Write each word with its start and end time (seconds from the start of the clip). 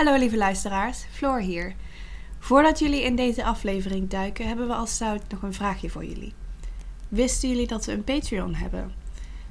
Hallo 0.00 0.18
lieve 0.18 0.36
luisteraars, 0.36 1.04
Floor 1.10 1.40
hier. 1.40 1.74
Voordat 2.38 2.78
jullie 2.78 3.02
in 3.02 3.16
deze 3.16 3.44
aflevering 3.44 4.08
duiken, 4.08 4.46
hebben 4.46 4.66
we 4.66 4.74
als 4.74 4.96
zout 4.96 5.22
nog 5.28 5.42
een 5.42 5.52
vraagje 5.52 5.90
voor 5.90 6.04
jullie. 6.04 6.34
Wisten 7.08 7.48
jullie 7.48 7.66
dat 7.66 7.84
we 7.84 7.92
een 7.92 8.04
Patreon 8.04 8.54
hebben? 8.54 8.92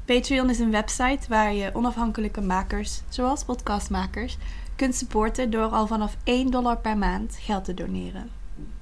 Patreon 0.05 0.49
is 0.49 0.59
een 0.59 0.71
website 0.71 1.27
waar 1.27 1.53
je 1.53 1.75
onafhankelijke 1.75 2.41
makers, 2.41 3.01
zoals 3.09 3.43
podcastmakers, 3.43 4.37
kunt 4.75 4.95
supporten 4.95 5.49
door 5.49 5.69
al 5.69 5.87
vanaf 5.87 6.15
1 6.23 6.51
dollar 6.51 6.77
per 6.77 6.97
maand 6.97 7.37
geld 7.39 7.65
te 7.65 7.73
doneren. 7.73 8.29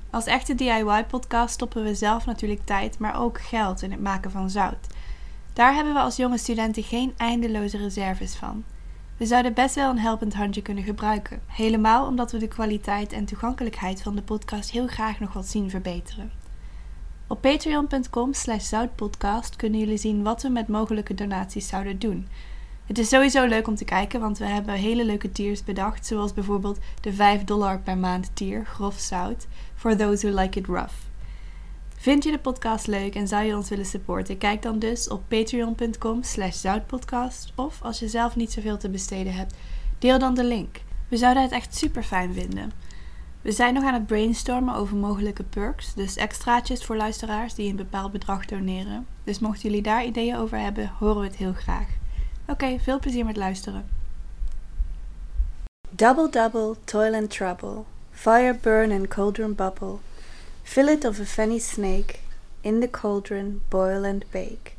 Als 0.09 0.25
echte 0.25 0.55
DIY-podcast 0.55 1.53
stoppen 1.53 1.83
we 1.83 1.95
zelf 1.95 2.25
natuurlijk 2.25 2.65
tijd, 2.65 2.99
maar 2.99 3.21
ook 3.21 3.41
geld 3.41 3.81
in 3.81 3.91
het 3.91 4.01
maken 4.01 4.31
van 4.31 4.49
zout. 4.49 4.87
Daar 5.53 5.73
hebben 5.73 5.93
we 5.93 5.99
als 5.99 6.15
jonge 6.15 6.37
studenten 6.37 6.83
geen 6.83 7.13
eindeloze 7.17 7.77
reserves 7.77 8.35
van. 8.35 8.63
We 9.17 9.25
zouden 9.25 9.53
best 9.53 9.75
wel 9.75 9.89
een 9.89 9.99
helpend 9.99 10.33
handje 10.33 10.61
kunnen 10.61 10.83
gebruiken. 10.83 11.41
Helemaal 11.45 12.07
omdat 12.07 12.31
we 12.31 12.37
de 12.37 12.47
kwaliteit 12.47 13.13
en 13.13 13.25
toegankelijkheid 13.25 14.01
van 14.01 14.15
de 14.15 14.21
podcast 14.21 14.71
heel 14.71 14.87
graag 14.87 15.19
nog 15.19 15.33
wat 15.33 15.47
zien 15.47 15.69
verbeteren. 15.69 16.31
Op 17.27 17.41
patreon.com 17.41 18.33
zoutpodcast 18.57 19.55
kunnen 19.55 19.79
jullie 19.79 19.97
zien 19.97 20.23
wat 20.23 20.41
we 20.41 20.49
met 20.49 20.67
mogelijke 20.67 21.13
donaties 21.13 21.67
zouden 21.67 21.99
doen. 21.99 22.27
Het 22.85 22.97
is 22.97 23.09
sowieso 23.09 23.45
leuk 23.45 23.67
om 23.67 23.75
te 23.75 23.85
kijken, 23.85 24.19
want 24.19 24.37
we 24.37 24.45
hebben 24.45 24.73
hele 24.73 25.05
leuke 25.05 25.31
tiers 25.31 25.63
bedacht, 25.63 26.05
zoals 26.05 26.33
bijvoorbeeld 26.33 26.79
de 27.01 27.13
5 27.13 27.43
dollar 27.43 27.79
per 27.79 27.97
maand 27.97 28.31
tier, 28.33 28.65
grof 28.65 28.99
zout, 28.99 29.47
for 29.75 29.95
those 29.95 30.27
who 30.27 30.41
like 30.41 30.59
it 30.59 30.67
rough. 30.67 31.06
Vind 32.07 32.23
je 32.23 32.31
de 32.31 32.39
podcast 32.39 32.87
leuk 32.87 33.15
en 33.15 33.27
zou 33.27 33.45
je 33.45 33.55
ons 33.55 33.69
willen 33.69 33.85
supporten? 33.85 34.37
Kijk 34.37 34.61
dan 34.61 34.79
dus 34.79 35.09
op 35.09 35.23
patreon.com 35.27 36.23
slash 36.23 36.55
zoutpodcast. 36.61 37.51
Of 37.55 37.81
als 37.81 37.99
je 37.99 38.07
zelf 38.07 38.35
niet 38.35 38.51
zoveel 38.51 38.77
te 38.77 38.89
besteden 38.89 39.33
hebt, 39.33 39.53
deel 39.99 40.19
dan 40.19 40.35
de 40.35 40.43
link. 40.43 40.81
We 41.07 41.17
zouden 41.17 41.43
het 41.43 41.51
echt 41.51 41.75
super 41.75 42.03
fijn 42.03 42.33
vinden. 42.33 42.71
We 43.41 43.51
zijn 43.51 43.73
nog 43.73 43.83
aan 43.83 43.93
het 43.93 44.05
brainstormen 44.05 44.75
over 44.75 44.97
mogelijke 44.97 45.43
perks, 45.43 45.93
dus 45.93 46.15
extraatjes 46.15 46.85
voor 46.85 46.95
luisteraars 46.95 47.53
die 47.53 47.69
een 47.69 47.75
bepaald 47.75 48.11
bedrag 48.11 48.45
doneren. 48.45 49.07
Dus 49.23 49.39
mochten 49.39 49.69
jullie 49.69 49.83
daar 49.83 50.05
ideeën 50.05 50.35
over 50.35 50.59
hebben, 50.59 50.91
horen 50.99 51.19
we 51.19 51.27
het 51.27 51.35
heel 51.35 51.53
graag. 51.53 51.87
Oké, 52.47 52.79
veel 52.79 52.99
plezier 52.99 53.25
met 53.25 53.37
luisteren. 53.37 53.85
Double 55.89 56.29
double, 56.29 56.75
toil 56.83 57.13
and 57.13 57.29
trouble, 57.29 57.83
fire 58.11 58.57
burn 58.61 58.91
and 58.91 59.07
cauldron 59.07 59.55
bubble. 59.55 59.97
Fillet 60.67 61.05
of 61.05 61.19
a 61.19 61.25
fenny 61.25 61.59
snake, 61.59 62.19
in 62.61 62.81
the 62.81 62.89
cauldron 62.89 63.61
boil 63.69 64.03
and 64.03 64.29
bake. 64.31 64.77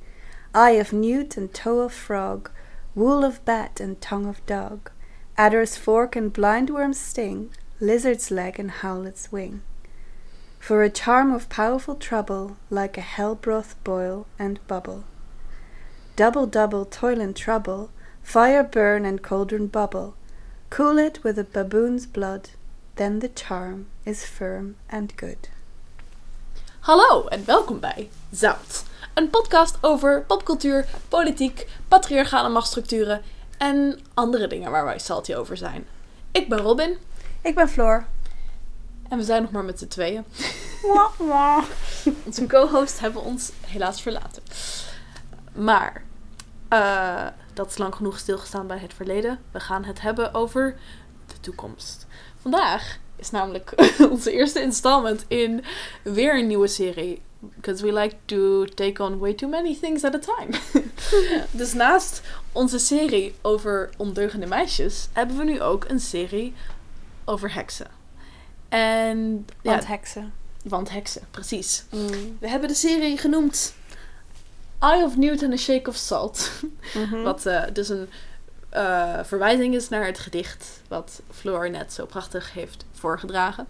Eye 0.55 0.73
of 0.73 0.93
newt 0.93 1.37
and 1.39 1.53
toe 1.53 1.81
of 1.81 1.95
frog, 1.95 2.51
wool 2.95 3.25
of 3.25 3.43
bat 3.47 3.81
and 3.81 3.99
tongue 4.01 4.27
of 4.27 4.45
dog, 4.45 4.91
adder's 5.37 5.77
fork 5.77 6.15
and 6.15 6.33
blindworm's 6.33 7.01
sting, 7.01 7.51
lizard's 7.81 8.31
leg 8.31 8.61
and 8.61 8.71
howlet's 8.71 9.33
wing. 9.33 9.63
For 10.61 10.83
a 10.83 10.91
charm 10.91 11.33
of 11.33 11.49
powerful 11.49 11.97
trouble, 11.97 12.59
like 12.69 12.99
a 12.99 13.01
hell 13.01 13.35
broth 13.35 13.75
boil 13.83 14.27
and 14.39 14.65
bubble. 14.69 15.05
Double 16.17 16.47
double 16.47 16.85
toil 16.85 17.21
and 17.21 17.35
trouble, 17.35 17.91
fire 18.23 18.63
burn 18.63 19.07
and 19.07 19.23
cauldron 19.23 19.69
bubble. 19.69 20.15
Cool 20.69 20.99
it 20.99 21.25
with 21.25 21.39
a 21.39 21.45
baboon's 21.45 22.07
blood, 22.07 22.51
then 22.97 23.21
the 23.21 23.29
charm 23.29 23.87
is 24.05 24.27
firm 24.27 24.77
and 24.91 25.17
good. 25.17 25.49
Hallo 26.89 27.27
en 27.27 27.45
welkom 27.45 27.81
bij 27.81 28.09
Zout. 28.31 28.85
Een 29.15 29.31
podcast 29.31 29.79
over 29.81 30.23
popcultuur, 30.23 30.87
politiek, 31.09 31.69
patriarchale 31.89 32.49
machtsstructuren 32.49 33.23
en 33.59 34.01
andere 34.15 34.47
dingen 34.47 34.71
waar 34.71 34.85
wij 34.85 34.99
salty 34.99 35.35
over 35.35 35.57
zijn. 35.57 35.87
Ik 36.33 36.49
ben 36.49 36.59
Robin 36.59 36.99
Ik 37.43 37.55
ben 37.55 37.69
Floor. 37.69 38.05
en 39.09 39.19
we 39.19 39.25
zijn 39.25 39.43
nog 39.43 39.51
maar 39.51 39.65
met 39.65 39.79
z'n 39.79 39.87
tweeën. 39.87 40.25
Onze 42.27 42.47
co-host 42.47 43.01
hebben 43.01 43.23
ons 43.23 43.51
helaas 43.67 44.03
verlaten. 44.03 44.43
Maar 45.55 46.03
eh, 46.69 47.27
dat 47.55 47.71
is 47.71 47.79
lang 47.79 47.95
genoeg 47.95 48.19
stilgestaan 48.19 48.67
bij 48.67 48.79
het 48.79 48.95
verleden. 48.95 49.39
We 49.51 49.61
gaan 49.61 49.85
het 49.85 50.01
hebben 50.01 50.35
over 50.35 50.79
de 51.27 51.41
toekomst. 51.41 52.07
Vandaag 52.41 52.99
is 53.19 53.31
namelijk 53.31 53.73
onze 54.11 54.33
eerste 54.33 54.61
installment 54.63 55.25
in 55.29 55.65
weer 56.03 56.39
een 56.39 56.47
nieuwe 56.47 56.67
serie. 56.69 57.23
Because 57.41 57.85
we 57.85 57.93
like 57.93 58.17
to 58.25 58.65
take 58.65 59.03
on 59.03 59.19
way 59.19 59.35
too 59.35 59.49
many 59.49 59.77
things 59.81 60.05
at 60.05 60.15
a 60.15 60.19
time. 60.19 60.59
dus 61.51 61.73
naast 61.73 62.23
onze 62.53 62.79
serie 62.79 63.35
over 63.43 63.91
ondeugende 63.97 64.47
meisjes, 64.47 65.09
hebben 65.13 65.37
we 65.37 65.45
nu 65.45 65.61
ook 65.61 65.85
een 65.89 66.01
serie 66.01 66.55
over 67.25 67.55
heksen. 67.55 67.87
En 68.69 69.47
ja, 69.63 69.71
Want 69.71 69.87
heksen. 69.87 70.33
want 70.65 70.91
heksen, 70.91 71.23
precies. 71.31 71.85
We 72.39 72.49
hebben 72.49 72.69
de 72.69 72.75
serie 72.75 73.19
genoemd 73.19 73.75
Eye 74.79 75.05
of 75.05 75.17
Newt 75.17 75.43
and 75.43 75.53
a 75.53 75.57
Shake 75.57 75.89
of 75.89 75.97
Salt. 75.97 76.51
Mhm. 76.95 77.23
Wat 77.23 77.47
eh, 77.47 77.63
dus 77.73 77.89
een 77.89 78.09
eh, 78.69 79.19
verwijzing 79.25 79.75
is 79.75 79.89
naar 79.89 80.07
het 80.07 80.19
gedicht 80.19 80.83
wat 80.89 81.23
Floor 81.31 81.71
net 81.71 81.93
zo 81.93 82.07
prachtig 82.07 82.53
heeft 82.53 82.85
voorgedragen. 82.93 83.69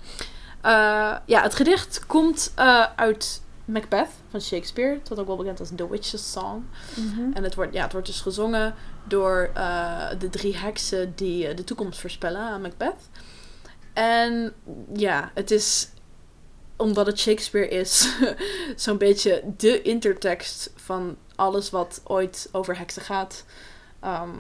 Eh, 0.61 1.17
ja, 1.25 1.43
het 1.43 1.55
gedicht 1.55 2.07
komt 2.07 2.53
eh, 2.55 2.87
uit 2.97 3.43
Macbeth 3.65 4.09
van 4.31 4.41
Shakespeare. 4.41 5.01
Wordt 5.05 5.21
ook 5.21 5.27
wel 5.27 5.37
bekend 5.37 5.61
als 5.61 5.71
The 5.77 5.91
Witch's 5.91 6.33
Song. 6.33 6.65
Mhm. 6.95 7.33
En 7.33 7.43
het 7.43 7.55
wordt, 7.55 7.75
ja, 7.75 7.83
het 7.83 7.93
wordt 7.93 8.07
dus 8.07 8.21
gezongen 8.21 8.75
door 9.05 9.51
de 10.19 10.29
drie 10.31 10.57
heksen 10.57 11.13
die 11.15 11.55
de 11.55 11.65
toekomst 11.65 12.01
voorspellen 12.01 12.41
aan 12.41 12.61
Macbeth. 12.61 13.09
En 13.93 14.53
ja, 14.95 15.31
het 15.35 15.51
is, 15.51 15.89
omdat 16.77 17.07
het 17.07 17.19
Shakespeare 17.19 17.69
is, 17.69 18.09
zo'n 18.77 18.99
beetje 18.99 19.43
de 19.57 19.83
intertekst 19.83 20.73
van 20.77 21.17
alles 21.35 21.71
wat 21.71 22.01
ooit 22.05 22.49
over 22.53 22.79
heksen 22.79 23.03
gaat. 23.03 23.45
Ehm, 24.01 24.31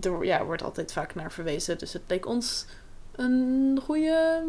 er 0.00 0.24
ja, 0.24 0.44
wordt 0.44 0.62
altijd 0.62 0.92
vaak 0.92 1.14
naar 1.14 1.32
verwezen. 1.32 1.78
Dus 1.78 1.92
het 1.92 2.02
leek 2.06 2.26
ons 2.26 2.64
een 3.12 3.80
goede 3.84 4.42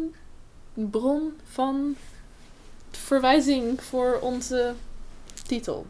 bron 0.74 1.38
van 1.44 1.96
verwijzing 2.90 3.82
voor 3.82 4.18
onze 4.20 4.74
titel. 5.46 5.86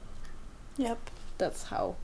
Yep. 0.75 0.99
That's 1.37 1.63
how 1.63 1.95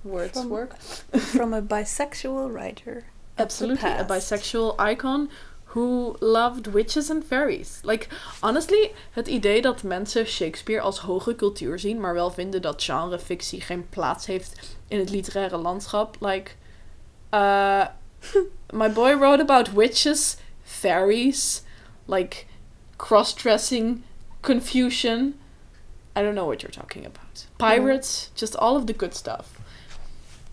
words 0.00 0.38
From- 0.38 0.48
work. 0.48 0.74
From 1.34 1.52
a 1.52 1.60
bisexual 1.60 2.50
writer. 2.50 3.04
Absolutely, 3.34 3.90
a 3.90 4.04
bisexual 4.04 4.90
icon 4.90 5.30
who 5.64 6.16
loved 6.20 6.66
witches 6.66 7.10
and 7.10 7.24
fairies. 7.24 7.80
Like, 7.82 8.08
honestly, 8.40 8.92
het 9.10 9.28
idee 9.28 9.62
dat 9.62 9.82
mensen 9.82 10.26
Shakespeare 10.26 10.80
als 10.80 10.98
hoge 10.98 11.34
cultuur 11.34 11.78
zien, 11.78 12.00
maar 12.00 12.14
wel 12.14 12.30
vinden 12.30 12.62
dat 12.62 12.82
genrefictie 12.82 13.60
geen 13.60 13.88
plaats 13.88 14.26
heeft 14.26 14.76
in 14.88 14.98
het 14.98 15.10
literaire 15.10 15.56
landschap. 15.56 16.16
Like, 16.20 16.50
uh, 17.32 17.88
my 18.72 18.88
boy 18.88 19.16
wrote 19.16 19.40
about 19.40 19.72
witches, 19.72 20.36
fairies, 20.62 21.62
like 22.06 22.46
cross-dressing, 22.98 24.02
confusion. 24.42 25.34
I 26.16 26.22
don't 26.22 26.34
know 26.34 26.46
what 26.46 26.62
you're 26.62 26.72
talking 26.72 27.06
about. 27.06 27.46
Pirates, 27.58 28.30
just 28.34 28.56
all 28.56 28.76
of 28.76 28.86
the 28.86 28.92
good 28.92 29.14
stuff. 29.14 29.60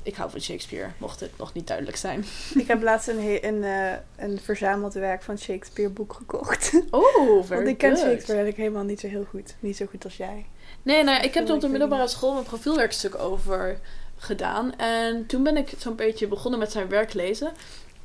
Ik 0.03 0.16
hou 0.16 0.29
van 0.29 0.41
Shakespeare, 0.41 0.91
mocht 0.97 1.19
het 1.19 1.37
nog 1.37 1.53
niet 1.53 1.67
duidelijk 1.67 1.97
zijn. 1.97 2.25
Ik 2.61 2.67
heb 2.67 2.81
laatst 2.81 3.07
een, 3.07 3.45
een, 3.45 3.63
eh, 3.63 3.97
een 4.16 4.39
verzameld 4.39 4.93
werk 4.93 5.23
van 5.23 5.37
Shakespeare 5.37 5.89
boek 5.89 6.13
gekocht. 6.13 6.71
Oh, 6.91 7.43
very 7.43 7.55
Want 7.55 7.67
ik 7.67 7.77
ken 7.77 7.89
good. 7.89 7.99
Shakespeare 7.99 8.41
eigenlijk 8.41 8.57
helemaal 8.57 8.83
niet 8.83 8.99
zo 8.99 9.07
heel 9.07 9.25
goed. 9.29 9.55
Niet 9.59 9.77
zo 9.77 9.85
goed 9.85 10.03
als 10.03 10.17
jij. 10.17 10.45
Nee, 10.81 11.03
nou, 11.03 11.23
ik 11.23 11.33
heb 11.33 11.47
er 11.47 11.53
op 11.53 11.61
de 11.61 11.67
middelbare 11.67 12.07
school 12.07 12.37
een 12.37 12.43
profielwerkstuk 12.43 13.17
over 13.17 13.79
gedaan. 14.17 14.75
En 14.75 15.25
toen 15.25 15.44
ben 15.44 15.57
ik 15.57 15.73
zo'n 15.78 15.95
beetje 15.95 16.28
begonnen 16.28 16.59
met 16.59 16.72
zijn 16.72 16.89
werk 16.89 17.13
lezen. 17.13 17.51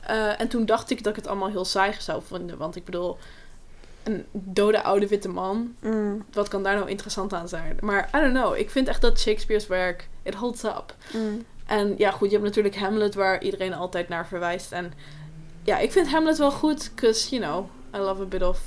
Eh, 0.00 0.40
en 0.40 0.48
toen 0.48 0.66
dacht 0.66 0.90
ik 0.90 1.02
dat 1.02 1.12
ik 1.12 1.18
het 1.18 1.26
allemaal 1.26 1.48
heel 1.50 1.64
saai 1.64 1.92
zou 1.98 2.22
vinden. 2.26 2.56
Want 2.58 2.76
ik 2.76 2.84
bedoel, 2.84 3.18
een 4.02 4.24
dode 4.32 4.82
oude 4.82 5.08
witte 5.08 5.28
man. 5.28 5.74
Mm, 5.80 6.24
Wat 6.32 6.48
kan 6.48 6.62
daar 6.62 6.74
nou 6.76 6.88
interessant 6.88 7.32
aan 7.32 7.48
zijn? 7.48 7.76
Maar 7.80 8.08
I 8.16 8.20
don't 8.20 8.32
know. 8.34 8.56
Ik 8.56 8.70
vind 8.70 8.88
echt 8.88 9.00
dat 9.00 9.20
Shakespeare's 9.20 9.66
werk, 9.66 10.08
it 10.22 10.34
holds 10.34 10.64
up. 10.64 10.94
mm. 11.12 11.44
En 11.66 11.94
ja, 11.98 12.10
goed, 12.10 12.26
je 12.30 12.32
hebt 12.36 12.46
natuurlijk 12.48 12.76
Hamlet 12.76 13.14
waar 13.14 13.42
iedereen 13.42 13.74
altijd 13.74 14.08
naar 14.08 14.26
verwijst. 14.26 14.72
En 14.72 14.92
ja, 15.62 15.78
ik 15.78 15.92
vind 15.92 16.08
Hamlet 16.10 16.38
wel 16.38 16.50
goed, 16.50 16.90
because, 16.94 17.36
you 17.36 17.42
know, 17.42 17.66
I 17.94 17.98
love 18.04 18.22
a 18.22 18.24
bit 18.24 18.42
of 18.42 18.60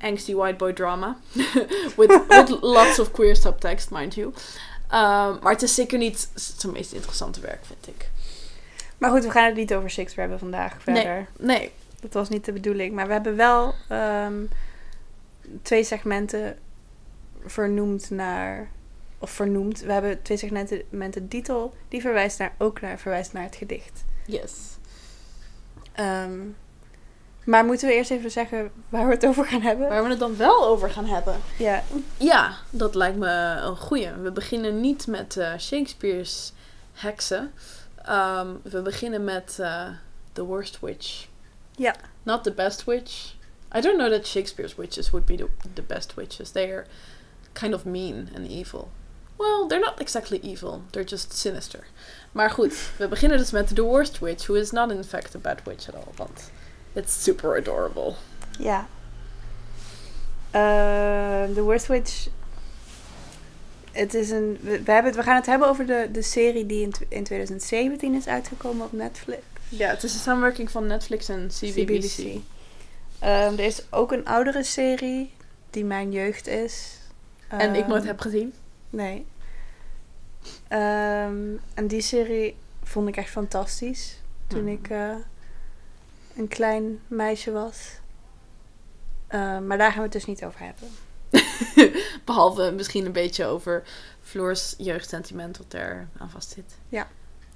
angsty 0.00 0.34
white 0.34 0.56
boy 0.56 0.72
drama. 0.72 1.16
with, 1.96 2.20
with 2.28 2.48
lots 2.76 2.98
of 2.98 3.10
queer 3.10 3.36
subtext, 3.36 3.90
mind 3.90 4.14
you. 4.14 4.32
Um, 4.92 5.38
maar 5.42 5.52
het 5.52 5.62
is 5.62 5.74
zeker 5.74 5.98
niet 5.98 6.28
zijn 6.34 6.72
meest 6.72 6.92
interessante 6.92 7.40
werk, 7.40 7.64
vind 7.64 7.88
ik. 7.88 8.10
Maar 8.98 9.10
goed, 9.10 9.24
we 9.24 9.30
gaan 9.30 9.46
het 9.46 9.54
niet 9.56 9.74
over 9.74 9.90
Shakespeare 9.90 10.30
hebben 10.30 10.50
vandaag 10.50 10.82
verder. 10.82 11.28
Nee, 11.38 11.72
Dat 12.00 12.12
was 12.12 12.28
niet 12.28 12.44
de 12.44 12.52
bedoeling. 12.52 12.94
Maar 12.94 13.06
we 13.06 13.12
hebben 13.12 13.36
wel 13.36 13.74
ehm, 13.88 14.44
twee 15.62 15.84
segmenten 15.84 16.58
vernoemd 17.46 18.10
naar... 18.10 18.68
Of 19.18 19.30
vernoemd. 19.30 19.80
We 19.80 19.92
hebben 19.92 20.22
twee 20.22 20.38
segmenten 20.38 20.82
met 20.88 21.12
de 21.12 21.28
titel. 21.28 21.74
Die 21.88 22.00
verwijst 22.00 22.38
naar, 22.38 22.54
ook 22.58 22.80
naar, 22.80 22.98
verwijst 22.98 23.32
naar 23.32 23.42
het 23.42 23.56
gedicht. 23.56 24.04
yes. 24.26 24.52
Ehm, 25.92 26.38
Maar 27.48 27.64
moeten 27.64 27.88
we 27.88 27.94
eerst 27.94 28.10
even 28.10 28.30
zeggen 28.30 28.70
waar 28.88 29.06
we 29.06 29.14
het 29.14 29.26
over 29.26 29.44
gaan 29.46 29.60
hebben? 29.60 29.88
Waar 29.88 30.02
we 30.02 30.08
het 30.08 30.18
dan 30.18 30.36
wel 30.36 30.66
over 30.66 30.90
gaan 30.90 31.06
hebben. 31.06 31.36
Ja. 31.58 31.82
Ja, 32.16 32.56
dat 32.70 32.94
lijkt 32.94 33.16
me 33.16 33.28
een 33.62 33.76
goeie. 33.76 34.12
We 34.12 34.32
beginnen 34.32 34.80
niet 34.80 35.06
met 35.06 35.36
eh, 35.36 35.58
Shakespeare's 35.58 36.52
heksen. 36.92 37.52
Ehm, 38.04 38.48
we 38.62 38.82
beginnen 38.82 39.24
met 39.24 39.56
eh, 39.60 39.88
The 40.32 40.44
Worst 40.44 40.80
Witch. 40.80 41.26
Ja. 41.76 41.94
Not 42.22 42.42
the 42.42 42.52
best 42.52 42.84
witch. 42.84 43.34
I 43.76 43.80
don't 43.80 43.96
know 43.96 44.12
that 44.12 44.26
Shakespeare's 44.26 44.74
witches 44.74 45.10
would 45.10 45.26
be 45.26 45.36
the, 45.36 45.48
the 45.72 45.82
best 45.82 46.14
witches. 46.14 46.50
They 46.50 46.72
are 46.72 46.86
kind 47.52 47.74
of 47.74 47.84
mean 47.84 48.28
and 48.34 48.46
evil. 48.46 48.90
Well, 49.36 49.66
they're 49.68 49.84
not 49.84 50.00
exactly 50.00 50.38
evil. 50.42 50.82
They're 50.90 51.08
just 51.08 51.38
sinister. 51.38 51.86
Maar 52.32 52.50
goed, 52.50 52.74
we 52.98 53.08
beginnen 53.08 53.38
dus 53.38 53.50
met 53.50 53.74
The 53.74 53.84
Worst 53.84 54.18
Witch, 54.18 54.46
who 54.46 54.54
is 54.54 54.70
not 54.70 54.90
in 54.90 55.04
fact 55.04 55.34
a 55.34 55.38
bad 55.38 55.60
witch 55.64 55.88
at 55.88 55.94
all. 55.94 56.12
Want 56.16 56.50
it's 56.98 57.22
super 57.22 57.56
adorable. 57.56 58.14
Ja. 58.58 58.86
Uh, 60.54 61.54
The 61.54 61.62
Worst 61.62 61.86
Witch. 61.86 62.28
Het 63.92 64.14
is 64.14 64.30
een. 64.30 64.58
We, 64.60 64.82
we 64.82 64.92
hebben 64.92 65.04
het, 65.12 65.16
we 65.16 65.22
gaan 65.22 65.36
het 65.36 65.46
hebben 65.46 65.68
over 65.68 65.86
de, 65.86 66.08
de 66.12 66.22
serie 66.22 66.66
die 66.66 66.82
in, 66.82 66.92
in 67.08 67.24
2017 67.24 68.14
is 68.14 68.26
uitgekomen 68.26 68.86
op 68.86 68.92
Netflix. 68.92 69.42
Ja, 69.68 69.88
het 69.88 70.02
is 70.02 70.14
een 70.14 70.20
samenwerking 70.20 70.70
van 70.70 70.86
Netflix 70.86 71.28
en 71.28 71.48
CBBC. 71.48 71.72
CBBC. 71.74 72.40
Ehm, 73.18 73.52
er 73.52 73.60
is 73.64 73.82
ook 73.90 74.12
een 74.12 74.24
oudere 74.26 74.62
serie 74.62 75.32
die 75.70 75.84
mijn 75.84 76.12
jeugd 76.12 76.46
is. 76.46 76.98
En 77.48 77.74
ik 77.74 77.86
nooit 77.86 78.00
Ehm, 78.00 78.06
heb 78.06 78.20
gezien. 78.20 78.52
Nee. 78.90 79.26
Ehm, 80.68 81.46
en 81.74 81.86
die 81.86 82.00
serie 82.00 82.56
vond 82.82 83.08
ik 83.08 83.16
echt 83.16 83.30
fantastisch. 83.30 84.20
Toen 84.46 84.58
Hmm. 84.60 84.68
ik 84.68 84.88
eh, 84.90 85.14
een 86.38 86.48
klein 86.48 87.00
meisje 87.06 87.52
was. 87.52 87.98
Ehm, 89.26 89.66
maar 89.66 89.78
daar 89.78 89.88
gaan 89.88 89.98
we 89.98 90.02
het 90.02 90.12
dus 90.12 90.24
niet 90.24 90.44
over 90.44 90.60
hebben. 90.60 90.88
Behalve 92.24 92.70
misschien 92.70 93.06
een 93.06 93.12
beetje 93.12 93.44
over 93.44 93.82
Floor's 94.22 94.74
jeugdsentiment 94.78 95.58
wat 95.58 95.72
er 95.72 96.08
aan 96.18 96.30
vast 96.30 96.50
zit. 96.50 96.76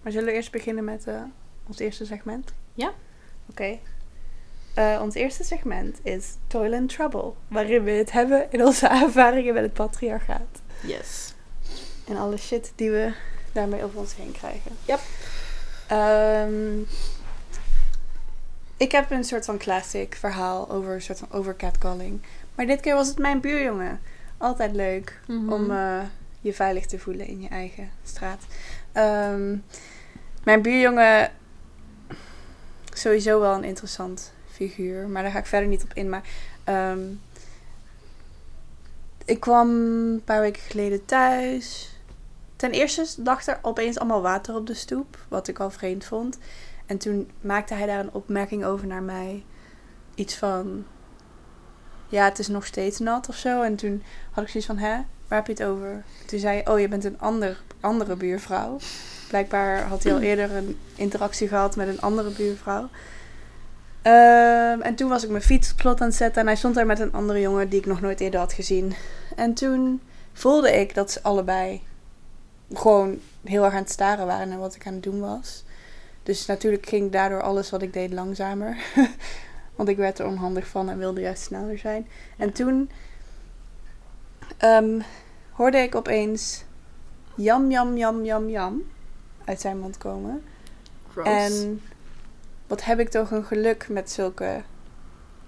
Maar 0.03 0.13
zullen 0.13 0.27
we 0.29 0.35
eerst 0.35 0.51
beginnen 0.51 0.85
met 0.85 1.07
eh, 1.07 1.23
ons 1.69 1.79
eerste 1.79 2.07
segment? 2.07 2.53
Ja. 2.75 2.93
Oké. 3.51 3.79
Eh, 4.75 4.99
ons 5.03 5.15
eerste 5.15 5.45
segment 5.45 5.99
is 6.03 6.35
Toil 6.47 6.73
and 6.73 6.89
Trouble. 6.89 7.33
Waarin 7.49 7.85
we 7.85 7.91
het 7.91 8.13
hebben 8.13 8.47
in 8.51 8.65
onze 8.65 8.87
ervaringen 9.03 9.55
met 9.55 9.63
het 9.63 9.73
patriarchaat. 9.73 10.61
Yes. 10.87 11.35
En 12.09 12.17
alle 12.17 12.37
shit 12.37 12.73
die 12.77 12.91
we 12.91 13.13
daarmee 13.53 13.85
over 13.85 13.99
ons 13.99 14.17
heen 14.17 14.33
krijgen. 14.33 14.73
Yep. 14.85 15.01
Ehm, 15.87 16.81
ik 18.83 18.93
heb 18.93 19.11
een 19.11 19.25
soort 19.25 19.45
van 19.45 19.59
classic 19.59 20.15
verhaal 20.15 20.71
over, 20.71 20.95
een 20.95 21.03
soort 21.03 21.19
van 21.19 21.29
over 21.31 21.57
catcalling. 21.57 22.21
Maar 22.55 22.67
dit 22.67 22.81
keer 22.81 22.95
was 22.95 23.09
het 23.09 23.19
mijn 23.19 23.41
buurjongen. 23.41 24.01
Altijd 24.37 24.73
leuk 24.75 25.21
Mhm. 25.27 25.53
om 25.53 25.71
eh, 25.71 26.01
je 26.41 26.53
veilig 26.53 26.87
te 26.87 26.99
voelen 26.99 27.27
in 27.27 27.41
je 27.41 27.49
eigen 27.49 27.91
straat. 28.05 28.43
Ehm, 28.93 29.57
mijn 30.45 30.63
buurjongen, 30.63 31.31
sowieso 32.93 33.41
wel 33.41 33.55
een 33.55 33.65
interessant 33.65 34.33
figuur, 34.51 35.09
maar 35.09 35.23
daar 35.23 35.33
ga 35.33 35.39
ik 35.39 35.47
verder 35.47 35.69
niet 35.69 35.83
op 35.83 35.93
in. 35.95 36.09
Maar 36.09 36.23
ehm, 36.65 37.01
ik 39.25 39.41
kwam 39.41 39.69
een 39.71 40.23
paar 40.25 40.41
weken 40.41 40.63
geleden 40.63 41.05
thuis. 41.05 41.97
Ten 42.57 42.71
eerste 42.71 43.07
lag 43.23 43.47
er 43.47 43.59
opeens 43.63 43.99
allemaal 43.99 44.23
water 44.23 44.55
op 44.55 44.67
de 44.67 44.75
stoep, 44.75 45.19
wat 45.29 45.49
ik 45.49 45.59
al 45.61 45.71
vreemd 45.71 46.05
vond. 46.05 46.39
En 46.93 46.99
toen 46.99 47.31
maakte 47.41 47.75
hij 47.75 47.87
daar 47.87 48.01
een 48.01 48.13
opmerking 48.13 48.65
over 48.65 48.87
naar 48.87 49.03
mij. 49.03 49.45
Iets 50.15 50.37
van, 50.37 50.85
ja, 52.09 52.25
het 52.25 52.39
is 52.39 52.49
nog 52.49 52.67
steeds 52.67 52.99
nat 52.99 53.29
of 53.29 53.37
zo. 53.37 53.63
En 53.63 53.77
toen 53.77 54.03
had 54.31 54.45
ik 54.45 54.51
zoiets 54.51 54.69
van, 54.69 54.79
hè, 54.79 54.95
waar 55.29 55.39
heb 55.39 55.47
je 55.47 55.53
het 55.53 55.63
over? 55.63 56.05
Toen 56.27 56.39
zei 56.39 56.63
hij, 56.63 56.73
oh, 56.73 56.81
je 56.81 56.89
bent 56.89 57.05
een 57.05 57.21
ander, 57.21 57.63
andere 57.81 58.17
buurvrouw. 58.17 58.79
Blijkbaar 59.29 59.83
had 59.83 60.03
hij 60.03 60.13
al 60.13 60.21
eerder 60.21 60.57
een 60.57 60.79
interactie 60.95 61.49
gehad 61.49 61.77
met 61.77 61.89
een 61.89 62.01
andere 62.01 62.31
buurvrouw. 62.31 62.89
Ehm, 64.03 64.81
en 64.81 64.95
toen 64.95 65.09
was 65.09 65.25
ik 65.25 65.31
mijn 65.31 65.43
fiets 65.43 65.73
op 65.73 65.81
slot 65.81 66.01
aan 66.01 66.07
het 66.07 66.17
zetten 66.17 66.41
en 66.41 66.47
hij 66.47 66.57
stond 66.57 66.75
daar 66.75 66.87
met 66.87 67.01
een 67.01 67.13
andere 67.13 67.41
jongen 67.41 67.69
die 67.69 67.79
ik 67.79 67.87
nog 67.87 68.01
nooit 68.01 68.21
eerder 68.21 68.41
had 68.41 68.53
gezien. 68.53 68.95
En 69.37 69.55
toen 69.55 70.01
voelde 70.33 70.81
ik 70.81 70.95
dat 70.95 71.11
ze 71.11 71.23
allebei 71.23 71.83
gewoon 72.73 73.19
heel 73.45 73.65
erg 73.65 73.75
aan 73.75 73.83
het 73.83 73.91
staren 73.91 74.27
waren 74.27 74.49
naar 74.49 74.59
wat 74.59 74.75
ik 74.75 74.87
aan 74.87 74.93
het 74.95 75.03
doen 75.03 75.21
was. 75.21 75.65
Dus 76.23 76.47
natuurlijk 76.47 76.87
ging 76.87 77.13
daardoor 77.13 77.43
alles 77.43 77.71
wat 77.71 77.83
ik 77.83 77.93
deed 77.93 78.13
langzamer. 78.13 78.77
Want 79.77 79.89
ik 79.89 79.97
werd 79.97 80.19
er 80.19 80.27
onhandig 80.27 80.67
van 80.67 80.91
en 80.91 80.99
wilde 80.99 81.21
juist 81.21 81.43
sneller 81.43 81.79
zijn. 81.79 82.09
En 82.37 82.53
toen 82.53 82.91
ehm, 84.57 85.01
hoorde 85.51 85.79
ik 85.79 85.95
opeens 85.95 86.65
jam, 87.35 87.71
jam, 87.71 87.97
jam, 87.97 88.25
jam, 88.25 88.49
jam 88.49 88.83
uit 89.45 89.61
zijn 89.61 89.79
mond 89.79 89.99
komen. 89.99 90.43
Gross. 91.11 91.29
En 91.29 91.81
wat 92.67 92.85
heb 92.85 92.99
ik 92.99 93.09
toch 93.09 93.31
een 93.31 93.45
geluk 93.45 93.89
met 93.89 94.11
zulke 94.11 94.63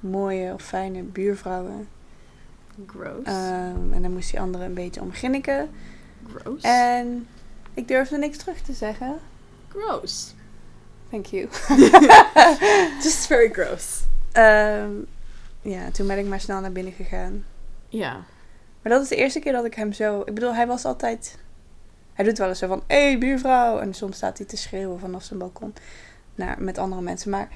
mooie 0.01 0.53
of 0.53 0.63
fijne 0.63 1.03
buurvrouwen. 1.03 1.89
Gross. 2.87 3.23
Ehm, 3.23 3.93
en 3.93 4.03
dan 4.03 4.13
moest 4.13 4.31
die 4.31 4.41
andere 4.41 4.65
een 4.65 4.75
beetje 4.75 5.01
om 5.01 5.13
grinniken. 5.13 5.71
Gross. 6.35 6.63
En 6.63 7.29
ik 7.75 7.89
durfde 7.89 8.19
niks 8.19 8.37
terug 8.37 8.61
te 8.61 8.73
zeggen. 8.73 9.19
Gross. 9.69 10.35
Thank 11.15 11.27
you. 11.27 11.49
Just 13.05 13.27
very 13.27 13.51
gross. 13.53 14.03
Ehm, 14.33 14.91
ja, 15.63 15.91
toen 15.91 16.07
ben 16.07 16.19
ik 16.19 16.27
maar 16.27 16.41
snel 16.41 16.61
naar 16.61 16.73
binnen 16.73 16.93
gegaan. 16.93 17.45
Ja. 17.89 18.13
Maar 18.83 18.93
dat 18.93 19.03
is 19.03 19.09
de 19.09 19.17
eerste 19.17 19.39
keer 19.41 19.53
dat 19.53 19.65
ik 19.65 19.75
hem 19.75 19.93
zo... 19.93 20.21
Ik 20.21 20.35
bedoel, 20.35 20.55
hij 20.55 20.67
was 20.67 20.85
altijd... 20.85 21.39
Hij 22.15 22.25
doet 22.25 22.39
wel 22.39 22.49
eens 22.49 22.59
zo 22.59 22.67
van... 22.69 22.83
Hé, 22.87 23.03
hey, 23.09 23.19
buurvrouw! 23.19 23.79
En 23.79 23.95
soms 23.95 24.17
staat 24.17 24.39
hij 24.39 24.47
te 24.47 24.57
schreeuwen 24.57 24.99
vanaf 25.01 25.23
zijn 25.25 25.39
balkon. 25.39 25.75
Naar, 26.35 26.57
met 26.63 26.79
andere 26.79 27.03
mensen. 27.03 27.31
Maar 27.31 27.49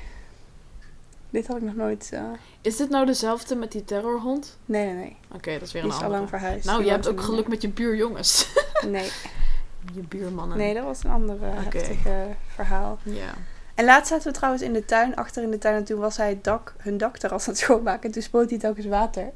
dit 1.30 1.46
had 1.46 1.56
ik 1.56 1.62
nog 1.62 1.74
nooit... 1.74 2.08
eh, 2.12 2.22
Is 2.60 2.76
dit 2.76 2.88
nou 2.90 3.06
dezelfde 3.06 3.54
met 3.56 3.72
die 3.72 3.84
terrorhond? 3.84 4.58
Nee, 4.64 4.84
nee, 4.84 4.94
nee. 4.94 5.16
Oké, 5.34 5.52
dat 5.52 5.62
is 5.62 5.72
weer 5.72 5.82
Die 5.82 5.90
een 5.90 5.96
is 5.98 6.04
al 6.04 6.10
lang 6.10 6.28
verhuisd. 6.28 6.64
Nou, 6.64 6.76
Die 6.78 6.86
je 6.86 6.92
hebt 6.92 7.08
ook 7.08 7.20
geluk 7.20 7.38
niet 7.38 7.48
met 7.48 7.62
je 7.62 7.68
buurjongens. 7.68 8.48
Nee, 8.86 9.10
je 9.94 10.00
buurmannen. 10.02 10.56
nee, 10.58 10.74
dat 10.74 10.84
was 10.84 11.04
een 11.04 11.10
ander 11.10 11.42
eh, 11.42 11.48
heftig 11.54 12.06
eh, 12.06 12.12
verhaal. 12.46 12.98
Ja. 13.02 13.30
En 13.74 13.84
laatst 13.84 14.08
zaten 14.08 14.26
we 14.26 14.32
trouwens 14.38 14.62
in 14.62 14.72
de 14.72 14.84
tuin, 14.84 15.16
achter 15.16 15.42
in 15.42 15.50
de 15.50 15.58
tuin. 15.58 15.74
En 15.76 15.84
toen 15.84 15.98
was 16.00 16.16
hij 16.16 16.28
het 16.28 16.44
dak, 16.44 16.74
hun 16.78 16.98
dakterras 16.98 17.42
aan 17.48 17.52
het 17.52 17.62
schoonmaken. 17.62 18.02
En 18.02 18.10
toen 18.10 18.22
spoot 18.22 18.50
hij 18.50 18.58
telkens 18.58 18.86
water 18.86 19.30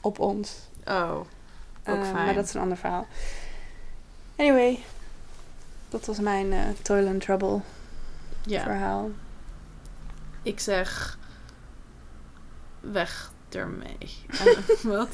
op 0.00 0.18
ons. 0.18 0.68
Oh. 0.86 1.10
Ook 1.86 1.96
Eh, 1.96 2.02
fijn. 2.02 2.12
Maar 2.24 2.34
dat 2.34 2.44
is 2.44 2.54
een 2.54 2.60
ander 2.60 2.76
verhaal. 2.76 3.06
Anyway, 4.36 4.78
dat 5.88 6.06
was 6.06 6.18
mijn 6.20 6.52
eh 6.52 6.60
Toil 6.82 7.06
and 7.08 7.20
Trouble 7.20 7.60
Ja. 8.42 8.62
verhaal. 8.62 9.10
Ik 10.42 10.60
zeg... 10.60 11.18
Weg 12.80 13.32
ermee. 13.48 13.98
En, 14.44 14.64
wat? 14.90 15.08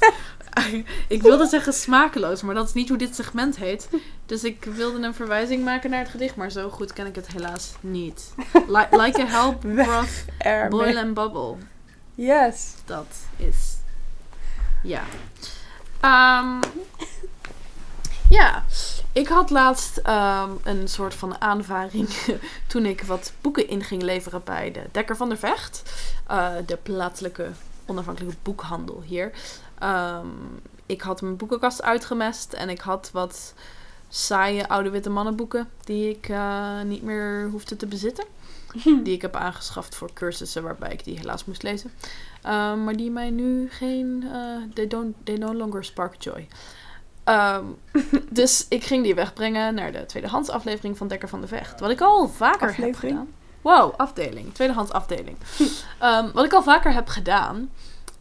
ik 1.08 1.22
wilde 1.22 1.46
zeggen 1.46 1.72
smakeloos, 1.72 2.42
maar 2.42 2.54
dat 2.54 2.66
is 2.68 2.72
niet 2.74 2.88
hoe 2.88 2.98
dit 2.98 3.14
segment 3.14 3.56
heet. 3.56 3.88
Dus 4.26 4.44
ik 4.44 4.64
wilde 4.64 5.02
een 5.06 5.14
verwijzing 5.14 5.64
maken 5.64 5.90
naar 5.90 5.98
het 6.00 6.08
gedicht, 6.08 6.36
maar 6.36 6.50
zo 6.50 6.70
goed 6.70 6.92
ken 6.92 7.06
ik 7.06 7.14
het 7.14 7.26
helaas 7.26 7.72
niet. 7.80 8.34
Li- 8.52 8.86
like 8.90 9.20
a 9.22 9.26
help 9.26 9.60
broth, 9.74 10.24
boil 10.70 10.98
and 10.98 11.14
bubble. 11.14 11.54
Yes. 12.14 12.72
Dat 12.84 13.06
is. 13.36 13.76
Ja. 14.82 15.02
Ehm, 16.00 16.60
ja. 18.28 18.64
Ik 19.12 19.28
had 19.28 19.50
laatst 19.50 19.96
ehm, 19.96 20.50
een 20.62 20.88
soort 20.88 21.14
van 21.14 21.40
aanvaring 21.40 22.08
toen 22.66 22.86
ik 22.86 23.02
wat 23.02 23.32
boeken 23.40 23.68
in 23.68 23.84
ging 23.84 24.02
leveren 24.02 24.40
bij 24.44 24.70
de 24.72 24.82
Dekker 24.92 25.16
van 25.16 25.28
der 25.28 25.38
Vecht. 25.38 25.82
eh, 26.26 26.52
de 26.66 26.76
plaatselijke 26.76 27.50
onafhankelijke 27.86 28.36
boekhandel 28.42 29.02
hier. 29.06 29.30
Ehm, 29.78 30.28
ik 30.86 31.00
had 31.00 31.22
mijn 31.22 31.36
boekenkast 31.36 31.82
uitgemest 31.82 32.52
en 32.52 32.68
ik 32.68 32.80
had 32.80 33.10
wat 33.12 33.54
saaie 34.08 34.68
oude 34.68 34.90
witte 34.90 35.10
mannenboeken 35.10 35.68
die 35.84 36.08
ik 36.08 36.28
eh, 36.28 36.80
niet 36.80 37.02
meer 37.02 37.48
hoefde 37.50 37.76
te 37.76 37.86
bezitten. 37.86 38.24
Die 39.04 39.14
ik 39.14 39.22
heb 39.22 39.36
aangeschaft 39.36 39.94
voor 39.94 40.12
cursussen 40.12 40.62
waarbij 40.62 40.92
ik 40.92 41.04
die 41.04 41.16
helaas 41.18 41.44
moest 41.44 41.62
lezen. 41.62 41.90
Ehm, 42.42 42.84
maar 42.84 42.96
die 42.96 43.10
mij 43.10 43.30
nu 43.30 43.70
geen. 43.70 44.28
eh 44.32 44.74
they, 44.74 44.86
don't, 44.86 45.14
they 45.24 45.36
no 45.36 45.54
longer 45.54 45.84
spark 45.84 46.22
joy. 46.22 46.48
Ehm, 47.24 47.64
dus 48.30 48.66
ik 48.68 48.84
ging 48.84 49.02
die 49.04 49.14
wegbrengen 49.14 49.74
naar 49.74 49.92
de 49.92 50.06
tweedehands 50.06 50.50
aflevering 50.50 50.96
van 50.96 51.08
Dekker 51.08 51.28
van 51.28 51.40
de 51.40 51.46
Vecht. 51.46 51.80
Wat 51.80 51.90
ik 51.90 52.00
al 52.00 52.28
vaker 52.28 52.76
heb 52.76 52.94
gedaan. 52.94 53.28
Wow, 53.62 53.94
afdeling. 53.96 54.54
Tweedehands 54.54 54.92
afdeling. 54.92 55.36
Wat 56.34 56.44
ik 56.44 56.52
al 56.52 56.62
vaker 56.62 56.92
heb 56.92 57.08
gedaan. 57.08 57.70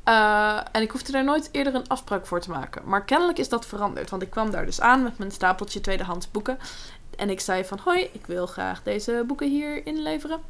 Eh, 0.04 0.60
en 0.72 0.82
ik 0.82 0.92
hoefde 0.92 1.12
daar 1.12 1.24
nooit 1.24 1.50
eerder 1.52 1.76
een 1.76 1.88
afspraak 1.88 2.26
voor 2.26 2.42
te 2.42 2.50
maken. 2.50 2.82
Maar 2.86 3.06
kennelijk 3.06 3.40
is 3.40 3.50
dat 3.50 3.66
veranderd. 3.66 4.10
Want 4.10 4.22
ik 4.22 4.30
kwam 4.30 4.52
daar 4.52 4.66
dus 4.66 4.82
aan 4.82 5.04
met 5.04 5.18
mijn 5.18 5.32
stapeltje 5.32 5.82
tweedehands 5.82 6.32
boeken. 6.32 6.58
En 7.16 7.30
ik 7.30 7.40
zei 7.40 7.66
van, 7.66 7.80
hoi, 7.84 8.10
ik 8.12 8.26
wil 8.26 8.48
graag 8.48 8.84
deze 8.84 9.24
boeken 9.28 9.50
hier 9.50 9.86
inleveren. 9.86 10.42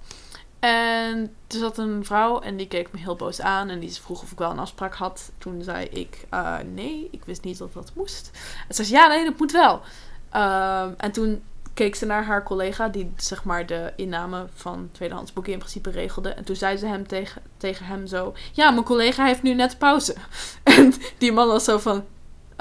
En 0.60 1.36
er 1.48 1.58
zat 1.58 1.78
een 1.78 2.06
vrouw 2.06 2.40
en 2.40 2.58
die 2.58 2.68
keek 2.68 2.92
me 2.92 3.00
heel 3.00 3.16
boos 3.16 3.42
aan. 3.42 3.70
En 3.70 3.80
die 3.80 3.94
vroeg 3.94 4.22
of 4.22 4.32
ik 4.32 4.38
wel 4.38 4.52
een 4.52 4.60
afspraak 4.60 4.94
had. 4.94 5.32
Toen 5.38 5.64
zei 5.64 5.86
ik, 5.86 6.26
eh, 6.30 6.58
nee, 6.74 7.08
ik 7.12 7.26
wist 7.26 7.44
niet 7.44 7.58
dat 7.58 7.74
dat 7.74 7.92
moest. 7.96 8.32
En 8.68 8.76
ze 8.76 8.84
zei, 8.84 9.00
ja, 9.02 9.08
nee, 9.08 9.26
dat 9.26 9.40
moet 9.40 9.52
wel. 9.52 9.82
Ehm, 10.30 10.94
en 10.98 11.12
toen 11.12 11.44
keek 11.74 11.96
ze 11.96 12.06
naar 12.06 12.26
haar 12.26 12.44
collega, 12.44 12.88
die 12.88 13.14
zeg 13.18 13.44
maar 13.44 13.66
de 13.66 13.94
inname 13.96 14.46
van 14.54 14.90
tweedehands 14.92 15.34
boeken 15.34 15.54
in 15.54 15.60
principe 15.60 15.90
regelde. 15.90 16.30
En 16.30 16.44
toen 16.44 16.56
zei 16.56 16.78
ze 16.78 16.86
hem 16.86 17.08
tegen, 17.08 17.42
tegen 17.58 17.86
hem 17.86 18.08
zo: 18.08 18.34
Ja, 18.52 18.72
mijn 18.72 18.86
collega 18.86 19.26
heeft 19.26 19.44
nu 19.44 19.54
net 19.54 19.78
pauze. 19.78 20.16
En 20.64 20.94
die 21.18 21.32
man 21.32 21.48
was 21.48 21.64
zo 21.64 21.78
van: 21.78 22.06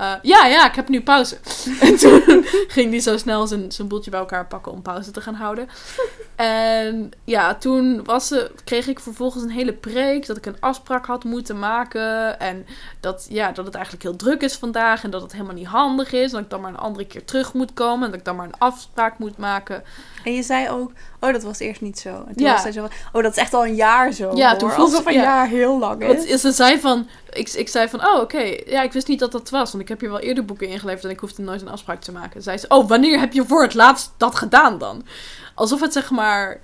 eh, 0.02 0.12
Ja, 0.22 0.46
ja, 0.46 0.66
ik 0.68 0.74
heb 0.74 0.88
nu 0.88 1.02
pauze. 1.02 1.36
en 1.80 1.96
toen 1.96 2.22
ging 2.68 2.90
hij 2.90 3.00
zo 3.00 3.16
snel 3.16 3.46
zijn, 3.46 3.72
zijn 3.72 3.88
boeltje 3.88 4.10
bij 4.10 4.20
elkaar 4.20 4.46
pakken 4.46 4.72
om 4.72 4.82
pauze 4.82 5.10
te 5.10 5.20
gaan 5.20 5.34
houden. 5.34 5.68
En 6.36 7.10
ja, 7.24 7.54
toen 7.54 8.04
was 8.04 8.26
ze, 8.28 8.50
kreeg 8.64 8.86
ik 8.88 9.00
vervolgens 9.00 9.42
een 9.42 9.50
hele 9.50 9.72
preek 9.72 10.26
dat 10.26 10.36
ik 10.36 10.46
een 10.46 10.56
afspraak 10.60 11.06
had 11.06 11.24
moeten 11.24 11.58
maken. 11.58 12.40
En 12.40 12.66
dat, 13.00 13.26
ja, 13.28 13.52
dat 13.52 13.64
het 13.64 13.74
eigenlijk 13.74 14.04
heel 14.04 14.16
druk 14.16 14.42
is 14.42 14.54
vandaag 14.56 15.04
en 15.04 15.10
dat 15.10 15.22
het 15.22 15.32
helemaal 15.32 15.54
niet 15.54 15.66
handig 15.66 16.12
is. 16.12 16.24
En 16.24 16.30
dat 16.32 16.40
ik 16.40 16.50
dan 16.50 16.60
maar 16.60 16.70
een 16.70 16.76
andere 16.76 17.06
keer 17.06 17.24
terug 17.24 17.52
moet 17.52 17.74
komen 17.74 18.04
en 18.04 18.10
dat 18.10 18.18
ik 18.18 18.24
dan 18.26 18.36
maar 18.36 18.46
een 18.46 18.58
afspraak 18.58 19.18
moet 19.18 19.38
maken. 19.38 19.82
En 20.24 20.34
je 20.34 20.42
zei 20.42 20.68
ook, 20.70 20.92
oh, 21.20 21.32
dat 21.32 21.42
was 21.42 21.58
eerst 21.58 21.80
niet 21.80 21.98
zo. 21.98 22.08
En 22.08 22.34
toen 22.36 22.46
Ja. 22.46 22.62
was 22.62 22.74
zo 22.74 22.88
oh, 23.12 23.22
dat 23.22 23.30
is 23.32 23.36
echt 23.38 23.54
al 23.54 23.66
een 23.66 23.74
jaar 23.74 24.12
zo. 24.12 24.30
Ja, 24.36 24.48
hoor. 24.50 24.58
toen 24.58 24.70
voelde- 24.70 24.90
Alsof 24.92 25.06
een 25.06 25.12
ja. 25.12 25.22
jaar 25.22 25.46
heel 25.48 25.78
lang 25.78 26.02
is. 26.04 26.40
ze 26.40 26.52
zei 26.52 26.80
van, 26.80 27.08
ik, 27.32 27.52
ik 27.52 27.68
zei 27.68 27.88
van, 27.88 28.06
oh 28.06 28.20
oké, 28.20 28.56
ja, 28.66 28.82
ik 28.82 28.92
wist 28.92 29.08
niet 29.08 29.18
dat 29.18 29.32
dat 29.32 29.50
was. 29.50 29.70
Want 29.70 29.82
ik 29.82 29.88
heb 29.88 30.00
hier 30.00 30.10
wel 30.10 30.20
eerder 30.20 30.44
boeken 30.44 30.68
ingeleverd 30.68 31.04
en 31.04 31.10
ik 31.10 31.20
hoefde 31.20 31.42
nooit 31.42 31.60
een 31.60 31.68
afspraak 31.68 32.00
te 32.00 32.12
maken. 32.12 32.42
Zei 32.42 32.58
ze, 32.58 32.68
oh, 32.68 32.88
wanneer 32.88 33.20
heb 33.20 33.32
je 33.32 33.46
voor 33.46 33.62
het 33.62 33.74
laatst 33.74 34.12
dat 34.16 34.34
gedaan 34.34 34.78
dan? 34.78 35.04
Alsof 35.54 35.80
het 35.80 35.92
zeg 35.92 36.10
maar, 36.10 36.60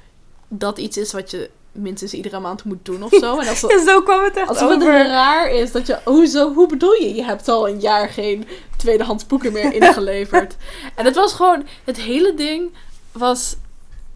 dat 0.48 0.78
iets 0.78 0.96
is 0.96 1.12
wat 1.12 1.30
je 1.30 1.50
minstens 1.72 2.12
iedere 2.12 2.40
maand 2.40 2.64
moet 2.64 2.84
doen 2.84 3.02
of 3.02 3.10
zo. 3.10 3.38
En 3.38 3.48
als 3.48 3.60
Ja, 3.68 3.84
zo 3.84 4.02
kwam 4.02 4.24
het 4.24 4.36
echt 4.36 4.48
Alsof 4.48 4.70
het 4.70 4.82
raar 4.82 5.50
is 5.50 5.72
dat 5.72 5.86
je... 5.86 5.98
Hoezo? 6.04 6.54
Hoe 6.54 6.68
bedoel 6.68 6.92
je? 6.92 7.14
Je 7.14 7.24
hebt 7.24 7.48
al 7.48 7.68
een 7.68 7.80
jaar 7.80 8.08
geen 8.08 8.46
tweedehands 8.76 9.26
boeken 9.26 9.52
meer 9.52 9.72
ingeleverd. 9.82 10.56
en 10.94 11.04
het 11.04 11.14
was 11.14 11.32
gewoon... 11.32 11.66
Het 11.84 11.96
hele 11.96 12.34
ding 12.34 12.72
was 13.12 13.56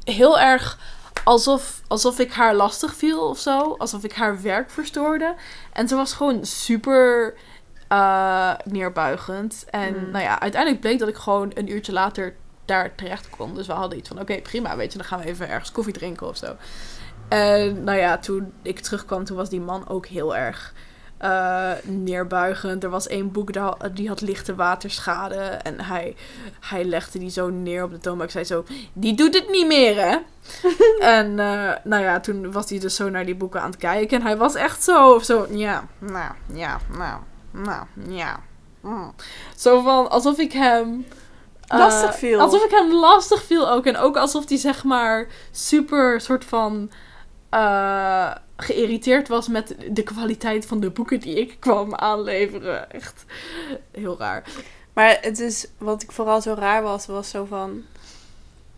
heel 0.05 0.39
erg 0.41 0.79
alsof, 1.25 1.81
alsof 1.89 2.19
ik 2.19 2.33
haar 2.33 2.55
lastig 2.55 2.95
viel 2.95 3.29
of 3.29 3.39
zo. 3.39 3.75
Alsof 3.79 4.05
ik 4.05 4.13
haar 4.13 4.43
werk 4.43 4.71
verstoorde. 4.71 5.35
En 5.73 5.89
ze 5.89 5.95
was 5.95 6.13
gewoon 6.13 6.45
super 6.45 7.35
eh, 7.89 8.53
neerbuigend. 8.65 9.65
En 9.71 9.95
Mm. 10.05 10.11
nou 10.11 10.25
ja, 10.25 10.41
uiteindelijk 10.41 10.83
bleek 10.83 10.99
dat 10.99 11.09
ik 11.09 11.17
gewoon 11.17 11.51
een 11.55 11.71
uurtje 11.73 11.93
later 11.93 12.35
daar 12.65 12.95
terecht 12.95 13.31
kon. 13.31 13.55
Dus 13.55 13.67
we 13.67 13.73
hadden 13.73 13.99
iets 13.99 14.09
van, 14.09 14.21
oké, 14.21 14.41
prima, 14.41 14.77
weet 14.77 14.93
je, 14.93 14.99
dan 14.99 15.07
gaan 15.07 15.19
we 15.19 15.25
even 15.27 15.49
ergens 15.49 15.73
koffie 15.73 15.93
drinken 15.93 16.29
of 16.29 16.37
zo. 16.37 16.57
En 17.29 17.85
nou 17.85 17.99
ja, 17.99 18.19
toen 18.19 18.53
ik 18.63 18.81
terugkwam, 18.81 19.25
toen 19.25 19.37
was 19.37 19.49
die 19.49 19.61
man 19.61 19.89
ook 19.89 20.07
heel 20.07 20.37
erg 20.37 20.73
eh, 21.23 21.71
neerbuigend. 21.83 22.85
Er 22.85 22.91
was 22.91 23.07
één 23.07 23.33
boek 23.33 23.53
dat, 23.53 23.77
die 23.93 24.09
had 24.09 24.21
lichte 24.21 24.55
waterschade. 24.55 25.37
En 25.37 25.81
hij, 25.81 26.17
hij 26.61 26.85
legde 26.85 27.19
die 27.19 27.31
zo 27.31 27.49
neer 27.51 27.85
op 27.85 27.91
de 27.91 27.99
toonbank. 27.99 28.25
Ik 28.29 28.31
zei 28.31 28.45
zo, 28.45 28.65
die 28.93 29.15
doet 29.15 29.35
het 29.35 29.49
niet 29.51 29.67
meer, 29.67 29.97
hè? 29.97 30.17
en 31.19 31.39
eh, 31.39 31.73
nou 31.85 32.03
ja, 32.03 32.21
toen 32.21 32.53
was 32.53 32.71
hij 32.71 32.79
dus 32.79 32.95
zo 32.97 33.09
naar 33.09 33.25
die 33.25 33.35
boeken 33.35 33.61
aan 33.61 33.71
het 33.71 33.79
kijken. 33.81 34.19
En 34.21 34.27
hij 34.27 34.37
was 34.37 34.55
echt 34.55 34.83
zo, 34.85 35.19
zo 35.19 35.47
ja, 35.51 35.85
nou, 35.99 36.33
ja, 36.53 36.79
nou, 36.97 37.21
nou, 37.51 37.85
ja. 38.09 38.41
mm. 38.81 39.13
Zo 39.57 39.81
van, 39.83 40.11
alsof 40.11 40.39
ik 40.39 40.53
hem... 40.53 41.07
eh, 41.67 41.79
Lastig 41.79 42.15
viel. 42.15 42.41
Alsof 42.41 42.65
ik 42.65 42.71
hem 42.71 42.93
lastig 42.95 43.43
viel 43.43 43.71
ook. 43.71 43.87
En 43.87 43.97
ook 43.97 44.17
alsof 44.17 44.49
hij 44.49 44.59
zeg 44.59 44.85
maar 44.85 45.27
super 45.51 46.21
soort 46.21 46.45
van 46.45 46.91
eh, 47.53 48.31
geïrriteerd 48.57 49.29
was 49.29 49.49
met 49.49 49.77
de 49.91 50.03
kwaliteit 50.03 50.67
van 50.67 50.81
de 50.81 50.91
boeken 50.91 51.21
die 51.21 51.35
ik 51.35 51.57
kwam 51.59 51.95
aanleveren. 51.95 52.91
Echt 52.91 53.25
heel 53.91 54.19
raar. 54.19 54.45
Maar 54.93 55.19
het 55.21 55.39
is, 55.39 55.67
wat 55.79 56.03
ik 56.03 56.13
vooral 56.13 56.41
zo 56.41 56.55
raar 56.55 56.83
was, 56.83 57.07
was 57.07 57.31
zo 57.31 57.45
van... 57.45 57.83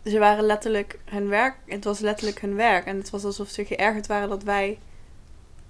Ze 0.05 0.19
waren 0.19 0.43
letterlijk 0.43 0.99
hun 1.05 1.27
werk, 1.27 1.55
het 1.65 1.83
was 1.83 1.99
letterlijk 1.99 2.41
hun 2.41 2.55
werk. 2.55 2.85
En 2.85 2.97
het 2.97 3.09
was 3.09 3.23
alsof 3.23 3.49
ze 3.49 3.65
geërgerd 3.65 4.07
waren 4.07 4.29
dat 4.29 4.43
wij 4.43 4.79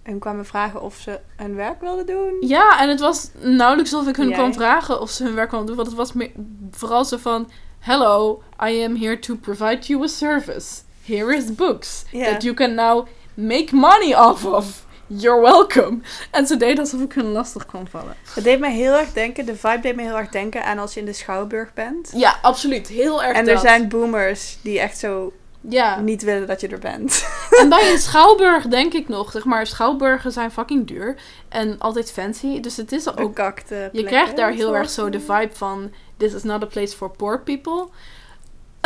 hun 0.04 0.20
kwamen 0.20 0.46
vragen 0.46 0.82
of 0.82 0.96
ze 0.96 1.20
hun 1.36 1.56
werk 1.56 1.82
wilden 1.82 2.06
doen. 2.06 2.38
Ja, 2.40 2.82
en 2.82 2.90
het 2.90 3.00
was 3.00 3.30
nauwelijks 3.42 3.94
alsof 3.94 4.10
ik 4.10 4.16
hun 4.16 4.28
Jij? 4.28 4.38
kwam 4.38 4.54
vragen 4.54 5.02
of 5.02 5.10
ze 5.10 5.24
hun 5.24 5.36
werk 5.36 5.50
konden 5.50 5.68
doen. 5.68 5.76
Want 5.76 5.88
het 5.88 5.98
was 5.98 6.14
meer, 6.14 6.32
vooral 6.72 7.06
zo 7.06 7.18
van... 7.18 7.50
Hello, 7.80 8.42
I 8.68 8.84
am 8.84 8.96
here 8.96 9.20
to 9.20 9.36
provide 9.36 9.80
you 9.88 10.04
a 10.04 10.08
service. 10.08 10.84
Here 11.06 11.36
is 11.36 11.56
books 11.56 12.04
that 12.12 12.44
you 12.44 12.54
can 12.54 12.74
now 12.76 13.08
make 13.34 13.76
money 13.76 14.16
off 14.16 14.46
of. 14.46 14.86
You're 15.08 15.42
welcome. 15.42 16.00
En 16.32 16.48
ze 16.48 16.58
deed 16.58 16.80
alsof 16.80 17.02
ik 17.02 17.14
hun 17.14 17.32
lastig 17.32 17.66
kwam 17.66 17.88
vallen. 17.88 18.16
Het 18.34 18.44
deed 18.44 18.60
mij 18.60 18.74
heel 18.74 18.94
erg 18.94 19.14
denken, 19.14 19.46
de 19.46 19.56
vibe 19.56 19.80
deed 19.82 19.96
me 19.96 20.02
heel 20.02 20.18
erg 20.18 20.30
denken 20.30 20.64
aan 20.66 20.80
als 20.80 20.94
je 20.94 21.00
in 21.00 21.06
de 21.06 21.14
Schouwburg 21.14 21.74
bent. 21.74 22.12
Ja, 22.16 22.36
absoluut. 22.42 22.88
Heel 22.88 23.24
erg 23.24 23.38
En 23.38 23.48
er 23.48 23.60
zijn 23.60 23.88
boomers 23.90 24.58
die 24.62 24.80
echt 24.80 24.98
zo 24.98 25.34
Ja. 25.62 26.00
niet 26.00 26.24
willen 26.24 26.48
dat 26.48 26.62
je 26.62 26.68
er 26.68 26.80
bent. 26.80 27.26
En 27.62 27.70
bij 27.70 27.92
een 27.92 28.00
schouwburg 28.10 28.68
denk 28.68 28.94
ik 28.94 29.08
nog, 29.08 29.32
zeg 29.32 29.46
maar, 29.46 29.68
schouwburgen 29.68 30.32
zijn 30.32 30.52
fucking 30.52 30.88
duur 30.88 31.16
en 31.50 31.80
altijd 31.80 32.12
fancy. 32.12 32.60
Dus 32.60 32.78
het 32.78 32.92
is 32.92 33.10
ook, 33.10 33.16
Bekakte 33.16 33.90
je 33.92 34.04
krijgt 34.04 34.36
daar 34.36 34.52
heel 34.52 34.76
erg 34.76 34.90
zo 34.90 35.10
de 35.10 35.20
vibe 35.20 35.50
van, 35.54 35.92
this 36.18 36.34
is 36.34 36.44
not 36.44 36.64
a 36.64 36.66
place 36.66 36.96
for 36.96 37.12
poor 37.12 37.42
people. 37.42 37.90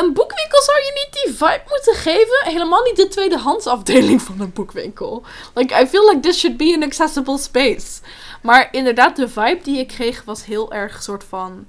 Een 0.04 0.14
boekwinkel 0.14 0.62
zou 0.62 0.78
je 0.78 0.92
niet 1.06 1.24
die 1.24 1.34
vibe 1.34 1.62
moeten 1.70 1.94
geven. 1.96 2.40
Helemaal 2.44 2.84
niet 2.84 2.96
de 2.96 3.08
tweedehands 3.08 3.68
afdeling 3.68 4.22
van 4.22 4.40
een 4.40 4.54
boekwinkel. 4.54 5.24
Like, 5.54 5.82
I 5.82 5.88
feel 5.88 6.08
like 6.10 6.20
this 6.20 6.40
should 6.40 6.58
be 6.58 6.74
an 6.76 6.84
accessible 6.84 7.38
space. 7.38 8.02
Maar 8.42 8.68
inderdaad, 8.72 9.16
de 9.16 9.28
vibe 9.30 9.60
die 9.64 9.80
ik 9.80 9.88
kreeg 9.88 10.24
was 10.24 10.46
heel 10.46 10.74
erg 10.74 11.04
soort 11.04 11.24
van, 11.24 11.68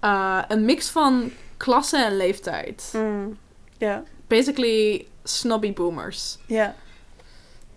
eh, 0.00 0.42
een 0.48 0.64
mix 0.64 0.88
van 0.88 1.32
klasse 1.56 1.96
en 1.96 2.16
leeftijd. 2.16 2.90
Mm, 2.92 3.38
Ja, 3.78 4.02
Basically, 4.26 5.06
snobby 5.24 5.72
boomers. 5.72 6.38
ja. 6.46 6.74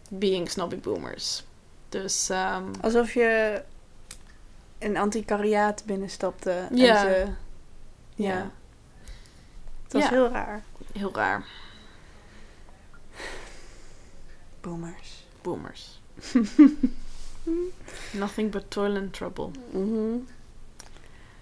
being 0.10 0.50
snobby 0.52 0.76
boomers. 0.80 1.44
Dus 1.90 2.30
ehm, 2.30 2.64
Alsof 2.82 3.14
je 3.14 3.62
een 4.80 4.98
antiquariaat 4.98 5.84
binnenstapte. 5.86 6.68
Ja. 6.72 7.06
Ja. 8.16 8.52
Het 9.86 9.94
was 9.94 10.02
Ja. 10.04 10.10
heel 10.10 10.30
raar. 10.30 10.64
heel 10.94 11.12
raar. 11.14 11.46
Boomers. 14.62 15.26
Boomers. 15.42 16.00
Nothing 18.12 18.52
but 18.52 18.64
toil 18.72 18.96
and 18.96 19.14
trouble. 19.14 19.50
Mhm. 19.72 20.18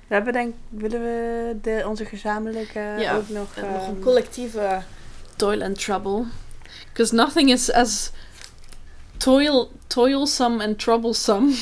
We 0.08 0.14
hebben 0.20 0.34
denk 0.34 0.56
willen 0.70 1.02
we 1.02 1.56
de, 1.62 1.84
onze 1.88 2.06
gezamenlijke 2.06 2.80
Ja, 2.80 3.16
ook 3.16 3.30
nog... 3.30 3.56
En 3.56 3.72
nog 3.72 3.88
een 3.88 3.94
ehm, 3.94 4.02
collectieve 4.04 4.82
toil 5.36 5.62
and 5.62 5.80
trouble. 5.80 6.26
Because 6.88 7.16
nothing 7.16 7.50
is 7.52 7.72
as 7.72 8.12
toil, 9.18 9.72
toilsome 9.88 10.64
and 10.66 10.80
troublesome 10.80 11.56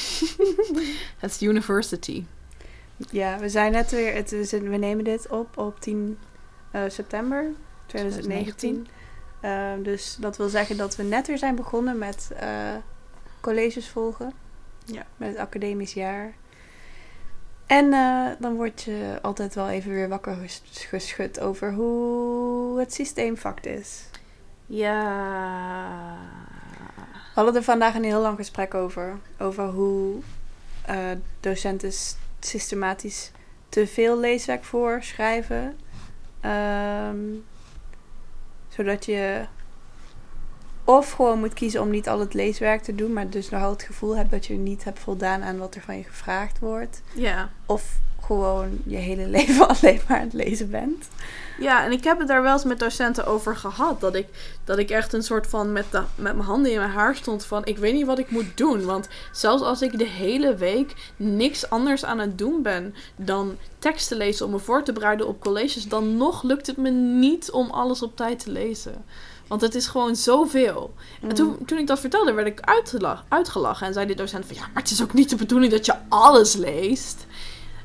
as 1.22 1.42
university. 1.42 2.24
Ja, 3.12 3.40
we 3.40 3.50
zijn 3.50 3.72
net 3.72 3.92
weer... 3.92 4.14
Het, 4.14 4.30
we, 4.32 4.44
zijn- 4.44 4.70
we 4.70 4.78
nemen 4.78 5.04
dit 5.04 5.28
op 5.28 5.58
op 5.58 5.80
10 5.80 6.18
eh, 6.72 6.82
september 6.88 7.46
2019. 7.86 8.88
Ehm, 9.42 9.82
dus 9.84 10.18
dat 10.20 10.38
wil 10.38 10.50
zeggen 10.50 10.78
dat 10.78 10.96
we 10.96 11.04
net 11.04 11.28
weer 11.28 11.38
zijn 11.38 11.56
begonnen 11.56 11.98
met 11.98 12.32
eh, 12.40 12.76
colleges 13.40 13.90
volgen. 13.90 14.34
Ja. 14.86 15.06
Met 15.18 15.30
het 15.30 15.38
academisch 15.38 15.94
jaar. 15.94 16.34
En 17.66 17.94
eh, 17.94 18.28
dan 18.40 18.56
word 18.56 18.82
je 18.82 19.20
altijd 19.22 19.56
wel 19.56 19.70
even 19.70 19.92
weer 19.92 20.10
wakker 20.10 20.36
ges- 20.36 20.62
geschud 20.90 21.40
over 21.40 21.74
hoe 21.74 22.80
het 22.80 22.94
systeemvak 22.94 23.60
is. 23.60 24.04
Ja. 24.66 26.18
We 27.14 27.38
hadden 27.38 27.56
er 27.56 27.64
vandaag 27.64 27.96
een 27.96 28.04
heel 28.04 28.22
lang 28.22 28.38
gesprek 28.38 28.74
over. 28.74 29.18
Over 29.40 29.66
hoe 29.68 30.22
docenten 31.40 31.92
systematisch 32.40 33.32
te 33.70 33.88
veel 33.88 34.20
leeswerk 34.20 34.64
voorschrijven. 34.64 35.78
Ehm, 36.42 37.20
zodat 38.68 39.06
je 39.06 39.46
of 40.84 41.12
gewoon 41.12 41.40
moet 41.40 41.54
kiezen 41.54 41.82
om 41.82 41.90
niet 41.90 42.10
al 42.10 42.20
het 42.20 42.34
leeswerk 42.34 42.82
te 42.82 42.96
doen, 42.96 43.14
maar 43.14 43.30
dus 43.30 43.50
nogal 43.50 43.70
het 43.70 43.84
gevoel 43.84 44.16
hebt 44.16 44.32
dat 44.32 44.46
je 44.46 44.54
niet 44.54 44.84
hebt 44.84 45.00
voldaan 45.00 45.44
aan 45.44 45.58
wat 45.58 45.76
er 45.76 45.82
van 45.82 45.98
je 45.98 46.04
gevraagd 46.04 46.60
wordt. 46.60 47.02
Ja. 47.14 47.50
Of 47.66 48.00
gewoon 48.32 48.80
je 48.86 48.98
hele 48.98 49.28
leven 49.38 49.68
alleen 49.68 50.02
maar 50.08 50.18
aan 50.18 50.24
het 50.24 50.34
lezen 50.34 50.70
bent. 50.70 51.08
Ja, 51.60 51.86
en 51.86 51.92
ik 51.92 52.04
heb 52.04 52.20
het 52.20 52.28
daar 52.28 52.42
wel 52.42 52.54
eens 52.54 52.64
met 52.64 52.80
docenten 52.80 53.26
over 53.26 53.56
gehad. 53.56 54.02
Dat 54.02 54.16
ik, 54.16 54.28
dat 54.64 54.78
ik 54.78 54.90
echt 54.90 55.14
een 55.14 55.24
soort 55.24 55.48
van 55.48 55.72
met, 55.72 55.86
de, 55.92 56.02
met 56.16 56.34
mijn 56.34 56.48
handen 56.48 56.72
in 56.72 56.78
mijn 56.78 56.90
haar 56.92 57.16
stond 57.16 57.46
van... 57.46 57.66
Ik 57.66 57.78
weet 57.78 57.94
niet 57.94 58.06
wat 58.06 58.20
ik 58.20 58.32
moet 58.32 58.58
doen. 58.58 58.86
Want 58.86 59.08
zelfs 59.32 59.64
als 59.64 59.82
ik 59.82 59.98
de 59.98 60.08
hele 60.08 60.56
week 60.56 61.12
niks 61.16 61.70
anders 61.70 62.06
aan 62.06 62.20
het 62.20 62.38
doen 62.38 62.62
ben... 62.62 62.96
dan 63.16 63.58
teksten 63.80 64.18
lezen 64.18 64.46
om 64.46 64.52
me 64.52 64.60
voor 64.60 64.84
te 64.84 64.94
bereiden 64.94 65.28
op 65.28 65.40
colleges... 65.42 65.88
dan 65.88 66.18
nog 66.18 66.44
lukt 66.44 66.68
het 66.68 66.78
me 66.78 66.90
niet 66.90 67.52
om 67.52 67.70
alles 67.70 68.02
op 68.02 68.16
tijd 68.16 68.40
te 68.40 68.52
lezen. 68.52 69.04
Want 69.48 69.62
het 69.62 69.76
is 69.76 69.88
gewoon 69.88 70.16
zoveel. 70.16 70.94
En 71.22 71.28
Mm. 71.28 71.34
toen, 71.34 71.58
toen 71.66 71.78
ik 71.78 71.88
dat 71.88 72.00
vertelde, 72.00 72.34
werd 72.34 72.48
ik 72.48 72.60
uitgelachen, 72.60 73.26
uitgelachen. 73.28 73.88
En 73.88 73.94
zei 73.94 74.06
de 74.06 74.14
docent 74.14 74.46
van, 74.46 74.56
ja, 74.56 74.62
maar 74.74 74.82
het 74.82 74.92
is 74.92 75.02
ook 75.02 75.14
niet 75.14 75.30
de 75.30 75.36
bedoeling 75.36 75.72
dat 75.72 75.86
je 75.86 75.96
alles 76.10 76.56
leest. 76.56 77.26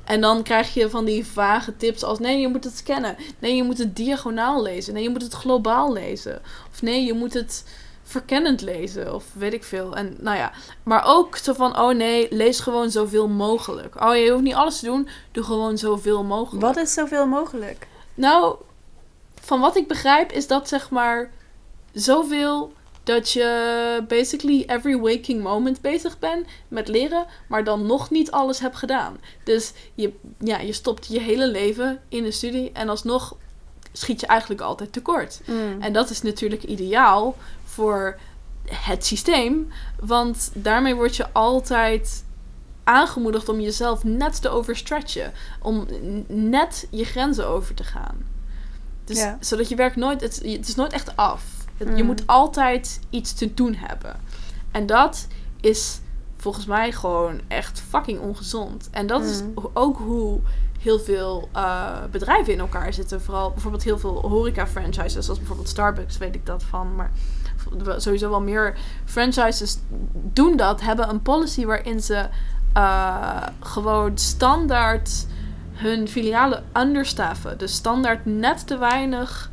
En 0.07 0.21
dan 0.21 0.43
krijg 0.43 0.75
je 0.75 0.91
van 0.91 1.05
die 1.05 1.27
vage 1.27 1.77
tips 1.77 2.03
als, 2.03 2.19
nee, 2.19 2.41
je 2.41 2.49
moet 2.49 2.65
het 2.65 2.77
scannen. 2.77 3.17
Nee, 3.39 3.57
je 3.57 3.63
moet 3.63 3.79
het 3.79 3.97
diagonaal 3.97 4.63
lezen. 4.63 4.95
Nee, 4.95 5.03
je 5.03 5.11
moet 5.11 5.23
het 5.23 5.33
globaal 5.33 5.93
lezen. 5.93 6.43
Of 6.73 6.83
nee, 6.83 7.05
je 7.05 7.13
moet 7.13 7.35
het 7.35 7.65
verkennend 8.03 8.61
lezen. 8.61 9.15
Of 9.15 9.25
weet 9.33 9.53
ik 9.53 9.65
veel. 9.65 9.97
En 9.97 10.17
nou 10.21 10.37
ja, 10.37 10.53
maar 10.83 11.05
ook 11.07 11.37
zo 11.37 11.53
van, 11.53 11.79
oh 11.79 11.95
nee, 11.95 12.27
lees 12.31 12.61
gewoon 12.61 12.91
zoveel 12.91 13.29
mogelijk. 13.29 14.03
Oh, 14.05 14.17
je 14.17 14.31
hoeft 14.31 14.43
niet 14.43 14.55
alles 14.55 14.79
te 14.79 14.87
doen, 14.87 15.09
doe 15.33 15.45
gewoon 15.45 15.79
zoveel 15.79 16.25
mogelijk. 16.25 16.65
Wat 16.65 16.77
is 16.77 16.93
zoveel 16.93 17.27
mogelijk? 17.27 17.87
Nou, 18.15 18.57
van 19.41 19.61
wat 19.61 19.77
ik 19.77 19.89
begrijp 19.89 20.33
is 20.33 20.47
dat 20.47 20.69
zeg 20.69 20.91
maar 20.91 21.31
zoveel 21.93 22.73
dat 23.07 23.31
je 23.31 24.05
basically 24.09 24.63
every 24.67 24.99
waking 24.99 25.43
moment 25.43 25.81
bezig 25.81 26.19
bent 26.19 26.47
met 26.69 26.89
leren, 26.89 27.27
maar 27.49 27.65
dan 27.65 27.87
nog 27.87 28.11
niet 28.11 28.31
alles 28.31 28.59
hebt 28.59 28.77
gedaan. 28.77 29.17
Dus 29.45 29.73
je, 29.95 30.13
ja, 30.39 30.59
je 30.59 30.73
stopt 30.73 31.07
je 31.07 31.21
hele 31.21 31.49
leven 31.49 32.01
in 32.09 32.25
een 32.25 32.33
studie 32.33 32.71
en 32.73 32.89
alsnog 32.89 33.37
schiet 33.93 34.21
je 34.21 34.27
eigenlijk 34.27 34.61
altijd 34.61 34.93
tekort. 34.93 35.41
Mm. 35.45 35.83
En 35.83 35.93
dat 35.93 36.11
is 36.11 36.23
natuurlijk 36.23 36.63
ideaal 36.63 37.37
voor 37.65 38.19
het 38.71 39.07
systeem, 39.07 39.73
want 40.01 40.51
daarmee 40.55 40.95
word 40.95 41.17
je 41.17 41.33
altijd 41.33 42.25
aangemoedigd 42.85 43.49
om 43.49 43.61
jezelf 43.61 44.05
net 44.05 44.41
te 44.43 44.49
overstretchen, 44.49 45.33
om 45.63 45.87
net 46.27 46.87
je 46.91 47.05
grenzen 47.05 47.47
over 47.47 47.75
te 47.75 47.85
gaan. 47.85 48.17
Dus 49.05 49.19
Ja. 49.19 49.37
zodat 49.41 49.69
je 49.69 49.75
werk 49.77 49.97
nooit, 49.97 50.21
het, 50.21 50.37
het 50.43 50.69
is 50.69 50.75
nooit 50.75 50.93
echt 50.93 51.17
af. 51.17 51.56
Je 51.79 51.85
Mm. 51.85 52.05
moet 52.05 52.27
altijd 52.27 53.01
iets 53.11 53.33
te 53.33 53.55
doen 53.55 53.75
hebben. 53.75 54.17
En 54.71 54.87
dat 54.87 55.27
is 55.61 56.01
volgens 56.37 56.67
mij 56.67 56.93
gewoon 56.93 57.41
echt 57.49 57.81
fucking 57.89 58.21
ongezond. 58.21 58.89
En 58.91 59.07
dat 59.07 59.25
is 59.25 59.43
Mm. 59.43 59.53
ho- 59.55 59.71
ook 59.75 59.99
hoe 59.99 60.41
heel 60.81 60.99
veel 60.99 61.49
eh, 61.53 61.89
bedrijven 62.11 62.53
in 62.53 62.59
elkaar 62.59 62.93
zitten. 62.93 63.23
Vooral 63.23 63.51
bijvoorbeeld 63.51 63.83
heel 63.83 63.99
veel 63.99 64.21
horeca-franchises, 64.29 65.25
zoals 65.25 65.39
bijvoorbeeld 65.39 65.69
Starbucks, 65.69 66.19
weet 66.19 66.35
ik 66.35 66.47
dat 66.47 66.63
van. 66.63 66.95
Maar 66.95 67.11
sowieso 67.97 68.31
wel 68.31 68.41
meer 68.41 68.75
franchises 69.05 69.79
doen 70.13 70.57
dat, 70.57 70.81
hebben 70.81 71.09
een 71.09 71.23
policy 71.23 71.65
waarin 71.65 72.01
ze 72.03 72.29
eh, 72.73 73.43
gewoon 73.61 74.19
standaard 74.19 75.27
hun 75.73 76.09
filialen 76.09 76.65
understaffen. 76.77 77.59
Dus 77.59 77.75
standaard 77.75 78.25
net 78.27 78.67
te 78.67 78.79
weinig 78.79 79.51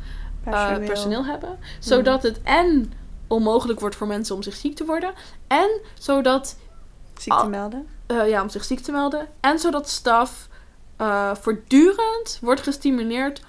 eh, 0.52 0.86
personeel. 0.86 1.24
hebben. 1.24 1.58
Zodat 1.80 2.22
het 2.22 2.42
en 2.42 2.92
onmogelijk 3.26 3.80
wordt 3.80 3.96
voor 3.96 4.06
mensen 4.06 4.34
om 4.34 4.42
zich 4.42 4.54
ziek 4.54 4.76
te 4.76 4.84
worden. 4.84 5.12
En 5.46 5.80
zodat, 5.98 6.56
Ziekte 7.18 7.40
al- 7.42 7.48
melden. 7.48 7.86
eh, 8.06 8.28
ja, 8.28 8.42
om 8.42 8.48
zich 8.48 8.64
ziek 8.64 8.80
te 8.80 8.92
melden. 8.92 9.28
En 9.40 9.58
zodat 9.58 9.88
staf 9.88 10.48
eh, 10.96 11.34
voortdurend 11.34 12.38
wordt 12.40 12.60
gestimuleerd 12.60 13.42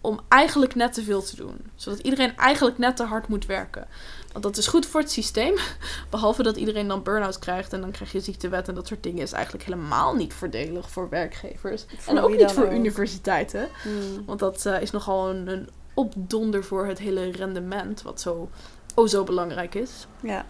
om 0.00 0.20
eigenlijk 0.28 0.74
net 0.74 0.92
te 0.92 1.02
veel 1.02 1.22
te 1.22 1.36
doen. 1.36 1.70
Zodat 1.74 1.98
iedereen 1.98 2.36
eigenlijk 2.36 2.78
net 2.78 2.96
te 2.96 3.04
hard 3.04 3.28
moet 3.28 3.46
werken. 3.46 3.86
Want 4.32 4.44
dat 4.44 4.56
is 4.56 4.66
goed 4.66 4.86
voor 4.86 5.00
het 5.00 5.10
systeem. 5.10 5.54
Behalve 6.10 6.42
dat 6.42 6.56
iedereen 6.56 6.88
dan 6.88 7.02
burn-out 7.02 7.38
krijgt 7.38 7.72
en 7.72 7.80
dan 7.80 7.90
krijg 7.90 8.12
je 8.12 8.20
ziektewet 8.20 8.68
en 8.68 8.74
dat 8.74 8.86
soort 8.86 9.02
dingen. 9.02 9.22
Is 9.22 9.32
eigenlijk 9.32 9.64
helemaal 9.64 10.14
niet 10.14 10.34
voordelig 10.34 10.90
voor 10.90 11.08
werkgevers. 11.08 11.84
Voor 11.98 12.14
en 12.16 12.22
ook 12.22 12.36
niet 12.36 12.52
voor 12.52 12.64
ook. 12.64 12.70
universiteiten. 12.72 13.68
Mm. 13.84 14.24
Want 14.26 14.38
dat 14.38 14.66
is 14.80 14.90
nogal 14.90 15.30
een, 15.30 15.48
een 15.48 15.68
opdonder 15.96 16.64
voor 16.64 16.86
het 16.86 16.98
hele 16.98 17.30
rendement, 17.30 18.02
wat 18.02 18.20
zo, 18.20 18.50
oh 18.94 19.06
zo 19.06 19.24
belangrijk 19.24 19.74
is. 19.74 20.06
Ja. 20.22 20.44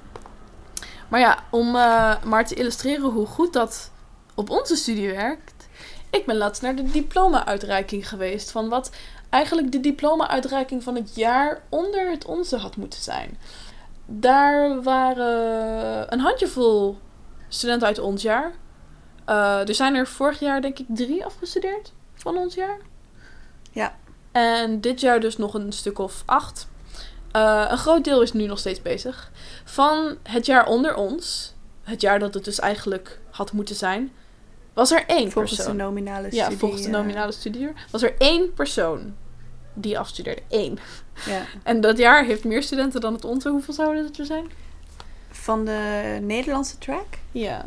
Maar 1.09 1.21
ja, 1.21 1.38
om 1.50 1.67
eh, 1.76 2.23
maar 2.23 2.47
te 2.47 2.55
illustreren 2.55 3.11
hoe 3.11 3.26
goed 3.26 3.53
dat 3.53 3.91
op 4.35 4.51
onze 4.51 4.77
studie 4.77 5.11
werkt. 5.11 5.68
Ik 6.11 6.27
ben 6.27 6.37
laatst 6.37 6.62
naar 6.62 6.77
de 6.77 6.90
diploma-uitreiking 6.90 8.09
geweest. 8.09 8.51
Van 8.51 8.68
wat 8.68 8.90
eigenlijk 9.31 9.73
de 9.73 9.81
diploma-uitreiking 9.81 10.83
van 10.83 10.94
het 10.94 11.14
jaar 11.14 11.62
onder 11.68 12.11
het 12.11 12.25
onze 12.25 12.57
had 12.57 12.77
moeten 12.77 13.03
zijn. 13.03 13.38
Daar 14.07 14.83
waren 14.83 16.12
een 16.12 16.20
handjevol 16.20 16.99
studenten 17.49 17.87
uit 17.87 17.99
ons 17.99 18.23
jaar. 18.23 18.53
Eh, 19.25 19.68
er 19.68 19.75
zijn 19.75 19.94
er 19.94 20.07
vorig 20.07 20.40
jaar 20.40 20.61
denk 20.61 20.79
ik 20.79 20.87
drie 20.88 21.25
afgestudeerd 21.25 21.92
van 22.14 22.37
ons 22.37 22.55
jaar. 22.55 22.79
Ja. 23.73 23.94
En 24.37 24.81
dit 24.81 25.01
jaar 25.01 25.20
dus 25.20 25.37
nog 25.37 25.55
een 25.55 25.72
stuk 25.72 25.99
of 25.99 26.22
acht. 26.27 26.68
Eh, 27.31 27.66
een 27.68 27.79
groot 27.79 28.05
deel 28.05 28.22
is 28.22 28.33
nu 28.33 28.46
nog 28.46 28.59
steeds 28.59 28.83
bezig. 28.83 29.31
Van 29.64 30.16
het 30.22 30.46
jaar 30.46 30.66
onder 30.66 30.94
ons, 30.94 31.55
het 31.83 32.01
jaar 32.01 32.18
dat 32.18 32.35
het 32.35 32.44
dus 32.44 32.59
eigenlijk 32.59 33.20
had 33.31 33.53
moeten 33.53 33.75
zijn, 33.75 34.12
was 34.72 34.90
er 34.90 35.05
één 35.07 35.31
Volgens 35.31 35.55
persoon. 35.57 35.77
de 35.77 35.83
nominale 35.83 36.27
ja, 36.31 36.42
studie. 36.42 36.59
volgens 36.59 36.83
de 36.83 36.88
eh, 36.88 36.94
nominale 36.94 37.33
studieuur 37.33 37.72
was 37.90 38.03
er 38.03 38.14
één 38.18 38.55
persoon 38.55 39.14
die 39.75 39.99
afstudeerde. 39.99 40.42
Eén. 40.49 40.79
ja. 41.27 41.42
En 41.62 41.81
dat 41.81 41.99
jaar 41.99 42.25
heeft 42.25 42.44
meer 42.44 42.62
studenten 42.62 43.01
dan 43.01 43.12
het 43.12 43.25
onze. 43.25 43.49
Hoeveel 43.49 43.75
zouden 43.75 44.05
het 44.05 44.18
er 44.18 44.27
zijn? 44.27 44.51
Van 45.31 45.64
de 45.64 46.18
Nederlandse 46.22 46.79
track? 46.79 47.18
Ja, 47.31 47.66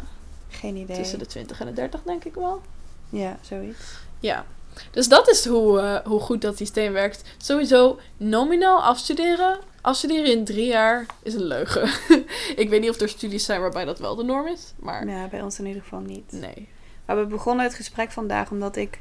Geen 0.50 0.76
idee. 0.76 0.98
tussen 0.98 1.20
de 1.20 1.26
20 1.26 1.60
en 1.60 1.66
de 1.66 1.74
30 1.74 2.02
denk 2.04 2.24
ik 2.24 2.34
wel. 2.34 2.62
Ja, 3.10 3.38
zoiets. 3.42 3.80
Ja. 4.20 4.46
Dus 4.92 5.08
dat 5.08 5.30
is 5.30 5.46
hoe, 5.46 5.80
eh, 5.80 6.06
hoe 6.06 6.20
goed 6.20 6.42
dat 6.42 6.58
systeem 6.58 6.94
werkt. 6.94 7.22
Sowieso 7.38 8.00
nominaal 8.18 8.84
afstuderen. 8.84 9.60
Afstuderen 9.82 10.32
in 10.32 10.46
drie 10.46 10.66
jaar 10.66 11.06
is 11.24 11.34
een 11.34 11.44
leugen. 11.44 11.90
ik 12.56 12.70
weet 12.70 12.82
niet 12.82 12.90
of 12.90 13.00
er 13.00 13.10
studies 13.10 13.46
zijn 13.46 13.62
waarbij 13.62 13.86
dat 13.86 14.00
wel 14.00 14.16
de 14.16 14.24
norm 14.24 14.48
is. 14.48 14.74
Maar 14.76 15.08
Ja, 15.08 15.28
bij 15.28 15.42
ons 15.42 15.60
in 15.60 15.66
ieder 15.66 15.82
geval 15.82 16.00
niet. 16.00 16.32
nee. 16.32 16.70
Maar 17.06 17.18
we 17.18 17.26
begonnen 17.26 17.66
het 17.66 17.74
gesprek 17.76 18.12
vandaag 18.12 18.52
omdat 18.52 18.76
ik... 18.76 19.00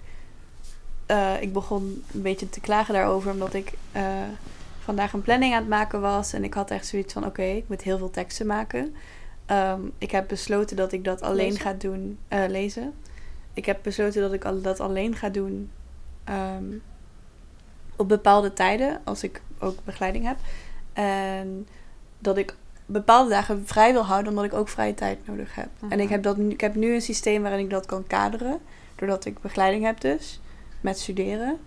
eh, 1.07 1.43
ik 1.43 1.53
begon 1.53 2.05
een 2.15 2.23
beetje 2.23 2.51
te 2.51 2.61
klagen 2.61 2.95
daarover 2.95 3.31
omdat 3.33 3.55
ik 3.55 3.73
eh, 3.93 4.03
vandaag 4.79 5.13
een 5.13 5.23
planning 5.23 5.53
aan 5.55 5.61
het 5.61 5.69
maken 5.69 6.01
was. 6.01 6.33
En 6.33 6.45
ik 6.45 6.55
had 6.55 6.71
echt 6.71 6.87
zoiets 6.87 7.13
van, 7.13 7.27
oké, 7.27 7.43
ik 7.43 7.65
moet 7.69 7.83
heel 7.83 7.99
veel 7.99 8.11
teksten 8.11 8.47
maken. 8.47 8.95
Ehm, 9.47 9.81
ik 9.99 10.11
heb 10.11 10.29
besloten 10.29 10.77
dat 10.77 10.93
ik 10.93 11.05
dat 11.05 11.21
alleen 11.23 11.47
Lezen? 11.47 11.61
ga 11.61 11.73
doen... 11.73 12.19
lezen. 12.49 12.95
Ik 13.59 13.67
heb 13.67 13.79
besloten 13.83 14.21
dat 14.23 14.33
ik 14.33 14.45
al- 14.45 14.61
dat 14.61 14.81
alleen 14.81 15.17
ga 15.17 15.29
doen 15.29 15.71
ehm, 16.25 16.65
op 17.97 18.09
bepaalde 18.09 18.53
tijden, 18.53 19.01
als 19.05 19.23
ik 19.23 19.43
ook 19.59 19.85
begeleiding 19.85 20.25
heb. 20.25 20.37
En 20.93 21.67
dat 22.19 22.37
ik 22.37 22.55
bepaalde 22.87 23.31
dagen 23.31 23.67
vrij 23.67 23.93
wil 23.93 24.05
houden, 24.05 24.29
omdat 24.31 24.45
ik 24.45 24.53
ook 24.55 24.69
vrije 24.69 24.95
tijd 24.95 25.19
nodig 25.27 25.55
heb. 25.55 25.69
En 25.81 25.87
Mhm. 25.89 25.99
ik 26.01 26.09
heb, 26.09 26.23
dat 26.23 26.37
nu, 26.37 26.49
ik 26.51 26.61
heb 26.61 26.75
nu 26.75 26.95
een 26.95 27.03
systeem 27.03 27.43
waarin 27.43 27.61
ik 27.65 27.71
dat 27.71 27.87
kan 27.87 28.07
kaderen, 28.07 28.59
doordat 28.95 29.25
ik 29.25 29.41
begeleiding 29.41 29.85
heb 29.85 30.01
dus, 30.01 30.41
met 30.81 30.99
studeren. 30.99 31.59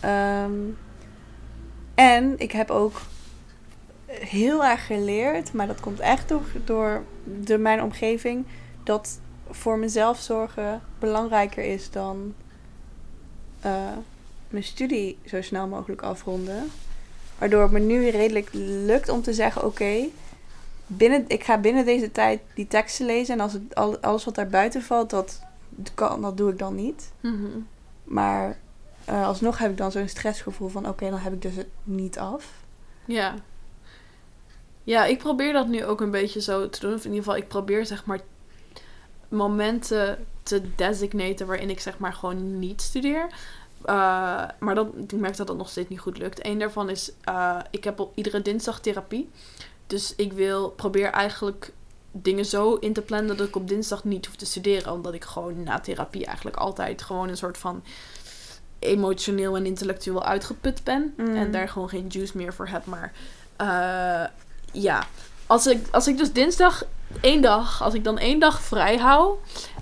Ehm, 0.00 0.52
en 1.94 2.34
ik 2.38 2.52
heb 2.52 2.70
ook 2.70 3.00
heel 4.06 4.64
erg 4.64 4.86
geleerd, 4.86 5.52
maar 5.52 5.66
dat 5.66 5.80
komt 5.80 6.00
echt 6.00 6.32
door, 6.64 7.02
door 7.24 7.58
mijn 7.60 7.82
omgeving, 7.82 8.46
dat 8.82 9.20
voor 9.50 9.78
mezelf 9.78 10.18
zorgen 10.20 10.82
belangrijker 10.98 11.64
is 11.64 11.90
dan 11.90 12.34
eh, 13.60 13.96
mijn 14.48 14.64
studie 14.64 15.18
zo 15.26 15.42
snel 15.42 15.66
mogelijk 15.66 16.02
afronden. 16.02 16.70
Waardoor 17.38 17.62
het 17.62 17.70
me 17.70 17.78
nu 17.78 18.08
redelijk 18.08 18.48
lukt 18.52 19.08
om 19.08 19.22
te 19.22 19.34
zeggen: 19.34 19.64
oké, 19.64 20.04
binnen, 20.86 21.24
ik 21.28 21.44
ga 21.44 21.58
binnen 21.58 21.84
deze 21.84 22.12
tijd 22.12 22.40
die 22.54 22.66
teksten 22.66 23.06
lezen. 23.06 23.34
En 23.34 23.40
als 23.40 23.52
het, 23.52 23.74
al, 23.74 23.98
alles 23.98 24.24
wat 24.24 24.34
daar 24.34 24.48
buiten 24.48 24.82
valt, 24.82 25.10
dat, 25.10 25.42
kan, 25.94 26.22
dat 26.22 26.36
doe 26.36 26.50
ik 26.50 26.58
dan 26.58 26.74
niet. 26.74 27.12
Mhm. 27.20 27.58
Maar 28.04 28.58
eh, 29.04 29.26
alsnog 29.26 29.58
heb 29.58 29.70
ik 29.70 29.76
dan 29.76 29.92
zo'n 29.92 30.08
stressgevoel 30.08 30.68
van: 30.68 30.88
oké, 30.88 31.10
dan 31.10 31.18
heb 31.18 31.32
ik 31.32 31.42
dus 31.42 31.56
het 31.56 31.68
niet 31.84 32.18
af. 32.18 32.52
Ja. 33.04 33.34
Ja, 34.84 35.04
ik 35.04 35.18
probeer 35.18 35.52
dat 35.52 35.68
nu 35.68 35.84
ook 35.84 36.00
een 36.00 36.10
beetje 36.10 36.40
zo 36.40 36.68
te 36.68 36.80
doen. 36.80 36.94
Of 36.94 37.04
in 37.04 37.10
ieder 37.10 37.24
geval, 37.24 37.36
ik 37.36 37.48
probeer 37.48 37.86
zeg 37.86 38.04
maar 38.04 38.20
momenten 39.28 40.26
te 40.42 40.62
designaten 40.76 41.46
waarin 41.46 41.70
ik 41.70 41.80
zeg 41.80 41.98
maar 41.98 42.12
gewoon 42.12 42.58
niet 42.58 42.82
studeer. 42.82 43.26
Eh, 43.84 44.44
maar 44.58 44.74
dat, 44.74 44.88
ik 45.08 45.12
merk 45.12 45.36
dat 45.36 45.46
dat 45.46 45.56
nog 45.56 45.68
steeds 45.68 45.88
niet 45.88 46.00
goed 46.00 46.18
lukt. 46.18 46.46
Eén 46.46 46.58
daarvan 46.58 46.90
is, 46.90 47.12
eh, 47.24 47.58
ik 47.70 47.84
heb 47.84 48.00
op 48.00 48.12
iedere 48.14 48.42
dinsdag 48.42 48.80
therapie. 48.80 49.30
Dus 49.86 50.14
ik 50.16 50.32
wil, 50.32 50.70
probeer 50.70 51.10
eigenlijk 51.10 51.72
dingen 52.12 52.44
zo 52.44 52.74
in 52.74 52.92
te 52.92 53.02
plannen 53.02 53.36
dat 53.36 53.48
ik 53.48 53.56
op 53.56 53.68
dinsdag 53.68 54.04
niet 54.04 54.26
hoef 54.26 54.36
te 54.36 54.46
studeren. 54.46 54.92
Omdat 54.92 55.14
ik 55.14 55.24
gewoon 55.24 55.62
na 55.62 55.80
therapie 55.80 56.26
eigenlijk 56.26 56.56
altijd 56.56 57.02
gewoon 57.02 57.28
een 57.28 57.36
soort 57.36 57.58
van 57.58 57.82
emotioneel 58.78 59.56
en 59.56 59.66
intellectueel 59.66 60.24
uitgeput 60.24 60.84
ben. 60.84 61.14
Mm. 61.16 61.36
En 61.36 61.50
daar 61.50 61.68
gewoon 61.68 61.88
geen 61.88 62.06
juice 62.06 62.36
meer 62.36 62.54
voor 62.54 62.68
heb. 62.68 62.86
Maar 62.86 63.12
eh, 63.56 64.24
ja, 64.72 65.06
als 65.46 65.66
ik, 65.66 65.86
als 65.90 66.08
ik 66.08 66.18
dus 66.18 66.32
dinsdag 66.32 66.84
één 67.20 67.42
dag, 67.42 67.82
als 67.82 67.94
ik 67.94 68.04
dan 68.04 68.18
één 68.18 68.38
dag 68.38 68.60
vrij 68.60 68.96
hou. 68.96 69.34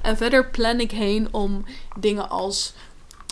En 0.03 0.17
verder 0.17 0.47
plan 0.51 0.81
ik 0.81 0.91
heen 0.91 1.29
om 1.31 1.65
dingen 1.99 2.29
als 2.31 2.75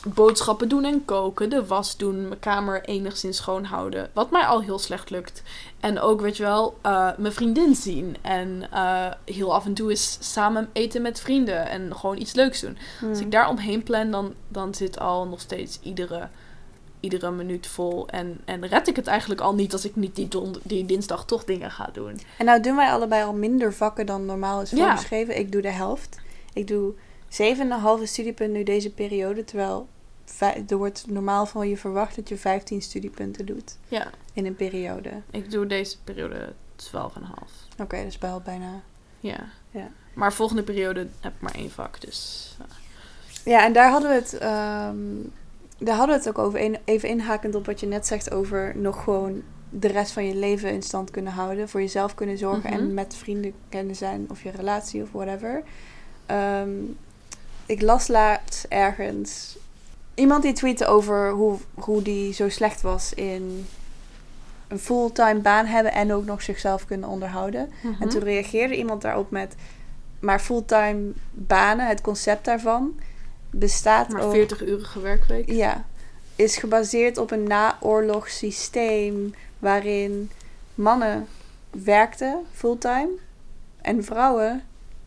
boodschappen 0.09 0.69
doen 0.69 0.85
en 0.85 1.05
koken, 1.05 1.51
de 1.51 1.67
was 1.67 1.97
doen, 1.97 2.29
mijn 2.29 2.41
kamer 2.41 2.85
enigszins 2.85 3.37
schoonhouden. 3.37 4.11
Wat 4.13 4.31
mij 4.31 4.43
al 4.43 4.63
heel 4.63 4.79
slecht 4.79 5.11
lukt. 5.11 5.43
En 5.81 6.01
ook, 6.01 6.21
weet 6.21 6.37
je 6.37 6.43
wel, 6.43 6.79
eh, 6.83 7.09
mijn 7.17 7.33
vriendin 7.33 7.75
zien. 7.75 8.17
En 8.21 8.67
eh, 8.71 9.07
heel 9.25 9.55
af 9.55 9.65
en 9.65 9.75
toe 9.75 9.91
eens 9.91 10.19
samen 10.21 10.71
eten 10.73 11.03
met 11.03 11.21
vrienden 11.21 11.69
en 11.69 11.97
gewoon 11.97 12.19
iets 12.19 12.33
leuks 12.33 12.61
doen. 12.61 12.79
Als 13.09 13.21
ik 13.21 13.31
daar 13.31 13.49
omheen 13.49 13.83
plan, 13.83 14.11
dan, 14.11 14.35
dan 14.49 14.75
zit 14.75 14.99
al 14.99 15.27
nog 15.27 15.41
steeds 15.41 15.79
iedere, 15.83 16.29
iedere 17.03 17.31
minuut 17.31 17.67
vol. 17.67 18.09
En, 18.09 18.41
en 18.45 18.67
red 18.67 18.89
ik 18.89 18.97
het 18.97 19.07
eigenlijk 19.07 19.41
al 19.41 19.55
niet 19.55 19.73
als 19.73 19.85
ik 19.85 19.97
niet 19.97 20.17
die, 20.17 20.29
don- 20.29 20.57
die 20.63 20.87
dinsdag 20.87 21.25
toch 21.25 21.45
dingen 21.45 21.71
ga 21.71 21.89
doen. 21.93 22.21
En 22.39 22.45
nou 22.45 22.61
doen 22.63 22.77
wij 22.77 22.91
allebei 22.91 23.25
al 23.25 23.33
minder 23.35 23.73
vakken 23.75 24.07
dan 24.07 24.27
normaal 24.27 24.61
is 24.63 24.71
Ja. 24.71 24.77
voorgeschreven. 24.77 25.39
Ik 25.39 25.53
doe 25.53 25.63
de 25.63 25.71
helft. 25.71 26.19
Ik 26.53 26.67
doe 26.67 26.95
7,5 27.29 28.03
studiepunten 28.03 28.57
nu 28.57 28.63
deze 28.63 28.91
periode. 28.91 29.45
Terwijl 29.45 29.89
er 30.69 30.77
wordt 30.77 31.05
normaal 31.09 31.47
van 31.47 31.69
je 31.69 31.77
verwacht 31.77 32.17
dat 32.17 32.29
je 32.29 32.37
15 32.37 32.83
studiepunten 32.83 33.47
doet 33.47 33.77
Ja, 33.89 34.11
in 34.33 34.47
een 34.47 34.57
periode. 34.57 35.11
ik 35.31 35.51
doe 35.51 35.67
deze 35.67 35.97
periode 36.05 36.53
12,5. 36.77 36.91
Oké, 37.79 37.97
dat 37.97 38.07
is 38.07 38.19
wel 38.19 38.41
bijna. 38.41 38.81
Ja. 39.21 39.39
Ja. 39.71 39.89
Maar 40.15 40.33
volgende 40.33 40.63
periode 40.63 41.07
heb 41.21 41.33
ik 41.35 41.41
maar 41.41 41.55
één 41.55 41.71
vak, 41.71 42.01
dus... 42.01 42.49
ja. 42.59 42.65
Ja, 43.45 43.65
en 43.65 43.73
daar 43.73 43.91
hadden 43.91 44.11
we 44.11 44.15
het, 44.17 44.39
ehm, 44.39 44.97
daar 45.85 45.97
hadden 45.97 46.19
we 46.19 46.25
het 46.25 46.37
ook 46.39 46.45
over. 46.45 46.79
Even 46.85 47.09
inhakend 47.09 47.55
op 47.55 47.67
wat 47.67 47.81
je 47.81 47.87
net 47.87 48.07
zegt 48.07 48.33
over 48.33 48.73
nog 48.77 49.03
gewoon 49.05 49.43
de 49.71 49.89
rest 49.89 50.13
van 50.13 50.27
je 50.27 50.35
leven 50.35 50.71
in 50.73 50.83
stand 50.83 51.11
kunnen 51.11 51.33
houden. 51.33 51.69
Voor 51.69 51.81
jezelf 51.81 52.15
kunnen 52.15 52.39
zorgen 52.39 52.71
Mhm. 52.71 52.79
en 52.81 52.95
met 52.95 53.15
vrienden 53.17 53.53
kunnen 53.69 53.97
zijn 53.97 54.27
of 54.31 54.43
je 54.43 54.51
relatie 54.51 55.03
of 55.03 55.09
whatever. 55.13 55.63
Ehm, 56.27 56.69
ik 57.67 57.83
las 57.83 58.09
laatst 58.09 58.67
ergens 58.69 59.57
iemand 60.15 60.43
die 60.43 60.53
tweette 60.53 60.87
over 60.87 61.31
hoe, 61.31 61.59
hoe 61.75 62.03
die 62.03 62.33
zo 62.33 62.49
slecht 62.49 62.81
was 62.83 63.15
in 63.15 63.67
een 64.69 64.79
fulltime 64.79 65.41
baan 65.41 65.67
hebben 65.67 65.93
en 65.93 66.13
ook 66.13 66.25
nog 66.25 66.43
zichzelf 66.43 66.87
kunnen 66.87 67.09
onderhouden. 67.09 67.71
En 67.83 67.91
Mhm. 67.91 68.09
toen 68.09 68.23
reageerde 68.23 68.77
iemand 68.77 69.03
daarop 69.03 69.31
met... 69.31 69.55
Maar 70.21 70.41
fulltime 70.41 71.11
banen, 71.31 71.87
het 71.87 72.01
concept 72.01 72.45
daarvan, 72.45 72.99
bestaat 73.53 74.09
Maar 74.09 74.23
ook... 74.23 74.37
40-urige 74.37 75.01
werkweek. 75.01 75.51
Ja, 75.51 75.85
is 76.37 76.57
gebaseerd 76.57 77.19
op 77.19 77.31
een 77.31 77.43
naoorlog 77.43 78.29
systeem... 78.29 79.35
waarin 79.59 80.31
mannen 80.75 81.27
werkten 81.71 82.47
fulltime... 82.53 83.11
en 83.81 84.05
vrouwen 84.05 84.65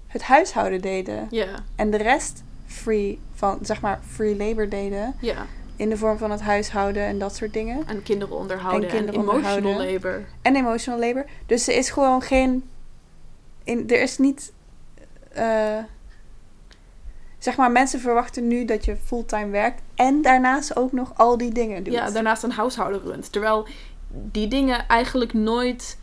het 0.07 0.21
huishouden 0.23 0.81
deden. 0.81 1.27
Ja, 1.29 1.47
En 1.75 1.91
de 1.91 1.97
rest 1.97 2.43
free, 2.65 3.19
van, 3.33 3.59
zeg 3.61 3.81
maar, 3.81 3.99
free 4.11 4.35
labor 4.35 4.69
deden... 4.69 5.15
ja. 5.21 5.45
in 5.75 5.89
de 5.89 5.97
vorm 5.97 6.17
van 6.17 6.31
het 6.31 6.41
huishouden 6.41 7.03
en 7.03 7.19
dat 7.19 7.35
soort 7.35 7.53
dingen. 7.53 7.87
En 7.87 8.03
kinderen 8.03 8.35
onderhouden 8.35 8.89
en, 8.89 9.09
emotional 9.09 9.55
onderhouden. 9.57 9.93
labor. 9.93 10.25
En 10.41 10.55
emotional 10.55 10.99
labor. 10.99 11.25
Dus 11.45 11.67
er 11.67 11.75
is 11.75 11.89
gewoon 11.89 12.21
geen. 12.21 12.63
In, 13.63 13.89
er 13.89 14.01
is 14.01 14.17
niet. 14.17 14.51
eh, 15.33 15.77
zeg 17.39 17.55
maar, 17.57 17.71
mensen 17.71 17.99
verwachten 17.99 18.47
nu 18.47 18.65
dat 18.65 18.85
je 18.85 18.95
fulltime 19.05 19.47
werkt. 19.49 19.81
En 19.95 20.21
daarnaast 20.21 20.75
ook 20.75 20.91
nog 20.91 21.11
al 21.15 21.37
die 21.37 21.51
dingen 21.51 21.83
doet. 21.83 21.93
Ja, 21.93 22.09
daarnaast 22.11 22.43
een 22.43 22.51
huishouden 22.51 23.01
runt. 23.01 23.31
Terwijl 23.31 23.67
die 24.07 24.47
dingen 24.47 24.87
eigenlijk 24.87 25.33
nooit 25.33 25.97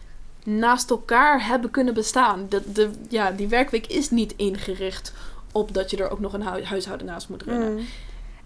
naast 0.44 0.90
elkaar 0.90 1.46
hebben 1.46 1.70
kunnen 1.70 1.94
bestaan. 1.94 2.46
De, 2.48 2.72
de, 2.72 2.90
ja, 3.08 3.30
die 3.30 3.48
werkweek 3.48 3.86
is 3.86 4.10
niet 4.10 4.34
ingericht 4.36 5.12
op 5.52 5.74
dat 5.74 5.90
je 5.90 5.96
er 5.96 6.10
ook 6.10 6.20
nog 6.20 6.32
een 6.32 6.42
hui- 6.42 6.64
huishouden 6.64 7.06
naast 7.06 7.28
moet 7.28 7.42
runnen. 7.42 7.72
Mm. 7.72 7.84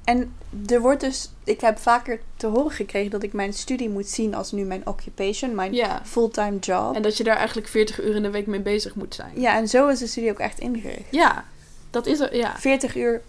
En 0.04 0.32
er 0.66 0.80
wordt 0.80 1.00
dus. 1.00 1.30
Ik 1.44 1.60
heb 1.60 1.78
vaker 1.78 2.20
te 2.36 2.46
horen 2.46 2.70
gekregen 2.70 3.10
dat 3.10 3.22
ik 3.22 3.32
mijn 3.32 3.52
studie 3.52 3.88
moet 3.90 4.08
zien 4.08 4.34
als 4.34 4.52
nu 4.52 4.64
mijn 4.64 4.86
occupation, 4.86 5.54
mijn 5.54 5.74
Ja. 5.74 6.00
fulltime 6.04 6.58
job. 6.58 6.94
En 6.94 7.02
dat 7.02 7.16
je 7.16 7.24
daar 7.24 7.36
eigenlijk 7.36 7.68
40 7.68 8.02
uur 8.04 8.14
in 8.14 8.22
de 8.22 8.30
week 8.30 8.46
mee 8.46 8.60
bezig 8.60 8.94
moet 8.94 9.14
zijn. 9.14 9.30
ja, 9.40 9.56
en 9.56 9.68
zo 9.68 9.88
is 9.88 9.98
de 9.98 10.06
studie 10.06 10.30
ook 10.30 10.38
echt 10.38 10.58
ingericht. 10.58 11.10
Ja, 11.10 11.44
dat 11.96 12.06
is 12.06 12.20
er. 12.20 12.36
Ja, 12.36 12.54
40 12.58 12.96
uur, 12.96 13.22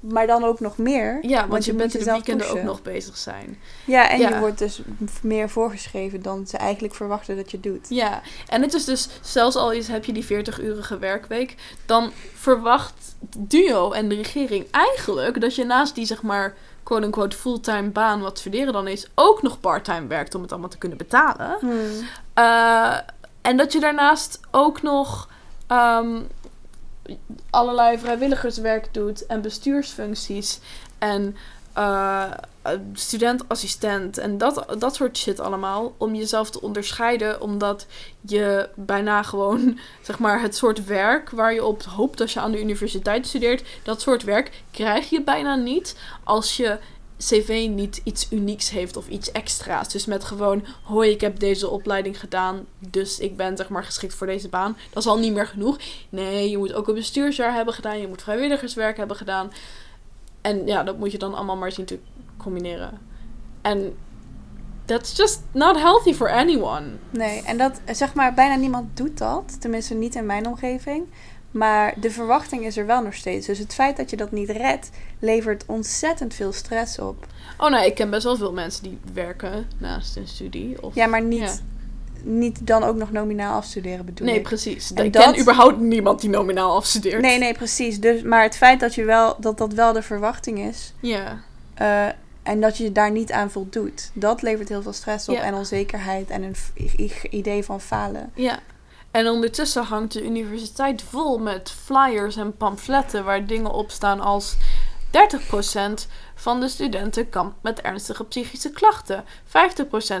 maar 0.00 0.26
dan 0.26 0.44
ook 0.44 0.60
nog 0.60 0.78
meer. 0.78 1.18
ja 1.22 1.48
want, 1.48 1.64
je, 1.64 1.72
moet 1.72 1.80
bent 1.80 1.94
in 1.94 2.04
de 2.04 2.10
weekenden 2.10 2.50
ook 2.50 2.62
nog 2.62 2.82
bezig 2.82 3.16
zijn. 3.16 3.58
Ja, 3.84 4.08
en 4.10 4.18
Ja. 4.18 4.28
je 4.28 4.38
wordt 4.38 4.58
dus 4.58 4.82
meer 5.22 5.50
voorgeschreven 5.50 6.22
dan 6.22 6.46
ze 6.46 6.56
eigenlijk 6.56 6.94
verwachten 6.94 7.36
dat 7.36 7.50
je 7.50 7.60
doet. 7.60 7.86
Ja, 7.88 8.20
en 8.48 8.62
het 8.62 8.74
is 8.74 8.84
dus, 8.84 9.08
zelfs 9.20 9.56
al 9.56 9.72
is, 9.72 9.88
heb 9.88 10.04
je 10.04 10.12
die 10.12 10.24
40-urige 10.24 10.98
werkweek, 10.98 11.54
dan 11.86 12.12
verwacht 12.34 13.14
Duo 13.38 13.92
en 13.92 14.08
de 14.08 14.14
regering 14.14 14.66
eigenlijk 14.70 15.40
dat 15.40 15.54
je 15.54 15.64
naast 15.64 15.94
die, 15.94 16.06
zeg 16.06 16.22
maar, 16.22 16.54
quote-unquote 16.82 17.36
fulltime 17.36 17.88
baan, 17.88 18.20
wat 18.20 18.38
studeren 18.38 18.72
dan 18.72 18.88
is, 18.88 19.06
ook 19.14 19.42
nog 19.42 19.60
parttime 19.60 20.06
werkt 20.06 20.34
om 20.34 20.42
het 20.42 20.52
allemaal 20.52 20.70
te 20.70 20.78
kunnen 20.78 20.98
betalen. 20.98 21.56
Hmm. 21.60 22.08
Eh, 22.34 22.96
en 23.42 23.56
dat 23.56 23.72
je 23.72 23.80
daarnaast 23.80 24.40
ook 24.50 24.82
nog 24.82 25.28
ehm, 25.66 26.20
allerlei 27.50 27.98
vrijwilligerswerk 27.98 28.94
doet 28.94 29.26
en 29.26 29.42
bestuursfuncties 29.42 30.60
en 30.98 31.36
eh, 31.72 32.30
studentassistent 32.92 34.18
en 34.18 34.38
dat, 34.38 34.74
dat 34.78 34.94
soort 34.94 35.16
shit 35.16 35.40
allemaal. 35.40 35.94
Om 35.96 36.14
jezelf 36.14 36.50
te 36.50 36.60
onderscheiden, 36.60 37.40
omdat 37.40 37.86
je 38.20 38.68
bijna 38.74 39.22
gewoon, 39.22 39.78
zeg 40.02 40.18
maar, 40.18 40.40
het 40.40 40.56
soort 40.56 40.84
werk 40.84 41.30
waar 41.30 41.54
je 41.54 41.64
op 41.64 41.82
hoopt 41.82 42.20
als 42.20 42.32
je 42.32 42.40
aan 42.40 42.52
de 42.52 42.60
universiteit 42.60 43.26
studeert, 43.26 43.64
dat 43.82 44.00
soort 44.00 44.22
werk 44.22 44.62
krijg 44.70 45.10
je 45.10 45.22
bijna 45.22 45.54
niet 45.54 45.98
als 46.24 46.56
je 46.56 46.78
cv 47.28 47.68
niet 47.70 48.00
iets 48.04 48.26
unieks 48.30 48.70
heeft 48.70 48.96
of 48.96 49.08
iets 49.08 49.32
extra's. 49.32 49.88
Dus 49.88 50.06
met 50.06 50.24
gewoon, 50.24 50.64
hoi, 50.82 51.10
ik 51.10 51.20
heb 51.20 51.38
deze 51.38 51.68
opleiding 51.68 52.20
gedaan, 52.20 52.66
dus 52.78 53.18
ik 53.18 53.36
ben 53.36 53.56
zeg 53.56 53.68
maar 53.68 53.84
geschikt 53.84 54.14
voor 54.14 54.26
deze 54.26 54.48
baan. 54.48 54.76
Dat 54.90 55.02
is 55.02 55.08
al 55.08 55.18
niet 55.18 55.32
meer 55.32 55.46
genoeg. 55.46 55.78
Nee, 56.08 56.50
je 56.50 56.58
moet 56.58 56.72
ook 56.72 56.88
een 56.88 56.94
bestuursjaar 56.94 57.54
hebben 57.54 57.74
gedaan, 57.74 58.00
je 58.00 58.08
moet 58.08 58.22
vrijwilligerswerk 58.22 58.96
hebben 58.96 59.16
gedaan. 59.16 59.52
En 60.40 60.66
ja, 60.66 60.82
dat 60.82 60.98
moet 60.98 61.12
je 61.12 61.18
dan 61.18 61.34
allemaal 61.34 61.56
maar 61.56 61.72
zien 61.72 61.84
te 61.84 61.98
combineren. 62.36 63.00
En 63.62 63.96
that's 64.84 65.16
just 65.16 65.40
not 65.52 65.76
healthy 65.76 66.14
for 66.14 66.30
anyone. 66.30 66.86
Nee, 67.10 67.42
en 67.42 67.58
dat 67.58 67.80
zeg 67.92 68.14
maar 68.14 68.34
bijna 68.34 68.54
niemand 68.54 68.96
doet 68.96 69.18
dat. 69.18 69.60
Tenminste, 69.60 69.94
niet 69.94 70.14
in 70.14 70.26
mijn 70.26 70.46
omgeving. 70.46 71.06
Maar 71.54 71.94
de 72.00 72.10
verwachting 72.10 72.64
is 72.64 72.76
er 72.76 72.86
wel 72.86 73.02
nog 73.02 73.14
steeds. 73.14 73.46
Dus 73.46 73.58
het 73.58 73.74
feit 73.74 73.96
dat 73.96 74.10
je 74.10 74.16
dat 74.16 74.30
niet 74.32 74.50
redt, 74.50 74.90
levert 75.18 75.64
ontzettend 75.66 76.34
veel 76.34 76.52
stress 76.52 76.98
op. 76.98 77.26
Oh 77.58 77.70
nee, 77.70 77.86
ik 77.86 77.94
ken 77.94 78.10
best 78.10 78.24
wel 78.24 78.36
veel 78.36 78.52
mensen 78.52 78.82
die 78.82 78.98
werken 79.12 79.66
naast 79.78 80.14
hun 80.14 80.28
studie. 80.28 80.82
Of... 80.82 80.94
Ja, 80.94 81.06
maar 81.06 81.22
niet, 81.22 81.40
Ja. 81.40 81.52
niet 82.22 82.66
dan 82.66 82.82
ook 82.82 82.96
nog 82.96 83.12
nominaal 83.12 83.56
afstuderen 83.56 84.04
bedoel 84.04 84.26
Nee, 84.26 84.36
ik. 84.36 84.42
precies. 84.42 84.92
En 84.92 85.04
ik 85.04 85.12
dat- 85.12 85.22
ken 85.24 85.40
überhaupt 85.40 85.78
niemand 85.80 86.20
die 86.20 86.30
nominaal 86.30 86.76
afstudeert. 86.76 87.20
Nee, 87.22 87.38
nee, 87.38 87.52
precies. 87.54 88.00
Dus, 88.00 88.22
maar 88.22 88.42
het 88.42 88.56
feit 88.56 88.80
dat, 88.80 88.94
je 88.94 89.04
wel, 89.04 89.36
dat 89.40 89.58
dat 89.58 89.72
wel 89.72 89.92
de 89.92 90.02
verwachting 90.02 90.58
is. 90.58 90.92
Ja. 91.00 91.40
eh, 91.74 92.06
en 92.42 92.60
dat 92.60 92.76
je 92.76 92.92
daar 92.92 93.10
niet 93.10 93.32
aan 93.32 93.50
voldoet. 93.50 94.10
Dat 94.14 94.42
levert 94.42 94.68
heel 94.68 94.82
veel 94.82 94.92
stress 94.92 95.28
op. 95.28 95.34
Ja. 95.34 95.42
En 95.42 95.54
onzekerheid 95.54 96.30
en 96.30 96.42
een 96.42 96.54
idee 97.30 97.62
van 97.64 97.80
falen. 97.80 98.30
Ja. 98.34 98.58
En 99.14 99.28
ondertussen 99.28 99.84
hangt 99.84 100.12
de 100.12 100.24
universiteit 100.24 101.02
vol 101.02 101.38
met 101.38 101.70
flyers 101.70 102.36
en 102.36 102.56
pamfletten 102.56 103.24
waar 103.24 103.46
dingen 103.46 103.70
op 103.70 103.90
staan 103.90 104.20
als 104.20 104.56
30% 105.06 106.08
van 106.34 106.60
de 106.60 106.68
studenten 106.68 107.28
kampt 107.28 107.62
met 107.62 107.80
ernstige 107.80 108.24
psychische 108.24 108.70
klachten. 108.70 109.24
50% 109.46 109.48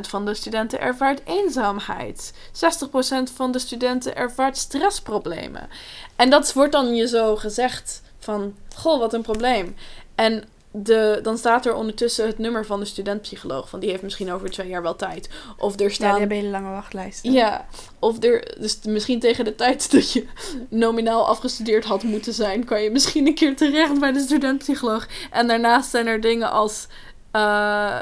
van 0.00 0.24
de 0.24 0.34
studenten 0.34 0.80
ervaart 0.80 1.20
eenzaamheid. 1.24 2.34
60% 2.52 3.32
van 3.34 3.52
de 3.52 3.58
studenten 3.58 4.16
ervaart 4.16 4.56
stressproblemen. 4.56 5.68
En 6.16 6.30
dat 6.30 6.52
wordt 6.52 6.72
dan 6.72 6.94
je 6.94 7.08
zo 7.08 7.36
gezegd 7.36 8.02
van, 8.18 8.54
goh, 8.74 8.98
wat 8.98 9.12
een 9.12 9.22
probleem. 9.22 9.76
En 10.14 10.44
de, 10.76 11.18
dan 11.22 11.38
staat 11.38 11.66
er 11.66 11.74
ondertussen 11.74 12.26
het 12.26 12.38
nummer 12.38 12.66
van 12.66 12.80
de 12.80 12.86
studentpsycholoog. 12.86 13.68
Van 13.68 13.80
die 13.80 13.90
heeft 13.90 14.02
misschien 14.02 14.32
over 14.32 14.50
twee 14.50 14.68
jaar 14.68 14.82
wel 14.82 14.96
tijd. 14.96 15.28
Of 15.58 15.80
er 15.80 15.86
Ja, 15.86 15.88
staan 15.92 16.10
die 16.10 16.18
hebben 16.18 16.36
hele 16.36 16.48
lange 16.50 16.70
wachtlijsten. 16.70 17.32
ja, 17.32 17.66
of 17.98 18.22
er, 18.24 18.54
dus 18.60 18.78
misschien 18.82 19.20
tegen 19.20 19.44
de 19.44 19.54
tijd 19.54 19.90
dat 19.92 20.12
je 20.12 20.26
nominaal 20.68 21.26
afgestudeerd 21.26 21.84
had 21.84 22.02
moeten 22.02 22.32
zijn, 22.34 22.64
kan 22.64 22.82
je 22.82 22.90
misschien 22.90 23.26
een 23.26 23.34
keer 23.34 23.56
terecht 23.56 24.00
bij 24.00 24.12
de 24.12 24.20
studentpsycholoog. 24.20 25.06
En 25.30 25.46
daarnaast 25.46 25.90
zijn 25.90 26.06
er 26.06 26.20
dingen 26.20 26.50
als. 26.50 26.86
eh, 27.30 27.98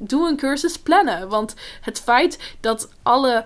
doe 0.00 0.28
een 0.28 0.36
cursus 0.36 0.78
plannen. 0.78 1.28
Want 1.28 1.54
het 1.80 2.00
feit 2.00 2.38
dat 2.60 2.88
alle 3.02 3.44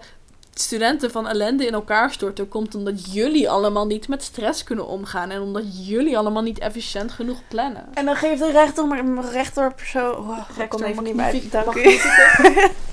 studenten 0.60 1.10
van 1.10 1.28
ellende 1.28 1.66
in 1.66 1.72
elkaar 1.72 2.12
storten, 2.12 2.48
komt 2.48 2.74
omdat 2.74 3.12
jullie 3.14 3.50
allemaal 3.50 3.86
niet 3.86 4.08
met 4.08 4.22
stress 4.22 4.64
kunnen 4.64 4.86
omgaan. 4.86 5.30
En 5.30 5.40
omdat 5.40 5.86
jullie 5.86 6.18
allemaal 6.18 6.42
niet 6.42 6.58
efficiënt 6.58 7.12
genoeg 7.12 7.38
plannen. 7.48 7.88
En 7.94 8.04
dan 8.04 8.16
geeft 8.16 8.38
de 8.38 8.50
rechter, 8.50 9.04
rechter 9.32 9.74
persoon... 9.74 10.16
Oh, 10.16 10.38
ik 10.58 10.68
kon 10.68 10.82
even 10.82 11.02
niet 11.02 11.14
meer 11.14 11.24
uit. 11.24 11.52
Dank 11.52 11.74
u. 11.74 11.80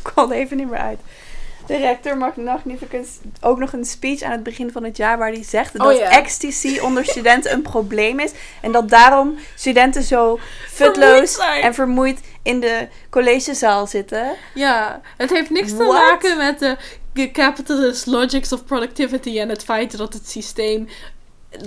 Ik 0.04 0.12
kon 0.14 0.32
even 0.32 0.58
niet 0.58 0.70
meer 0.70 0.80
uit. 0.80 1.00
de 1.68 1.78
rector 1.78 2.18
Magnificus 2.36 3.08
ook 3.42 3.60
nog 3.60 3.74
een 3.74 3.86
speech 3.86 4.22
aan 4.22 4.32
het 4.32 4.44
begin 4.44 4.72
van 4.72 4.84
het 4.84 4.98
jaar 4.98 5.18
waar 5.18 5.32
hij 5.32 5.44
zegt 5.44 5.80
Oh, 5.80 5.86
dat 5.86 5.98
ja. 5.98 6.10
ecstasy 6.10 6.80
onder 6.80 7.06
studenten 7.06 7.54
een 7.54 7.62
probleem 7.62 8.20
is. 8.20 8.32
En 8.62 8.72
dat 8.72 8.90
daarom 8.90 9.36
studenten 9.56 10.04
zo 10.04 10.40
futloos 10.68 11.38
en 11.62 11.74
vermoeid 11.74 12.20
in 12.42 12.60
de 12.60 12.88
collegezaal 13.10 13.88
zitten. 13.88 14.36
Ja, 14.54 15.02
het 15.18 15.30
heeft 15.30 15.50
niks 15.50 15.72
te 15.72 15.84
maken 15.84 16.38
met 16.38 16.60
de 16.60 16.78
de 17.14 17.32
capitalist 17.32 18.06
logics 18.06 18.52
of 18.52 18.66
productivity 18.66 19.40
en 19.40 19.50
het 19.50 19.64
feit 19.64 19.98
dat 19.98 20.14
het 20.14 20.30
systeem, 20.30 20.88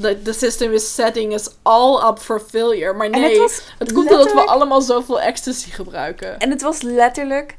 the, 0.00 0.22
the 0.22 0.32
system 0.32 0.72
is 0.72 0.94
setting 0.94 1.32
us 1.35 1.48
all 1.62 2.09
up 2.09 2.18
for 2.18 2.40
failure. 2.40 2.92
Maar 2.92 3.11
En 3.11 3.20
nee, 3.20 3.40
het 3.78 3.92
komt 3.92 4.11
omdat 4.11 4.32
we 4.32 4.40
allemaal 4.40 4.80
zoveel 4.80 5.20
ecstasy 5.20 5.70
gebruiken. 5.70 6.38
En 6.38 6.50
het 6.50 6.62
was 6.62 6.82
letterlijk. 6.82 7.54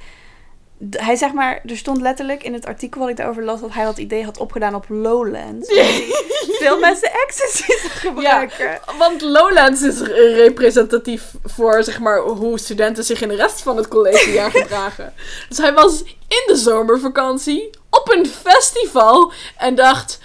Hij 0.89 1.15
zeg 1.15 1.33
maar, 1.33 1.61
er 1.65 1.77
stond 1.77 2.01
letterlijk 2.01 2.43
in 2.43 2.53
het 2.53 2.65
artikel 2.65 2.99
wat 2.99 3.09
ik 3.09 3.15
daarover 3.17 3.43
las 3.43 3.59
dat 3.61 3.73
hij 3.73 3.83
dat 3.85 3.97
idee 3.97 4.23
had 4.23 4.37
opgedaan 4.37 4.75
op 4.75 4.85
Lowlands. 4.89 5.69
Veel 6.59 6.79
mensen 6.79 7.11
ecstasy 7.11 7.71
gebruiken. 7.77 8.79
Want 8.97 9.21
Lowlands 9.21 9.81
is 9.81 9.99
re- 10.01 10.33
representatief 10.33 11.23
voor 11.43 11.83
zeg 11.83 11.99
maar, 11.99 12.19
hoe 12.19 12.59
studenten 12.59 13.03
zich 13.03 13.21
in 13.21 13.27
de 13.27 13.35
rest 13.35 13.61
van 13.61 13.77
het 13.77 13.87
collegejaar 13.87 14.51
gedragen. 14.61 15.13
Dus 15.49 15.57
hij 15.57 15.73
was 15.73 16.03
in 16.27 16.43
de 16.47 16.55
zomervakantie 16.55 17.69
op 17.89 18.11
een 18.11 18.25
festival 18.25 19.31
en 19.57 19.75
dacht: 19.75 20.19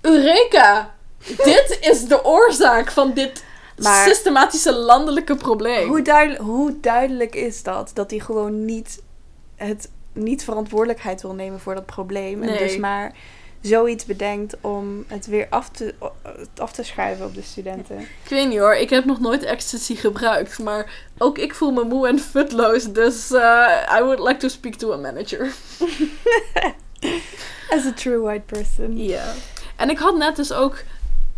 Eureka! 0.00 0.94
Dit 1.26 1.78
is 1.80 2.04
de 2.04 2.24
oorzaak 2.24 2.90
van 2.90 3.12
dit 3.12 3.44
Maar- 3.78 4.06
systematische 4.06 4.74
landelijke 4.74 5.36
probleem. 5.36 5.88
Hoe, 5.88 6.02
duidelijk, 6.02 6.42
hoe 6.42 6.80
duidelijk 6.80 7.34
is 7.34 7.62
dat? 7.62 7.90
Dat 7.94 8.10
hij 8.10 8.20
gewoon 8.20 8.64
niet, 8.64 9.02
het, 9.56 9.90
niet 10.12 10.44
verantwoordelijkheid 10.44 11.22
wil 11.22 11.34
nemen 11.34 11.60
voor 11.60 11.74
dat 11.74 11.86
probleem. 11.86 12.42
En 12.42 12.58
dus 12.58 12.76
maar 12.76 13.12
zoiets 13.60 14.04
bedenkt 14.04 14.56
om 14.60 15.04
het 15.06 15.26
weer 15.26 15.46
af 15.50 15.68
te, 15.68 15.94
af 16.56 16.72
te 16.72 16.82
schuiven 16.82 17.26
op 17.26 17.34
de 17.34 17.42
studenten. 17.42 17.98
Ik 18.00 18.28
weet 18.28 18.48
niet 18.48 18.58
hoor, 18.58 18.74
ik 18.74 18.90
heb 18.90 19.04
nog 19.04 19.20
nooit 19.20 19.42
ecstasy 19.42 19.94
gebruikt, 19.94 20.58
maar 20.58 21.06
ook 21.18 21.38
ik 21.38 21.54
voel 21.54 21.70
me 21.70 21.84
moe 21.84 22.08
en 22.08 22.18
futloos, 22.18 22.92
dus 22.92 23.30
eh, 23.30 23.96
I 23.98 24.02
would 24.02 24.18
like 24.18 24.36
to 24.36 24.48
speak 24.48 24.74
to 24.74 24.92
a 24.92 24.96
manager. 24.96 25.50
As 27.74 27.84
a 27.84 27.92
true 27.94 28.20
white 28.20 28.44
person. 28.46 28.96
Ja. 28.96 29.32
En 29.76 29.90
ik 29.90 29.98
had 29.98 30.16
net 30.16 30.36
dus 30.36 30.52
ook, 30.52 30.82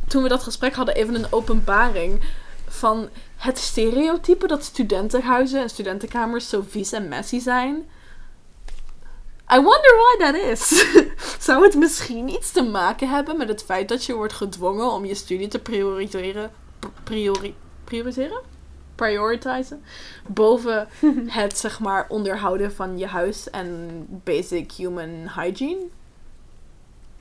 toen 0.09 0.23
we 0.23 0.29
dat 0.29 0.43
gesprek 0.43 0.75
hadden, 0.75 0.95
even 0.95 1.15
een 1.15 1.33
openbaring 1.33 2.25
van 2.69 3.09
het 3.37 3.59
stereotype 3.59 4.47
dat 4.47 4.65
studentenhuizen 4.65 5.61
en 5.61 5.69
studentenkamers 5.69 6.49
zo 6.49 6.65
vies 6.69 6.93
en 6.93 7.09
messy 7.09 7.41
zijn. 7.41 7.89
I 9.53 9.59
wonder 9.59 9.91
why 9.97 10.17
that 10.19 10.35
is. 10.35 10.85
Zou 11.47 11.63
het 11.65 11.75
misschien 11.75 12.29
iets 12.29 12.51
te 12.51 12.63
maken 12.63 13.09
hebben 13.09 13.37
met 13.37 13.49
het 13.49 13.63
feit 13.65 13.89
dat 13.89 14.05
je 14.05 14.15
wordt 14.15 14.33
gedwongen 14.33 14.91
om 14.93 15.05
je 15.05 15.15
studie 15.15 15.49
te 15.49 15.59
prioriteren? 15.59 16.51
Priori, 17.05 17.55
prioriseren? 17.85 18.41
Prioritizen? 18.95 19.85
Boven 20.27 20.89
het, 21.41 21.59
zeg 21.59 21.81
maar, 21.81 22.07
onderhouden 22.09 22.73
van 22.73 22.99
je 22.99 23.07
huis 23.07 23.51
en 23.51 23.91
basic 24.09 24.73
human 24.73 25.31
hygiene? 25.35 25.87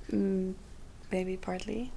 Mm, 0.05 0.55
maybe 1.09 1.37
partly. 1.37 1.91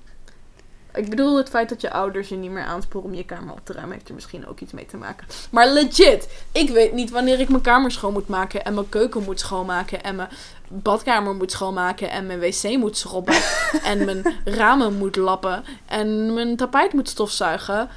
Ik 0.94 1.10
bedoel, 1.10 1.36
het 1.36 1.48
feit 1.48 1.68
dat 1.68 1.80
je 1.80 1.92
ouders 1.92 2.28
je 2.28 2.36
niet 2.36 2.50
meer 2.50 2.64
aansporen 2.64 3.06
om 3.06 3.14
je 3.14 3.24
kamer 3.24 3.52
op 3.52 3.60
te 3.64 3.72
ruimen, 3.72 3.94
heeft 3.94 4.08
er 4.08 4.14
misschien 4.14 4.46
ook 4.46 4.60
iets 4.60 4.72
mee 4.72 4.86
te 4.86 4.96
maken. 4.96 5.26
Maar 5.50 5.68
legit, 5.68 6.28
ik 6.52 6.70
weet 6.70 6.92
niet 6.92 7.10
wanneer 7.10 7.40
ik 7.40 7.48
mijn 7.48 7.62
kamer 7.62 7.90
schoon 7.90 8.12
moet 8.12 8.28
maken 8.28 8.64
en 8.64 8.74
mijn 8.74 8.88
keuken 8.88 9.22
moet 9.22 9.40
schoonmaken 9.40 10.02
en 10.02 10.16
mijn 10.16 10.28
badkamer 10.68 11.34
moet 11.34 11.52
schoonmaken 11.52 12.10
en 12.10 12.26
mijn 12.26 12.40
wc 12.40 12.76
moet 12.78 12.96
schrobben 12.96 13.34
en 13.84 14.04
mijn 14.04 14.24
ramen 14.44 14.98
moet 14.98 15.16
lappen 15.16 15.64
en 15.86 16.34
mijn 16.34 16.56
tapijt 16.56 16.92
moet 16.92 17.08
stofzuigen. 17.08 17.88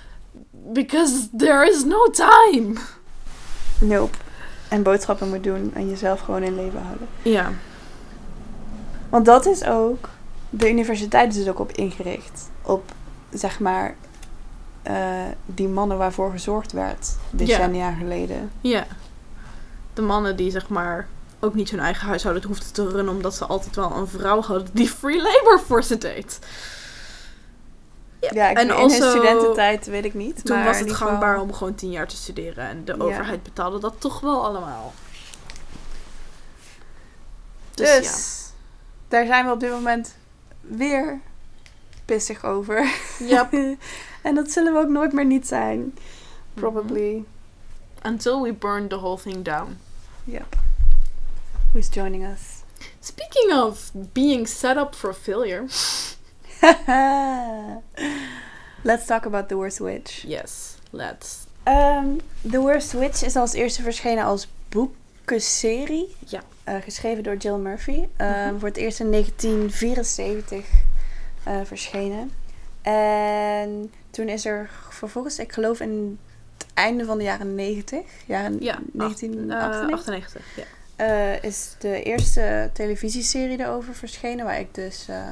Because 0.51 1.29
there 1.37 1.69
is 1.69 1.83
no 1.83 2.09
time. 2.09 2.73
Nope. 3.79 4.17
En 4.67 4.83
boodschappen 4.83 5.29
moet 5.29 5.43
doen 5.43 5.71
en 5.73 5.89
jezelf 5.89 6.19
gewoon 6.19 6.43
in 6.43 6.55
leven 6.55 6.81
houden. 6.81 7.07
Ja. 7.21 7.51
Want 9.09 9.25
dat 9.25 9.45
is 9.45 9.63
ook. 9.63 10.09
De 10.49 10.69
universiteit 10.69 11.31
is 11.31 11.37
dus 11.37 11.47
ook 11.47 11.59
op 11.59 11.71
ingericht. 11.71 12.49
Op 12.65 12.91
zeg 13.33 13.59
maar. 13.59 13.95
eh, 14.83 15.23
die 15.45 15.67
mannen 15.67 15.97
waarvoor 15.97 16.31
gezorgd 16.31 16.71
werd. 16.71 17.15
Decennia 17.29 17.91
geleden. 17.91 18.51
Ja. 18.61 18.85
De 19.93 20.01
mannen 20.01 20.35
die 20.35 20.51
zeg 20.51 20.69
maar 20.69 21.07
ook 21.39 21.53
niet 21.53 21.69
hun 21.69 21.79
eigen 21.79 22.07
huishouden 22.07 22.43
hoefden 22.47 22.73
te 22.73 22.87
runnen 22.89 23.13
omdat 23.13 23.35
ze 23.35 23.45
altijd 23.45 23.75
wel 23.75 23.91
een 23.95 24.07
vrouw 24.07 24.41
hadden 24.41 24.67
die 24.73 24.87
free 24.89 25.21
labor 25.21 25.59
voor 25.59 25.83
ze 25.83 25.97
deed. 25.97 26.39
Ja, 28.19 28.49
ik, 28.49 28.57
En 28.57 28.63
in 28.67 28.71
also- 28.71 28.99
hun 29.01 29.09
studententijd 29.11 29.85
weet 29.85 30.05
ik 30.05 30.13
niet. 30.13 30.45
Toen 30.45 30.55
maar 30.55 30.65
was 30.65 30.79
het 30.79 30.91
gangbaar 30.93 31.29
geval- 31.33 31.43
om 31.43 31.53
gewoon 31.53 31.75
tien 31.75 31.91
jaar 31.91 32.07
te 32.07 32.15
studeren. 32.15 32.67
En 32.67 32.85
de 32.85 32.95
Ja. 32.97 33.03
overheid 33.03 33.43
betaalde 33.43 33.79
dat 33.79 33.93
toch 33.97 34.19
wel 34.19 34.45
allemaal. 34.45 34.93
Dus, 37.73 37.89
Dus, 37.97 38.43
daar 39.07 39.25
zijn 39.25 39.45
we 39.45 39.51
op 39.51 39.59
dit 39.59 39.71
moment 39.71 40.15
weer 40.61 41.19
pissig 42.05 42.43
over. 42.45 42.83
ja. 43.19 43.47
Yep. 43.51 43.77
en 44.21 44.35
dat 44.35 44.51
zullen 44.51 44.73
we 44.73 44.79
ook 44.79 44.89
nooit 44.89 45.13
meer 45.13 45.25
niet 45.25 45.47
zijn. 45.47 45.97
Probably. 46.53 47.23
Until 48.03 48.41
we 48.41 48.53
burn 48.53 48.87
the 48.87 48.95
whole 48.97 49.17
thing 49.21 49.43
down. 49.43 49.77
Yep. 50.23 50.55
Who's 51.71 51.87
joining 51.91 52.23
us? 52.25 52.39
Speaking 52.99 53.53
of 53.53 53.91
being 53.93 54.47
set 54.47 54.77
up 54.77 54.95
for 54.95 55.13
failure. 55.13 55.65
Let's 58.83 59.05
talk 59.05 59.25
about 59.25 59.47
The 59.47 59.55
Worst 59.55 59.79
Witch. 59.79 60.23
Yes, 60.27 60.75
let's. 60.91 61.45
Ehm, 61.63 62.07
The 62.51 62.59
Worst 62.59 62.91
Witch 62.91 63.23
is 63.23 63.35
als 63.35 63.53
eerste 63.53 63.81
verschenen 63.81 64.23
als 64.23 64.47
boekenserie. 64.69 66.15
Ja. 66.27 66.41
Eh, 66.63 66.75
geschreven 66.83 67.23
door 67.23 67.35
Jill 67.35 67.57
Murphy. 67.57 68.05
Ehm, 68.17 68.29
Mhm. 68.47 68.59
Voor 68.59 68.67
het 68.67 68.77
eerst 68.77 68.99
in 68.99 69.09
1974 69.09 70.65
eh, 71.45 71.59
verschenen. 71.63 72.31
En 72.81 73.91
toen 74.09 74.29
is 74.29 74.45
er 74.45 74.69
vervolgens, 74.89 75.39
ik 75.39 75.51
geloof 75.51 75.79
in 75.79 76.19
het 76.57 76.67
einde 76.73 77.05
van 77.05 77.17
de 77.17 77.23
jaren 77.23 77.55
90, 77.55 77.99
jaren 78.25 78.63
Ja, 78.63 78.79
1998, 78.93 79.91
98. 79.91 80.41
Ja. 80.55 80.63
eh, 80.95 81.43
is 81.43 81.75
de 81.79 82.03
eerste 82.03 82.69
televisieserie 82.73 83.59
erover 83.59 83.93
verschenen. 83.93 84.45
Waar 84.45 84.59
ik 84.59 84.73
dus 84.75 85.07
eh, 85.07 85.27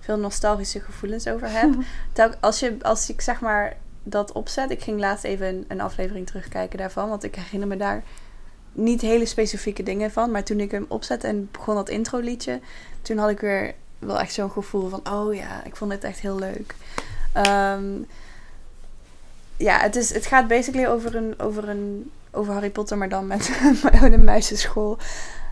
veel 0.00 0.18
nostalgische 0.18 0.80
gevoelens 0.80 1.26
over 1.28 1.50
heb. 1.50 1.74
Als, 2.40 2.60
je, 2.60 2.76
als 2.82 3.08
ik 3.10 3.20
zeg 3.20 3.40
maar 3.40 3.76
dat 4.02 4.32
opzet. 4.32 4.70
Ik 4.70 4.82
ging 4.82 4.98
laatst 5.00 5.24
even 5.24 5.46
een, 5.46 5.64
een 5.68 5.80
aflevering 5.80 6.26
terugkijken 6.26 6.78
daarvan. 6.78 7.08
Want 7.08 7.24
ik 7.24 7.34
herinner 7.34 7.68
me 7.68 7.76
daar 7.76 8.02
niet 8.72 9.00
hele 9.00 9.26
specifieke 9.26 9.82
dingen 9.82 10.10
van. 10.10 10.30
Maar 10.30 10.44
toen 10.44 10.60
ik 10.60 10.70
hem 10.70 10.84
opzette 10.88 11.26
en 11.26 11.48
begon 11.52 11.74
dat 11.74 11.88
intro 11.88 12.18
liedje. 12.18 12.60
Toen 13.02 13.18
had 13.18 13.30
ik 13.30 13.40
weer 13.40 13.74
wel 14.06 14.20
echt 14.20 14.32
zo'n 14.32 14.50
gevoel 14.50 14.88
van... 14.88 15.00
Oh 15.12 15.34
ja, 15.34 15.64
ik 15.64 15.76
vond 15.76 15.90
dit 15.90 16.04
echt 16.04 16.18
heel 16.20 16.38
leuk. 16.38 16.74
Ehm, 17.32 17.84
ja, 19.56 19.78
het, 19.80 19.96
is, 19.96 20.12
het 20.14 20.26
gaat 20.26 20.48
basically 20.48 20.86
over, 20.86 21.14
een, 21.14 21.34
over, 21.38 21.68
een, 21.68 22.10
over 22.30 22.52
Harry 22.52 22.70
Potter. 22.70 22.98
Maar 22.98 23.08
dan 23.08 23.26
met 23.26 23.50
een 24.00 24.24
meisjesschool. 24.24 24.98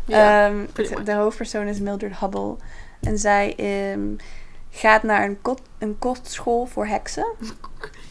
Ja, 0.04 0.46
Ehm, 0.48 0.66
de 1.04 1.12
hoofdpersoon 1.14 1.66
is 1.66 1.78
Mildred 1.80 2.18
Hubble. 2.18 2.56
En 3.00 3.18
zij 3.18 3.54
ehm, 3.56 4.00
gaat 4.70 5.02
naar 5.02 5.24
een, 5.24 5.42
kot, 5.42 5.60
een 5.78 5.98
kostschool 5.98 6.66
voor 6.66 6.86
heksen. 6.86 7.26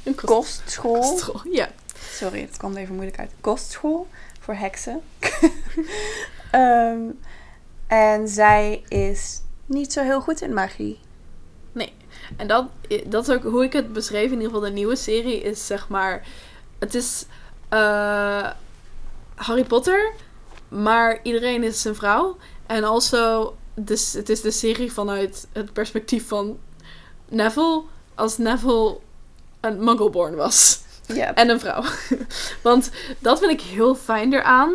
Een 0.03 0.15
kost- 0.15 0.25
Kostschool. 0.27 0.93
kostschool. 0.99 1.41
Ja. 1.51 1.69
Sorry, 2.11 2.41
het 2.41 2.57
kwam 2.57 2.75
even 2.75 2.93
moeilijk 2.95 3.19
uit. 3.19 3.31
Kostschool 3.41 4.07
voor 4.39 4.53
heksen. 4.53 5.01
En 7.87 8.27
zij 8.27 8.83
is 8.87 9.41
niet 9.73 9.93
zo 9.93 10.01
heel 10.01 10.21
goed 10.21 10.41
in 10.41 10.53
magie. 10.53 10.99
En 12.37 12.47
dat, 12.47 12.65
dat 13.05 13.27
is 13.27 13.35
ook 13.35 13.43
hoe 13.43 13.63
ik 13.63 13.73
het 13.73 13.93
beschreef, 13.93 14.25
in 14.25 14.31
ieder 14.31 14.45
geval 14.45 14.59
de 14.61 14.71
nieuwe 14.71 14.95
serie, 14.95 15.41
is 15.41 15.65
zeg 15.65 15.87
maar. 15.87 16.27
Het 16.79 16.95
is 16.95 17.25
eh, 17.69 18.49
Harry 19.35 19.63
Potter, 19.63 20.11
maar 20.67 21.19
iedereen 21.23 21.63
is 21.63 21.83
een 21.83 21.95
vrouw. 21.95 22.37
En 22.65 22.83
also, 22.83 23.55
dus, 23.73 24.13
het 24.13 24.29
is 24.29 24.41
de 24.41 24.51
serie 24.51 24.91
vanuit 24.91 25.47
het 25.51 25.73
perspectief 25.73 26.27
van 26.27 26.59
Neville, 27.29 27.83
als 28.15 28.37
Neville 28.37 28.97
een 29.59 29.83
Muggleborn 29.83 30.35
was. 30.35 30.79
Ja. 31.07 31.33
En 31.41 31.49
een 31.49 31.59
vrouw. 31.59 31.83
Want 32.63 32.91
dat 33.19 33.39
vind 33.39 33.51
ik 33.51 33.61
heel 33.61 33.95
fijn 33.95 34.33
eraan. 34.33 34.73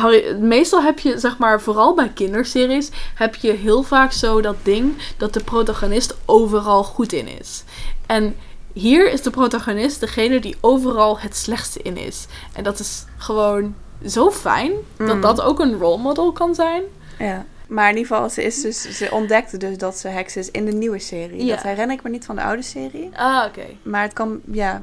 Harry, 0.00 0.36
meestal 0.40 0.82
heb 0.82 0.98
je, 0.98 1.18
zeg 1.18 1.38
maar, 1.38 1.60
vooral 1.60 1.94
bij 1.94 2.08
kinderseries, 2.08 2.90
heb 3.14 3.34
je 3.34 3.52
heel 3.52 3.82
vaak 3.82 4.12
zo 4.12 4.40
dat 4.40 4.56
ding 4.62 4.96
dat 5.16 5.32
de 5.32 5.44
protagonist 5.44 6.16
overal 6.24 6.84
goed 6.84 7.12
in 7.12 7.28
is. 7.38 7.64
En 8.06 8.36
hier 8.72 9.12
is 9.12 9.22
de 9.22 9.30
protagonist 9.30 10.00
degene 10.00 10.40
die 10.40 10.56
overal 10.60 11.18
het 11.18 11.36
slechtste 11.36 11.82
in 11.82 11.96
is. 11.96 12.26
En 12.52 12.64
dat 12.64 12.78
is 12.78 13.04
gewoon 13.16 13.74
zo 14.06 14.30
fijn 14.30 14.72
dat 14.96 15.14
Mm. 15.14 15.20
dat 15.20 15.40
ook 15.40 15.60
een 15.60 15.78
role 15.78 15.98
model 16.02 16.32
kan 16.32 16.54
zijn. 16.54 16.82
ja. 17.18 17.44
Maar 17.66 17.90
in 17.90 17.96
ieder 17.96 18.12
geval, 18.14 18.30
ze, 18.30 18.42
is 18.44 18.60
dus, 18.60 18.80
ze 18.96 19.08
ontdekte 19.10 19.56
dus 19.56 19.76
dat 19.78 19.96
ze 19.98 20.08
heks 20.08 20.36
is 20.36 20.50
in 20.50 20.64
de 20.64 20.72
nieuwe 20.72 20.98
serie. 20.98 21.44
Ja. 21.44 21.54
Dat 21.54 21.64
herinner 21.64 21.96
ik 21.96 22.02
me 22.02 22.10
niet 22.10 22.24
van 22.24 22.36
de 22.36 22.42
oude 22.42 22.62
serie. 22.62 23.10
Ah, 23.14 23.44
oké. 23.48 23.64
Maar 23.82 24.02
het 24.02 24.12
kan, 24.12 24.40
ja, 24.52 24.82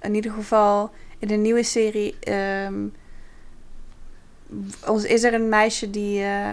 in 0.00 0.14
ieder 0.14 0.32
geval 0.32 0.90
in 1.18 1.28
de 1.28 1.34
nieuwe 1.34 1.62
serie 1.62 2.16
ehm, 2.20 2.74
is 5.04 5.22
er 5.22 5.34
een 5.34 5.48
meisje 5.48 5.90
die 5.90 6.22
eh, 6.22 6.48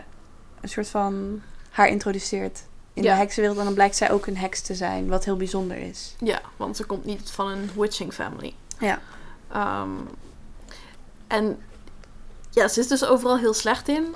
een 0.61 0.69
soort 0.69 0.87
van 0.87 1.41
haar 1.69 1.87
introduceert 1.87 2.63
in 2.93 3.03
Ja. 3.03 3.13
de 3.13 3.19
heksenwereld. 3.19 3.59
En 3.59 3.65
dan 3.65 3.73
blijkt 3.73 3.95
zij 3.95 4.11
ook 4.11 4.25
een 4.27 4.37
heks 4.37 4.61
te 4.61 4.75
zijn, 4.75 5.07
wat 5.07 5.25
heel 5.25 5.37
bijzonder 5.37 5.77
is. 5.77 6.15
Ja, 6.19 6.41
want 6.57 6.75
ze 6.77 6.85
komt 6.85 7.05
niet 7.05 7.31
van 7.31 7.47
een 7.47 7.69
witching 7.75 8.13
family. 8.13 8.53
Ja. 8.79 8.99
Ehm, 9.51 9.89
en 11.27 11.59
ja, 12.49 12.67
ze 12.67 12.79
is 12.79 12.87
dus 12.87 13.05
overal 13.05 13.37
heel 13.37 13.53
slecht 13.53 13.87
in. 13.87 14.15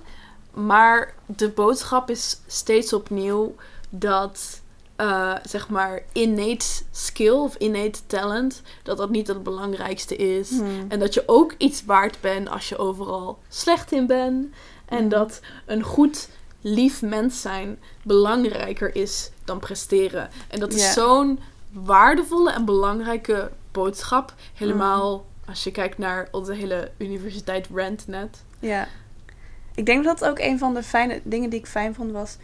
Maar 0.54 1.14
de 1.26 1.50
boodschap 1.50 2.10
is 2.10 2.40
steeds 2.48 2.94
opnieuw 2.94 3.56
dat, 3.90 4.62
eh, 4.96 5.36
zeg 5.44 5.70
maar, 5.70 6.02
innate 6.12 6.66
skill 6.92 7.30
of 7.32 7.56
innate 7.58 8.00
talent, 8.06 8.62
dat 8.84 8.98
dat 8.98 9.10
niet 9.10 9.28
het 9.28 9.44
belangrijkste 9.44 10.16
is. 10.16 10.50
Hmm. 10.50 10.86
En 10.88 11.00
dat 11.00 11.14
je 11.14 11.24
ook 11.26 11.54
iets 11.58 11.86
waard 11.86 12.22
bent 12.22 12.50
als 12.50 12.70
je 12.70 12.78
overal 12.78 13.40
slecht 13.50 13.92
in 13.92 14.08
bent. 14.08 14.54
En 14.86 15.00
Mhm. 15.00 15.10
dat 15.10 15.40
een 15.66 15.84
goed, 15.84 16.30
lief 16.62 17.02
mens 17.02 17.42
zijn 17.42 17.80
belangrijker 18.04 18.96
is 18.96 19.32
dan 19.46 19.60
presteren. 19.60 20.30
En 20.48 20.60
dat 20.60 20.74
is 20.74 20.94
zo'n 20.94 21.40
waardevolle 21.72 22.52
en 22.52 22.66
belangrijke 22.66 23.52
boodschap. 23.72 24.34
Helemaal 24.54 25.26
als 25.48 25.64
je 25.64 25.72
kijkt 25.72 25.98
naar 25.98 26.28
onze 26.32 26.54
hele 26.54 26.92
universiteit 26.98 27.68
Rand 27.74 28.08
net. 28.08 28.44
Ja. 28.60 28.88
Ik 29.76 29.86
denk 29.86 30.04
dat 30.04 30.26
ook 30.26 30.40
een 30.40 30.58
van 30.58 30.74
de 30.74 30.84
fijne 30.84 31.22
dingen 31.24 31.50
die 31.50 31.60
ik 31.60 31.66
fijn 31.68 31.96
vond 31.96 32.12
was 32.12 32.38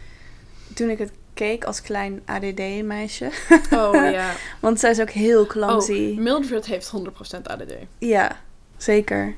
toen 0.74 0.88
ik 0.88 0.98
het 0.98 1.12
keek 1.40 1.64
als 1.64 1.82
klein 1.82 2.20
ADD-meisje. 2.24 3.30
Oh 3.72 3.94
ja. 4.18 4.32
Want 4.60 4.80
zij 4.80 4.90
is 4.90 5.00
ook 5.00 5.10
heel 5.10 5.46
clumsy. 5.46 6.14
Oh, 6.16 6.18
Mildred 6.22 6.66
heeft 6.66 6.92
100% 7.36 7.42
ADD. 7.42 7.72
Ja, 7.98 8.36
zeker. 8.76 9.34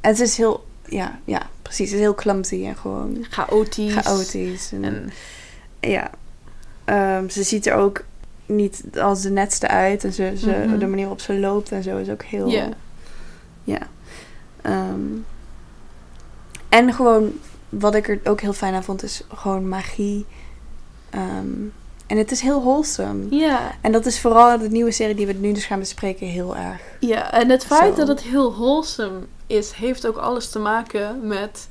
En 0.00 0.16
ze 0.16 0.22
is 0.22 0.36
heel, 0.36 0.66
ja, 0.88 1.18
ja, 1.24 1.42
precies. 1.62 1.88
Ze 1.88 1.94
is 1.94 2.00
heel 2.00 2.14
clumsy 2.14 2.64
en 2.66 2.76
gewoon 2.76 3.26
Chaotisch. 3.30 3.92
chaotisch. 3.94 4.72
En, 4.72 4.84
En 4.84 5.10
ja, 5.80 6.10
Ehm, 6.84 7.28
ze 7.28 7.42
ziet 7.42 7.66
er 7.66 7.74
ook 7.74 8.04
niet 8.46 8.82
als 9.00 9.22
de 9.22 9.30
netste 9.30 9.68
uit. 9.68 10.04
En 10.04 10.12
ze, 10.12 10.32
ze, 10.38 10.50
Mhm. 10.66 10.78
de 10.78 10.86
manier 10.86 11.04
waarop 11.04 11.20
ze 11.20 11.38
loopt 11.38 11.72
en 11.72 11.82
zo 11.82 11.96
is 11.96 12.08
ook 12.08 12.22
heel... 12.22 12.48
Ja. 12.48 12.68
Ja. 13.64 13.78
Ehm, 14.62 15.00
en 16.68 16.92
gewoon, 16.94 17.32
wat 17.68 17.94
ik 17.94 18.08
er 18.08 18.20
ook 18.24 18.40
heel 18.40 18.52
fijn 18.52 18.74
aan 18.74 18.84
vond, 18.84 19.02
is 19.02 19.22
gewoon 19.34 19.68
magie. 19.68 20.26
Ehm, 21.16 21.52
en 22.06 22.16
het 22.16 22.30
is 22.30 22.40
heel 22.40 22.60
wholesome. 22.60 23.26
ja. 23.30 23.74
En 23.80 23.92
dat 23.92 24.06
is 24.06 24.20
vooral 24.20 24.58
de 24.58 24.68
nieuwe 24.68 24.90
serie 24.90 25.14
die 25.14 25.26
we 25.26 25.32
nu 25.32 25.52
dus 25.52 25.64
gaan 25.64 25.78
bespreken 25.78 26.26
heel 26.26 26.56
erg. 26.56 26.80
Ja, 27.00 27.32
en 27.32 27.50
het 27.50 27.64
feit 27.64 27.94
Zo. 27.94 28.04
dat 28.04 28.08
het 28.08 28.20
heel 28.22 28.54
wholesome 28.54 29.18
is, 29.46 29.72
heeft 29.72 30.06
ook 30.06 30.16
alles 30.16 30.50
te 30.50 30.58
maken 30.58 31.26
met. 31.26 31.68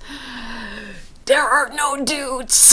There 1.24 1.50
are 1.50 1.70
no 1.76 2.04
dudes. 2.04 2.70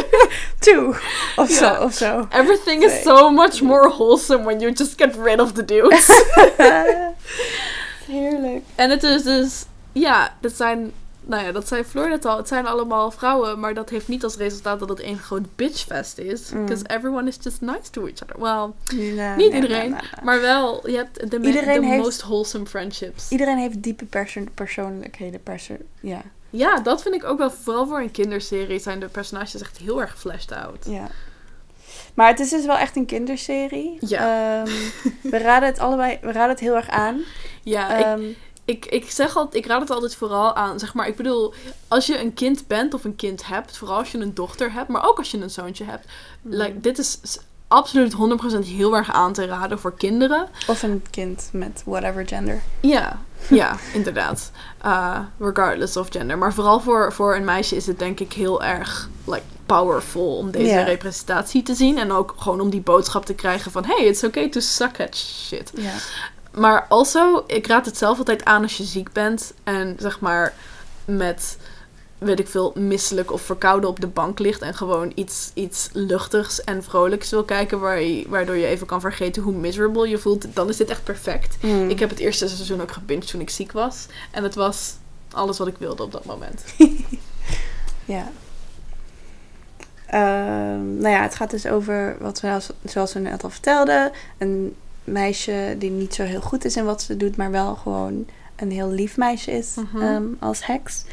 Two! 0.58 0.94
Of 1.36 1.50
zo, 1.50 1.74
of 1.74 1.94
zo. 1.94 2.26
Everything 2.30 2.82
is 2.84 3.02
so 3.02 3.30
much 3.30 3.60
more 3.60 3.88
wholesome 3.88 4.44
when 4.44 4.60
you 4.60 4.72
just 4.72 4.92
get 4.96 5.16
rid 5.16 5.40
of 5.40 5.52
the 5.52 5.64
dudes. 5.64 6.06
Heerlijk. 8.06 8.62
en 8.74 8.90
het 8.90 9.02
is 9.02 9.22
dus, 9.22 9.64
ja, 9.92 10.34
dat 10.40 10.52
zijn, 10.52 10.92
nou 11.24 11.44
ja, 11.44 11.52
dat 11.52 11.68
zei 11.68 11.84
Floor 11.84 12.08
net 12.08 12.24
al, 12.24 12.36
het 12.36 12.48
zijn 12.48 12.66
allemaal 12.66 13.10
vrouwen, 13.10 13.60
maar 13.60 13.74
dat 13.74 13.90
heeft 13.90 14.08
niet 14.08 14.24
als 14.24 14.36
resultaat 14.36 14.78
dat 14.78 14.88
het 14.88 15.00
één 15.00 15.18
groot 15.18 15.56
bitchfest 15.56 16.18
is. 16.18 16.50
Mm. 16.50 16.60
Because 16.66 16.84
everyone 16.86 17.28
is 17.28 17.36
just 17.40 17.60
nice 17.60 17.90
to 17.90 18.06
each 18.06 18.22
other. 18.22 18.40
Well, 18.40 18.70
Nee, 18.98 19.10
niet 19.36 19.36
nee, 19.36 19.60
iedereen, 19.62 19.90
nee, 19.90 20.00
maar 20.22 20.40
wel, 20.40 20.90
je 20.90 20.96
hebt 20.96 21.30
de, 21.30 21.40
Iedereen 21.40 21.82
heeft- 21.84 22.02
most 22.02 22.22
wholesome 22.22 22.66
friendships. 22.66 23.30
Iedereen 23.30 23.58
heeft 23.58 23.82
diepe 23.82 24.04
perso- 24.04 24.44
persoonlijkheden. 24.54 25.42
Perso 25.42 25.76
ja. 26.00 26.22
Ja, 26.50 26.80
dat 26.80 27.02
vind 27.02 27.14
ik 27.14 27.24
ook 27.24 27.38
wel. 27.38 27.50
Vooral 27.50 27.86
voor 27.86 28.00
een 28.00 28.10
kinderserie 28.10 28.78
zijn 28.78 29.00
de 29.00 29.08
personages 29.08 29.60
echt 29.60 29.78
heel 29.78 30.00
erg 30.00 30.18
fleshed 30.18 30.52
out. 30.52 30.86
ja. 30.88 31.06
Maar 32.14 32.28
het 32.28 32.40
is 32.40 32.50
dus 32.50 32.66
wel 32.66 32.76
echt 32.76 32.96
een 32.96 33.06
kinderserie. 33.06 33.96
Ja. 34.00 34.60
Ehm, 34.62 34.72
we 35.22 35.38
raden 35.38 35.68
het 35.68 35.78
allebei, 35.78 36.18
we 36.22 36.32
raden 36.32 36.50
het 36.50 36.60
heel 36.60 36.74
erg 36.76 36.88
aan. 36.88 37.20
Ja, 37.62 37.96
ik, 37.96 38.04
Ehm, 38.04 38.22
ik, 38.64 38.86
ik 38.86 39.10
zeg 39.10 39.36
altijd, 39.36 39.64
ik 39.64 39.70
raad 39.70 39.80
het 39.80 39.90
altijd 39.90 40.14
vooral 40.14 40.54
aan. 40.54 40.78
Zeg 40.78 40.94
maar, 40.94 41.06
ik 41.08 41.16
bedoel, 41.16 41.54
als 41.88 42.06
je 42.06 42.20
een 42.20 42.34
kind 42.34 42.66
bent 42.66 42.94
of 42.94 43.04
een 43.04 43.16
kind 43.16 43.46
hebt, 43.46 43.76
vooral 43.76 43.98
als 43.98 44.12
je 44.12 44.18
een 44.18 44.34
dochter 44.34 44.72
hebt, 44.72 44.88
maar 44.88 45.08
ook 45.08 45.18
als 45.18 45.30
je 45.30 45.38
een 45.38 45.50
zoontje 45.50 45.84
hebt. 45.84 46.06
Mhm. 46.42 46.56
Like, 46.56 46.80
dit 46.80 46.98
is 46.98 47.18
absoluut 47.68 48.12
100% 48.12 48.66
heel 48.66 48.96
erg 48.96 49.12
aan 49.12 49.32
te 49.32 49.46
raden 49.46 49.78
voor 49.78 49.94
kinderen. 49.94 50.48
Of 50.66 50.82
een 50.82 51.02
kind 51.10 51.48
met 51.52 51.82
whatever 51.84 52.26
gender. 52.26 52.62
Ja, 52.80 53.18
ja, 53.48 53.76
inderdaad. 53.94 54.50
Uh, 54.84 55.18
regardless 55.38 55.96
of 55.96 56.08
gender. 56.10 56.38
Maar 56.38 56.54
vooral 56.54 56.80
voor, 56.80 57.12
voor 57.12 57.36
een 57.36 57.44
meisje 57.44 57.76
is 57.76 57.86
het 57.86 57.98
denk 57.98 58.20
ik 58.20 58.32
heel 58.32 58.62
erg 58.62 59.08
like, 59.24 59.42
powerful 59.66 60.36
om 60.36 60.50
deze 60.50 60.82
representatie 60.82 61.62
te 61.62 61.74
zien. 61.74 61.98
En 61.98 62.12
ook 62.12 62.34
gewoon 62.36 62.60
om 62.60 62.70
die 62.70 62.80
boodschap 62.80 63.24
te 63.24 63.34
krijgen 63.34 63.70
van... 63.70 63.84
Hey, 63.84 64.04
it's 64.04 64.24
okay 64.24 64.48
to 64.48 64.60
suck 64.60 65.00
at 65.00 65.16
shit. 65.16 65.72
Ja. 65.74 65.92
Maar 66.54 66.86
also, 66.88 67.44
ik 67.46 67.66
raad 67.66 67.86
het 67.86 67.96
zelf 67.98 68.18
altijd 68.18 68.44
aan 68.44 68.62
als 68.62 68.76
je 68.76 68.84
ziek 68.84 69.12
bent. 69.12 69.52
En 69.64 69.96
zeg 70.00 70.20
maar 70.20 70.54
met, 71.04 71.56
weet 72.18 72.38
ik 72.40 72.48
veel, 72.48 72.72
misselijk 72.76 73.32
of 73.32 73.42
verkouden 73.42 73.88
op 73.90 74.00
de 74.00 74.06
bank 74.06 74.38
ligt. 74.38 74.60
En 74.62 74.74
gewoon 74.74 75.12
iets, 75.14 75.50
iets 75.54 75.88
luchtigs 75.92 76.64
en 76.64 76.82
vrolijks 76.82 77.30
wil 77.30 77.44
kijken. 77.44 77.80
Waar 77.80 78.00
je, 78.00 78.24
waardoor 78.28 78.56
je 78.56 78.66
even 78.66 78.86
kan 78.86 79.00
vergeten 79.00 79.42
hoe 79.42 79.52
miserable 79.54 80.08
je 80.08 80.18
voelt. 80.18 80.54
Dan 80.54 80.68
is 80.68 80.76
dit 80.76 80.90
echt 80.90 81.04
perfect. 81.04 81.56
Mm. 81.62 81.88
Ik 81.90 81.98
heb 81.98 82.10
het 82.10 82.18
eerste 82.18 82.48
seizoen 82.48 82.80
ook 82.82 82.92
gebinged 82.92 83.26
toen 83.30 83.40
ik 83.40 83.50
ziek 83.50 83.72
was. 83.72 84.06
En 84.30 84.42
het 84.42 84.54
was 84.54 84.94
alles 85.30 85.58
wat 85.58 85.66
ik 85.68 85.76
wilde 85.78 86.02
op 86.02 86.12
dat 86.12 86.24
moment. 86.24 86.64
Ja. 88.04 88.30
Ehm, 90.06 90.96
nou 90.96 91.08
ja, 91.14 91.22
het 91.22 91.34
gaat 91.34 91.50
dus 91.50 91.66
over 91.66 92.16
wat 92.20 92.40
we, 92.40 92.50
als- 92.50 92.70
zoals 92.84 93.12
we 93.12 93.20
net 93.20 93.44
al 93.44 93.50
vertelden, 93.50 94.12
een 94.38 94.76
meisje 95.04 95.74
die 95.78 95.90
niet 95.90 96.14
zo 96.14 96.22
heel 96.22 96.40
goed 96.40 96.64
is 96.64 96.76
in 96.76 96.84
wat 96.84 97.02
ze 97.02 97.16
doet, 97.16 97.36
maar 97.36 97.50
wel 97.50 97.74
gewoon 97.74 98.26
een 98.56 98.70
heel 98.70 98.88
lief 98.90 99.16
meisje 99.16 99.50
is 99.50 99.74
Mhm. 99.76 100.02
ehm, 100.02 100.24
als 100.38 100.66
heks. 100.66 101.04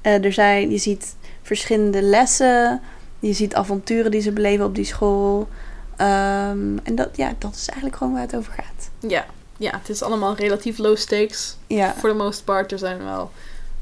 Eh, 0.00 0.24
er 0.24 0.32
zijn, 0.32 0.70
je 0.70 0.78
ziet 0.78 1.14
verschillende 1.42 2.02
lessen, 2.02 2.80
je 3.18 3.32
ziet 3.32 3.54
avonturen 3.54 4.10
die 4.10 4.20
ze 4.20 4.32
beleven 4.32 4.64
op 4.64 4.74
die 4.74 4.84
school. 4.84 5.48
Ehm, 5.96 6.76
en 6.82 6.94
dat, 6.94 7.08
ja, 7.16 7.32
dat 7.38 7.54
is 7.54 7.66
eigenlijk 7.68 7.96
gewoon 7.96 8.12
waar 8.12 8.22
het 8.22 8.36
over 8.36 8.52
gaat. 8.52 8.90
Ja, 9.10 9.26
ja 9.56 9.70
het 9.78 9.88
is 9.88 10.02
allemaal 10.02 10.34
relatief 10.36 10.78
low 10.78 10.96
stakes. 10.96 11.56
Ja, 11.66 11.94
For 11.98 12.10
the 12.10 12.16
most 12.16 12.44
part. 12.44 12.72
Er 12.72 12.78
zijn 12.78 13.04
wel 13.04 13.30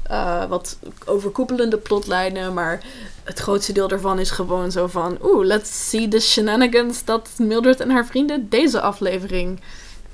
eh, 0.09 0.45
wat 0.45 0.77
overkoepelende 1.05 1.77
plotlijnen. 1.77 2.53
Maar 2.53 2.83
het 3.23 3.39
grootste 3.39 3.73
deel 3.73 3.87
daarvan 3.87 4.19
is 4.19 4.31
gewoon 4.31 4.71
zo 4.71 4.87
van... 4.87 5.17
Oeh, 5.23 5.45
let's 5.45 5.89
see 5.89 6.07
the 6.07 6.19
shenanigans 6.19 7.03
dat 7.03 7.29
Mildred 7.37 7.79
en 7.79 7.89
haar 7.89 8.05
vrienden 8.05 8.49
deze 8.49 8.81
aflevering 8.81 9.59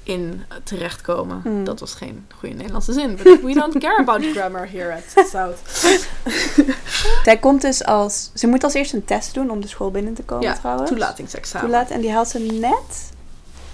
in 0.04 0.44
terechtkomen. 0.64 1.42
Hmm. 1.44 1.64
Dat 1.64 1.80
was 1.80 1.94
geen 1.94 2.28
goede 2.40 2.56
Nederlandse 2.56 2.94
zin. 2.94 3.16
But 3.24 3.42
we 3.42 3.54
don't 3.54 3.78
care 3.78 3.98
about 3.98 4.26
grammar 4.26 4.70
here 4.72 4.94
at 4.94 5.28
South. 5.28 5.58
zij 7.24 7.38
komt 7.38 7.62
dus 7.62 7.84
als, 7.86 8.32
ze 8.34 8.48
moet 8.48 8.64
als 8.64 8.74
eerste 8.74 8.96
een 8.96 9.06
test 9.06 9.34
doen 9.34 9.50
om 9.50 9.62
de 9.62 9.68
school 9.68 9.92
binnen 9.92 10.14
te 10.14 10.24
komen 10.24 10.48
Ja, 10.48 10.54
trouwens. 10.54 10.90
Toelatingsexamen. 10.90 11.70
Toelaat, 11.70 11.90
en 11.90 12.02
die 12.02 12.12
haalt 12.12 12.28
ze 12.28 12.40
net, 12.40 13.12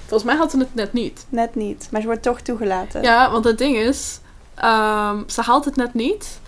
Volgens 0.06 0.30
mij 0.30 0.36
had 0.36 0.52
ze 0.52 0.58
het 0.58 0.76
net 0.76 0.94
niet. 0.94 1.26
net 1.30 1.56
niet, 1.56 1.88
maar 1.92 2.02
ze 2.02 2.08
wordt 2.08 2.22
toch 2.22 2.42
toegelaten. 2.42 3.02
Ja, 3.02 3.32
want 3.32 3.44
het 3.44 3.58
ding 3.58 3.78
is, 3.78 4.20
ehm, 4.60 5.24
ze 5.28 5.42
haalt 5.42 5.66
het 5.66 5.76
net 5.76 5.94
niet. 5.94 6.40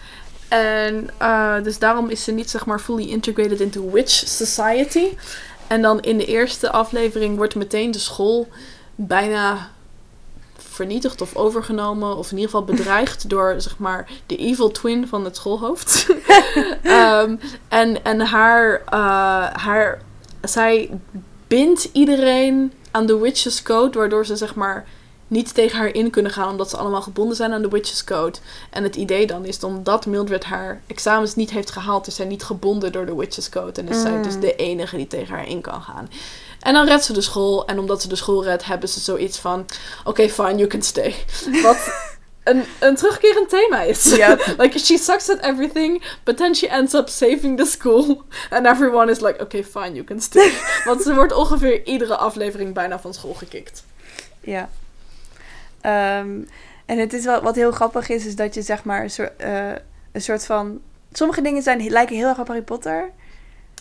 En 0.50 1.10
eh, 1.17 1.56
dus 1.63 1.80
daarom 1.80 2.10
is 2.10 2.24
ze 2.24 2.32
niet 2.32 2.50
zeg 2.50 2.65
maar 2.65 2.80
fully 2.80 3.10
integrated 3.10 3.60
into 3.60 3.91
witch 3.91 4.28
society. 4.28 5.08
En 5.67 5.82
dan 5.82 6.00
in 6.00 6.17
de 6.17 6.26
eerste 6.26 6.72
aflevering 6.72 7.38
wordt 7.38 7.56
meteen 7.56 7.91
de 7.91 8.00
school 8.00 8.48
bijna 8.95 9.69
vernietigd 10.58 11.22
of 11.22 11.36
overgenomen. 11.36 12.17
Of 12.17 12.32
in 12.32 12.38
ieder 12.38 12.52
geval 12.52 12.76
bedreigd 12.76 13.30
door 13.30 13.56
zeg 13.58 13.78
maar 13.78 14.10
de 14.26 14.36
evil 14.36 14.71
twin 14.71 15.08
van 15.08 15.25
het 15.25 15.36
schoolhoofd. 15.36 16.08
Ehm, 16.83 17.36
en 17.67 18.04
en 18.04 18.19
haar, 18.19 18.81
eh, 18.86 19.63
haar, 19.63 20.02
zij 20.42 21.00
bindt 21.48 21.90
iedereen 21.92 22.73
aan 22.92 23.06
de 23.06 23.17
witches 23.17 23.62
code. 23.63 23.98
Waardoor 23.98 24.25
ze 24.25 24.36
zeg 24.36 24.56
maar 24.56 24.86
niet 25.30 25.54
tegen 25.54 25.77
haar 25.77 25.94
in 25.94 26.10
kunnen 26.10 26.32
gaan. 26.32 26.50
Omdat 26.50 26.69
ze 26.69 26.77
allemaal 26.77 27.02
gebonden 27.02 27.36
zijn 27.36 27.54
aan 27.54 27.62
de 27.62 27.69
witches 27.69 28.04
code. 28.04 28.38
En 28.69 28.84
het 28.84 28.96
idee 28.96 29.27
dan 29.27 29.46
is 29.46 29.63
omdat 29.63 30.06
Mildred 30.06 30.44
haar 30.44 30.82
examens 30.88 31.36
niet 31.36 31.50
heeft 31.50 31.71
gehaald. 31.71 32.08
Is 32.08 32.15
zij 32.15 32.25
niet 32.25 32.44
gebonden 32.44 32.92
door 32.92 33.06
de 33.06 33.15
witches 33.15 33.50
code. 33.50 33.82
En 33.82 33.88
is 33.88 34.02
zij 34.02 34.12
Mm. 34.12 34.23
dus 34.23 34.40
de 34.40 34.56
enige 34.56 34.96
die 34.96 35.08
tegen 35.08 35.36
haar 35.36 35.48
in 35.48 35.62
kan 35.62 35.82
gaan. 35.82 36.10
En 36.60 36.73
dan 36.73 36.86
redt 36.88 37.04
ze 37.04 37.13
de 37.13 37.21
school. 37.21 37.65
En 37.67 37.80
omdat 37.80 38.02
ze 38.02 38.08
de 38.08 38.15
school 38.15 38.44
redt, 38.44 38.65
hebben 38.65 38.90
ze 38.90 39.00
zoiets 39.00 39.38
van... 39.38 39.65
Oké, 40.04 40.30
fine, 40.30 40.56
you 40.56 40.67
can 40.67 40.82
stay. 40.82 41.15
Wat 41.63 41.77
een, 42.44 42.63
een 42.80 42.96
terugkerend 42.96 43.50
thema 43.50 43.82
is. 43.82 44.04
Yep. 44.15 44.46
like, 44.58 44.80
she 44.80 44.98
sucks 44.98 45.30
at 45.30 45.40
everything, 45.40 46.04
but 46.23 46.38
then 46.38 46.56
she 46.56 46.67
ends 46.67 46.94
up 46.94 47.10
saving 47.10 47.58
the 47.58 47.65
school. 47.65 48.23
And 48.50 48.65
everyone 48.65 49.12
is 49.12 49.19
like, 49.19 49.42
okay, 49.42 49.63
fine, 49.63 49.94
you 49.94 50.04
can 50.04 50.21
stay. 50.21 50.52
Want 50.86 51.02
ze 51.02 51.13
wordt 51.15 51.34
ongeveer 51.34 51.86
iedere 51.86 52.15
aflevering 52.17 52.73
bijna 52.73 53.00
van 53.00 53.13
school 53.13 53.34
gekikt. 53.34 53.84
Ja. 54.40 54.69
Ehm, 55.82 56.42
en 56.86 56.98
het 56.98 57.13
is 57.13 57.25
wel, 57.25 57.42
wat 57.42 57.56
heel 57.56 57.71
grappig 57.71 58.10
is, 58.10 58.25
is 58.25 58.36
dat 58.36 58.54
je 58.54 58.62
zeg 58.62 58.84
maar 58.84 59.04
een 59.04 59.10
soort, 59.10 59.36
eh, 59.36 59.71
een 60.12 60.21
soort 60.21 60.46
van... 60.46 60.82
Sommige 61.12 61.42
dingen 61.42 61.62
zijn, 61.62 61.90
lijken 61.90 62.15
heel 62.15 62.27
erg 62.27 62.40
op 62.40 62.48
Harry 62.48 62.62
Potter. 62.62 63.12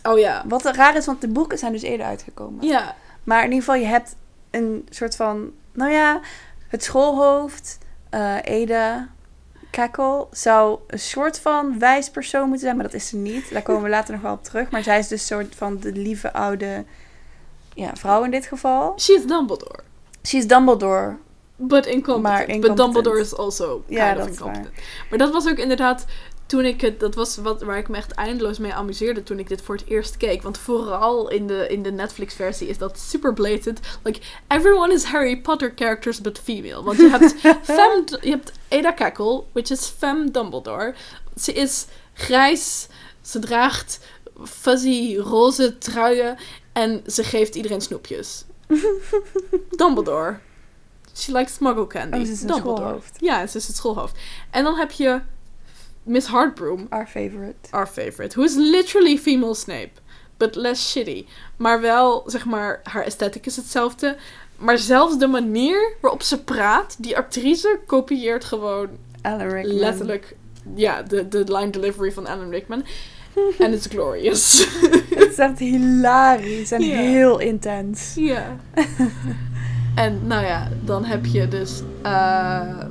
Oh 0.03 0.19
ja. 0.19 0.45
Wat 0.47 0.65
raar 0.65 0.97
is, 0.97 1.07
want 1.07 1.21
de 1.21 1.29
boeken 1.29 1.59
zijn 1.59 1.73
dus 1.73 1.83
eerder 1.83 2.07
uitgekomen. 2.07 2.67
Ja. 2.67 2.95
Maar 3.25 3.39
in 3.39 3.53
ieder 3.53 3.65
geval, 3.65 3.81
je 3.81 3.87
hebt 3.87 4.17
een 4.51 4.87
soort 4.91 5.17
van... 5.17 5.51
Nou 5.73 5.91
ja, 5.91 6.21
het 6.69 6.85
schoolhoofd, 6.85 7.79
eh 8.11 8.37
Ada, 8.37 9.09
Kakel, 9.71 10.29
zou 10.31 10.79
een 10.87 10.99
soort 10.99 11.41
van 11.41 11.79
wijs 11.79 12.11
persoon 12.11 12.43
moeten 12.43 12.61
zijn. 12.61 12.77
Maar 12.77 12.85
dat 12.85 12.95
is 12.95 13.09
ze 13.09 13.17
niet. 13.17 13.53
Daar 13.53 13.63
komen 13.63 13.83
we 13.83 13.89
later 13.89 14.13
nog 14.13 14.23
wel 14.23 14.33
op 14.33 14.45
terug. 14.45 14.71
Maar 14.71 14.83
zij 14.83 14.99
is 14.99 15.09
dus 15.09 15.21
een 15.21 15.27
soort 15.27 15.55
van 15.55 15.79
de 15.81 15.93
lieve 15.93 16.33
oude 16.33 16.85
ja, 17.75 17.91
vrouw 17.97 18.25
in 18.25 18.31
dit 18.31 18.47
geval. 18.47 19.01
She's 19.01 19.27
Dumbledore. 19.27 19.81
She 20.23 20.37
is 20.37 20.47
Dumbledore. 20.47 21.17
But 21.61 21.87
incompetent. 21.87 22.49
Maar 22.49 22.61
But. 22.61 22.77
Dumbledore 22.77 23.21
is 23.21 23.37
also 23.37 23.83
kind 23.87 23.99
Ja, 23.99 24.11
of 24.11 24.19
dat 24.19 24.29
is 24.29 24.33
incompetent. 24.37 24.75
Maar 25.11 25.19
dat 25.19 25.33
was 25.33 25.49
ook 25.49 25.59
inderdaad 25.59 26.05
toen 26.47 26.65
ik 26.65 26.81
het, 26.81 27.01
dat 27.01 27.15
was 27.15 27.37
wat 27.37 27.63
waar 27.63 27.79
ik 27.79 27.89
me 27.89 27.97
echt 27.97 28.13
eindeloos 28.13 28.59
mee 28.59 28.75
amuseerde 28.75 29.23
toen 29.23 29.39
ik 29.39 29.49
dit 29.49 29.63
voor 29.63 29.75
het 29.75 29.87
eerst 29.87 30.17
keek. 30.17 30.43
Want 30.43 30.59
vooral 30.59 31.31
in 31.31 31.47
de, 31.47 31.67
in 31.69 31.83
de 31.83 31.93
Netflix-versie 31.93 32.69
is 32.69 32.79
dat 32.79 32.99
super 32.99 33.33
blatant. 33.33 33.81
Like, 34.03 34.21
everyone 34.47 34.93
is 34.93 35.05
Harry 35.05 35.41
Potter 35.41 35.73
characters 35.75 36.21
but 36.21 36.39
female. 36.39 36.83
Want 36.83 36.99
je 36.99 37.09
hebt, 37.09 37.35
femme, 37.77 38.05
je 38.21 38.31
hebt 38.31 38.53
Ada 38.69 38.93
Kakel, 38.93 39.49
which 39.53 39.71
is 39.71 39.87
femme 39.99 40.31
Dumbledore. 40.31 40.95
Ze 41.37 41.53
is 41.53 41.87
grijs, 42.15 42.89
ze 43.21 43.39
draagt 43.39 44.01
fuzzy 44.45 45.17
roze 45.17 45.79
truien 45.79 46.37
en 46.73 47.03
ze 47.07 47.25
geeft 47.25 47.55
iedereen 47.55 47.81
snoepjes. 47.81 48.45
Dumbledore. 49.77 50.39
She 51.19 51.33
likes 51.33 51.53
smuggle 51.55 51.87
candy. 51.87 52.17
Oh, 52.19 52.25
ze 52.25 52.33
is 52.33 52.41
een 52.41 52.47
Dumbledore. 52.47 52.77
schoolhoofd. 52.81 53.17
Ja, 53.21 53.47
ze 53.47 53.57
is 53.57 53.67
het 53.67 53.77
schoolhoofd. 53.77 54.19
En 54.51 54.65
dan 54.65 54.75
heb 54.75 54.91
je 54.91 55.21
Miss 56.03 56.29
Heartbroom, 56.29 56.87
Our 56.91 57.07
favorite. 57.07 57.55
our 57.71 57.87
favorite, 57.87 58.35
who 58.35 58.43
is 58.43 58.55
literally 58.55 59.19
female 59.19 59.55
Snape, 59.55 59.91
but 60.37 60.55
less 60.55 60.91
shitty. 60.91 61.27
Maar 61.57 61.81
wel, 61.81 62.23
zeg 62.27 62.45
maar, 62.45 62.81
haar 62.83 63.05
aesthetic 63.05 63.47
is 63.47 63.57
hetzelfde. 63.57 64.17
Maar 64.57 64.79
zelfs 64.79 65.19
de 65.19 65.27
manier 65.27 65.93
waarop 66.01 66.23
ze 66.23 66.43
praat, 66.43 66.97
die 66.99 67.17
actrice 67.17 67.81
kopieert 67.87 68.45
gewoon 68.45 68.89
Alan 69.23 69.49
Rickman. 69.49 69.77
letterlijk, 69.77 70.37
ja, 70.75 71.03
de, 71.03 71.29
de 71.29 71.45
line 71.53 71.71
delivery 71.71 72.13
van 72.13 72.27
Alan 72.27 72.51
Rickman. 72.51 72.85
And 73.61 73.75
it's 73.75 73.87
glorious. 73.87 74.67
Het 75.15 75.31
is 75.31 75.39
echt 75.39 75.59
hilarisch 75.59 76.71
en 76.73 76.83
heel 76.83 77.39
intens. 77.39 78.13
Ja. 78.17 78.57
en 79.95 80.27
nou 80.27 80.45
ja, 80.45 80.69
dan 80.85 81.05
heb 81.05 81.27
je 81.27 81.49
dus 81.49 81.83
eh 82.03 82.85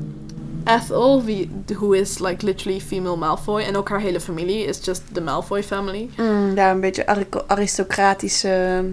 Ethel, 0.68 1.24
wie, 1.24 1.50
who 1.66 1.94
is 1.94 2.20
like 2.20 2.46
literally 2.46 2.80
female 2.80 3.16
Malfoy. 3.16 3.62
En 3.62 3.76
ook 3.76 3.90
haar 3.90 4.00
hele 4.00 4.20
familie 4.20 4.66
is 4.66 4.86
just 4.86 5.02
the 5.14 5.22
Malfoy 5.22 5.64
family. 5.64 6.10
Mm, 6.18 6.56
ja, 6.56 6.72
een 6.72 6.80
beetje 6.80 7.06
aristocratische 7.48 8.86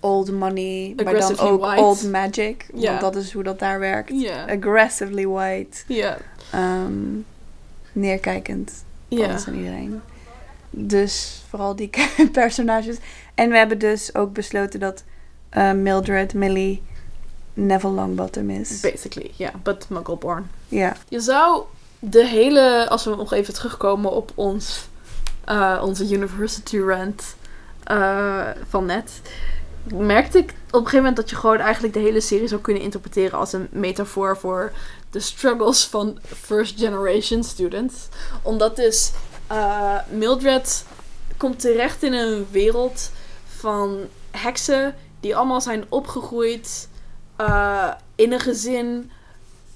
old 0.00 0.32
money, 0.32 0.94
maar 1.04 1.18
dan 1.18 1.38
ook 1.38 1.60
white. 1.60 1.82
old 1.82 2.10
magic. 2.10 2.66
Want 2.72 3.00
dat 3.00 3.16
is 3.16 3.32
hoe 3.32 3.42
dat 3.42 3.58
daar 3.58 3.78
werkt. 3.78 4.12
Aggressively 4.48 5.26
white. 5.26 5.82
Ja. 5.86 6.18
Ehm, 6.50 6.92
neerkijkend. 7.92 8.84
Ja. 9.08 9.38
En 9.46 9.56
iedereen. 9.56 10.00
Dus 10.70 11.42
vooral 11.48 11.76
die 11.76 11.90
personages. 12.32 12.96
En 13.34 13.50
we 13.50 13.56
hebben 13.56 13.78
dus 13.78 14.14
ook 14.14 14.32
besloten 14.32 14.80
dat 14.80 15.04
eh, 15.48 15.72
Mildred, 15.72 16.34
Millie, 16.34 16.82
Neville 17.54 17.92
Longbottom 17.92 18.50
is. 18.50 18.80
Basically, 18.80 19.30
ja. 19.36 19.50
But 19.62 19.88
Muggleborn. 19.88 20.50
ja. 20.68 20.96
Je 21.08 21.20
zou 21.20 21.62
de 21.98 22.26
hele, 22.26 22.88
als 22.88 23.04
we 23.04 23.16
nog 23.16 23.32
even 23.32 23.54
terugkomen 23.54 24.10
op 24.10 24.32
ons, 24.34 24.86
eh, 25.44 25.80
onze 25.84 26.14
university 26.14 26.78
rant 26.78 27.36
eh, 27.84 28.48
van 28.68 28.86
net, 28.86 29.20
merkte 29.94 30.38
ik 30.38 30.50
op 30.50 30.56
een 30.72 30.78
gegeven 30.78 30.96
moment 30.96 31.16
dat 31.16 31.30
je 31.30 31.36
gewoon 31.36 31.58
eigenlijk 31.58 31.94
de 31.94 32.00
hele 32.00 32.20
serie 32.20 32.48
zou 32.48 32.60
kunnen 32.60 32.82
interpreteren 32.82 33.38
als 33.38 33.52
een 33.52 33.68
metafoor 33.70 34.36
voor 34.36 34.72
de 35.10 35.20
struggles 35.20 35.84
van 35.86 36.18
first 36.24 36.78
generation 36.78 37.44
students. 37.44 37.94
Omdat 38.42 38.76
dus 38.76 39.12
eh, 39.46 39.98
Mildred 40.08 40.84
komt 41.36 41.60
terecht 41.60 42.02
in 42.02 42.12
een 42.12 42.46
wereld 42.50 43.10
van 43.46 43.98
heksen 44.30 44.94
die 45.20 45.36
allemaal 45.36 45.60
zijn 45.60 45.84
opgegroeid 45.88 46.88
eh, 47.46 47.88
in 48.14 48.32
een 48.32 48.40
gezin 48.40 49.10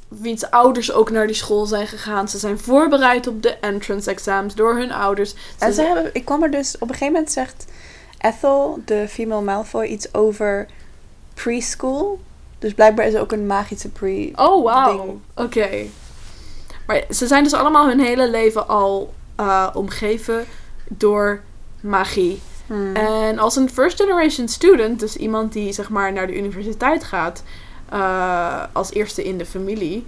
wiens 0.08 0.50
ouders 0.50 0.92
ook 0.92 1.10
naar 1.10 1.26
die 1.26 1.36
school 1.36 1.66
zijn 1.66 1.86
gegaan. 1.86 2.28
Ze 2.28 2.38
zijn 2.38 2.58
voorbereid 2.58 3.26
op 3.26 3.42
de 3.42 3.50
entrance 3.58 4.10
exams 4.10 4.54
door 4.54 4.76
hun 4.76 4.92
ouders. 4.92 5.34
En 5.58 5.72
Ze- 5.72 5.82
hebben, 5.82 6.10
ik 6.14 6.24
kwam 6.24 6.42
er 6.42 6.50
dus, 6.50 6.74
op 6.74 6.80
een 6.80 6.88
gegeven 6.88 7.12
moment 7.12 7.32
zegt 7.32 7.64
Ethel, 8.18 8.78
de 8.84 9.08
female 9.08 9.42
Malfoy, 9.42 9.84
iets 9.84 10.14
over 10.14 10.66
preschool. 11.34 12.20
Dus 12.58 12.74
blijkbaar 12.74 13.06
is 13.06 13.14
er 13.14 13.20
ook 13.20 13.32
een 13.32 13.46
magische 13.46 13.88
pre... 13.88 14.30
Oh, 14.34 14.64
wauw. 14.64 15.20
Oké. 15.34 15.68
Maar 16.86 17.02
ze 17.10 17.26
zijn 17.26 17.42
dus 17.42 17.52
allemaal 17.52 17.88
hun 17.88 18.00
hele 18.00 18.30
leven 18.30 18.68
al 18.68 19.14
eh, 19.36 19.68
omgeven 19.74 20.44
door 20.88 21.40
magie. 21.80 22.40
Hmm. 22.66 22.94
En 22.94 23.38
als 23.38 23.56
een 23.56 23.70
first 23.70 24.00
generation 24.00 24.48
student, 24.48 25.00
dus 25.00 25.16
iemand 25.16 25.52
die 25.52 25.72
zeg 25.72 25.88
maar 25.88 26.12
naar 26.12 26.26
de 26.26 26.36
universiteit 26.36 27.04
gaat, 27.04 27.42
eh, 27.88 28.62
als 28.72 28.92
eerste 28.92 29.24
in 29.24 29.38
de 29.38 29.46
familie, 29.46 30.04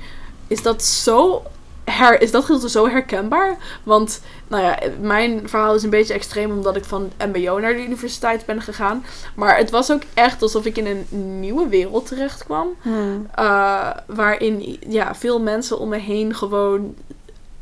is 0.47 0.63
dat 0.63 0.83
zo 0.83 1.43
her, 1.91 2.21
is 2.21 2.31
dat 2.31 2.45
gedeelte 2.45 2.69
zo 2.69 2.89
herkenbaar. 2.89 3.57
Want, 3.83 4.21
nou 4.49 4.63
ja, 4.63 4.79
mijn 5.01 5.49
verhaal 5.49 5.75
is 5.75 5.83
een 5.83 5.91
beetje 5.91 6.15
extreem 6.15 6.51
omdat 6.51 6.77
ik 6.77 6.85
van 6.85 7.11
MBO 7.33 7.59
naar 7.59 7.75
de 7.75 7.85
universiteit 7.85 8.47
ben 8.47 8.63
gegaan. 8.63 9.05
Maar 9.35 9.57
het 9.57 9.71
was 9.71 9.93
ook 9.93 10.03
echt 10.15 10.43
alsof 10.43 10.65
ik 10.65 10.77
in 10.77 10.87
een 10.87 11.41
nieuwe 11.41 11.69
wereld 11.69 12.07
terecht 12.07 12.45
kwam. 12.45 12.69
Hmm. 12.81 13.27
Uh, 13.39 13.91
waarin 14.07 14.79
ja, 14.89 15.15
veel 15.15 15.41
mensen 15.41 15.79
om 15.79 15.89
me 15.89 15.99
heen 15.99 16.35
gewoon 16.35 16.95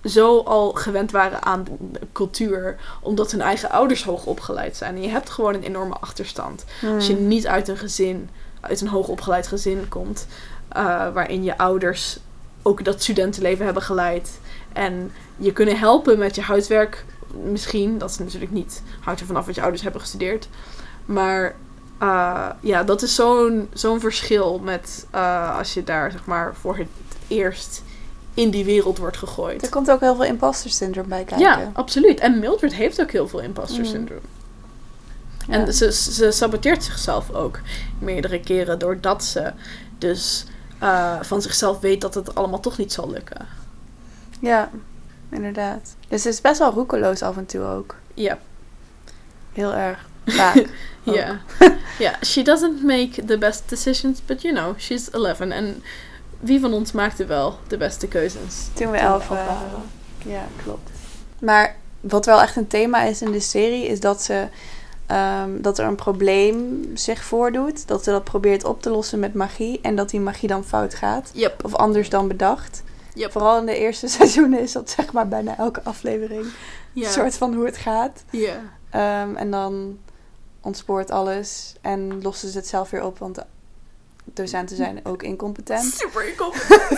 zo 0.07 0.39
al 0.39 0.73
gewend 0.73 1.11
waren 1.11 1.43
aan 1.43 1.65
cultuur. 2.13 2.77
Omdat 3.03 3.31
hun 3.31 3.41
eigen 3.41 3.71
ouders 3.71 4.05
hoog 4.05 4.27
opgeleid 4.27 4.77
zijn. 4.77 4.95
En 4.95 5.03
je 5.03 5.09
hebt 5.09 5.31
gewoon 5.31 5.55
een 5.55 5.63
enorme 5.63 5.95
achterstand. 5.95 6.65
Hmm. 6.81 6.95
Als 6.95 7.07
je 7.07 7.15
niet 7.15 7.47
uit 7.47 7.69
een 7.69 7.77
gezin, 7.77 8.31
uit 8.61 8.81
een 8.81 8.89
hoogopgeleid 8.89 9.47
gezin 9.47 9.89
komt. 9.89 10.27
uh, 10.77 11.13
waarin 11.13 11.45
je 11.45 11.59
ouders 11.59 12.19
ook 12.63 12.85
dat 12.85 13.03
studentenleven 13.03 13.65
hebben 13.65 13.83
geleid. 13.83 14.41
En 14.73 15.13
je 15.37 15.53
kunnen 15.53 15.79
helpen 15.79 16.19
met 16.19 16.35
je 16.35 16.43
huiswerk. 16.43 17.05
Misschien, 17.43 17.99
dat 17.99 18.11
is 18.11 18.19
natuurlijk 18.19 18.53
niet. 18.53 18.83
Hangt 19.01 19.21
er 19.21 19.27
vanaf 19.27 19.47
wat 19.47 19.55
je 19.55 19.61
ouders 19.61 19.83
hebben 19.83 20.01
gestudeerd. 20.01 20.49
Maar 21.05 21.55
uh, 22.03 22.49
ja, 22.61 22.83
dat 22.83 23.03
is 23.03 23.15
zo'n 23.15 23.69
zo'n 23.73 24.01
verschil 24.01 24.59
met 24.59 25.07
uh, 25.15 25.59
als 25.59 25.75
je 25.75 25.85
daar 25.85 26.11
zeg 26.11 26.25
maar 26.25 26.55
voor 26.61 26.77
het 26.77 26.89
eerst 27.29 27.83
in 28.37 28.51
die 28.51 28.65
wereld 28.65 28.99
wordt 28.99 29.17
gegooid. 29.17 29.63
Er 29.63 29.69
komt 29.69 29.91
ook 29.91 30.01
heel 30.01 30.15
veel 30.15 30.25
imposter 30.25 30.71
syndrome 30.71 31.09
bij 31.09 31.25
kijken. 31.25 31.47
Ja, 31.47 31.71
absoluut. 31.73 32.21
En 32.21 32.39
Mildred 32.39 32.75
heeft 32.75 33.01
ook 33.01 33.11
heel 33.11 33.29
veel 33.29 33.41
imposter 33.41 33.79
Mm. 33.79 33.85
syndrome. 33.85 34.21
Ja. 35.49 35.53
En 35.53 35.75
ze, 35.75 35.93
ze 35.93 36.31
saboteert 36.31 36.85
zichzelf 36.85 37.31
ook 37.31 37.61
meerdere 37.99 38.41
keren 38.41 38.79
doordat 38.79 39.25
ze 39.25 39.53
dus 39.99 40.45
uh, 40.83 41.17
van 41.23 41.43
zichzelf 41.43 41.81
weet 41.81 42.01
dat 42.01 42.15
het 42.15 42.35
allemaal 42.35 42.61
toch 42.61 42.79
niet 42.79 42.93
zal 42.93 43.11
lukken. 43.11 43.47
Ja, 44.41 44.71
inderdaad. 45.31 45.95
Dus 46.09 46.23
ze 46.23 46.29
is 46.29 46.41
best 46.41 46.59
wel 46.59 46.73
roekeloos 46.73 47.23
af 47.23 47.37
en 47.37 47.47
toe 47.47 47.65
ook. 47.65 47.95
Ja. 48.15 48.39
Heel 49.53 49.75
erg. 49.75 49.99
Vaak. 50.27 50.67
Ja. 51.03 51.41
Ja, 51.99 52.13
she 52.25 52.43
doesn't 52.43 52.83
make 52.83 53.25
the 53.25 53.39
best 53.39 53.63
decisions, 53.69 54.21
but 54.27 54.43
you 54.43 54.55
know, 54.55 54.79
she's 54.79 55.11
11. 55.11 55.41
En 55.41 55.83
wie 56.41 56.61
van 56.61 56.73
ons 56.73 56.93
maakte 56.93 57.25
wel 57.25 57.59
de 57.67 57.77
beste 57.77 58.09
keuzes? 58.09 58.69
Toen 58.73 58.91
we 58.91 58.97
elf 58.97 59.29
waren. 59.29 59.83
Ja, 60.25 60.45
klopt. 60.63 60.91
Maar 61.39 61.77
wat 62.01 62.27
wel 62.27 62.41
echt 62.41 62.57
een 62.57 62.67
thema 62.67 63.03
is 63.03 63.23
in 63.23 63.33
de 63.33 63.41
serie, 63.41 63.87
is 63.87 64.01
dat 64.01 64.23
ze 64.23 64.49
um, 65.11 65.63
dat 65.63 65.79
er 65.79 65.87
een 65.87 65.95
probleem 65.95 66.85
zich 66.95 67.25
voordoet. 67.25 67.89
Dat 67.89 68.05
ze 68.05 68.11
dat 68.11 68.25
probeert 68.25 68.65
op 68.65 68.83
te 68.83 68.91
lossen 68.91 69.19
met 69.19 69.35
magie. 69.35 69.81
En 69.83 69.97
dat 69.97 70.11
die 70.11 70.21
magie 70.21 70.49
dan 70.49 70.65
fout 70.65 70.95
gaat. 70.95 71.31
Yep. 71.33 71.65
Of 71.65 71.75
anders 71.75 72.09
dan 72.09 72.29
bedacht. 72.29 72.83
Yep. 73.15 73.33
Vooral 73.33 73.59
in 73.59 73.67
de 73.67 73.79
eerste 73.79 74.09
seizoenen 74.19 74.61
is 74.61 74.73
dat 74.73 74.91
zeg 74.91 75.13
maar 75.13 75.29
bijna 75.29 75.57
elke 75.57 75.81
aflevering. 75.83 76.47
Ja. 76.93 77.07
Een 77.07 77.13
soort 77.13 77.37
van 77.37 77.55
hoe 77.55 77.65
het 77.65 77.77
gaat. 77.77 78.25
Ja. 78.31 78.57
Um, 79.23 79.37
en 79.37 79.51
dan 79.51 79.99
ontspoort 80.61 81.11
alles. 81.11 81.75
En 81.81 82.23
lossen 82.23 82.49
ze 82.49 82.57
het 82.59 82.67
zelf 82.67 82.91
weer 82.91 83.05
op. 83.05 83.19
Want 83.19 83.39
docenten 84.35 84.77
zijn 84.77 85.01
ook 85.03 85.23
incompetent. 85.23 85.93
Super 85.95 86.29
incompetent. 86.29 86.91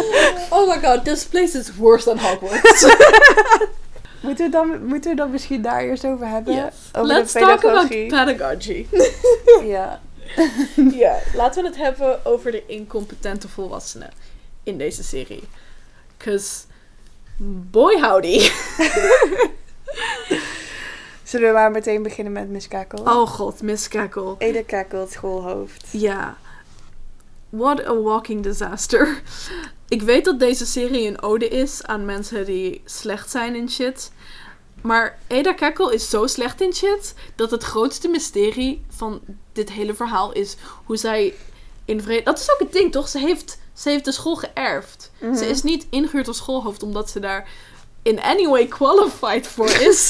oh 0.50 0.68
my 0.68 0.80
god, 0.88 1.04
this 1.04 1.24
place 1.24 1.58
is 1.58 1.76
worse 1.76 2.04
than 2.04 2.18
Hogwarts. 2.18 2.86
Moeten 4.20 4.44
we, 4.44 4.50
dan, 4.50 4.84
moeten 4.84 5.10
we 5.10 5.16
dan 5.16 5.30
misschien 5.30 5.62
daar 5.62 5.80
eerst 5.82 6.04
over 6.04 6.26
hebben? 6.28 6.54
Yes. 6.54 6.74
Over 6.92 7.06
Let's 7.06 7.32
de 7.32 7.38
talk 7.38 7.64
about 7.64 7.88
pedagogie. 7.88 8.06
pedagogy. 8.06 8.86
Ja. 9.76 10.00
ja, 10.90 11.18
laten 11.34 11.62
we 11.62 11.68
het 11.68 11.78
hebben 11.78 12.24
over 12.24 12.50
de 12.50 12.66
incompetente 12.66 13.48
volwassenen 13.48 14.10
in 14.62 14.78
deze 14.78 15.02
serie. 15.02 15.42
Because, 16.16 16.64
boy 17.70 18.00
howdy. 18.00 18.50
Zullen 21.22 21.48
we 21.48 21.54
maar 21.54 21.70
meteen 21.70 22.02
beginnen 22.02 22.32
met 22.32 22.48
Miss 22.48 22.68
Kakel? 22.68 22.98
Oh 22.98 23.26
god, 23.26 23.62
Miss 23.62 23.88
Cackle. 23.88 24.34
Ede 24.38 24.64
Kakel, 24.64 25.00
het 25.00 25.12
schoolhoofd. 25.12 25.86
Ja. 25.90 26.36
What 27.56 27.86
a 27.86 27.94
walking 27.94 28.42
disaster. 28.42 29.22
Ik 29.88 30.02
weet 30.02 30.24
dat 30.24 30.38
deze 30.38 30.66
serie 30.66 31.06
een 31.06 31.22
ode 31.22 31.48
is 31.48 31.82
aan 31.82 32.04
mensen 32.04 32.44
die 32.44 32.82
slecht 32.84 33.30
zijn 33.30 33.54
in 33.54 33.70
shit. 33.70 34.12
Maar 34.82 35.18
Ada 35.28 35.52
Kekkel 35.52 35.90
is 35.90 36.10
zo 36.10 36.26
slecht 36.26 36.60
in 36.60 36.74
shit 36.74 37.14
dat 37.36 37.50
het 37.50 37.62
grootste 37.62 38.08
mysterie 38.08 38.84
van 38.88 39.20
dit 39.52 39.70
hele 39.70 39.94
verhaal 39.94 40.32
is 40.32 40.56
hoe 40.84 40.96
zij 40.96 41.34
in 41.84 42.02
vrede. 42.02 42.22
Dat 42.22 42.38
is 42.38 42.52
ook 42.52 42.58
het 42.58 42.72
ding, 42.72 42.92
toch? 42.92 43.08
Ze 43.08 43.18
heeft, 43.18 43.58
ze 43.72 43.90
heeft 43.90 44.04
de 44.04 44.12
school 44.12 44.36
geërfd. 44.36 45.10
Mhm. 45.18 45.34
Ze 45.34 45.46
is 45.46 45.62
niet 45.62 45.86
ingehuurd 45.90 46.28
als 46.28 46.36
schoolhoofd 46.36 46.82
omdat 46.82 47.10
ze 47.10 47.20
daar 47.20 47.48
in 48.02 48.22
any 48.22 48.46
way 48.46 48.66
qualified 48.66 49.46
voor 49.46 49.70
is. 49.70 50.06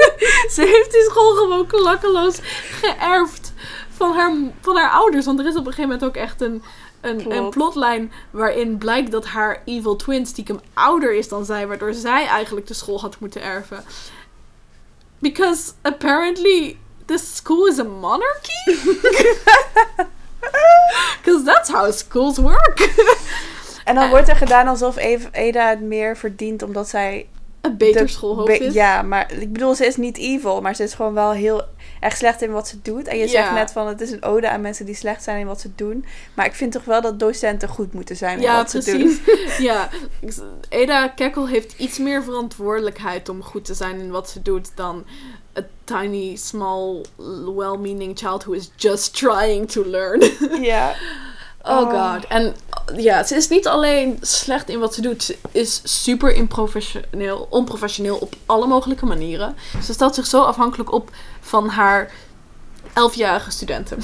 ze 0.54 0.62
heeft 0.62 0.92
die 0.92 1.04
school 1.10 1.34
gewoon 1.34 1.66
klakkeloos 1.66 2.38
geërfd 2.80 3.52
van 3.90 4.12
haar, 4.12 4.36
van 4.60 4.76
haar 4.76 4.90
ouders. 4.90 5.24
Want 5.24 5.38
er 5.38 5.46
is 5.46 5.56
op 5.56 5.66
een 5.66 5.72
gegeven 5.72 5.90
moment 5.90 6.04
ook 6.04 6.16
echt 6.16 6.40
een, 6.40 6.62
een, 7.00 7.16
Plot. 7.16 7.32
een 7.34 7.48
plotlijn 7.50 8.12
waarin 8.30 8.78
blijkt 8.78 9.10
dat 9.10 9.26
haar 9.26 9.62
evil 9.64 9.96
twin 9.96 10.26
stiekem 10.26 10.60
ouder 10.74 11.14
is 11.14 11.28
dan 11.28 11.44
zij, 11.44 11.66
waardoor 11.66 11.92
zij 11.92 12.26
eigenlijk 12.26 12.66
de 12.66 12.74
school 12.74 13.00
had 13.00 13.16
moeten 13.20 13.42
erven. 13.42 13.84
Because 15.18 15.72
apparently 15.82 16.78
this 17.04 17.36
school 17.36 17.66
is 17.66 17.78
a 17.78 17.84
monarchy. 17.84 18.64
Because 21.22 21.44
that's 21.44 21.68
how 21.70 21.92
schools 21.92 22.38
work. 22.38 22.78
En 23.84 23.94
dan 23.94 24.04
Eh. 24.04 24.10
wordt 24.10 24.28
er 24.28 24.36
gedaan 24.36 24.68
alsof 24.68 24.96
Eve- 24.96 25.28
Eda 25.32 25.68
het 25.68 25.80
meer 25.80 26.16
verdient 26.16 26.62
omdat 26.62 26.88
zij... 26.88 27.28
Een 27.60 27.76
beter 27.76 28.08
schoolhoofd 28.08 28.58
be- 28.58 28.64
is. 28.64 28.74
Ja, 28.74 29.02
maar 29.02 29.32
ik 29.32 29.52
bedoel, 29.52 29.74
ze 29.74 29.86
is 29.86 29.96
niet 29.96 30.16
evil, 30.16 30.60
maar 30.60 30.74
ze 30.74 30.82
is 30.82 30.94
gewoon 30.94 31.14
wel 31.14 31.30
heel 31.32 31.62
erg 32.00 32.16
slecht 32.16 32.42
in 32.42 32.50
wat 32.52 32.68
ze 32.68 32.76
doet. 32.82 33.06
En 33.08 33.18
je 33.18 33.28
zegt 33.28 33.52
net 33.52 33.72
van, 33.72 33.86
het 33.86 34.00
is 34.00 34.10
een 34.10 34.22
ode 34.22 34.48
aan 34.50 34.60
mensen 34.60 34.86
die 34.86 34.94
slecht 34.94 35.22
zijn 35.22 35.38
in 35.40 35.46
wat 35.46 35.60
ze 35.60 35.70
doen. 35.74 36.04
Maar 36.34 36.46
ik 36.46 36.54
vind 36.54 36.72
toch 36.72 36.84
wel 36.84 37.00
dat 37.00 37.18
docenten 37.20 37.68
goed 37.68 37.92
moeten 37.92 38.16
zijn 38.16 38.36
in 38.36 38.42
Ja, 38.42 38.56
wat 38.56 38.70
ze 38.70 38.90
doen. 38.90 39.18
precies. 39.24 39.58
ja, 39.68 39.88
Ada 40.70 41.08
Kekkel 41.08 41.48
heeft 41.48 41.74
iets 41.78 41.98
meer 41.98 42.22
verantwoordelijkheid 42.22 43.28
om 43.28 43.42
goed 43.42 43.64
te 43.64 43.74
zijn 43.74 44.00
in 44.00 44.10
wat 44.10 44.30
ze 44.30 44.42
doet 44.42 44.70
dan 44.74 45.04
a 45.58 45.62
tiny, 45.84 46.36
small, 46.36 47.00
well-meaning 47.56 48.18
child 48.18 48.44
who 48.44 48.52
is 48.52 48.70
just 48.76 49.16
trying 49.16 49.70
to 49.70 49.84
learn. 49.86 50.22
Ja. 50.62 50.94
Oh 51.62 51.78
Oh. 51.78 52.12
god. 52.14 52.26
En 52.26 52.54
ja, 52.96 53.22
ze 53.24 53.34
is 53.34 53.48
niet 53.48 53.66
alleen 53.68 54.18
slecht 54.20 54.68
in 54.68 54.78
wat 54.78 54.94
ze 54.94 55.00
doet, 55.00 55.22
ze 55.22 55.38
is 55.52 55.80
super 56.02 56.32
improfessioneel, 56.34 57.46
onprofessioneel 57.50 58.16
op 58.16 58.34
alle 58.46 58.66
mogelijke 58.66 59.06
manieren. 59.06 59.56
Ze 59.82 59.92
stelt 59.92 60.14
zich 60.14 60.26
zo 60.26 60.42
afhankelijk 60.42 60.92
op 60.92 61.10
van 61.40 61.68
haar 61.68 62.10
elfjarige 62.92 63.50
studenten. 63.50 63.98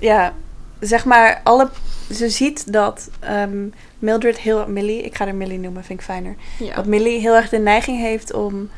Ja, 0.00 0.32
zeg 0.80 1.04
maar, 1.04 1.40
alle, 1.44 1.68
ze 2.14 2.28
ziet 2.28 2.72
dat 2.72 3.08
ehm, 3.20 3.68
Mildred 3.98 4.38
heel... 4.38 4.68
Millie, 4.68 5.02
ik 5.02 5.16
ga 5.16 5.24
haar 5.24 5.34
Millie 5.34 5.58
noemen, 5.58 5.84
vind 5.84 5.98
ik 5.98 6.04
fijner. 6.04 6.34
Ja. 6.58 6.74
Dat 6.74 6.86
Millie 6.86 7.20
heel 7.20 7.34
erg 7.34 7.48
de 7.48 7.58
neiging 7.58 7.98
heeft 7.98 8.32
om 8.32 8.70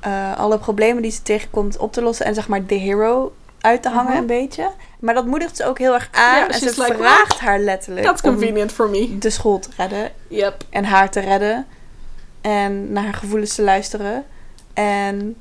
eh, 0.00 0.38
alle 0.38 0.58
problemen 0.58 1.02
die 1.02 1.10
ze 1.10 1.22
tegenkomt 1.22 1.76
op 1.76 1.92
te 1.92 2.02
lossen. 2.02 2.26
En 2.26 2.34
zeg 2.34 2.48
maar 2.48 2.66
de 2.66 2.74
hero 2.74 3.32
uit 3.60 3.82
te 3.82 3.88
hangen 3.88 4.10
Mhm. 4.12 4.20
een 4.20 4.26
beetje. 4.26 4.70
Maar 5.00 5.14
dat 5.14 5.26
moedigt 5.26 5.56
ze 5.56 5.64
ook 5.66 5.78
heel 5.78 5.94
erg 5.94 6.08
aan. 6.12 6.48
En 6.48 6.58
ze 6.58 6.64
like, 6.82 6.94
vraagt 6.94 7.38
haar 7.38 7.58
letterlijk 7.60 8.06
That's 8.06 8.20
convenient 8.22 8.72
for 8.72 8.88
me. 8.88 9.18
de 9.18 9.30
school 9.30 9.58
te 9.58 9.68
redden. 9.76 10.10
Yep. 10.28 10.64
En 10.70 10.84
haar 10.84 11.10
te 11.10 11.20
redden. 11.20 11.66
En 12.40 12.92
naar 12.92 13.04
haar 13.04 13.14
gevoelens 13.14 13.54
te 13.54 13.62
luisteren. 13.62 14.24
En 14.74 15.36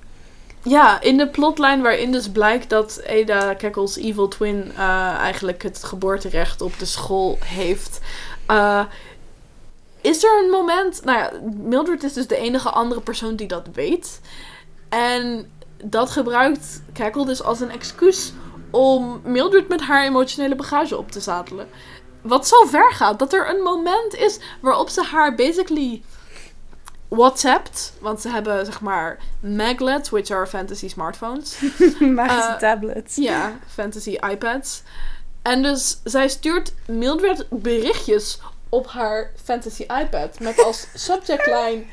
Ja, 0.64 1.02
in 1.02 1.18
de 1.18 1.28
plotlijn 1.28 1.82
waarin 1.82 2.12
dus 2.12 2.30
blijkt 2.30 2.70
dat 2.70 3.02
Ada 3.10 3.54
Kekkels 3.54 3.98
evil 3.98 4.28
twin 4.28 4.72
eh, 4.78 5.14
eigenlijk 5.18 5.64
het 5.64 5.84
geboorterecht 5.84 6.62
op 6.62 6.80
de 6.80 6.86
school 6.86 7.38
heeft. 7.46 8.00
eh, 8.46 8.84
is 10.02 10.24
er 10.24 10.44
een 10.44 10.50
moment. 10.50 11.04
Nou 11.04 11.18
ja, 11.20 11.32
Mildred 11.64 12.04
is 12.04 12.14
dus 12.14 12.28
de 12.28 12.38
enige 12.38 12.70
andere 12.70 13.02
persoon 13.02 13.36
die 13.36 13.48
dat 13.48 13.68
weet. 13.74 14.20
En 14.90 15.52
dat 15.84 16.10
gebruikt 16.10 16.82
Kekkel 16.94 17.26
dus 17.26 17.44
als 17.44 17.60
een 17.60 17.72
excuus 17.72 18.34
om 18.72 19.22
Mildred 19.24 19.68
met 19.68 19.82
haar 19.82 20.04
emotionele 20.06 20.56
bagage 20.56 20.98
op 20.98 21.12
te 21.12 21.20
zadelen. 21.20 21.68
Wat 22.22 22.48
zo 22.48 22.66
ver 22.66 22.92
gaat 22.92 23.20
dat 23.20 23.34
er 23.34 23.50
een 23.50 23.62
moment 23.62 24.16
is 24.16 24.40
waarop 24.62 24.90
ze 24.90 25.04
haar 25.04 25.36
basically 25.36 26.02
WhatsAppt. 27.08 27.94
Want 28.00 28.22
ze 28.22 28.30
hebben 28.30 28.66
zeg 28.66 28.82
maar 28.82 29.20
Maglets, 29.40 30.10
which 30.10 30.32
are 30.32 30.48
fantasy 30.48 30.90
smartphones. 30.90 31.60
magische 32.00 32.50
Eh, 32.50 32.58
tablets. 32.58 33.16
Ja, 33.16 33.60
fantasy 33.68 34.18
iPads. 34.30 34.84
En 35.42 35.64
dus 35.64 36.00
zij 36.04 36.30
stuurt 36.30 36.74
Mildred 36.88 37.46
berichtjes 37.50 38.40
op 38.70 38.88
haar 38.88 39.32
fantasy 39.44 39.82
iPad. 39.82 40.40
Met 40.40 40.64
als 40.64 40.88
subject 41.08 41.46
line... 41.46 41.86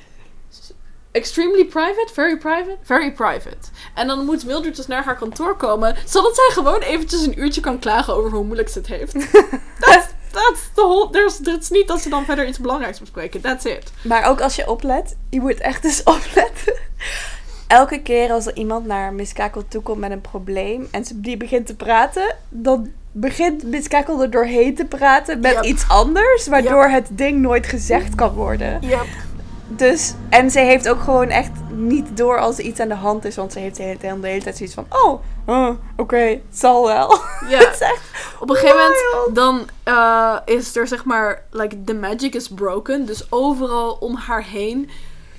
Extremely 1.16 1.64
private, 1.64 2.10
very 2.12 2.36
private, 2.36 2.76
very 2.82 3.12
private. 3.12 3.56
En 3.94 4.06
dan 4.06 4.24
moet 4.24 4.44
Mildred 4.44 4.76
dus 4.76 4.86
naar 4.86 5.04
haar 5.04 5.16
kantoor 5.16 5.56
komen, 5.56 5.96
zodat 6.04 6.34
zij 6.36 6.48
gewoon 6.52 6.80
eventjes 6.80 7.26
een 7.26 7.40
uurtje 7.40 7.60
kan 7.60 7.78
klagen 7.78 8.14
over 8.14 8.30
hoe 8.30 8.44
moeilijk 8.44 8.68
ze 8.68 8.78
het 8.78 8.86
heeft. 8.86 9.12
That's, 9.80 10.06
that's 10.32 10.60
the 10.74 10.82
whole... 10.82 11.10
There's, 11.10 11.38
het 11.38 11.62
is 11.62 11.70
niet 11.70 11.88
dat 11.88 12.00
ze 12.00 12.08
dan 12.08 12.24
verder 12.24 12.46
iets 12.46 12.58
belangrijks 12.60 13.00
bespreken. 13.00 13.40
That's 13.40 13.64
it. 13.64 13.92
Maar 14.02 14.24
ook 14.24 14.40
als 14.40 14.56
je 14.56 14.70
oplet, 14.70 15.16
je 15.30 15.40
moet 15.40 15.60
echt 15.60 15.84
eens 15.84 16.02
opletten. 16.16 16.74
Elke 17.66 18.02
keer 18.02 18.30
als 18.32 18.46
er 18.46 18.56
iemand 18.56 18.86
naar 18.86 19.12
Miss 19.12 19.32
Kakel 19.32 19.64
toekomt 19.68 19.98
met 19.98 20.10
een 20.10 20.20
probleem 20.20 20.88
en 20.90 21.04
ze 21.04 21.20
die 21.20 21.36
begint 21.36 21.66
te 21.66 21.76
praten, 21.76 22.34
dan 22.48 22.90
begint 23.12 23.62
Miss 23.62 23.88
Kakel 23.88 24.22
er 24.22 24.30
doorheen 24.30 24.74
te 24.74 24.84
praten 24.84 25.40
met 25.40 25.52
Yep. 25.52 25.64
iets 25.64 25.88
anders, 25.88 26.46
waardoor 26.46 26.88
het 26.88 27.08
ding 27.10 27.40
nooit 27.40 27.66
gezegd 27.66 28.14
kan 28.14 28.32
worden. 28.34 28.78
Yep. 28.80 29.06
Dus, 29.68 30.14
en 30.30 30.50
ze 30.50 30.58
heeft 30.60 30.88
ook 30.88 31.00
gewoon 31.00 31.28
echt 31.28 31.50
niet 31.72 32.16
door 32.16 32.38
als 32.38 32.58
er 32.58 32.64
iets 32.64 32.80
aan 32.80 32.88
de 32.88 32.94
hand 32.94 33.24
is, 33.24 33.36
want 33.36 33.52
ze 33.52 33.58
heeft 33.58 33.76
de 33.76 33.82
hele, 33.82 33.98
de 34.20 34.28
hele 34.28 34.42
tijd 34.42 34.56
zoiets 34.56 34.74
van, 34.74 34.86
oh, 34.90 35.20
oké, 35.96 36.16
het 36.16 36.40
zal 36.52 36.86
wel. 36.86 37.18
Ja. 37.48 37.58
het 37.64 37.74
is 37.74 37.80
echt 37.80 38.00
Op 38.40 38.50
een 38.50 38.56
gegeven 38.56 38.76
moment 38.76 39.34
dan 39.34 39.68
eh, 39.84 40.36
is 40.44 40.76
er 40.76 40.86
zeg 40.86 41.04
maar, 41.04 41.42
like, 41.50 41.84
the 41.84 41.94
magic 41.94 42.34
is 42.34 42.48
broken. 42.48 43.06
Dus 43.06 43.26
overal 43.32 43.96
om 44.00 44.16
haar 44.16 44.44
heen 44.44 44.90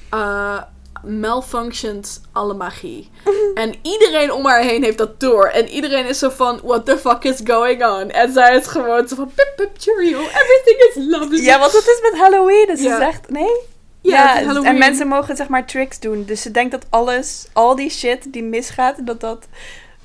eh 0.09 0.61
malfunctions 1.03 2.21
alle 2.32 2.53
magie. 2.53 3.09
en 3.53 3.75
iedereen 3.82 4.32
om 4.32 4.45
haar 4.45 4.61
heen 4.61 4.84
heeft 4.84 4.97
dat 4.97 5.19
door. 5.19 5.45
En 5.45 5.67
iedereen 5.67 6.05
is 6.05 6.19
zo 6.19 6.30
van, 6.30 6.59
what 6.63 6.86
the 6.86 6.97
fuck 6.97 7.23
is 7.23 7.39
going 7.43 7.86
on? 7.86 8.09
En 8.11 8.34
zij 8.34 8.55
is 8.55 8.67
gewoon 8.67 9.07
zo 9.07 9.15
van, 9.15 9.32
pip 9.36 9.53
pip 9.55 9.69
cheerio, 9.78 10.19
everything 10.19 10.80
is 10.89 11.17
lovely. 11.17 11.43
Ja, 11.43 11.59
want 11.59 11.71
het 11.71 11.88
is 11.88 11.99
met 12.11 12.19
Halloween. 12.21 12.65
Dus 12.67 12.82
Ja. 12.82 12.91
ze 12.91 13.03
zegt, 13.03 13.30
nee? 13.30 13.55
Ja, 14.12 14.36
het 14.36 14.64
en 14.64 14.78
mensen 14.78 15.08
mogen 15.08 15.36
zeg 15.36 15.47
maar 15.47 15.66
tricks 15.66 15.99
doen. 15.99 16.24
Dus 16.26 16.41
ze 16.41 16.51
denkt 16.51 16.72
dat 16.72 16.86
alles, 16.89 17.47
al 17.53 17.76
die 17.76 17.89
shit 17.89 18.34
die 18.34 18.43
misgaat, 18.43 18.95
dat 19.05 19.20
dat 19.22 19.47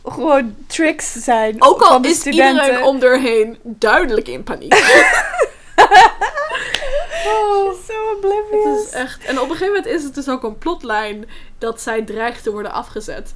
gewoon 0.05 0.55
tricks 0.67 1.13
zijn 1.13 1.57
Ook 1.63 1.81
al 1.83 2.01
is 2.05 2.17
studenten. 2.17 2.65
iedereen 2.65 2.83
om 2.85 3.03
haar 3.03 3.19
heen 3.19 3.59
duidelijk 3.63 4.29
in 4.29 4.43
paniek. 4.43 4.75
Oh, 7.27 7.73
zo 7.87 7.93
Het 7.93 8.17
oblivious. 8.17 8.87
is 8.87 8.91
echt. 8.91 9.25
En 9.25 9.37
op 9.41 9.45
een 9.51 9.57
gegeven 9.57 9.75
moment 9.75 9.87
is 9.87 10.03
het 10.03 10.15
dus 10.15 10.29
ook 10.29 10.43
een 10.43 10.59
plotlijn 10.59 11.29
dat 11.59 11.81
zij 11.81 12.03
dreigt 12.03 12.43
te 12.43 12.51
worden 12.53 12.73
afgezet. 12.73 13.35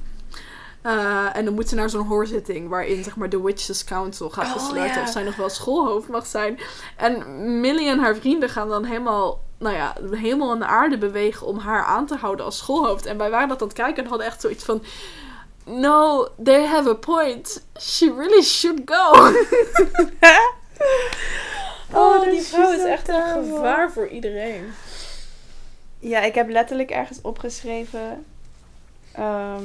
Eh, 0.81 1.35
en 1.35 1.45
dan 1.45 1.53
moet 1.53 1.69
ze 1.69 1.75
naar 1.75 1.89
zo'n 1.89 2.07
hoorzitting 2.07 2.69
waarin 2.69 3.03
zeg 3.03 3.15
maar 3.15 3.29
de 3.29 3.41
Witches 3.41 3.83
Council 3.83 4.29
gaat 4.29 4.47
Oh, 4.47 4.53
besluiten 4.53 4.97
ja. 4.97 5.03
of 5.03 5.09
zij 5.11 5.23
nog 5.23 5.35
wel 5.35 5.49
schoolhoofd 5.49 6.07
mag 6.07 6.25
zijn. 6.25 6.59
En 6.97 7.23
Millie 7.61 7.87
en 7.89 7.99
haar 7.99 8.15
vrienden 8.15 8.49
gaan 8.49 8.69
dan 8.69 8.83
helemaal, 8.85 9.41
nou 9.57 9.75
ja, 9.75 9.95
helemaal 10.11 10.51
aan 10.51 10.59
de 10.59 10.65
aarde 10.65 10.97
bewegen 10.97 11.47
om 11.47 11.57
haar 11.57 11.83
aan 11.83 12.05
te 12.05 12.15
houden 12.15 12.45
als 12.45 12.57
schoolhoofd. 12.57 13.05
En 13.05 13.17
wij 13.17 13.29
waren 13.29 13.47
dat 13.47 13.61
aan 13.61 13.67
het 13.67 13.77
kijken 13.77 14.03
en 14.03 14.09
hadden 14.09 14.27
echt 14.27 14.41
zoiets 14.41 14.63
van. 14.63 14.83
No, 15.65 16.27
they 16.43 16.65
have 16.65 16.89
a 16.89 16.93
point. 16.93 17.65
She 17.79 18.13
really 18.17 18.41
should 18.43 18.81
go. 18.85 19.11
oh, 21.93 22.21
die 22.21 22.31
dat 22.35 22.45
vrouw 22.45 22.71
is 22.71 22.83
echt 22.83 23.07
een 23.07 23.23
gevaar 23.33 23.91
voor 23.91 24.07
iedereen. 24.07 24.73
Ja, 25.99 26.19
ik 26.21 26.35
heb 26.35 26.49
letterlijk 26.49 26.89
ergens 26.89 27.19
opgeschreven 27.21 28.25
ehm, 29.11 29.63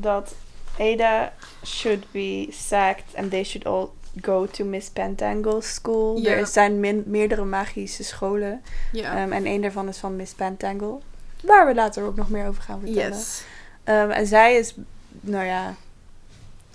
dat 0.00 0.34
Ada 0.78 1.32
should 1.64 2.04
be 2.10 2.48
sacked 2.50 3.14
and 3.14 3.30
they 3.30 3.44
should 3.44 3.66
all 3.66 3.90
go 4.20 4.46
to 4.46 4.64
Miss 4.64 4.90
Pentangle's 4.90 5.74
school. 5.74 6.24
Er 6.24 6.46
zijn 6.46 6.80
min- 6.80 7.04
meerdere 7.06 7.44
magische 7.44 8.04
scholen. 8.04 8.62
Ja. 8.92 9.16
Ehm, 9.16 9.32
en 9.32 9.46
een 9.46 9.60
daarvan 9.60 9.88
is 9.88 9.98
van 9.98 10.16
Miss 10.16 10.32
Pentangle. 10.32 10.98
Waar 11.42 11.66
we 11.66 11.74
later 11.74 12.04
ook 12.04 12.16
nog 12.16 12.28
meer 12.30 12.46
over 12.46 12.62
gaan 12.62 12.80
vertellen. 12.80 13.16
yes. 13.16 13.42
Ehm, 13.84 14.10
en 14.10 14.26
zij 14.26 14.54
is, 14.56 14.74
nou 15.20 15.44
ja, 15.44 15.74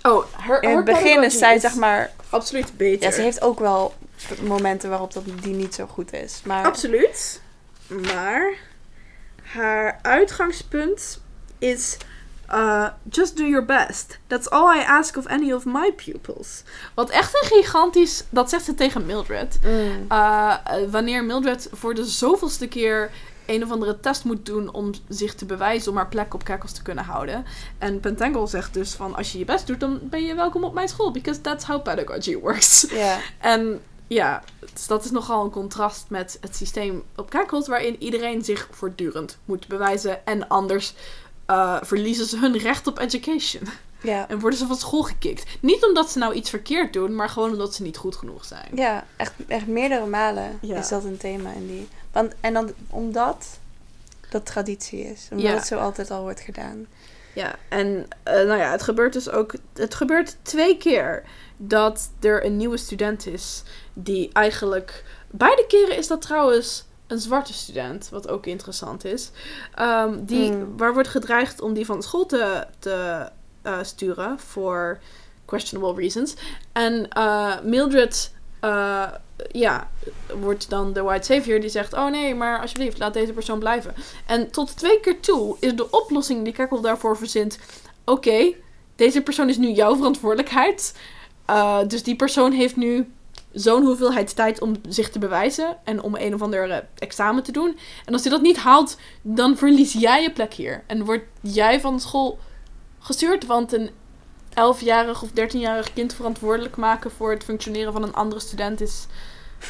Oh, 0.02 0.24
haar, 0.32 0.62
in 0.62 0.76
het 0.76 0.84
begin 0.84 1.22
is 1.22 1.38
zij 1.38 1.58
zeg 1.58 1.74
maar... 1.74 2.10
absoluut 2.30 2.76
beter. 2.76 3.08
Ja, 3.08 3.14
ze 3.14 3.20
heeft 3.20 3.42
ook 3.42 3.58
wel 3.58 3.94
momenten 4.42 4.90
waarop 4.90 5.12
dat 5.12 5.24
die 5.42 5.54
niet 5.54 5.74
zo 5.74 5.86
goed 5.86 6.12
is. 6.12 6.40
Maar 6.44 6.64
Absoluut. 6.64 7.40
Maar 7.86 8.52
haar 9.42 9.98
uitgangspunt 10.02 11.20
is 11.58 11.96
uh, 12.50 12.88
just 13.10 13.36
do 13.36 13.44
your 13.44 13.64
best. 13.64 14.18
That's 14.26 14.50
all 14.50 14.76
I 14.76 14.82
ask 14.82 15.16
of 15.16 15.26
any 15.26 15.52
of 15.52 15.64
my 15.64 15.92
pupils. 15.92 16.62
Wat 16.94 17.10
echt 17.10 17.34
een 17.34 17.48
gigantisch, 17.56 18.24
dat 18.28 18.50
zegt 18.50 18.64
ze 18.64 18.74
tegen 18.74 19.06
Mildred. 19.06 19.58
Mm. 19.64 20.06
Uh, 20.08 20.54
wanneer 20.90 21.24
Mildred 21.24 21.68
voor 21.72 21.94
de 21.94 22.04
zoveelste 22.04 22.68
keer 22.68 23.10
een 23.46 23.62
of 23.62 23.70
andere 23.70 24.00
test 24.00 24.24
moet 24.24 24.46
doen 24.46 24.72
om 24.72 24.90
zich 25.08 25.34
te 25.34 25.44
bewijzen 25.44 25.90
om 25.90 25.96
haar 25.96 26.08
plek 26.08 26.34
op 26.34 26.42
Cackles 26.42 26.72
te 26.72 26.82
kunnen 26.82 27.04
houden. 27.04 27.44
En 27.78 28.00
Pentangle 28.00 28.46
zegt 28.46 28.74
dus 28.74 28.92
van 28.92 29.14
als 29.14 29.32
je 29.32 29.38
je 29.38 29.44
best 29.44 29.66
doet, 29.66 29.80
dan 29.80 30.00
ben 30.02 30.22
je 30.22 30.34
welkom 30.34 30.64
op 30.64 30.74
mijn 30.74 30.88
school. 30.88 31.10
Because 31.10 31.40
that's 31.40 31.64
how 31.64 31.82
pedagogy 31.82 32.36
works. 32.42 32.86
En 33.38 33.80
ja, 34.06 34.42
dus 34.72 34.86
dat 34.86 35.04
is 35.04 35.10
nogal 35.10 35.44
een 35.44 35.50
contrast 35.50 36.04
met 36.08 36.38
het 36.40 36.56
systeem 36.56 37.02
op 37.16 37.30
Cackles, 37.30 37.68
waarin 37.68 38.02
iedereen 38.02 38.44
zich 38.44 38.68
voortdurend 38.70 39.38
moet 39.44 39.68
bewijzen. 39.68 40.26
En 40.26 40.48
anders 40.48 40.94
uh, 41.50 41.76
verliezen 41.82 42.26
ze 42.26 42.38
hun 42.38 42.58
recht 42.58 42.86
op 42.86 42.98
education. 42.98 43.62
ja. 44.02 44.26
En 44.28 44.38
worden 44.40 44.58
ze 44.58 44.66
van 44.66 44.76
school 44.76 45.02
gekikt. 45.02 45.44
Niet 45.60 45.84
omdat 45.84 46.10
ze 46.10 46.18
nou 46.18 46.34
iets 46.34 46.50
verkeerd 46.50 46.92
doen, 46.92 47.14
maar 47.14 47.28
gewoon 47.28 47.50
omdat 47.50 47.74
ze 47.74 47.82
niet 47.82 47.96
goed 47.96 48.16
genoeg 48.16 48.44
zijn. 48.44 48.68
ja 48.74 49.04
echt, 49.16 49.32
echt 49.48 49.66
meerdere 49.66 50.06
malen 50.06 50.58
Ja. 50.60 50.76
is 50.78 50.88
dat 50.88 51.04
een 51.04 51.16
thema 51.16 51.52
in 51.52 51.66
die... 51.66 51.88
Want, 52.12 52.32
en 52.40 52.52
dan 52.52 52.72
omdat 52.90 53.46
dat 54.30 54.46
traditie 54.46 55.00
is. 55.04 55.28
Omdat 55.30 55.46
Ja. 55.46 55.54
het 55.54 55.66
zo 55.66 55.78
altijd 55.78 56.10
al 56.10 56.22
wordt 56.22 56.40
gedaan. 56.40 56.86
Ja, 57.34 57.54
en 57.68 58.06
eh, 58.22 58.34
nou 58.34 58.58
ja, 58.58 58.70
het 58.70 58.82
gebeurt 58.82 59.12
dus 59.12 59.30
ook. 59.30 59.54
Het 59.74 59.94
gebeurt 59.94 60.36
twee 60.42 60.76
keer 60.76 61.22
dat 61.56 62.10
er 62.20 62.44
een 62.44 62.56
nieuwe 62.56 62.76
student 62.76 63.26
is. 63.26 63.62
Die 63.92 64.30
eigenlijk. 64.32 65.04
Beide 65.30 65.64
keren 65.68 65.96
is 65.96 66.06
dat 66.06 66.20
trouwens 66.22 66.84
een 67.06 67.18
zwarte 67.18 67.52
student. 67.52 68.08
Wat 68.10 68.28
ook 68.28 68.46
interessant 68.46 69.04
is. 69.04 69.30
ehm, 69.74 70.24
die, 70.24 70.50
Mm. 70.52 70.76
Waar 70.76 70.92
wordt 70.92 71.08
gedreigd 71.08 71.60
om 71.60 71.72
die 71.74 71.86
van 71.86 72.02
school 72.02 72.26
te, 72.26 72.66
te 72.78 73.28
eh, 73.62 73.78
sturen. 73.82 74.38
Voor 74.38 74.98
questionable 75.44 76.00
reasons. 76.02 76.34
En 76.72 77.08
eh, 77.08 77.60
Mildred. 77.62 78.32
eh, 78.60 79.06
ja, 79.52 79.90
wordt 80.40 80.70
dan 80.70 80.92
de 80.92 81.02
white 81.02 81.32
savior 81.32 81.60
die 81.60 81.68
zegt: 81.70 81.92
Oh 81.92 82.10
nee, 82.10 82.34
maar 82.34 82.60
alsjeblieft, 82.60 82.98
laat 82.98 83.12
deze 83.14 83.32
persoon 83.32 83.58
blijven. 83.58 83.94
En 84.26 84.50
tot 84.50 84.76
twee 84.76 85.00
keer 85.00 85.20
toe 85.20 85.56
is 85.60 85.74
de 85.76 85.90
oplossing 85.90 86.44
die 86.44 86.52
Kekkel 86.52 86.80
daarvoor 86.80 87.16
verzint: 87.16 87.58
Oké, 88.04 88.52
deze 88.96 89.22
persoon 89.22 89.48
is 89.48 89.56
nu 89.56 89.70
jouw 89.70 89.96
verantwoordelijkheid. 89.96 90.94
Dus 91.86 92.02
die 92.02 92.16
persoon 92.16 92.52
heeft 92.52 92.76
nu 92.76 93.12
zo'n 93.54 93.84
hoeveelheid 93.84 94.36
tijd 94.36 94.60
om 94.60 94.74
zich 94.88 95.10
te 95.10 95.18
bewijzen 95.18 95.76
en 95.84 96.02
om 96.02 96.14
een 96.16 96.34
of 96.34 96.42
ander 96.42 96.70
eh, 96.70 96.78
examen 96.98 97.42
te 97.42 97.52
doen. 97.52 97.78
En 98.04 98.12
als 98.12 98.22
hij 98.22 98.30
dat 98.30 98.42
niet 98.42 98.56
haalt, 98.56 98.96
dan 99.22 99.56
verlies 99.56 99.92
jij 99.92 100.22
je 100.22 100.32
plek 100.32 100.54
hier. 100.54 100.84
En 100.86 101.04
word 101.04 101.22
jij 101.40 101.80
van 101.80 102.00
school 102.00 102.38
gestuurd, 102.98 103.46
want 103.46 103.72
een 103.72 103.90
11-jarig 104.50 105.22
of 105.22 105.28
13-jarig 105.30 105.92
kind 105.92 106.14
verantwoordelijk 106.14 106.76
maken 106.76 107.10
voor 107.10 107.30
het 107.30 107.44
functioneren 107.44 107.92
van 107.92 108.02
een 108.02 108.14
andere 108.14 108.40
student 108.40 108.80
is 108.80 109.06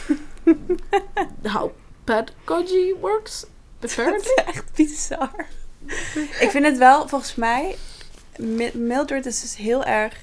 how 1.52 1.70
pedagogy 2.04 2.94
works. 3.00 3.46
Apparently. 3.80 4.34
Echt 4.46 4.64
bizar. 4.74 5.46
Ik 6.40 6.48
vind 6.50 6.64
het 6.64 6.78
wel, 6.78 7.08
volgens 7.08 7.34
mij... 7.34 7.76
Mi- 8.36 8.70
Mildred 8.74 9.26
is 9.26 9.40
dus 9.40 9.56
heel 9.56 9.84
erg 9.84 10.16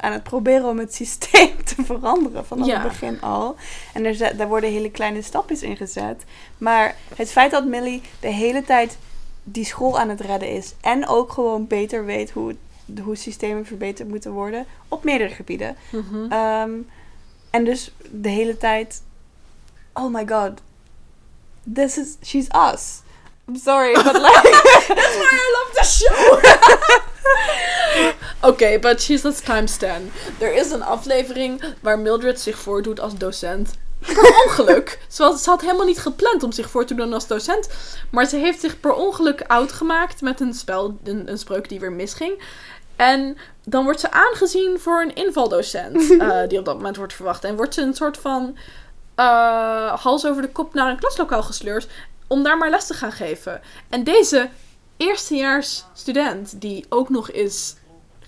aan 0.00 0.12
het 0.12 0.22
proberen 0.22 0.64
om 0.68 0.78
het 0.78 0.94
systeem 0.94 1.64
te 1.74 1.74
veranderen 1.84 2.46
vanaf 2.46 2.66
Ja. 2.66 2.80
het 2.80 2.88
begin 2.88 3.20
al. 3.20 3.56
En 3.94 4.04
er, 4.04 4.14
zet- 4.14 4.38
daar 4.38 4.48
worden 4.48 4.70
hele 4.70 4.90
kleine 4.90 5.22
stapjes 5.22 5.62
in 5.62 5.76
gezet. 5.76 6.24
Maar 6.58 6.96
het 7.16 7.30
feit 7.30 7.50
dat 7.50 7.64
Millie 7.64 8.02
de 8.20 8.28
hele 8.28 8.62
tijd 8.62 8.98
die 9.44 9.64
school 9.64 9.98
aan 9.98 10.08
het 10.08 10.20
redden 10.20 10.50
is... 10.50 10.74
en 10.80 11.06
ook 11.06 11.32
gewoon 11.32 11.66
beter 11.66 12.04
weet 12.04 12.30
hoe, 12.30 12.56
hoe 13.02 13.16
systemen 13.16 13.66
verbeterd 13.66 14.08
moeten 14.08 14.32
worden... 14.32 14.66
op 14.88 15.04
meerdere 15.04 15.34
gebieden. 15.34 15.76
Mhm. 15.90 16.32
Ehm, 16.32 16.70
en 17.50 17.64
dus 17.64 17.92
de 18.10 18.28
hele 18.28 18.56
tijd... 18.56 19.02
Oh 19.92 20.12
my 20.14 20.26
god. 20.28 20.52
This 21.74 21.98
is... 21.98 22.16
She's 22.24 22.46
us. 22.72 23.00
I'm 23.48 23.56
sorry, 23.56 23.92
but 23.94 24.12
like... 24.12 24.42
That's 24.94 25.16
why 25.16 25.34
I 25.34 25.50
love 25.56 25.70
the 25.74 25.84
show. 25.84 26.40
Oké, 28.40 28.78
but 28.78 29.02
she's 29.02 29.24
at 29.24 29.44
times 29.44 29.76
10. 29.76 29.88
Er 30.38 30.54
is 30.54 30.70
een 30.70 30.82
aflevering 30.82 31.62
waar 31.80 31.98
Mildred 31.98 32.40
zich 32.40 32.58
voordoet 32.58 33.00
als 33.00 33.16
docent. 33.16 33.74
Per 33.98 34.42
ongeluk. 34.46 34.98
Ze, 35.08 35.22
was, 35.22 35.42
ze 35.42 35.50
had 35.50 35.60
helemaal 35.60 35.86
niet 35.86 35.98
gepland 35.98 36.42
om 36.42 36.52
zich 36.52 36.70
voor 36.70 36.84
te 36.84 36.94
doen 36.94 37.12
als 37.12 37.26
docent. 37.26 37.68
Maar 38.10 38.26
ze 38.26 38.36
heeft 38.36 38.60
zich 38.60 38.80
per 38.80 38.92
ongeluk 38.92 39.42
oud 39.46 39.72
gemaakt 39.72 40.20
met 40.20 40.40
een 40.40 40.54
spel, 40.54 40.98
een, 41.04 41.30
een 41.30 41.38
spreuk 41.38 41.68
die 41.68 41.80
weer 41.80 41.92
misging. 41.92 42.42
En 42.96 43.38
dan 43.64 43.84
wordt 43.84 44.00
ze 44.00 44.10
aangezien 44.10 44.78
voor 44.80 45.02
een 45.02 45.14
invaldocent. 45.14 46.10
eh, 46.20 46.48
die 46.48 46.58
op 46.58 46.64
dat 46.64 46.76
moment 46.76 46.96
wordt 46.96 47.14
verwacht. 47.14 47.44
En 47.44 47.56
wordt 47.56 47.74
ze 47.74 47.82
een 47.82 47.94
soort 47.94 48.16
van 48.16 48.56
eh, 49.14 50.02
hals 50.02 50.26
over 50.26 50.42
de 50.42 50.48
kop 50.48 50.74
naar 50.74 50.90
een 50.90 50.98
klaslokaal 50.98 51.42
gesleurd. 51.42 51.88
Om 52.26 52.42
daar 52.42 52.58
maar 52.58 52.70
les 52.70 52.86
te 52.86 52.94
gaan 52.94 53.12
geven. 53.12 53.60
En 53.88 54.04
deze 54.04 54.48
eerstejaars 54.98 55.84
student, 55.92 56.60
die 56.60 56.86
ook 56.88 57.08
nog 57.08 57.30
eens 57.30 57.76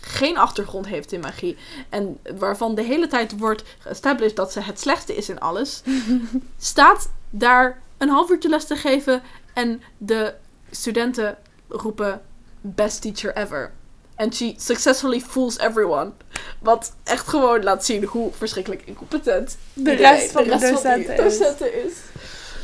geen 0.01 0.39
achtergrond 0.39 0.87
heeft 0.87 1.13
in 1.13 1.21
magie. 1.21 1.57
En 1.89 2.19
waarvan 2.39 2.75
de 2.75 2.83
hele 2.83 3.07
tijd 3.07 3.39
wordt 3.39 3.63
geestablished 3.79 4.37
dat 4.37 4.53
ze 4.53 4.61
het 4.61 4.81
slechtste 4.81 5.17
is 5.17 5.29
in 5.29 5.41
alles. 5.41 5.83
staat 6.59 7.11
daar 7.31 7.83
een 7.99 8.09
half 8.09 8.31
uurtje 8.31 8.49
les 8.49 8.67
te 8.67 8.77
geven. 8.77 9.23
En 9.55 9.83
de 9.99 10.35
studenten 10.71 11.37
roepen 11.69 12.23
best 12.61 13.03
teacher 13.03 13.37
ever. 13.37 13.73
And 14.17 14.35
she 14.35 14.55
successfully 14.57 15.21
fools 15.21 15.59
everyone. 15.59 16.13
Wat 16.59 16.93
echt 17.05 17.29
gewoon 17.29 17.63
laat 17.63 17.85
zien 17.85 18.05
hoe 18.05 18.33
verschrikkelijk 18.33 18.83
incompetent 18.85 19.57
De 19.73 19.93
rest 19.93 20.31
van 20.31 20.45
de 20.45 20.51
rest 20.51 20.71
docenten 20.73 21.25
is. 21.25 21.39
docenten 21.39 21.85
is. 21.85 21.93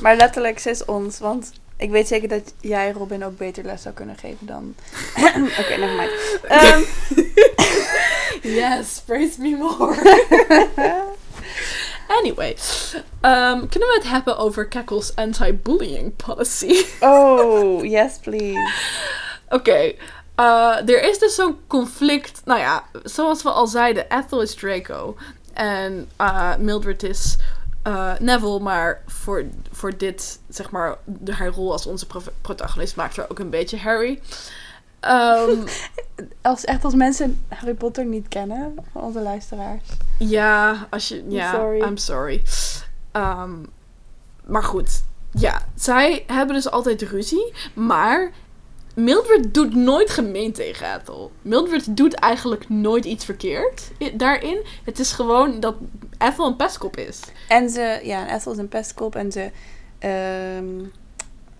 Maar 0.00 0.16
letterlijk, 0.16 0.58
ze 0.58 0.70
is 0.70 0.84
ons. 0.84 1.18
Want 1.18 1.52
ik 1.76 1.90
weet 1.90 2.08
zeker 2.08 2.28
dat 2.28 2.54
jij, 2.60 2.92
Robin, 2.92 3.24
ook 3.24 3.36
beter 3.36 3.64
les 3.64 3.82
zou 3.82 3.94
kunnen 3.94 4.16
geven 4.16 4.46
dan... 4.46 4.74
Oké, 5.60 5.76
never 5.76 5.96
mind. 5.96 6.10
Ehm, 6.42 6.82
Yes, 8.60 9.02
praise 9.04 9.40
me 9.40 9.56
more. 9.56 9.94
Anyway, 12.08 12.56
ehm, 13.20 13.66
kunnen 13.66 13.88
we 13.88 13.94
het 13.94 14.08
hebben 14.08 14.38
over 14.38 14.68
Cackle's 14.68 15.12
anti-bullying 15.14 16.16
policy? 16.16 16.84
oh, 17.00 17.84
yes 17.84 18.18
please. 18.18 18.72
Oké, 19.48 19.92
eh, 20.34 20.88
er 20.88 21.02
is 21.02 21.18
dus 21.18 21.34
zo'n 21.34 21.58
conflict. 21.66 22.40
Nou 22.44 22.60
ja, 22.60 22.84
zoals 23.02 23.42
we 23.42 23.50
al 23.50 23.66
zeiden, 23.66 24.10
Ethel 24.10 24.42
is 24.42 24.54
Draco. 24.54 25.16
En 25.52 26.08
eh, 26.16 26.56
Mildred 26.56 27.02
is 27.02 27.36
eh, 27.86 28.12
Neville. 28.18 28.60
Maar 28.60 29.02
voor, 29.06 29.44
voor 29.70 29.96
dit, 29.96 30.38
zeg 30.48 30.70
maar, 30.70 30.96
de, 31.04 31.34
haar 31.34 31.48
rol 31.48 31.72
als 31.72 31.86
onze 31.86 32.06
pro- 32.06 32.20
protagonist 32.40 32.96
maakt 32.96 33.16
haar 33.16 33.30
ook 33.30 33.38
een 33.38 33.50
beetje 33.50 33.78
Harry. 33.78 34.20
Ehm, 35.00 35.50
Als, 36.42 36.64
echt 36.64 36.84
als 36.84 36.94
mensen 36.94 37.44
Harry 37.48 37.74
Potter 37.74 38.04
niet 38.04 38.28
kennen, 38.28 38.74
van 38.92 39.02
onze 39.02 39.20
luisteraars. 39.20 39.82
Ja, 40.18 40.86
als 40.90 41.08
je. 41.08 41.24
Ja, 41.28 41.52
sorry. 41.54 41.80
I'm 41.82 41.96
sorry. 41.96 42.42
Ehm, 43.12 43.52
maar 44.46 44.62
goed. 44.64 45.02
Ja, 45.30 45.62
zij 45.74 46.24
hebben 46.26 46.54
dus 46.56 46.70
altijd 46.70 47.02
ruzie. 47.02 47.52
Maar 47.74 48.30
Mildred 48.96 49.54
doet 49.54 49.74
nooit 49.74 50.10
gemeen 50.10 50.52
tegen 50.52 50.94
Ethel. 50.94 51.32
Mildred 51.42 51.96
doet 51.96 52.14
eigenlijk 52.14 52.68
nooit 52.68 53.04
iets 53.04 53.24
verkeerd 53.24 53.90
daarin. 54.14 54.64
Het 54.84 54.98
is 54.98 55.12
gewoon 55.12 55.60
dat 55.60 55.74
Ethel 56.18 56.46
een 56.46 56.56
pestkop 56.56 56.96
is. 56.96 57.20
En 57.48 57.70
ze, 57.70 58.00
ja, 58.02 58.34
Ethel 58.34 58.52
is 58.52 58.58
een 58.58 58.68
pestkop 58.68 59.14
en 59.14 59.32
ze 59.32 59.50
ehm, 59.98 60.84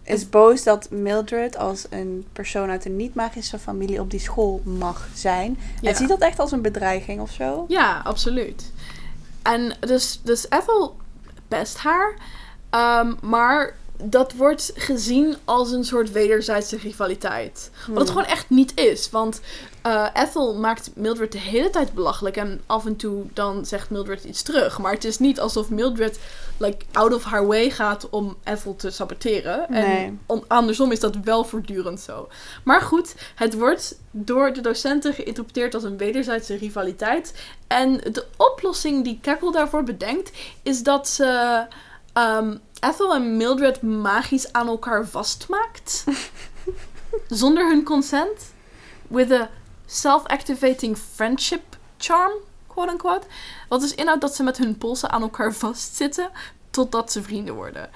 is 0.03 0.29
boos 0.29 0.63
dat 0.63 0.91
Mildred 0.91 1.57
als 1.57 1.87
een 1.91 2.27
persoon 2.33 2.71
uit 2.71 2.85
een 2.85 2.97
niet-magische 2.97 3.59
familie 3.59 4.01
op 4.01 4.11
die 4.11 4.21
school 4.21 4.61
mag 4.65 5.09
zijn. 5.15 5.59
Ja. 5.81 5.89
En 5.89 5.97
ziet 5.97 6.09
dat 6.09 6.21
echt 6.21 6.39
als 6.39 6.53
een 6.53 6.63
bedreiging 6.63 7.21
of 7.21 7.31
zo? 7.31 7.65
Ja, 7.69 8.01
absoluut. 8.05 8.73
En 9.43 9.77
dus, 9.81 10.21
dus 10.23 10.47
Ethel 10.51 10.97
pest 11.49 11.79
haar. 11.79 12.15
Ehm, 12.71 13.15
maar 13.23 13.75
dat 14.03 14.33
wordt 14.33 14.73
gezien 14.75 15.37
als 15.45 15.73
een 15.73 15.85
soort 15.85 16.13
wederzijdse 16.13 16.77
rivaliteit. 16.77 17.71
Wat 17.73 17.87
het 17.87 17.97
Hmm. 17.97 18.07
gewoon 18.07 18.25
echt 18.37 18.51
niet 18.51 18.73
is. 18.75 19.11
Want 19.11 19.41
eh, 19.83 20.07
Ethel 20.15 20.55
maakt 20.55 20.91
Mildred 20.95 21.33
de 21.33 21.39
hele 21.39 21.71
tijd 21.71 21.93
belachelijk. 21.93 22.37
En 22.37 22.61
af 22.67 22.87
en 22.87 22.97
toe 22.97 23.25
dan 23.33 23.67
zegt 23.67 23.91
Mildred 23.91 24.25
iets 24.25 24.43
terug. 24.43 24.79
Maar 24.79 24.93
het 24.93 25.05
is 25.05 25.19
niet 25.19 25.41
alsof 25.41 25.71
Mildred 25.71 26.19
like, 26.57 26.85
out 26.93 27.15
of 27.15 27.25
her 27.25 27.47
way 27.47 27.71
gaat 27.71 28.11
om 28.11 28.37
Ethel 28.45 28.77
te 28.77 28.91
saboteren. 28.91 29.67
Nee. 29.69 30.19
En 30.27 30.45
andersom 30.47 30.93
is 30.93 31.01
dat 31.01 31.17
wel 31.25 31.45
voortdurend 31.45 32.01
zo. 32.01 32.29
Maar 32.65 32.81
goed, 32.81 33.15
het 33.35 33.55
wordt 33.55 33.99
door 34.11 34.53
de 34.53 34.61
docenten 34.61 35.15
geïnterpreteerd 35.15 35.75
als 35.75 35.83
een 35.85 35.97
wederzijdse 35.97 36.57
rivaliteit. 36.57 37.35
En 37.67 37.97
de 37.97 38.27
oplossing 38.37 39.05
die 39.05 39.19
Cackle 39.23 39.53
daarvoor 39.53 39.83
bedenkt, 39.83 40.31
is 40.63 40.83
dat 40.83 41.09
ze 41.09 41.65
ehm, 42.13 42.57
Ethel 42.81 43.15
en 43.15 43.37
Mildred 43.37 43.83
magisch 43.83 44.53
aan 44.53 44.69
elkaar 44.69 45.07
vastmaakt. 45.07 46.05
zonder 47.29 47.69
hun 47.69 47.83
consent. 47.85 48.55
With 49.09 49.33
a 49.33 49.51
self-activating 49.87 50.97
friendship 51.15 51.63
charm, 51.99 52.33
quote 52.67 52.91
unquote. 52.91 53.27
Wat 53.69 53.81
dus 53.81 53.95
inhoudt 53.95 54.21
dat 54.21 54.35
ze 54.35 54.43
met 54.43 54.57
hun 54.57 54.79
polsen 54.79 55.11
aan 55.11 55.23
elkaar 55.23 55.53
vastzitten 55.53 56.31
totdat 56.71 57.13
ze 57.13 57.23
vrienden 57.23 57.55
worden. 57.55 57.91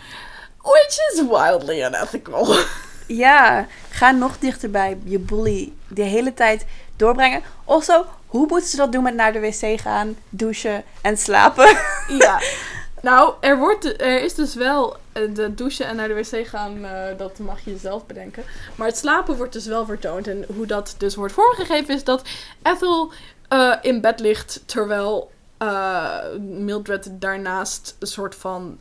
Which 0.62 0.97
is 1.12 1.22
wildly 1.28 1.83
unethical. 1.83 2.55
Ja, 3.07 3.66
ga 3.89 4.11
nog 4.11 4.39
dichterbij 4.39 4.99
je 5.05 5.18
bully 5.18 5.72
de 5.89 6.03
hele 6.03 6.35
tijd 6.35 6.66
doorbrengen. 6.97 7.43
Also, 7.64 8.07
hoe 8.26 8.47
moeten 8.47 8.68
ze 8.68 8.76
dat 8.76 8.93
doen 8.93 9.03
met 9.03 9.14
naar 9.14 9.33
de 9.33 9.41
wc 9.41 9.81
gaan, 9.81 10.16
douchen 10.28 10.85
en 11.01 11.16
slapen? 11.16 11.76
ja. 12.18 12.41
Nou, 13.03 13.34
er, 13.40 13.59
wordt, 13.59 14.01
er 14.01 14.22
is 14.22 14.34
dus 14.34 14.55
wel 14.55 14.96
eh, 15.12 15.34
de 15.34 15.55
douchen 15.55 15.86
en 15.86 15.96
naar 15.96 16.09
de 16.09 16.14
wc 16.14 16.46
gaan, 16.46 16.84
eh, 16.84 17.18
dat 17.18 17.38
mag 17.38 17.61
je 17.64 17.76
zelf 17.76 18.07
bedenken. 18.07 18.42
Maar 18.74 18.86
het 18.86 18.96
slapen 18.96 19.36
wordt 19.36 19.53
dus 19.53 19.66
wel 19.66 19.86
vertoond. 19.86 20.28
En 20.28 20.44
hoe 20.55 20.66
dat 20.66 20.94
dus 20.98 21.14
wordt 21.14 21.32
vormgegeven 21.32 21.94
is 21.94 22.05
dat 22.05 22.28
Ethel 22.62 23.12
eh, 23.48 23.76
in 23.82 24.01
bed 24.01 24.20
ligt 24.20 24.62
terwijl 24.66 25.30
Mildred 26.38 27.11
daarnaast 27.12 27.96
een 27.98 28.07
soort 28.07 28.34
van 28.34 28.78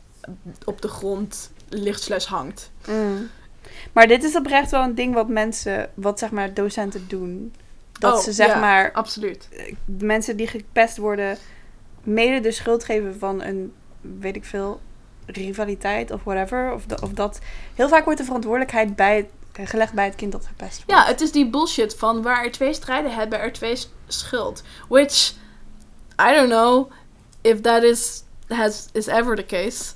op 0.65 0.81
de 0.81 0.87
grond 0.87 1.51
ligt 1.69 2.01
slash 2.01 2.25
hangt. 2.25 2.71
Mm. 2.87 3.29
Maar 3.93 4.07
dit 4.07 4.23
is 4.23 4.35
oprecht 4.35 4.71
wel 4.71 4.83
een 4.83 4.95
ding 4.95 5.13
wat 5.13 5.27
mensen, 5.27 5.89
wat 5.93 6.19
zeg 6.19 6.31
maar 6.31 6.53
docenten 6.53 7.05
doen. 7.07 7.53
Dat 7.99 8.13
Oh, 8.13 8.19
ze 8.19 8.31
zeg 8.31 8.47
ja. 8.47 8.59
maar 8.59 8.91
Absoluut. 8.91 9.49
mensen 9.85 10.37
die 10.37 10.47
gepest 10.47 10.97
worden, 10.97 11.37
mede 12.03 12.39
de 12.39 12.51
schuld 12.51 12.83
geven 12.83 13.19
van 13.19 13.41
een, 13.41 13.73
weet 14.01 14.35
ik 14.35 14.45
veel, 14.45 14.81
rivaliteit 15.25 16.11
of 16.11 16.23
whatever. 16.23 16.73
Of, 16.73 16.85
da- 16.85 16.97
of 17.01 17.11
dat. 17.11 17.39
Heel 17.75 17.89
vaak 17.89 18.03
wordt 18.03 18.19
de 18.19 18.25
verantwoordelijkheid 18.25 18.95
bij 18.95 19.29
gelegd 19.63 19.93
bij 19.93 20.05
het 20.05 20.15
kind 20.15 20.31
dat 20.31 20.45
gepest 20.45 20.85
wordt. 20.85 21.01
Ja, 21.01 21.07
het 21.07 21.21
is 21.21 21.31
die 21.31 21.49
bullshit 21.49 21.95
van 21.95 22.21
waar 22.21 22.43
er 22.43 22.51
twee 22.51 22.73
strijden 22.73 23.13
hebben, 23.13 23.39
er 23.39 23.53
twee 23.53 23.77
schuld. 24.07 24.63
Which, 24.87 25.33
I 26.21 26.33
don't 26.35 26.49
know 26.49 26.91
if 27.41 27.61
that 27.61 27.83
is, 27.83 28.23
has, 28.47 28.87
is 28.91 29.07
ever 29.07 29.35
the 29.35 29.45
case. 29.45 29.93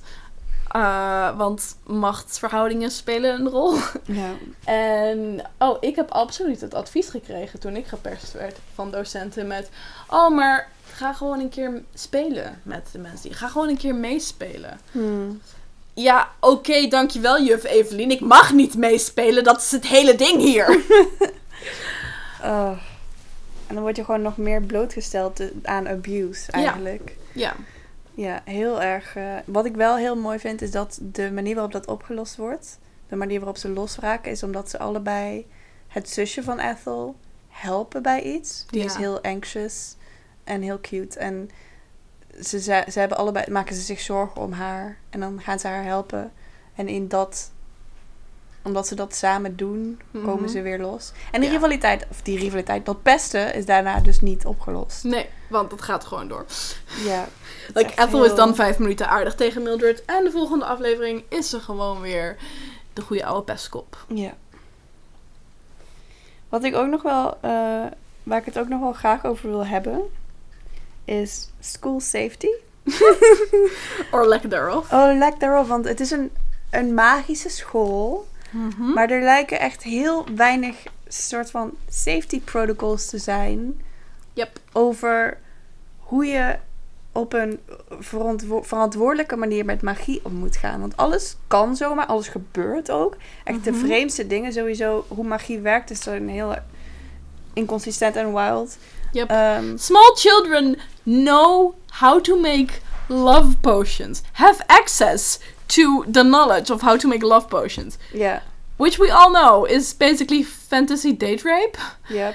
Uh, 0.76 1.36
want 1.36 1.76
machtsverhoudingen 1.86 2.90
spelen 2.90 3.40
een 3.40 3.48
rol. 3.48 3.78
Ja. 4.04 4.30
En, 4.64 5.50
oh, 5.58 5.76
ik 5.80 5.96
heb 5.96 6.10
absoluut 6.10 6.60
het 6.60 6.74
advies 6.74 7.08
gekregen 7.08 7.60
toen 7.60 7.76
ik 7.76 7.86
gepest 7.86 8.32
werd 8.32 8.58
van 8.74 8.90
docenten 8.90 9.46
met... 9.46 9.70
Oh, 10.08 10.36
maar 10.36 10.70
ga 10.94 11.12
gewoon 11.12 11.40
een 11.40 11.48
keer 11.48 11.82
spelen 11.94 12.60
met 12.62 12.88
de 12.92 12.98
mensen. 12.98 13.34
Ga 13.34 13.48
gewoon 13.48 13.68
een 13.68 13.76
keer 13.76 13.94
meespelen. 13.94 14.78
Hmm. 14.92 15.40
Ja, 15.94 16.28
oké, 16.40 16.86
dankjewel 16.88 17.42
juf 17.42 17.64
Evelien. 17.64 18.10
Ik 18.10 18.20
mag 18.20 18.52
niet 18.52 18.74
meespelen, 18.76 19.44
dat 19.44 19.60
is 19.60 19.70
het 19.70 19.86
hele 19.86 20.14
ding 20.14 20.40
hier. 20.40 20.66
Oh. 22.42 22.70
En 23.66 23.74
dan 23.74 23.82
word 23.82 23.96
je 23.96 24.04
gewoon 24.04 24.22
nog 24.22 24.36
meer 24.36 24.62
blootgesteld 24.62 25.40
aan 25.62 25.88
abuse 25.88 26.52
eigenlijk. 26.52 27.16
ja. 27.32 27.54
Ja, 28.16 28.40
heel 28.44 28.82
erg. 28.82 29.16
eh, 29.16 29.34
wat 29.44 29.64
ik 29.64 29.74
wel 29.76 29.96
heel 29.96 30.16
mooi 30.16 30.38
vind, 30.38 30.62
is 30.62 30.70
dat 30.70 30.98
de 31.02 31.30
manier 31.32 31.54
waarop 31.54 31.72
dat 31.72 31.86
opgelost 31.86 32.36
wordt, 32.36 32.78
de 33.08 33.16
manier 33.16 33.38
waarop 33.38 33.56
ze 33.56 33.68
losraken, 33.68 34.30
is 34.30 34.42
omdat 34.42 34.70
ze 34.70 34.78
allebei 34.78 35.46
het 35.88 36.10
zusje 36.10 36.42
van 36.42 36.58
Ethel 36.58 37.16
helpen 37.48 38.02
bij 38.02 38.22
iets. 38.22 38.64
Die 38.70 38.80
Ja. 38.80 38.86
is 38.86 38.94
heel 38.94 39.22
anxious 39.22 39.94
en 40.44 40.62
heel 40.62 40.80
cute. 40.80 41.18
En 41.18 41.50
ze, 42.42 42.60
ze, 42.60 42.84
ze 42.90 42.98
hebben 42.98 43.18
allebei, 43.18 43.50
maken 43.50 43.74
ze 43.74 43.80
zich 43.80 44.00
zorgen 44.00 44.40
om 44.40 44.52
haar. 44.52 44.98
En 45.10 45.20
dan 45.20 45.40
gaan 45.42 45.58
ze 45.58 45.66
haar 45.66 45.84
helpen. 45.84 46.32
En 46.74 46.88
in 46.88 47.08
dat, 47.08 47.50
omdat 48.62 48.86
ze 48.86 48.94
dat 48.94 49.14
samen 49.14 49.56
doen, 49.56 50.00
komen 50.12 50.34
Mhm. 50.42 50.48
ze 50.48 50.62
weer 50.62 50.78
los. 50.80 51.12
En 51.32 51.40
die 51.40 51.50
Ja. 51.50 51.54
rivaliteit, 51.56 52.06
of 52.10 52.22
die 52.22 52.38
rivaliteit, 52.38 52.86
dat 52.86 53.02
pesten, 53.02 53.54
is 53.54 53.66
daarna 53.66 54.00
dus 54.00 54.20
niet 54.20 54.46
opgelost. 54.46 55.04
Nee, 55.04 55.26
want 55.48 55.70
het 55.70 55.82
gaat 55.82 56.04
gewoon 56.04 56.28
door. 56.28 56.44
Ja. 57.04 57.24
Like, 57.74 57.90
Ethel 57.90 58.06
heel- 58.08 58.24
is 58.24 58.34
dan 58.34 58.54
vijf 58.54 58.78
minuten 58.78 59.08
aardig 59.08 59.34
tegen 59.34 59.62
Mildred. 59.62 60.04
En 60.04 60.24
de 60.24 60.30
volgende 60.30 60.64
aflevering 60.64 61.22
is 61.28 61.50
ze 61.50 61.60
gewoon 61.60 62.00
weer 62.00 62.36
de 62.92 63.02
goede 63.02 63.24
oude 63.24 63.42
pestkop. 63.44 64.04
Ja. 64.08 64.34
Wat 66.48 66.64
ik 66.64 66.74
ook 66.74 66.88
nog 66.88 67.02
wel, 67.02 67.36
eh, 67.40 67.50
waar 68.22 68.38
ik 68.38 68.44
het 68.44 68.58
ook 68.58 68.68
nog 68.68 68.80
wel 68.80 68.92
graag 68.92 69.24
over 69.24 69.48
wil 69.48 69.66
hebben, 69.66 70.00
is 71.04 71.48
school 71.60 72.00
safety. 72.00 72.48
Or 74.12 74.26
lack 74.26 74.42
thereof. 74.42 74.92
Oh, 74.92 75.16
lek 75.18 75.40
daarop, 75.40 75.66
want 75.66 75.84
het 75.84 76.00
is 76.00 76.10
een, 76.10 76.30
een 76.70 76.94
magische 76.94 77.48
school, 77.48 78.26
Mhm. 78.50 78.92
maar 78.92 79.10
er 79.10 79.22
lijken 79.22 79.60
echt 79.60 79.82
heel 79.82 80.26
weinig 80.36 80.76
soort 81.08 81.50
van 81.50 81.70
safety 81.88 82.40
protocols 82.40 83.06
te 83.06 83.18
zijn 83.18 83.80
Yep. 84.32 84.58
over 84.72 85.38
hoe 85.98 86.26
je 86.26 86.56
op 87.12 87.32
een 87.32 87.60
verantwo- 87.98 88.62
verantwoordelijke 88.62 89.36
manier 89.36 89.64
met 89.64 89.82
magie 89.82 90.20
om 90.24 90.32
moet 90.34 90.56
gaan. 90.56 90.80
Want 90.80 90.96
alles 90.96 91.36
kan 91.46 91.76
zomaar, 91.76 92.06
alles 92.06 92.28
gebeurt 92.28 92.90
ook. 92.90 93.16
Echt 93.44 93.64
de 93.64 93.70
Mhm. 93.70 93.80
vreemdste 93.84 94.26
dingen 94.26 94.52
sowieso. 94.52 95.04
Hoe 95.08 95.24
magie 95.26 95.60
werkt 95.60 95.90
is 95.90 96.00
dan 96.04 96.28
heel 96.28 96.54
inconsistent 97.52 98.16
en 98.16 98.34
wild. 98.34 98.76
Yep. 99.14 99.30
Ehm, 99.30 99.76
Small 99.78 100.14
children 100.16 100.76
know 101.04 101.74
how 102.00 102.20
to 102.20 102.36
make 102.36 102.80
love 103.08 103.54
potions. 103.60 104.22
Have 104.32 104.60
access 104.66 105.38
to 105.66 106.04
the 106.12 106.22
knowledge 106.22 106.70
of 106.70 106.80
how 106.82 106.96
to 106.96 107.08
make 107.08 107.22
love 107.26 107.46
potions. 107.48 107.96
Ja, 108.12 108.42
Which 108.76 108.98
we 108.98 109.10
all 109.12 109.30
know 109.32 109.64
is 109.66 109.94
basically 109.96 110.44
fantasy 110.44 111.16
date 111.16 111.42
rape. 111.44 111.78
yep. 112.08 112.34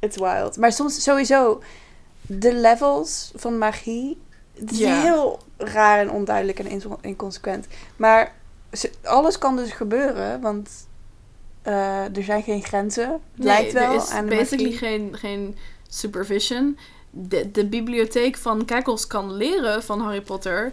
It's 0.00 0.16
wild. 0.16 0.56
Maar 0.56 0.72
soms 0.72 1.02
sowieso, 1.02 1.62
de 2.22 2.52
levels 2.54 3.30
van 3.34 3.58
magie, 3.58 4.20
het 4.58 4.72
is 4.72 4.78
heel 4.78 5.42
raar 5.56 5.98
en 5.98 6.10
onduidelijk 6.10 6.58
en 6.58 6.66
inco- 6.66 6.98
inconsequent. 7.00 7.66
Maar 7.96 8.34
alles 9.04 9.38
kan 9.38 9.56
dus 9.56 9.72
gebeuren, 9.72 10.40
want 10.40 10.70
eh, 11.64 12.16
er 12.16 12.22
zijn 12.22 12.42
geen 12.42 12.62
grenzen. 12.62 13.10
Het 13.10 13.44
lijkt 13.44 13.72
wel 13.72 13.90
er 13.90 13.96
is 13.96 14.10
aan 14.10 14.26
de 14.26 14.36
basically 14.36 14.64
magie. 14.70 14.78
geen, 14.78 15.16
geen 15.16 15.56
supervision. 15.88 16.78
De, 17.10 17.50
de 17.50 17.66
bibliotheek 17.66 18.36
van 18.36 18.64
Cackles 18.64 19.06
kan 19.06 19.32
leren 19.32 19.82
van 19.82 20.00
Harry 20.00 20.20
Potter 20.20 20.72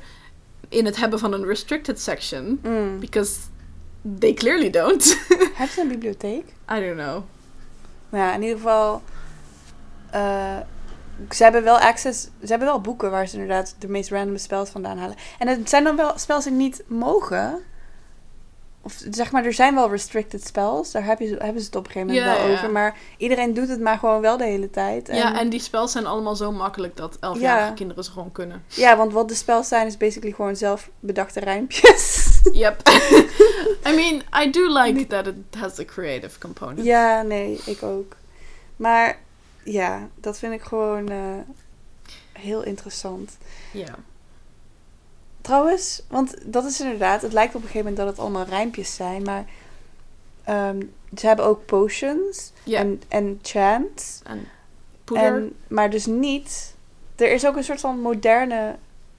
in 0.70 0.86
het 0.86 0.98
hebben 0.98 1.20
van 1.20 1.34
een 1.34 1.46
restricted 1.46 2.00
section. 2.02 2.60
Mm. 2.64 3.00
Because 3.00 3.40
they 4.20 4.34
clearly 4.34 4.70
don't. 4.70 5.18
Hebben 5.54 5.76
ze 5.76 5.82
een 5.82 5.88
bibliotheek? 5.88 6.46
I 6.72 6.80
don't 6.80 6.96
know. 6.98 7.24
Nou 8.10 8.24
ja, 8.24 8.34
in 8.34 8.42
ieder 8.42 8.58
geval. 8.58 9.02
eh, 10.12 10.58
ze 11.32 11.44
hebben 11.44 11.64
wel 11.64 11.80
access. 11.80 12.22
Ze 12.22 12.48
hebben 12.48 12.68
wel 12.68 12.82
boeken 12.82 13.12
waar 13.12 13.28
ze 13.28 13.34
inderdaad 13.34 13.76
de 13.80 13.88
meest 13.88 14.10
random 14.10 14.38
spells 14.38 14.70
vandaan 14.70 14.98
halen. 14.98 15.16
En 15.40 15.48
het 15.48 15.70
zijn 15.70 15.84
dan 15.84 15.96
wel 15.96 16.18
spells 16.18 16.44
die 16.44 16.54
niet 16.54 16.84
mogen. 16.88 17.60
Of 18.84 19.02
zeg 19.12 19.32
maar, 19.32 19.46
er 19.46 19.54
zijn 19.54 19.76
wel 19.76 19.90
restricted 19.90 20.46
spells. 20.46 20.92
Daar 20.92 21.06
heb 21.06 21.20
je, 21.20 21.36
hebben 21.40 21.62
ze 21.62 21.66
het 21.66 21.76
op 21.76 21.86
een 21.86 21.92
gegeven 21.92 22.14
moment 22.16 22.26
Ja, 22.36 22.38
wel 22.42 22.48
ja. 22.48 22.54
over. 22.54 22.72
Maar 22.72 22.98
iedereen 23.18 23.54
doet 23.54 23.68
het 23.70 23.80
maar 23.82 23.98
gewoon 23.98 24.22
wel 24.22 24.38
de 24.38 24.44
hele 24.46 24.70
tijd. 24.70 25.10
En, 25.10 25.16
Ja, 25.18 25.40
en 25.40 25.50
die 25.50 25.60
spels 25.60 25.92
zijn 25.92 26.06
allemaal 26.06 26.36
zo 26.36 26.52
makkelijk 26.52 26.96
dat 26.98 27.18
elfjarige 27.20 27.68
Ja. 27.68 27.72
kinderen 27.74 28.04
ze 28.04 28.12
gewoon 28.12 28.32
kunnen. 28.32 28.64
ja, 28.68 28.98
want 28.98 29.14
wat 29.14 29.28
de 29.30 29.36
spells 29.36 29.68
zijn 29.68 29.88
is 29.88 29.98
basically 29.98 30.34
gewoon 30.36 30.56
zelf 30.56 30.90
bedachte 31.00 31.40
rijmpjes. 31.40 32.20
Yep. 32.54 32.82
I 33.90 33.96
mean, 33.96 34.22
I 34.46 34.50
do 34.52 34.68
like 34.82 35.08
that 35.08 35.28
it 35.28 35.36
has 35.58 35.80
a 35.80 35.86
creative 35.86 36.40
component. 36.40 36.84
ja, 36.86 37.22
nee, 37.22 37.60
ik 37.66 37.84
ook. 37.84 38.16
Maar 38.76 39.18
ja, 39.64 40.08
dat 40.16 40.40
vind 40.40 40.54
ik 40.54 40.62
gewoon 40.62 41.10
eh, 41.10 41.18
heel 42.34 42.64
interessant. 42.64 43.38
Ja. 43.74 43.96
Trouwens, 45.42 46.04
want 46.08 46.36
dat 46.46 46.66
is 46.66 46.82
inderdaad, 46.82 47.22
het 47.22 47.34
lijkt 47.34 47.56
op 47.56 47.62
een 47.62 47.68
gegeven 47.68 47.90
moment 47.90 47.98
dat 47.98 48.08
het 48.08 48.20
allemaal 48.20 48.46
rijmpjes 48.46 48.96
zijn, 48.96 49.24
maar 49.24 49.46
ehm, 50.44 50.82
ze 51.18 51.28
hebben 51.28 51.46
ook 51.46 51.66
potions 51.66 52.52
Ja. 52.64 52.80
en, 52.80 53.02
en 53.08 53.40
chants. 53.42 54.22
En 54.24 54.48
poeder. 55.04 55.26
En, 55.26 55.56
maar 55.68 55.90
dus 55.90 56.06
niet, 56.06 56.76
er 57.16 57.32
is 57.32 57.46
ook 57.46 57.56
een 57.56 57.64
soort 57.64 57.80
van 57.80 58.00
moderne, 58.00 58.76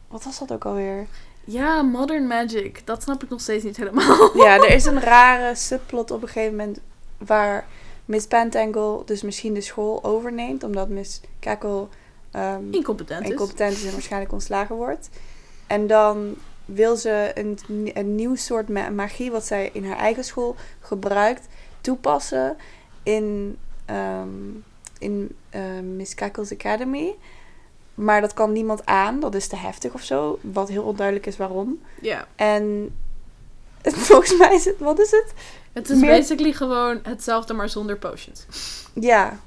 wat 0.09 0.25
was 0.25 0.39
dat 0.39 0.53
ook 0.53 0.65
alweer? 0.65 1.07
Ja, 1.45 1.83
modern 1.83 2.27
magic. 2.27 2.87
Dat 2.87 3.03
snap 3.03 3.23
ik 3.23 3.29
nog 3.29 3.41
steeds 3.41 3.65
niet 3.65 3.77
helemaal. 3.77 4.31
Ja, 4.45 4.57
er 4.57 4.71
is 4.71 4.85
een 4.85 5.01
rare 5.15 5.55
subplot 5.55 6.11
op 6.11 6.23
een 6.23 6.29
gegeven 6.29 6.57
moment 6.57 6.79
waar 7.19 7.67
Miss 8.05 8.27
Pentangle 8.27 9.03
dus 9.05 9.23
misschien 9.23 9.55
de 9.55 9.61
school 9.61 10.05
overneemt, 10.05 10.65
omdat 10.65 10.89
Miss 10.89 11.21
Cackle 11.41 11.87
ehm, 12.31 12.63
Incompetent 12.71 13.25
is. 13.25 13.31
incompetent 13.31 13.73
is 13.73 13.85
en 13.85 13.93
waarschijnlijk 13.93 14.33
ontslagen 14.33 14.77
wordt. 14.77 15.09
En 15.73 15.87
dan 15.87 16.35
wil 16.65 16.97
ze 16.97 17.31
een, 17.35 17.59
een 17.95 18.15
nieuw 18.15 18.35
soort 18.35 18.69
ma- 18.69 18.91
magie, 18.91 19.31
wat 19.31 19.45
zij 19.47 19.71
in 19.73 19.87
haar 19.87 19.97
eigen 19.99 20.25
school 20.25 20.57
gebruikt, 20.81 21.47
toepassen 21.81 22.57
in, 23.03 23.59
ehm, 23.85 24.29
in 24.99 25.37
ehm, 25.51 25.97
Miss 25.97 26.15
Cackle's 26.15 26.53
Academy. 26.53 27.15
Maar 27.95 28.21
dat 28.21 28.35
kan 28.35 28.53
niemand 28.53 28.87
aan, 28.87 29.21
dat 29.21 29.35
is 29.35 29.47
te 29.49 29.57
heftig 29.57 29.93
of 29.93 30.03
zo, 30.03 30.39
wat 30.43 30.69
heel 30.69 30.83
onduidelijk 30.83 31.27
is 31.27 31.37
waarom. 31.37 31.81
Ja. 32.01 32.27
En 32.37 32.95
volgens 34.09 34.37
mij 34.39 34.55
is 34.55 34.65
het, 34.65 34.79
wat 34.79 34.99
is 35.01 35.11
het? 35.11 35.33
Het 35.73 35.91
is 35.91 35.99
Meer- 36.01 36.11
basically 36.11 36.53
gewoon 36.53 37.01
hetzelfde, 37.03 37.55
maar 37.55 37.69
zonder 37.69 37.97
potions. 37.97 38.47
Ja. 38.93 39.39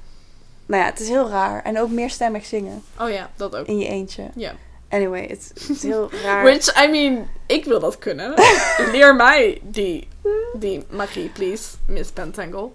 Nou 0.66 0.82
ja, 0.82 0.88
het 0.88 1.00
is 1.00 1.08
heel 1.08 1.28
raar. 1.28 1.62
En 1.62 1.80
ook 1.80 1.90
meerstemmig 1.90 2.44
zingen 2.44 2.82
Oh 3.00 3.10
ja, 3.10 3.30
dat 3.36 3.56
ook. 3.56 3.66
in 3.66 3.78
je 3.78 3.86
eentje. 3.88 4.28
Ja. 4.34 4.52
Anyway, 4.88 5.26
het, 5.26 5.52
is 5.68 5.82
heel 5.82 6.10
raar. 6.24 6.44
Which, 6.44 6.84
I 6.84 6.90
mean, 6.90 7.28
ik 7.46 7.64
wil 7.64 7.80
dat 7.80 7.98
kunnen. 7.98 8.34
Leer 8.92 9.16
mij 9.16 9.60
die, 9.62 10.08
die 10.58 10.84
magie, 10.90 11.28
please, 11.28 11.74
Miss 11.86 12.10
Pentangle. 12.10 12.70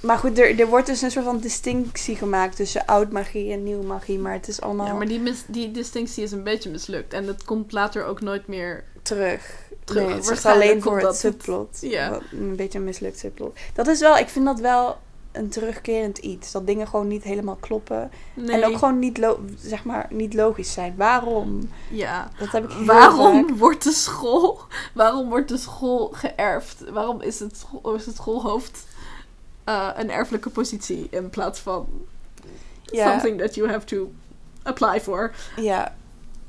Maar 0.00 0.18
goed, 0.18 0.38
er, 0.38 0.60
er 0.60 0.66
wordt 0.66 0.86
dus 0.86 1.02
een 1.02 1.10
soort 1.10 1.24
van 1.24 1.38
distinctie 1.38 2.16
gemaakt 2.16 2.56
tussen 2.56 2.86
oud 2.86 3.10
magie 3.12 3.52
en 3.52 3.62
nieuw 3.62 3.82
magie. 3.82 4.18
Maar 4.18 4.32
het 4.32 4.48
is 4.48 4.60
allemaal 4.60 4.86
Ja, 4.86 4.92
maar 4.92 5.06
die, 5.06 5.20
mis, 5.20 5.44
die 5.46 5.70
distinctie 5.70 6.22
is 6.22 6.32
een 6.32 6.42
beetje 6.42 6.70
mislukt. 6.70 7.12
En 7.12 7.26
dat 7.26 7.44
komt 7.44 7.72
later 7.72 8.04
ook 8.04 8.20
nooit 8.20 8.46
meer... 8.46 8.84
terug. 9.02 9.66
Terug. 9.84 10.06
Nee, 10.06 10.16
het 10.16 10.44
alleen 10.44 10.82
voor 10.82 11.00
het 11.00 11.16
subplot. 11.16 11.78
Ja. 11.80 12.20
Een 12.32 12.56
beetje 12.56 12.78
een 12.78 12.84
mislukt 12.84 13.18
subplot. 13.18 13.58
Dat 13.74 13.86
is 13.86 14.00
wel, 14.00 14.16
ik 14.16 14.28
vind 14.28 14.44
dat 14.44 14.60
wel 14.60 14.98
een 15.32 15.48
terugkerend 15.48 16.18
iets. 16.18 16.52
Dat 16.52 16.66
dingen 16.66 16.86
gewoon 16.88 17.08
niet 17.08 17.22
helemaal 17.22 17.56
kloppen. 17.60 18.10
Nee. 18.34 18.50
En 18.62 18.64
ook 18.68 18.78
gewoon 18.78 18.98
niet, 18.98 19.26
zeg 19.58 19.84
maar, 19.84 20.06
niet 20.10 20.34
logisch 20.34 20.72
zijn. 20.72 20.94
Waarom? 20.96 21.70
Ja. 21.90 22.28
Dat 22.38 22.50
heb 22.52 22.70
ik 22.70 22.86
Waarom 22.86 23.46
vaak. 23.48 23.56
wordt 23.58 23.82
de 23.84 23.92
school... 23.92 24.60
Waarom 24.94 25.28
wordt 25.28 25.48
de 25.48 25.56
school 25.58 26.08
geërfd? 26.12 26.90
Waarom 26.90 27.20
is 27.20 27.40
het, 27.40 27.64
is 27.96 28.06
het 28.06 28.16
schoolhoofd 28.16 28.86
eh, 29.64 29.88
een 29.96 30.10
erfelijke 30.10 30.50
positie 30.50 31.06
in 31.10 31.30
plaats 31.30 31.60
van 31.60 31.86
Ja. 32.82 33.10
something 33.10 33.38
that 33.40 33.54
you 33.54 33.70
have 33.70 33.86
to 33.86 34.12
apply 34.62 35.00
for? 35.00 35.34
Ja. 35.56 35.94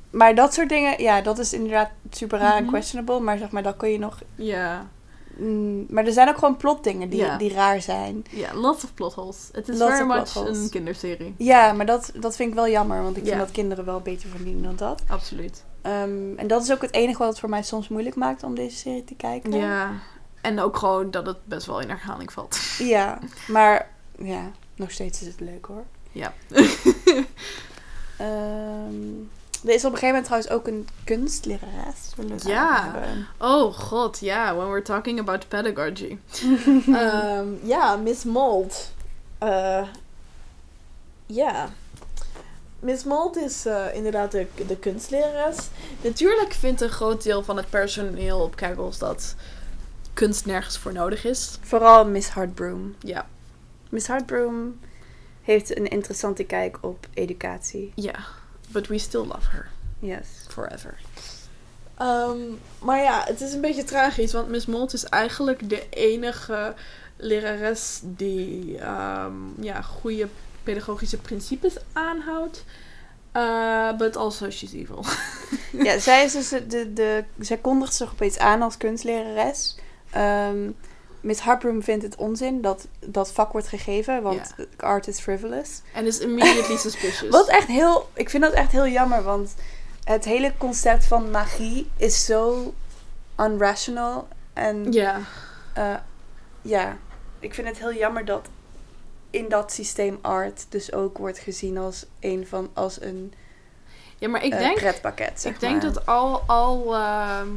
Maar 0.09 0.35
dat 0.35 0.53
soort 0.53 0.69
dingen, 0.69 1.01
ja, 1.01 1.21
dat 1.21 1.39
is 1.39 1.53
inderdaad 1.53 1.89
super 2.11 2.39
raar 2.39 2.55
en 2.55 2.61
Mhm. 2.63 2.71
questionable. 2.71 3.19
Maar 3.19 3.37
zeg 3.37 3.51
maar, 3.51 3.63
dat 3.63 3.77
kun 3.77 3.89
je 3.89 3.99
nog... 3.99 4.19
Ja. 4.35 4.87
Mm, 5.39 5.85
maar 5.89 6.05
er 6.05 6.11
zijn 6.13 6.29
ook 6.29 6.37
gewoon 6.37 6.57
plotdingen 6.57 7.09
die, 7.09 7.19
Ja. 7.19 7.37
die 7.37 7.53
raar 7.53 7.81
zijn. 7.81 8.25
Ja, 8.29 8.53
lots 8.53 8.83
of 8.83 8.93
plot 8.93 9.13
holes. 9.13 9.49
Het 9.51 9.69
is 9.69 9.77
Lots 9.77 9.95
very 9.95 10.07
much 10.07 10.35
een 10.35 10.69
kinderserie. 10.69 11.33
Ja, 11.37 11.73
maar 11.73 11.85
dat, 11.85 12.11
dat 12.19 12.35
vind 12.35 12.49
ik 12.49 12.55
wel 12.55 12.67
jammer. 12.69 13.03
Want 13.03 13.17
ik 13.17 13.25
vind 13.25 13.37
dat 13.39 13.51
kinderen 13.51 13.85
wel 13.85 13.99
beter 13.99 14.29
verdienen 14.29 14.63
dan 14.63 14.75
dat. 14.75 15.01
Absoluut. 15.07 15.63
Ehm, 15.81 16.37
en 16.37 16.47
dat 16.47 16.63
is 16.63 16.71
ook 16.71 16.81
het 16.81 16.93
enige 16.93 17.17
wat 17.19 17.27
het 17.27 17.39
voor 17.39 17.49
mij 17.49 17.63
soms 17.63 17.87
moeilijk 17.87 18.15
maakt 18.15 18.43
om 18.43 18.55
deze 18.55 18.77
serie 18.77 19.03
te 19.03 19.15
kijken. 19.15 19.51
Ja. 19.51 19.91
En 20.41 20.59
ook 20.59 20.77
gewoon 20.77 21.11
dat 21.11 21.25
het 21.25 21.37
best 21.45 21.65
wel 21.65 21.79
in 21.79 21.89
herhaling 21.89 22.31
valt. 22.33 22.59
Ja, 22.79 23.19
maar 23.47 23.89
ja, 24.17 24.51
nog 24.75 24.91
steeds 24.91 25.21
is 25.21 25.27
het 25.27 25.39
leuk 25.39 25.65
hoor. 25.65 25.83
Ja. 26.11 26.33
Ehm, 28.17 28.95
er 29.63 29.73
is 29.73 29.85
op 29.85 29.91
een 29.91 29.97
gegeven 29.97 30.07
moment 30.07 30.25
trouwens 30.25 30.51
ook 30.51 30.67
een 30.67 30.87
kunstlerares. 31.03 32.13
Ja. 32.45 32.93
Oh 33.37 33.73
god, 33.73 34.19
ja. 34.19 34.55
When 34.55 34.67
we're 34.67 34.81
talking 34.81 35.19
about 35.19 35.47
pedagogy. 35.47 36.17
Ehm, 36.93 37.47
ja, 37.63 37.95
Miss 37.95 38.23
Mold. 38.23 38.91
Eh, 39.37 39.87
Ja. 41.25 41.69
Miss 42.79 43.03
Mold 43.03 43.37
is 43.37 43.65
eh, 43.65 43.85
inderdaad 43.93 44.31
de, 44.31 44.47
de 44.67 44.77
kunstlerares. 44.77 45.57
Natuurlijk 46.01 46.53
vindt 46.53 46.81
een 46.81 46.89
groot 46.89 47.23
deel 47.23 47.43
van 47.43 47.57
het 47.57 47.69
personeel 47.69 48.39
op 48.39 48.55
Kegels 48.55 48.97
dat 48.97 49.35
kunst 50.13 50.45
nergens 50.45 50.77
voor 50.77 50.93
nodig 50.93 51.25
is. 51.25 51.57
Vooral 51.61 52.05
Miss 52.05 52.29
Hartbroom. 52.29 52.95
Ja. 52.99 53.27
Miss 53.89 54.07
Hartbroom 54.07 54.79
heeft 55.41 55.77
een 55.77 55.87
interessante 55.87 56.43
kijk 56.43 56.77
op 56.81 57.07
educatie. 57.13 57.91
Ja. 57.95 58.15
But 58.71 58.87
we 58.87 58.97
still 58.97 59.25
love 59.25 59.47
her. 59.51 59.69
Yes. 59.99 60.27
Forever. 60.47 60.97
Ehm, 61.97 62.37
maar 62.79 63.01
ja, 63.01 63.23
het 63.25 63.41
is 63.41 63.53
een 63.53 63.61
beetje 63.61 63.83
tragisch, 63.83 64.33
want 64.33 64.47
Miss 64.47 64.65
Mold 64.65 64.93
is 64.93 65.03
eigenlijk 65.03 65.69
de 65.69 65.89
enige 65.89 66.73
lerares 67.15 67.99
die 68.03 68.77
ehm, 68.77 69.33
ja, 69.59 69.81
goede 69.81 70.27
pedagogische 70.63 71.17
principes 71.17 71.75
aanhoudt. 71.93 72.63
Eh, 73.31 73.97
but 73.97 74.17
also 74.17 74.49
she's 74.49 74.73
evil. 74.73 75.05
Ja, 75.71 75.99
zij 75.99 76.23
is 76.23 76.31
dus 76.31 76.49
de, 76.49 76.67
de, 76.67 76.93
de 76.93 77.23
zij 77.39 77.57
kondigt 77.57 77.93
zich 77.93 78.11
opeens 78.11 78.37
aan 78.37 78.61
als 78.61 78.77
kunstlerares. 78.77 79.75
Ehm 80.09 80.69
Miss 81.21 81.39
Hartbroom 81.41 81.83
vindt 81.83 82.03
het 82.03 82.15
onzin 82.15 82.61
dat 82.61 82.87
dat 82.99 83.31
vak 83.31 83.51
wordt 83.51 83.67
gegeven, 83.67 84.21
want 84.21 84.55
art 84.77 85.07
is 85.07 85.19
frivolous. 85.19 85.81
En 85.93 86.05
is 86.05 86.19
immediately 86.19 86.77
suspicious. 86.87 87.29
Wat 87.29 87.47
echt 87.47 87.67
heel, 87.67 88.09
ik 88.13 88.29
vind 88.29 88.43
dat 88.43 88.53
echt 88.53 88.71
heel 88.71 88.87
jammer, 88.87 89.23
want 89.23 89.55
het 90.03 90.25
hele 90.25 90.53
concept 90.57 91.05
van 91.05 91.31
magie 91.31 91.89
is 91.97 92.25
zo 92.25 92.73
unrational. 93.39 94.27
En 94.53 94.91
Ja. 94.91 95.19
eh, 95.73 95.95
ja, 96.61 96.97
ik 97.39 97.53
vind 97.53 97.67
het 97.67 97.77
heel 97.77 97.93
jammer 97.93 98.25
dat 98.25 98.47
in 99.29 99.49
dat 99.49 99.71
systeem 99.71 100.19
art 100.21 100.65
dus 100.69 100.93
ook 100.93 101.17
wordt 101.17 101.39
gezien 101.39 101.77
als 101.77 102.05
een 102.19 102.47
van 102.47 102.69
als 102.73 103.01
een 103.01 103.33
Ja, 104.17 104.27
maar 104.29 104.43
ik 104.43 104.53
eh, 104.53 104.59
denk, 104.59 104.75
pretpakket. 104.77 105.41
Zeg 105.41 105.53
ik 105.53 105.59
denk 105.59 105.81
maar. 105.83 105.93
dat 105.93 106.05
al, 106.05 106.41
al, 106.47 106.95
ehm, 106.95 107.47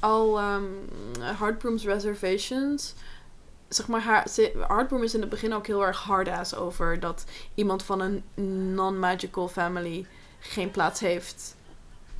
al 0.00 0.38
ehm 0.38 0.64
Heartbroom's 1.20 1.84
reservations... 1.84 2.94
Zeg 3.68 3.88
maar, 3.88 4.00
haar, 4.00 4.26
Heartbroom 4.68 5.02
is 5.02 5.14
in 5.14 5.20
het 5.20 5.28
begin 5.28 5.54
ook 5.54 5.66
heel 5.66 5.86
erg 5.86 5.98
hard-ass 5.98 6.54
over 6.54 7.00
dat 7.00 7.24
iemand 7.54 7.82
van 7.82 8.00
een 8.00 8.22
non-magical 8.74 9.48
family 9.48 10.06
geen 10.38 10.70
plaats 10.70 11.00
heeft 11.00 11.56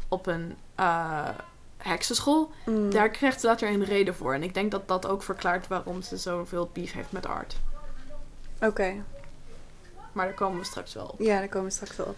op 0.09 0.27
een 0.27 0.57
eh, 0.75 1.29
heksenschool. 1.77 2.51
Mm. 2.65 2.91
Daar 2.91 3.11
krijgt 3.11 3.41
ze 3.41 3.47
later 3.47 3.69
een 3.69 3.85
reden 3.85 4.15
voor. 4.15 4.35
En 4.35 4.43
ik 4.43 4.55
denk 4.55 4.71
dat 4.71 4.89
dat 4.89 5.07
ook 5.07 5.23
verklaart 5.23 5.67
waarom 5.67 6.03
ze 6.03 6.17
zoveel 6.17 6.71
beef 6.73 6.93
heeft 6.93 7.13
met 7.13 7.27
art. 7.27 7.57
Oké. 8.61 8.95
Maar 10.13 10.27
daar 10.27 10.35
komen 10.35 10.59
we 10.59 10.65
straks 10.65 10.95
wel 10.95 11.07
op. 11.07 11.21
Ja, 11.21 11.39
daar 11.39 11.49
komen 11.49 11.69
we 11.69 11.75
straks 11.75 11.97
wel 11.97 12.07
op. 12.07 12.17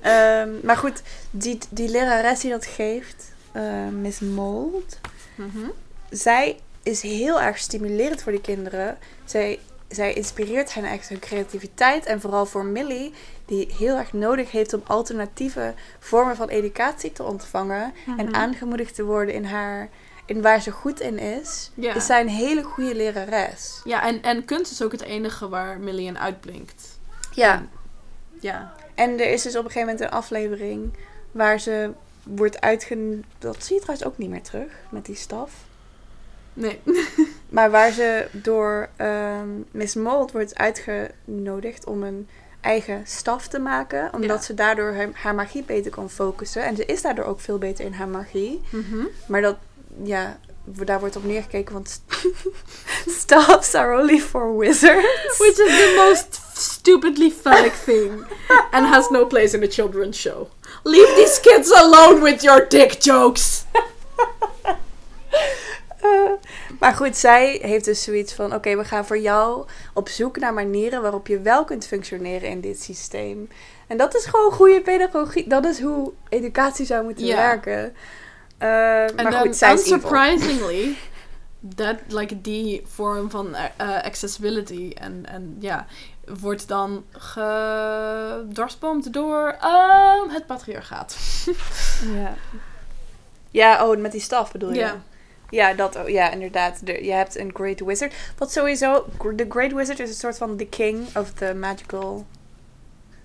Ehm, 0.00 0.50
maar 0.62 0.76
goed, 0.76 1.02
die, 1.30 1.58
die 1.70 1.88
lerares 1.88 2.40
die 2.40 2.50
dat 2.50 2.66
geeft, 2.66 3.32
eh, 3.54 3.88
Miss 4.00 4.20
Mold, 4.20 4.98
Mhm. 5.34 5.68
zij 6.10 6.58
is 6.82 7.02
heel 7.02 7.40
erg 7.40 7.58
stimulerend 7.58 8.22
voor 8.22 8.32
die 8.32 8.40
kinderen. 8.40 8.98
Zij, 9.24 9.58
zij 9.88 10.12
inspireert 10.12 10.74
hen 10.74 10.84
echt 10.84 11.08
hun 11.08 11.18
creativiteit. 11.18 12.06
En 12.06 12.20
vooral 12.20 12.46
voor 12.46 12.64
Millie, 12.64 13.12
die 13.44 13.74
heel 13.78 13.96
erg 13.96 14.12
nodig 14.12 14.50
heeft 14.50 14.72
om 14.72 14.82
alternatieve 14.86 15.74
vormen 15.98 16.36
van 16.36 16.48
educatie 16.48 17.12
te 17.12 17.22
ontvangen. 17.22 17.92
En 18.18 18.26
Mhm. 18.26 18.34
aangemoedigd 18.34 18.94
te 18.94 19.04
worden 19.04 19.34
in, 19.34 19.44
haar, 19.44 19.88
in 20.26 20.42
waar 20.42 20.60
ze 20.62 20.70
goed 20.70 21.00
in 21.00 21.18
is. 21.18 21.70
Ja. 21.74 21.94
Is 21.94 22.06
zij 22.06 22.20
een 22.20 22.28
hele 22.28 22.62
goede 22.62 22.94
lerares. 22.94 23.80
Ja, 23.84 24.02
en, 24.06 24.22
en 24.22 24.44
kunst 24.44 24.72
is 24.72 24.82
ook 24.82 24.92
het 24.92 25.02
enige 25.02 25.48
waar 25.48 25.78
Millie 25.80 26.06
in 26.06 26.18
uitblinkt. 26.18 26.98
Ja. 27.32 27.66
Ja. 28.40 28.74
En 28.94 29.10
er 29.20 29.30
is 29.32 29.42
dus 29.42 29.56
op 29.56 29.64
een 29.64 29.70
gegeven 29.70 29.92
moment 29.92 30.00
een 30.00 30.18
aflevering 30.18 30.92
waar 31.30 31.60
ze 31.60 31.90
wordt 32.24 32.60
uitgen... 32.60 33.24
Dat 33.38 33.56
zie 33.64 33.74
je 33.74 33.80
trouwens 33.80 34.08
ook 34.08 34.18
niet 34.18 34.30
meer 34.30 34.42
terug 34.42 34.72
met 34.90 35.04
die 35.06 35.16
staf. 35.16 35.52
Nee. 36.52 36.80
Maar 37.48 37.70
waar 37.70 37.90
ze 37.92 38.26
door 38.32 38.88
ehm, 38.96 39.48
Miss 39.70 39.94
Mold 39.94 40.32
wordt 40.32 40.54
uitgenodigd 40.58 41.86
om 41.86 42.02
een 42.02 42.28
eigen 42.60 43.02
staf 43.06 43.48
te 43.48 43.58
maken. 43.58 44.10
Omdat 44.14 44.38
Ja. 44.38 44.42
ze 44.44 44.54
daardoor 44.54 44.92
haar, 44.94 45.08
haar 45.12 45.34
magie 45.34 45.62
beter 45.62 45.90
kan 45.90 46.10
focussen. 46.10 46.64
En 46.64 46.76
ze 46.76 46.84
is 46.84 47.02
daardoor 47.02 47.24
ook 47.24 47.40
veel 47.40 47.58
beter 47.58 47.84
in 47.84 47.92
haar 47.92 48.08
magie. 48.08 48.60
Mhm. 48.70 49.06
Maar 49.28 49.40
dat, 49.40 49.56
ja, 50.02 50.38
daar 50.64 51.00
wordt 51.00 51.16
op 51.16 51.24
neergekeken. 51.24 51.72
Want 51.72 52.02
staffs 53.20 53.74
are 53.74 54.00
only 54.00 54.18
for 54.18 54.56
wizards. 54.58 55.38
Which 55.38 55.58
is 55.58 55.76
the 55.78 55.94
most 56.08 56.40
stupidly 56.58 57.30
phallic 57.30 57.72
thing. 57.84 58.24
And 58.70 58.86
has 58.86 59.08
no 59.10 59.26
place 59.26 59.56
in 59.56 59.62
a 59.62 59.70
children's 59.70 60.18
show. 60.20 60.46
Leave 60.84 61.14
these 61.14 61.40
kids 61.40 61.72
alone 61.72 62.20
with 62.22 62.42
your 62.42 62.68
dick 62.68 63.02
jokes. 63.02 63.64
Eh, 66.00 66.30
Maar 66.80 66.92
goed, 66.94 67.16
zij 67.16 67.58
heeft 67.62 67.84
dus 67.84 68.02
zoiets 68.02 68.32
van: 68.34 68.54
oké, 68.54 68.76
we 68.76 68.84
gaan 68.84 69.06
voor 69.06 69.18
jou 69.18 69.66
op 69.94 70.08
zoek 70.08 70.36
naar 70.38 70.54
manieren 70.54 71.02
waarop 71.02 71.26
je 71.26 71.40
wel 71.40 71.64
kunt 71.64 71.86
functioneren 71.86 72.48
in 72.48 72.60
dit 72.60 72.82
systeem. 72.82 73.48
En 73.86 73.96
dat 73.96 74.14
is 74.14 74.24
gewoon 74.24 74.52
goede 74.52 74.80
pedagogie. 74.80 75.48
Dat 75.48 75.64
is 75.64 75.80
hoe 75.80 76.12
educatie 76.28 76.86
zou 76.86 77.04
moeten 77.04 77.26
werken. 77.26 77.94
Eh, 78.58 79.02
En 79.02 79.14
maar 79.14 79.30
dan, 79.30 79.40
goed, 79.40 79.56
zij 79.56 79.72
is 79.74 79.80
evil. 79.80 79.94
unsurprisingly, 79.94 80.96
that, 81.76 81.96
like, 82.08 82.40
die 82.40 82.82
vorm 82.86 83.30
van 83.30 83.54
eh, 83.54 84.02
accessibility 84.02 84.92
en, 84.94 85.24
en 85.28 85.56
ja, 85.60 85.86
wordt 86.40 86.68
dan 86.68 87.04
gedwarsboomd 87.12 89.12
door 89.12 89.56
ehm, 89.60 90.28
het 90.28 90.46
patriarchaat. 90.46 91.16
Ja. 92.14 92.34
ja, 93.50 93.86
oh, 93.86 93.98
met 93.98 94.12
die 94.12 94.20
staf 94.20 94.52
bedoel 94.52 94.72
je? 94.72 94.78
Ja. 94.78 95.02
Ja, 95.50 95.74
dat, 95.74 95.96
oh, 95.96 96.08
ja 96.08 96.30
inderdaad. 96.30 96.86
De, 96.86 97.04
je 97.04 97.12
hebt 97.12 97.38
een 97.38 97.50
Great 97.54 97.80
Wizard. 97.80 98.14
Wat 98.38 98.52
sowieso, 98.52 99.06
de 99.34 99.46
Great 99.48 99.72
Wizard 99.72 100.00
is 100.00 100.08
een 100.08 100.14
soort 100.14 100.36
van 100.36 100.56
the 100.56 100.66
king 100.66 101.16
of 101.16 101.32
the 101.32 101.54
magical 101.54 102.26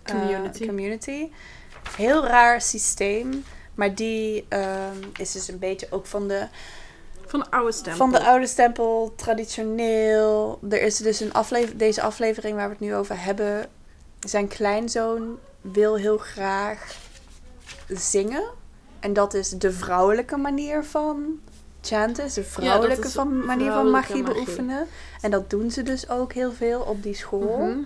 eh, 0.03 0.15
Community. 0.15 0.65
community. 0.65 1.29
Heel 1.97 2.25
raar 2.25 2.61
systeem. 2.61 3.43
Maar 3.75 3.95
die 3.95 4.45
ehm, 4.49 4.97
is 5.17 5.31
dus 5.31 5.47
een 5.47 5.59
beetje 5.59 5.87
ook 5.89 6.05
van 6.05 6.27
de, 6.27 6.47
Van 7.29 7.39
de 7.39 7.51
oude 7.51 7.71
stempel. 7.71 7.97
van 7.97 8.11
de 8.11 8.25
oude 8.25 8.47
stempel, 8.47 9.13
traditioneel. 9.15 10.59
Er 10.69 10.81
is 10.81 10.97
dus 10.97 11.19
een 11.19 11.33
aflever 11.33 11.77
deze 11.77 12.01
aflevering 12.01 12.55
waar 12.55 12.65
we 12.65 12.71
het 12.71 12.79
nu 12.79 12.95
over 12.95 13.23
hebben. 13.23 13.65
Zijn 14.19 14.47
kleinzoon 14.47 15.37
wil 15.61 15.95
heel 15.95 16.17
graag 16.17 16.95
zingen. 17.87 18.43
En 18.99 19.13
dat 19.13 19.33
is 19.33 19.49
de 19.49 19.71
vrouwelijke 19.71 20.37
manier 20.37 20.83
van 20.83 21.39
chanten. 21.81 22.25
is 22.25 22.33
De 22.33 22.43
vrouwelijke 22.43 23.09
van, 23.09 23.45
manier 23.45 23.71
van 23.71 23.89
magie. 23.89 24.23
beoefenen. 24.23 24.87
En 25.21 25.31
dat 25.31 25.49
doen 25.49 25.71
ze 25.71 25.83
dus 25.83 26.09
ook 26.09 26.33
heel 26.33 26.51
veel 26.51 26.81
op 26.81 27.03
die 27.03 27.15
school. 27.15 27.57
Mhm. 27.57 27.79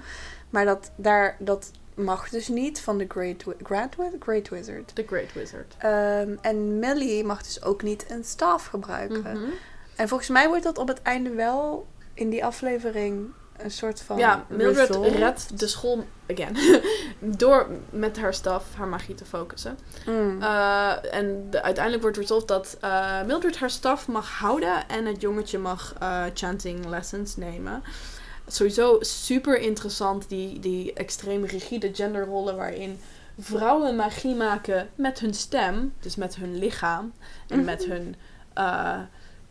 Maar 0.50 0.66
dat, 0.66 0.92
daar, 0.96 1.36
dat 1.40 1.72
mag 1.96 2.30
dus 2.30 2.48
niet 2.48 2.82
van 2.82 2.98
de 2.98 3.06
Great, 3.08 3.44
Wi- 3.44 3.56
Great 4.20 4.50
Wizard. 4.50 4.96
The 4.96 5.04
Great 5.08 5.34
Wizard. 5.34 5.76
Ehm, 5.78 6.36
en 6.42 6.80
Millie 6.80 7.24
mag 7.24 7.44
dus 7.44 7.64
ook 7.64 7.82
niet 7.82 8.06
een 8.10 8.24
staf 8.24 8.66
gebruiken. 8.66 9.20
Mhm. 9.22 9.50
En 9.96 10.08
volgens 10.08 10.30
mij 10.30 10.48
wordt 10.48 10.64
dat 10.64 10.78
op 10.78 10.88
het 10.88 11.02
einde 11.02 11.30
wel 11.30 11.88
in 12.14 12.30
die 12.30 12.46
aflevering 12.46 13.26
een 13.58 13.72
soort 13.72 14.02
van. 14.02 14.18
Ja, 14.18 14.46
Mildred 14.50 14.88
resolved. 14.88 15.14
redt 15.16 15.60
de 15.60 15.68
school 15.68 16.06
again. 16.32 16.58
Door 17.38 17.68
met 17.90 18.18
haar 18.18 18.34
staf 18.34 18.66
haar 18.76 18.88
magie 18.88 19.16
te 19.16 19.26
focussen. 19.26 19.78
Mm. 20.06 20.42
Uh, 20.42 21.14
en 21.16 21.48
de- 21.50 21.62
uiteindelijk 21.62 22.04
wordt 22.04 22.18
resolved 22.18 22.48
dat 22.48 22.78
uh, 22.84 23.24
Mildred 23.24 23.58
haar 23.58 23.70
staf 23.70 24.08
mag 24.08 24.30
houden 24.30 24.88
en 24.88 25.06
het 25.06 25.22
jongetje 25.22 25.58
mag 25.58 25.94
uh, 26.02 26.24
chanting 26.34 26.86
lessons 26.86 27.36
nemen. 27.36 27.84
Sowieso 28.48 28.98
super 29.02 29.58
interessant, 29.60 30.30
die, 30.30 30.60
die 30.60 30.94
extreem 30.94 31.44
rigide 31.46 31.90
genderrollen 31.94 32.56
waarin 32.56 33.00
vrouwen 33.40 33.96
magie 33.96 34.36
maken 34.36 34.90
met 34.96 35.20
hun 35.20 35.34
stem, 35.34 35.94
dus 36.00 36.16
met 36.16 36.36
hun 36.36 36.58
lichaam 36.58 37.14
en 37.48 37.56
Mhm. 37.58 37.66
met 37.66 37.86
hun 37.86 38.16
uh, 38.58 39.00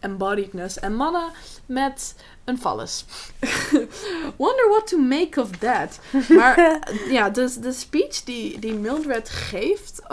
embodiedness. 0.00 0.78
En 0.78 0.94
mannen 0.94 1.30
met 1.66 2.14
een 2.44 2.58
vallus. 2.58 3.04
Wonder 4.36 4.68
what 4.68 4.86
to 4.86 4.98
make 4.98 5.40
of 5.40 5.50
that. 5.50 5.98
Maar 6.28 6.78
ja, 7.16 7.30
dus 7.30 7.56
de 7.56 7.72
speech 7.72 8.24
die, 8.24 8.58
die 8.58 8.74
Mildred 8.74 9.28
geeft 9.28 10.00
uh, 10.02 10.08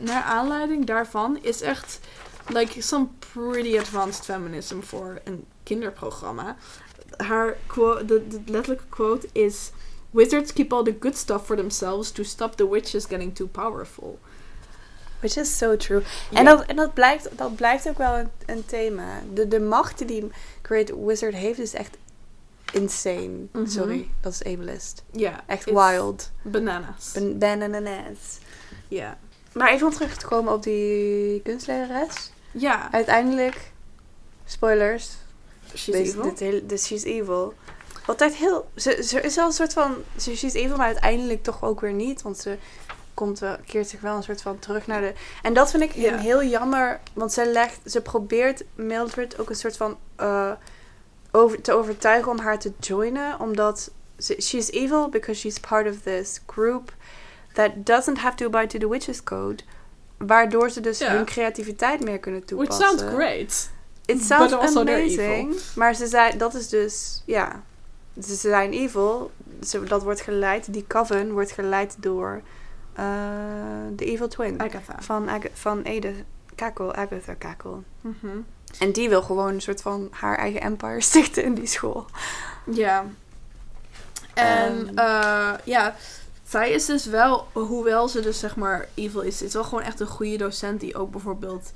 naar 0.00 0.22
aanleiding 0.22 0.86
daarvan 0.86 1.38
is 1.42 1.60
echt 1.60 2.00
like 2.48 2.82
some 2.82 3.06
pretty 3.32 3.78
advanced 3.78 4.24
feminism 4.24 4.80
voor 4.80 5.20
een 5.24 5.44
kinderprogramma. 5.62 6.56
Haar 7.16 7.56
quote, 7.66 8.04
de, 8.04 8.28
de 8.28 8.40
letterlijke 8.46 8.88
quote 8.88 9.28
is: 9.32 9.70
Wizards 10.10 10.52
keep 10.52 10.72
all 10.72 10.84
the 10.84 10.96
good 11.00 11.16
stuff 11.16 11.46
for 11.46 11.56
themselves 11.56 12.10
to 12.10 12.22
stop 12.22 12.54
the 12.56 12.70
witches 12.70 13.04
getting 13.04 13.34
too 13.34 13.46
powerful. 13.46 14.18
Which 15.20 15.36
is 15.36 15.58
so 15.58 15.76
true. 15.76 16.02
En, 16.32 16.44
dat, 16.44 16.66
en 16.66 16.76
dat, 16.76 16.94
blijkt, 16.94 17.28
dat 17.36 17.56
blijft 17.56 17.88
ook 17.88 17.98
wel 17.98 18.18
een, 18.18 18.30
een 18.46 18.64
thema. 18.64 19.22
De, 19.34 19.48
de 19.48 19.60
macht 19.60 20.08
die 20.08 20.30
Great 20.62 20.92
Wizard 21.04 21.34
heeft 21.34 21.58
is 21.58 21.74
echt 21.74 21.96
insane. 22.72 23.46
Mhm. 23.52 23.66
Sorry, 23.66 24.08
dat 24.20 24.32
is 24.32 24.44
ableist. 24.44 25.02
Ja, 25.10 25.40
Echt 25.46 25.64
wild. 25.64 26.30
Bananas. 26.42 27.12
Ben 27.12 27.58
bananas. 27.58 28.38
Ja. 28.88 29.18
Maar 29.52 29.70
even 29.72 29.86
om 29.86 29.92
terug 29.92 30.16
te 30.16 30.26
komen 30.26 30.52
op 30.52 30.62
die 30.62 31.40
kunstlerares. 31.40 32.32
Ja, 32.50 32.92
Uiteindelijk, 32.92 33.72
spoilers, 34.44 35.10
she's 35.74 35.94
Deze- 35.94 36.10
evil. 36.10 36.22
Dit 36.22 36.38
hele, 36.38 36.66
dus 36.66 36.86
she's 36.86 37.02
evil. 37.04 37.54
Altijd 38.06 38.34
heel. 38.34 38.70
Ze, 38.76 39.02
ze 39.06 39.20
is 39.20 39.34
wel 39.36 39.46
een 39.46 39.52
soort 39.52 39.72
van. 39.72 39.94
Ze 40.16 40.36
she's 40.36 40.54
evil, 40.54 40.76
maar 40.76 40.86
uiteindelijk 40.86 41.42
toch 41.42 41.62
ook 41.62 41.80
weer 41.80 41.92
niet. 41.92 42.22
Want 42.22 42.38
ze 42.38 42.56
komt 43.14 43.38
wel, 43.38 43.56
keert 43.66 43.88
zich 43.88 44.00
wel 44.00 44.16
een 44.16 44.22
soort 44.22 44.42
van 44.42 44.58
terug 44.58 44.86
naar 44.86 45.00
de. 45.00 45.12
En 45.42 45.54
dat 45.54 45.70
vind 45.70 45.82
ik 45.82 45.92
heel 45.92 46.42
jammer. 46.44 47.00
Want 47.12 47.32
ze 47.32 47.46
legt. 47.46 47.78
Ze 47.84 48.00
probeert 48.00 48.64
Mildred 48.74 49.38
ook 49.40 49.48
een 49.50 49.56
soort 49.56 49.76
van. 49.76 49.98
eh, 50.16 50.50
over, 51.34 51.60
te 51.60 51.72
overtuigen 51.72 52.30
om 52.30 52.38
haar 52.38 52.58
te 52.58 52.72
joinen. 52.80 53.40
Omdat. 53.40 53.90
Ze, 54.18 54.36
she's 54.40 54.70
evil 54.70 55.08
because 55.08 55.40
she's 55.40 55.58
part 55.60 55.88
of 55.88 55.96
this 56.02 56.40
group. 56.46 56.92
That 57.52 57.70
doesn't 57.76 58.18
have 58.18 58.36
to 58.36 58.46
abide 58.46 58.66
to 58.66 58.78
the 58.78 58.88
witches 58.88 59.22
code. 59.22 59.62
Waardoor 60.18 60.70
ze 60.70 60.80
dus 60.80 60.98
hun 61.06 61.24
creativiteit 61.24 62.04
meer 62.04 62.18
kunnen 62.18 62.40
Which 62.46 62.58
toepassen. 62.68 62.98
sounds 62.98 63.14
great. 63.14 63.70
It 64.16 64.24
sounds 64.24 64.52
But 64.52 64.60
also 64.60 64.84
they're 64.84 64.98
amazing. 65.02 65.60
Maar 65.74 65.94
ze 65.94 66.06
zei, 66.06 66.36
dat 66.36 66.54
is 66.54 66.68
dus, 66.68 67.22
ja. 67.26 67.62
Ze 68.22 68.34
zijn 68.34 68.72
evil. 68.72 69.30
Ze, 69.66 69.82
dat 69.82 70.02
wordt 70.02 70.20
geleid, 70.20 70.72
die 70.72 70.84
coven 70.86 71.32
wordt 71.32 71.50
geleid 71.50 71.96
door 71.98 72.42
eh, 72.92 73.04
de 73.96 74.04
evil 74.04 74.28
twin. 74.28 74.60
Agatha. 74.60 74.96
Van, 74.98 75.28
Ag 75.28 75.40
van 75.52 75.82
Edith 75.82 76.24
Kakel, 76.54 76.94
Agatha 76.94 77.34
Kakel. 77.34 77.82
Mhm. 78.00 78.26
En 78.78 78.92
die 78.92 79.08
wil 79.08 79.22
gewoon 79.22 79.54
een 79.54 79.60
soort 79.62 79.82
van 79.82 80.08
haar 80.10 80.36
eigen 80.38 80.60
empire 80.60 81.00
stichten 81.10 81.44
in 81.44 81.54
die 81.54 81.66
school. 81.66 82.06
Ja. 82.70 83.04
En 84.34 84.88
Ehm. 84.94 84.98
eh, 84.98 85.52
ja, 85.64 85.96
zij 86.48 86.70
is 86.70 86.86
dus 86.86 87.06
wel, 87.06 87.46
hoewel 87.52 88.08
ze 88.08 88.20
dus 88.20 88.38
zeg 88.38 88.56
maar 88.56 88.88
evil 88.94 89.20
is, 89.20 89.42
is 89.42 89.52
wel 89.52 89.64
gewoon 89.64 89.82
echt 89.82 90.00
een 90.00 90.06
goede 90.06 90.36
docent 90.36 90.80
die 90.80 90.94
ook 90.96 91.10
bijvoorbeeld 91.10 91.72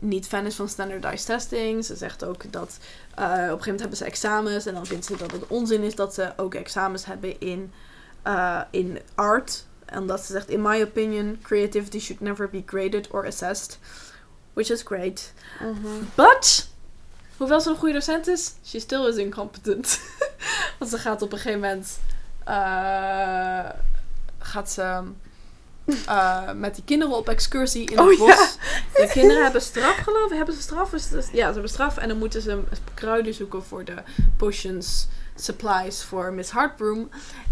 niet 0.00 0.26
fan 0.26 0.46
is 0.46 0.54
van 0.54 0.68
standardized 0.68 1.26
testing. 1.26 1.84
Ze 1.84 1.96
zegt 1.96 2.24
ook 2.24 2.52
dat 2.52 2.78
eh, 3.14 3.24
op 3.24 3.30
een 3.30 3.38
gegeven 3.38 3.58
moment 3.58 3.80
hebben 3.80 3.98
ze 3.98 4.04
examens 4.04 4.66
en 4.66 4.74
dan 4.74 4.86
vindt 4.86 5.04
ze 5.04 5.16
dat 5.16 5.32
het 5.32 5.46
onzin 5.46 5.82
is 5.82 5.94
dat 5.94 6.14
ze 6.14 6.32
ook 6.36 6.54
examens 6.54 7.04
hebben 7.04 7.40
in, 7.40 7.72
eh, 8.22 8.60
in 8.70 8.98
art. 9.14 9.64
En 9.84 10.06
dat 10.06 10.24
ze 10.24 10.32
zegt, 10.32 10.48
in 10.48 10.62
my 10.62 10.82
opinion, 10.82 11.38
creativity 11.42 11.98
should 11.98 12.20
never 12.22 12.50
be 12.50 12.62
graded 12.66 13.10
or 13.10 13.26
assessed. 13.26 13.78
Which 14.52 14.70
is 14.70 14.82
great. 14.82 15.32
But, 16.14 16.68
hoewel 17.36 17.60
ze 17.60 17.70
een 17.70 17.76
goede 17.76 17.94
docent 17.94 18.26
is, 18.26 18.52
she 18.64 18.78
still 18.78 19.06
is 19.06 19.16
incompetent. 19.16 20.00
Want 20.78 20.90
ze 20.90 20.98
gaat 20.98 21.22
op 21.22 21.32
een 21.32 21.38
gegeven 21.38 21.60
moment. 21.60 21.98
eh, 22.44 23.70
gaat 24.38 24.70
ze. 24.70 25.02
Eh, 26.06 26.52
met 26.52 26.74
die 26.74 26.84
kinderen 26.84 27.16
op 27.16 27.28
excursie 27.28 27.90
in 27.90 27.98
het 27.98 28.06
Oh, 28.12 28.18
bos. 28.18 28.28
ja. 28.28 28.46
De 28.92 29.08
kinderen 29.18 29.42
hebben 29.42 29.62
straf, 29.62 29.96
geloof 29.96 30.30
ik. 30.30 30.36
Hebben 30.36 30.54
ze 30.54 30.60
straf? 30.62 30.90
Ja, 30.92 31.46
ze 31.46 31.52
hebben 31.52 31.68
straf. 31.68 31.96
En 31.96 32.08
dan 32.08 32.18
moeten 32.18 32.42
ze 32.42 32.60
kruiden 32.94 33.34
zoeken 33.34 33.64
voor 33.64 33.84
de 33.84 33.94
potions, 34.36 35.08
supplies 35.34 36.02
voor 36.02 36.32
Miss 36.32 36.50
Heartbroom. 36.52 37.08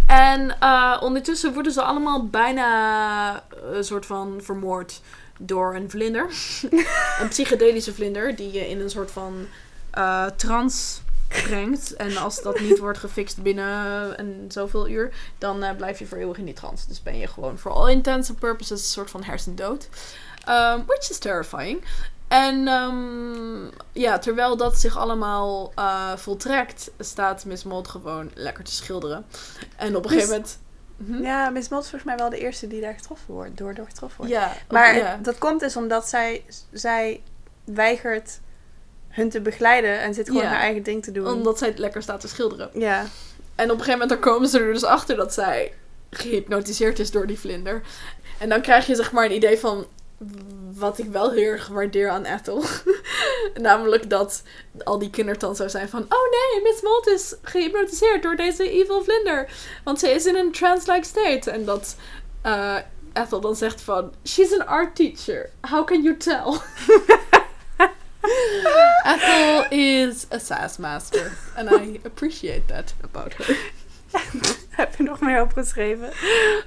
En 0.07 0.61
eh, 0.61 0.97
ondertussen 1.01 1.53
worden 1.55 1.73
ze 1.73 1.83
allemaal 1.83 2.27
bijna 2.27 3.35
eh, 3.35 3.77
een 3.77 3.85
soort 3.85 4.07
van 4.07 4.41
vermoord 4.43 5.01
door 5.39 5.75
een 5.75 5.91
vlinder. 5.91 6.27
een 7.21 7.29
psychedelische 7.29 7.95
vlinder 7.95 8.37
die 8.37 8.53
je 8.53 8.69
in 8.69 8.81
een 8.81 8.91
soort 8.91 9.11
van 9.11 9.47
eh 9.91 10.27
trance 10.37 10.99
brengt. 11.43 11.97
En 11.97 12.17
als 12.17 12.43
dat 12.43 12.61
niet 12.61 12.79
wordt 12.79 12.99
gefixt 12.99 13.43
binnen 13.43 14.21
een 14.21 14.45
zoveel 14.49 14.89
uur, 14.89 15.15
dan 15.39 15.63
eh, 15.63 15.77
blijf 15.77 15.99
je 15.99 16.07
voor 16.07 16.19
eeuwig 16.19 16.39
in 16.39 16.45
die 16.45 16.55
trance. 16.55 16.89
Dus 16.89 17.03
ben 17.03 17.19
je 17.19 17.27
gewoon 17.27 17.59
voor 17.59 17.73
all 17.73 17.91
intents 17.91 18.31
and 18.31 18.39
purposes 18.39 18.81
een 18.81 18.87
soort 18.87 19.11
van 19.11 19.23
hersendood. 19.23 19.89
Um, 20.49 20.85
which 20.87 21.11
is 21.11 21.19
terrifying. 21.19 21.85
En 22.29 22.69
ehm, 22.69 23.71
ja, 23.93 24.19
terwijl 24.19 24.57
dat 24.57 24.81
zich 24.81 24.97
allemaal 24.97 25.73
eh, 25.75 26.17
voltrekt, 26.17 26.91
staat 26.99 27.45
Miss 27.45 27.65
Mold 27.65 27.89
gewoon 27.89 28.31
lekker 28.35 28.65
te 28.65 28.73
schilderen. 28.73 29.27
En 29.77 29.97
op 29.97 30.05
een 30.05 30.11
gegeven 30.11 30.31
moment... 30.31 30.59
Hm? 31.07 31.23
Ja, 31.23 31.51
Miss 31.51 31.69
Mott 31.69 31.83
is 31.83 31.91
volgens 31.91 32.11
mij 32.11 32.17
wel 32.17 32.31
de 32.31 32.39
eerste 32.39 32.67
die 32.67 32.81
daar 32.81 32.95
getroffen 32.95 33.35
wordt, 33.35 33.57
door, 33.57 33.75
door 33.75 33.87
getroffen 33.87 34.17
wordt. 34.19 34.33
Ja, 34.33 34.53
Maar 34.69 34.97
ja. 34.97 35.19
dat 35.23 35.39
komt 35.39 35.61
dus 35.61 35.77
omdat 35.77 36.09
zij, 36.09 36.45
zij 36.71 37.23
weigert 37.65 38.41
hun 39.15 39.31
te 39.31 39.41
begeleiden 39.41 40.01
en 40.01 40.15
zit 40.15 40.27
gewoon 40.27 40.43
Ja. 40.43 40.49
haar 40.49 40.61
eigen 40.61 40.83
ding 40.83 41.03
te 41.05 41.13
doen. 41.13 41.27
omdat 41.27 41.59
zij 41.59 41.73
lekker 41.77 42.03
staat 42.03 42.21
te 42.21 42.29
schilderen. 42.29 42.71
Ja. 42.73 43.07
En 43.55 43.65
op 43.65 43.79
een 43.79 43.85
gegeven 43.85 43.93
moment 43.93 44.09
dan 44.11 44.19
komen 44.33 44.49
ze 44.49 44.59
er 44.59 44.73
dus 44.73 44.85
achter 44.85 45.17
dat 45.17 45.35
zij 45.35 45.73
gehypnotiseerd 46.11 46.99
is 46.99 47.11
door 47.11 47.27
die 47.27 47.39
vlinder. 47.39 47.83
En 48.39 48.49
dan 48.49 48.61
krijg 48.61 48.87
je 48.87 48.95
zeg 48.95 49.13
maar 49.13 49.25
een 49.25 49.35
idee 49.35 49.59
van 49.59 49.87
wat 50.75 50.99
ik 50.99 51.07
wel 51.11 51.31
heel 51.31 51.51
erg 51.51 51.69
waardeer 51.69 52.09
aan 52.11 52.25
Ethel. 52.25 52.65
Namelijk 53.61 54.11
dat 54.11 54.43
al 54.85 54.99
die 54.99 55.11
kindertand 55.11 55.57
zou 55.57 55.69
zijn 55.69 55.89
van... 55.89 56.03
Oh 56.03 56.31
nee, 56.31 56.63
Miss 56.63 56.83
Mold 56.83 57.07
is 57.07 57.35
gehypnotiseerd 57.43 58.23
door 58.23 58.37
deze 58.37 58.71
evil 58.71 59.03
vlinder. 59.05 59.51
Want 59.85 59.99
ze 60.01 60.11
is 60.11 60.27
in 60.27 60.37
een 60.37 60.53
trance-like 60.53 61.07
state. 61.07 61.51
En 61.51 61.65
dat 61.65 61.97
eh, 62.43 62.77
Ethel 63.13 63.41
dan 63.41 63.57
zegt 63.57 63.81
van... 63.81 64.13
She's 64.27 64.53
an 64.53 64.67
art 64.67 64.97
teacher. 64.97 65.51
How 65.61 65.87
can 65.87 66.03
you 66.03 66.17
tell? 66.17 66.59
Ethel 69.15 69.65
is 69.71 70.27
a 70.33 70.39
sass 70.39 70.79
master. 70.79 71.33
And 71.57 71.71
I 71.71 72.01
appreciate 72.05 72.67
that 72.67 72.95
about 73.03 73.35
her. 73.35 73.57
Heb 74.71 74.95
je 74.97 75.03
nog 75.03 75.21
meer 75.21 75.43
opgeschreven? 75.43 76.11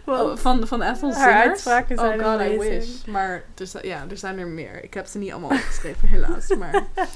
Oh, 0.05 0.37
van, 0.37 0.67
van 0.67 0.81
Ethel 0.81 1.13
Haar 1.13 1.31
zingers? 1.31 1.47
uitspraken 1.47 1.97
zijn 1.97 2.19
Oh 2.19 2.31
god, 2.31 2.41
I 2.41 2.57
wish. 2.57 3.05
Maar 3.05 3.43
er, 3.55 3.87
ja, 3.87 4.05
er 4.09 4.17
zijn 4.17 4.39
er 4.39 4.47
meer. 4.47 4.83
Ik 4.83 4.93
heb 4.93 5.05
ze 5.07 5.17
niet 5.17 5.31
allemaal 5.31 5.49
opgeschreven, 5.49 6.07
helaas. 6.07 6.47
Maar, 6.47 6.83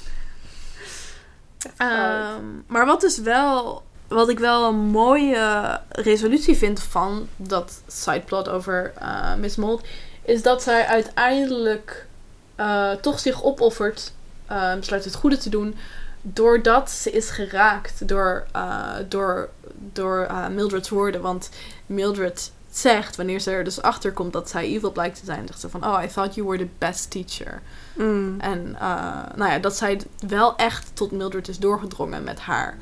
Ehm, 1.78 2.46
maar 2.68 2.86
wat 2.86 3.02
dus 3.02 3.18
wel... 3.18 3.84
Wat 4.08 4.30
ik 4.30 4.40
wel 4.40 4.68
een 4.68 4.80
mooie 4.80 5.80
resolutie 5.90 6.58
vind 6.58 6.84
van 6.84 7.28
dat 7.36 7.82
sideplot 7.88 8.50
over 8.50 8.94
eh, 8.96 9.36
Miss 9.36 9.56
Mold... 9.56 9.88
is 10.22 10.42
dat 10.42 10.64
zij 10.64 10.86
uiteindelijk 10.86 12.08
eh, 12.56 12.92
toch 12.92 13.20
zich 13.20 13.44
opoffert... 13.44 14.14
eh, 14.52 14.76
besluit 14.76 15.04
het 15.04 15.16
goede 15.16 15.38
te 15.38 15.50
doen... 15.50 15.76
doordat 16.22 16.92
ze 16.92 17.12
is 17.12 17.30
geraakt 17.30 18.08
door, 18.08 18.46
eh, 18.52 18.96
door, 19.08 19.50
door 19.94 20.20
eh, 20.24 20.48
Mildred's 20.48 20.90
woorden. 20.90 21.22
Want 21.22 21.50
Mildred 21.86 22.52
zegt, 22.72 23.16
wanneer 23.16 23.40
ze 23.40 23.52
er 23.52 23.64
dus 23.64 23.82
achter 23.82 24.12
komt 24.12 24.34
dat 24.34 24.50
zij 24.50 24.64
evil 24.64 24.92
blijkt 24.92 25.20
te 25.20 25.26
zijn, 25.26 25.48
zegt 25.48 25.60
ze 25.60 25.70
van, 25.70 25.86
oh, 25.86 26.04
I 26.04 26.08
thought 26.08 26.36
you 26.36 26.48
were 26.48 26.60
the 26.60 26.70
best 26.78 27.12
teacher. 27.12 27.62
Mm. 27.94 28.40
En 28.40 28.76
eh, 28.80 29.36
nou 29.36 29.52
ja, 29.52 29.60
dat 29.60 29.78
zij 29.78 30.02
wel 30.28 30.56
echt 30.56 30.92
tot 30.94 31.12
Mildred 31.12 31.48
is 31.48 31.58
doorgedrongen 31.58 32.24
met 32.24 32.40
haar, 32.40 32.78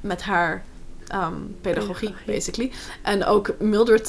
met 0.00 0.22
haar 0.22 0.64
ehm, 1.06 1.32
pedagogie, 1.60 2.08
Pedagogie. 2.08 2.14
basically. 2.26 2.72
En 3.02 3.24
ook 3.24 3.54
Mildred 3.58 4.08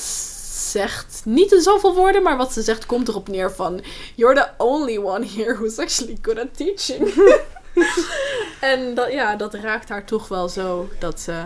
zegt 0.55 1.21
niet 1.25 1.51
in 1.51 1.61
zoveel 1.61 1.95
woorden, 1.95 2.23
maar 2.23 2.37
wat 2.37 2.53
ze 2.53 2.61
zegt 2.61 2.85
komt 2.85 3.07
erop 3.07 3.27
neer 3.27 3.51
van, 3.51 3.81
you're 4.15 4.35
the 4.35 4.63
only 4.63 4.97
one 4.97 5.25
here 5.27 5.53
who's 5.53 5.77
actually 5.79 6.17
good 6.21 6.39
at 6.39 6.57
teaching. 6.57 7.13
en 8.61 8.93
dat, 8.95 9.11
ja, 9.11 9.35
dat 9.35 9.53
raakt 9.53 9.89
haar 9.89 10.05
toch 10.05 10.27
wel 10.27 10.49
zo 10.49 10.89
dat 10.99 11.19
ze 11.19 11.43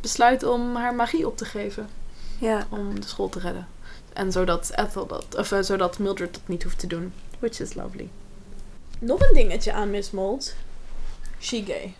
besluit 0.00 0.42
om 0.42 0.74
haar 0.76 0.94
magie 0.94 1.26
op 1.26 1.36
te 1.36 1.44
geven 1.44 1.88
Ja. 2.38 2.66
om 2.70 3.00
de 3.00 3.06
school 3.06 3.28
te 3.28 3.38
redden. 3.38 3.68
En 4.12 4.32
zodat 4.32 4.70
Ethel 4.74 5.06
dat, 5.06 5.26
of 5.36 5.52
eh, 5.52 5.62
zodat 5.62 5.98
Mildred 5.98 6.34
dat 6.34 6.42
niet 6.46 6.62
hoeft 6.62 6.78
te 6.78 6.86
doen. 6.86 7.12
Which 7.38 7.60
is 7.60 7.74
lovely. 7.74 8.08
Nog 8.98 9.20
een 9.20 9.34
dingetje 9.34 9.72
aan 9.72 9.90
Miss 9.90 10.10
Mold. 10.10 10.54
She 11.40 11.62
gay. 11.66 11.94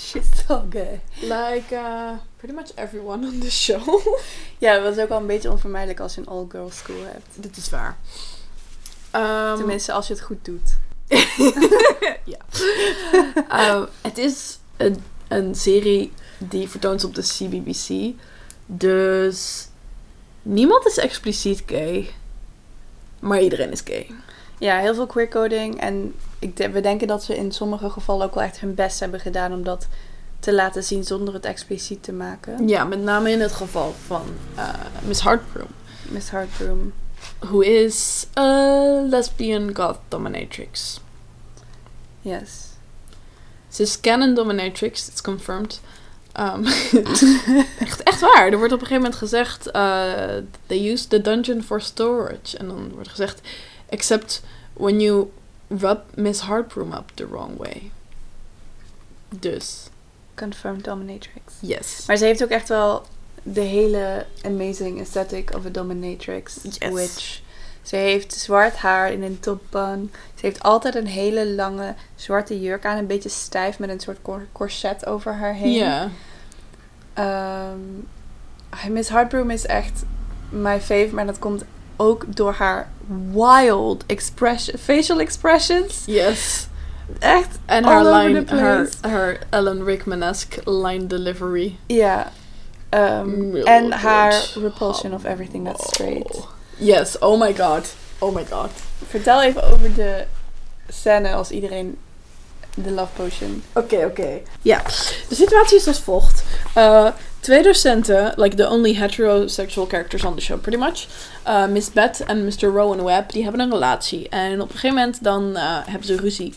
She's 0.06 0.44
so 0.46 0.66
gay. 0.70 1.00
Like 1.20 1.72
uh, 1.72 2.12
pretty 2.36 2.54
much 2.54 2.70
everyone 2.76 3.26
on 3.26 3.40
the 3.40 3.50
show. 3.50 4.00
Ja, 4.58 4.78
dat 4.78 4.96
is 4.96 5.02
ook 5.02 5.08
wel 5.08 5.18
een 5.18 5.26
beetje 5.26 5.50
onvermijdelijk 5.50 6.00
als 6.00 6.14
je 6.14 6.20
een 6.20 6.26
all-girls 6.26 6.76
school 6.76 7.02
hebt. 7.02 7.26
Dit 7.34 7.56
is 7.56 7.70
waar. 7.70 7.96
Ehm, 9.10 9.56
Tenminste, 9.56 9.92
als 9.92 10.06
je 10.06 10.12
het 10.12 10.22
goed 10.22 10.44
doet. 10.44 10.76
ja. 12.34 12.38
Ehm, 13.48 13.84
het 14.00 14.18
is 14.18 14.58
een, 14.76 15.04
een 15.28 15.54
serie 15.54 16.12
die 16.38 16.68
vertoont 16.68 17.04
op 17.04 17.14
de 17.14 17.22
CBBC. 17.22 18.14
Dus 18.66 19.68
niemand 20.42 20.86
is 20.86 20.98
expliciet 20.98 21.62
gay. 21.66 22.10
Maar 23.18 23.40
iedereen 23.42 23.72
is 23.72 23.80
gay. 23.84 24.06
Ja, 24.60 24.78
heel 24.78 24.94
veel 24.94 25.06
queercoding. 25.06 25.80
En 25.80 26.14
ik 26.38 26.56
de- 26.56 26.70
we 26.70 26.80
denken 26.80 27.06
dat 27.06 27.24
ze 27.24 27.36
in 27.36 27.52
sommige 27.52 27.90
gevallen 27.90 28.26
ook 28.26 28.34
wel 28.34 28.44
echt 28.44 28.60
hun 28.60 28.74
best 28.74 29.00
hebben 29.00 29.20
gedaan 29.20 29.52
om 29.52 29.64
dat 29.64 29.86
te 30.40 30.54
laten 30.54 30.84
zien 30.84 31.04
zonder 31.04 31.34
het 31.34 31.44
expliciet 31.44 32.02
te 32.02 32.12
maken. 32.12 32.68
Ja, 32.68 32.84
met 32.84 33.02
name 33.02 33.30
in 33.30 33.40
het 33.40 33.52
geval 33.52 33.94
van 34.06 34.22
eh, 34.54 34.68
Miss 35.04 35.20
Hartbroom. 35.20 35.68
Miss 36.08 36.30
Heartroom. 36.30 36.92
Who 37.38 37.60
is 37.60 38.26
a 38.38 38.46
lesbian 39.08 39.74
goth 39.76 39.98
dominatrix. 40.08 41.00
Yes. 42.20 42.50
Ze 43.68 43.82
is 43.82 44.00
canon 44.00 44.34
dominatrix, 44.34 45.08
it's 45.08 45.20
confirmed. 45.20 45.80
Um, 46.40 46.64
echt, 47.86 48.02
echt 48.02 48.20
waar. 48.20 48.48
Er 48.52 48.58
wordt 48.58 48.72
op 48.72 48.80
een 48.80 48.86
gegeven 48.86 49.02
moment 49.02 49.14
gezegd... 49.14 49.66
uh, 49.66 50.12
they 50.66 50.90
use 50.90 51.08
the 51.08 51.20
dungeon 51.20 51.62
for 51.62 51.80
storage. 51.80 52.58
En 52.58 52.66
dan 52.68 52.90
wordt 52.94 53.08
gezegd... 53.08 53.40
Except 53.90 54.42
when 54.72 55.00
you 55.00 55.30
rub 55.68 55.98
Miss 56.14 56.40
Hartbroom 56.40 56.92
up 56.92 57.10
the 57.14 57.26
wrong 57.28 57.56
way. 57.56 57.90
Dus, 59.28 59.88
Confirmed 60.34 60.84
dominatrix. 60.84 61.52
yes. 61.60 62.04
Maar 62.06 62.16
ze 62.16 62.24
heeft 62.24 62.42
ook 62.42 62.48
echt 62.48 62.68
wel 62.68 63.02
de 63.42 63.60
hele 63.60 64.26
amazing 64.44 64.98
aesthetic 65.00 65.54
of 65.56 65.66
a 65.66 65.68
dominatrix. 65.68 66.58
Yes. 66.62 66.78
Which 66.92 67.40
ze 67.82 67.96
heeft 67.96 68.32
zwart 68.32 68.76
haar 68.76 69.12
in 69.12 69.22
een 69.22 69.40
top 69.40 69.62
bun. 69.70 70.10
Ze 70.34 70.46
heeft 70.46 70.62
altijd 70.62 70.94
een 70.94 71.06
hele 71.06 71.46
lange 71.48 71.94
zwarte 72.14 72.60
jurk 72.60 72.84
aan. 72.84 72.96
Een 72.98 73.06
beetje 73.06 73.28
stijf 73.28 73.78
met 73.78 73.88
een 73.90 74.00
soort 74.00 74.18
cor- 74.22 74.46
corset 74.52 75.06
over 75.06 75.34
haar 75.34 75.54
heen. 75.54 75.72
Ja. 75.72 76.10
Ehm, 77.14 77.78
Miss 78.92 79.08
Heartbroom 79.08 79.50
is 79.50 79.66
echt 79.66 80.02
mijn 80.48 80.80
favorite. 80.80 81.14
Maar 81.14 81.26
dat 81.26 81.38
komt 81.38 81.64
ook 82.00 82.24
door 82.36 82.52
haar 82.52 82.90
wild 83.32 84.04
expression, 84.06 84.78
facial 84.78 85.20
expressions. 85.20 86.02
Yes. 86.06 86.66
Echt, 87.18 87.58
En 87.66 87.84
haar 87.84 88.04
line, 88.04 88.44
haar, 89.00 89.38
Ellen 89.50 89.84
Rickman-esque 89.84 90.70
line 90.70 91.06
delivery. 91.06 91.76
ja. 91.86 92.32
Ehm, 92.88 93.56
en 93.56 93.92
haar 93.92 94.34
repulsion 94.54 95.14
of 95.14 95.24
everything 95.24 95.64
that's 95.66 95.84
straight. 95.86 96.36
Oh. 96.36 96.44
Yes, 96.76 97.18
oh 97.18 97.40
my 97.40 97.54
god. 97.56 97.94
Oh 98.18 98.34
my 98.34 98.44
god. 98.50 98.70
Vertel 99.08 99.42
even 99.42 99.62
over 99.62 99.94
de 99.94 100.24
scène 100.88 101.32
als 101.32 101.50
iedereen 101.50 101.98
de 102.74 102.90
love 102.90 103.12
potion. 103.22 103.62
Oké, 103.72 104.04
oké. 104.04 104.40
Ja, 104.62 104.82
de 105.28 105.34
situatie 105.34 105.76
is 105.76 105.86
als 105.86 106.00
volgt. 106.00 106.42
Eh, 106.74 107.06
twee 107.40 107.62
docenten, 107.62 108.32
like 108.36 108.56
the 108.56 108.68
only 108.68 108.94
heterosexual 108.94 109.86
characters 109.88 110.24
on 110.24 110.34
the 110.34 110.40
show, 110.40 110.58
pretty 110.58 110.78
much. 110.78 111.06
eh, 111.42 111.66
Miss 111.66 111.92
Beth 111.92 112.24
en 112.26 112.44
Mr. 112.44 112.68
Rowan 112.68 113.04
Webb, 113.04 113.30
die 113.30 113.42
hebben 113.42 113.60
een 113.60 113.70
relatie. 113.70 114.28
En 114.28 114.60
op 114.60 114.68
een 114.68 114.74
gegeven 114.78 114.96
moment 114.96 115.22
dan 115.24 115.56
eh, 115.56 115.78
hebben 115.84 116.06
ze 116.06 116.16
ruzie. 116.16 116.54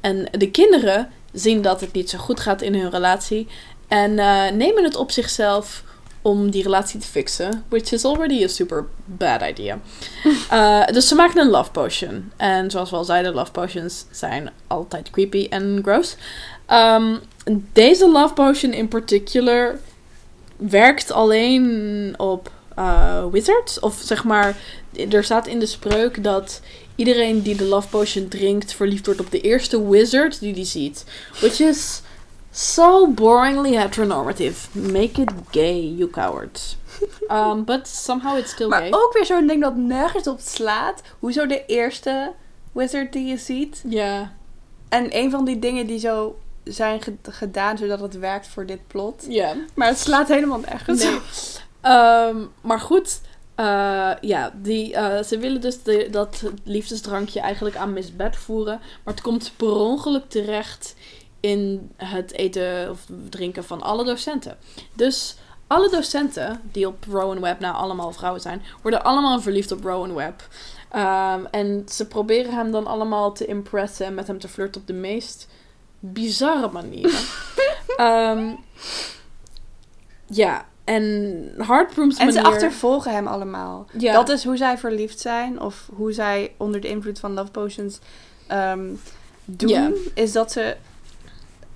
En 0.00 0.28
de 0.30 0.50
kinderen 0.50 1.10
zien 1.32 1.62
dat 1.62 1.80
het 1.80 1.92
niet 1.92 2.10
zo 2.10 2.18
goed 2.18 2.40
gaat 2.40 2.62
in 2.62 2.74
hun 2.74 2.90
relatie. 2.90 3.48
En 3.88 4.18
eh, 4.18 4.50
nemen 4.50 4.84
het 4.84 4.96
op 4.96 5.10
zichzelf 5.10 5.82
om 6.22 6.50
die 6.50 6.62
relatie 6.62 7.00
te 7.00 7.06
fixen. 7.06 7.64
Which 7.68 7.92
is 7.92 8.04
already 8.04 8.44
a 8.44 8.48
super 8.48 8.86
bad 9.04 9.42
idea. 9.42 9.78
Eh, 10.50 10.86
dus 10.94 11.08
ze 11.08 11.14
maken 11.14 11.40
een 11.40 11.50
love 11.50 11.70
potion. 11.70 12.32
En 12.36 12.70
zoals 12.70 12.90
we 12.90 12.96
al 12.96 13.04
zeiden, 13.04 13.34
love 13.34 13.50
potions 13.52 14.04
zijn 14.10 14.50
altijd 14.66 15.10
creepy 15.10 15.46
en 15.50 15.80
gross. 15.82 16.16
Ehm, 16.66 17.16
deze 17.72 18.10
love 18.10 18.34
potion 18.34 18.72
in 18.72 18.88
particular 18.88 19.78
werkt 20.56 21.12
alleen 21.12 22.14
op 22.16 22.50
eh, 22.76 23.24
wizards. 23.30 23.80
Of 23.80 24.00
zeg 24.04 24.24
maar, 24.24 24.56
er 25.10 25.24
staat 25.24 25.46
in 25.46 25.58
de 25.58 25.66
spreuk 25.66 26.24
dat 26.24 26.60
iedereen 26.96 27.42
die 27.42 27.56
de 27.56 27.64
love 27.64 27.88
potion 27.88 28.28
drinkt 28.28 28.72
verliefd 28.72 29.06
wordt 29.06 29.20
op 29.20 29.30
de 29.30 29.40
eerste 29.40 29.88
wizard 29.88 30.40
die 30.40 30.54
die 30.54 30.64
ziet. 30.64 31.04
Which 31.40 31.60
is 31.60 32.02
so 32.50 33.08
boringly 33.10 33.76
heteronormative. 33.76 34.78
Make 34.78 35.20
it 35.20 35.30
gay, 35.50 35.80
you 35.96 36.10
cowards. 36.10 36.76
Um, 37.28 37.64
but 37.64 37.88
somehow 37.88 38.38
it's 38.38 38.50
still 38.52 38.68
Maar 38.68 38.80
gay. 38.80 38.92
ook 38.92 39.12
weer 39.12 39.24
zo'n 39.24 39.46
ding 39.46 39.60
dat 39.62 39.76
nergens 39.76 40.26
op 40.26 40.40
slaat. 40.40 41.02
Hoezo 41.18 41.46
de 41.46 41.66
eerste 41.66 42.32
wizard 42.72 43.12
die 43.12 43.26
je 43.26 43.36
ziet. 43.36 43.82
Ja. 43.88 44.32
En 44.88 45.16
een 45.16 45.30
van 45.30 45.44
die 45.44 45.58
dingen 45.58 45.86
die 45.86 45.98
zo 45.98 46.36
zijn 46.64 47.02
ge- 47.02 47.16
gedaan 47.22 47.78
zodat 47.78 48.00
het 48.00 48.18
werkt 48.18 48.48
voor 48.48 48.66
dit 48.66 48.86
plot. 48.86 49.24
Ja. 49.28 49.54
Maar 49.74 49.88
het 49.88 49.98
slaat 49.98 50.28
helemaal 50.28 50.58
nergens 50.58 51.02
Nee. 51.04 51.18
Ehm, 51.80 52.36
maar 52.60 52.80
goed, 52.80 53.20
eh, 53.54 54.10
ja, 54.20 54.52
die, 54.62 54.94
eh, 54.94 55.22
ze 55.22 55.38
willen 55.38 55.60
dus 55.60 55.82
de, 55.82 56.08
dat 56.10 56.42
liefdesdrankje 56.64 57.40
eigenlijk 57.40 57.76
aan 57.76 57.92
Miss 57.92 58.16
Beth 58.16 58.36
voeren. 58.36 58.80
Maar 59.04 59.14
het 59.14 59.22
komt 59.22 59.52
per 59.56 59.72
ongeluk 59.76 60.28
terecht 60.28 60.94
in 61.40 61.90
het 61.96 62.32
eten 62.32 62.90
of 62.90 63.06
drinken 63.30 63.64
van 63.64 63.82
alle 63.82 64.04
docenten. 64.04 64.56
Dus 64.92 65.36
alle 65.66 65.90
docenten 65.90 66.60
die 66.72 66.86
op 66.86 67.04
Rowan 67.10 67.40
Webb, 67.40 67.60
nou 67.60 67.74
allemaal 67.74 68.12
vrouwen 68.12 68.40
zijn, 68.40 68.62
worden 68.82 69.04
allemaal 69.04 69.40
verliefd 69.40 69.72
op 69.72 69.84
Rowan 69.84 70.14
Webb. 70.14 70.48
Ehm, 70.90 71.44
en 71.50 71.84
ze 71.88 72.06
proberen 72.06 72.54
hem 72.54 72.70
dan 72.70 72.86
allemaal 72.86 73.32
te 73.32 73.46
impressen 73.46 74.06
en 74.06 74.14
met 74.14 74.26
hem 74.26 74.38
te 74.38 74.48
flirten 74.48 74.80
op 74.80 74.86
de 74.86 74.92
meest 74.92 75.48
bizarre 76.12 76.70
manieren. 76.72 77.20
Ehm, 77.96 78.52
ja, 80.26 80.66
en 80.84 81.04
Heartbroom's 81.58 82.16
En 82.18 82.32
ze 82.32 82.40
manier... 82.40 82.52
achtervolgen 82.52 83.12
hem 83.12 83.26
allemaal. 83.26 83.86
Ja. 83.98 84.12
Dat 84.12 84.28
is 84.28 84.44
hoe 84.44 84.56
zij 84.56 84.78
verliefd 84.78 85.20
zijn. 85.20 85.60
Of 85.60 85.88
hoe 85.94 86.12
zij 86.12 86.52
onder 86.56 86.80
de 86.80 86.88
invloed 86.88 87.18
van 87.18 87.32
love 87.32 87.50
potions 87.50 87.98
ehm, 88.46 88.92
doen, 89.44 89.68
Ja. 89.68 89.90
is 90.14 90.32
dat 90.32 90.52
ze 90.52 90.76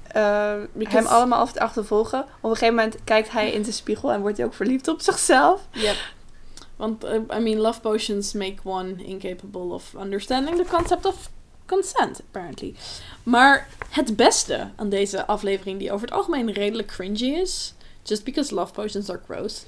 eh, 0.06 0.52
Because- 0.72 0.96
hem 0.98 1.06
allemaal 1.06 1.38
af 1.40 1.56
achtervolgen. 1.56 2.20
Op 2.20 2.50
een 2.50 2.56
gegeven 2.56 2.74
moment 2.74 2.96
kijkt 3.04 3.30
hij 3.30 3.52
in 3.52 3.62
de 3.62 3.72
spiegel 3.72 4.12
en 4.12 4.20
wordt 4.20 4.36
hij 4.36 4.46
ook 4.46 4.54
verliefd 4.54 4.88
op 4.88 5.00
zichzelf. 5.00 5.66
Yep. 5.72 5.96
Want, 6.76 7.04
uh, 7.04 7.12
I 7.14 7.40
mean, 7.40 7.56
love 7.56 7.80
potions 7.80 8.32
make 8.32 8.56
one 8.64 8.94
incapable 9.04 9.60
of 9.72 9.94
understanding 10.00 10.56
the 10.56 10.76
concept 10.76 11.06
of 11.06 11.30
consent, 11.68 12.20
apparently. 12.20 12.74
Maar 13.22 13.68
het 13.90 14.16
beste 14.16 14.70
aan 14.76 14.88
deze 14.88 15.26
aflevering, 15.26 15.78
die 15.78 15.92
over 15.92 16.06
het 16.06 16.16
algemeen 16.16 16.52
redelijk 16.52 16.88
cringy 16.88 17.34
is, 17.34 17.74
just 18.02 18.24
because 18.24 18.54
love 18.54 18.72
potions 18.72 19.10
are 19.10 19.20
gross. 19.24 19.64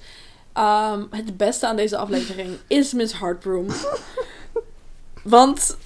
um, 0.54 1.06
het 1.10 1.36
beste 1.36 1.66
aan 1.66 1.76
deze 1.76 1.96
aflevering 1.96 2.58
is 2.66 2.92
Miss 2.92 3.18
Heartbroom. 3.18 3.66
Want 5.22 5.76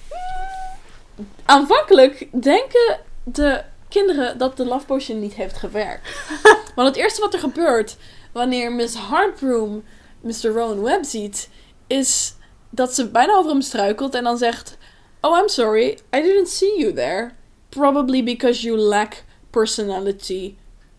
aanvankelijk 1.45 2.27
denken 2.31 2.99
de 3.23 3.63
kinderen 3.89 4.37
dat 4.37 4.57
de 4.57 4.65
love 4.65 4.85
potion 4.85 5.19
niet 5.19 5.33
heeft 5.33 5.57
gewerkt. 5.57 6.09
Want 6.75 6.87
het 6.87 6.97
eerste 6.97 7.21
wat 7.21 7.33
er 7.33 7.39
gebeurt 7.39 7.97
wanneer 8.31 8.71
Miss 8.71 8.95
Heartbroom 9.09 9.83
Mr. 10.25 10.49
Rowan 10.49 10.81
Webb 10.81 11.03
ziet, 11.03 11.49
is 11.87 12.35
dat 12.69 12.93
ze 12.95 13.09
bijna 13.09 13.33
over 13.33 13.51
hem 13.51 13.61
struikelt 13.61 14.15
en 14.15 14.23
dan 14.23 14.37
zegt: 14.37 14.77
Oh, 15.25 15.33
I'm 15.33 15.49
sorry, 15.49 15.97
I 16.13 16.21
didn't 16.21 16.49
see 16.49 16.75
you 16.77 16.91
there. 16.91 17.31
Probably 17.71 18.21
because 18.21 18.63
you 18.63 18.77
lack 18.77 19.23
personality, 19.51 20.55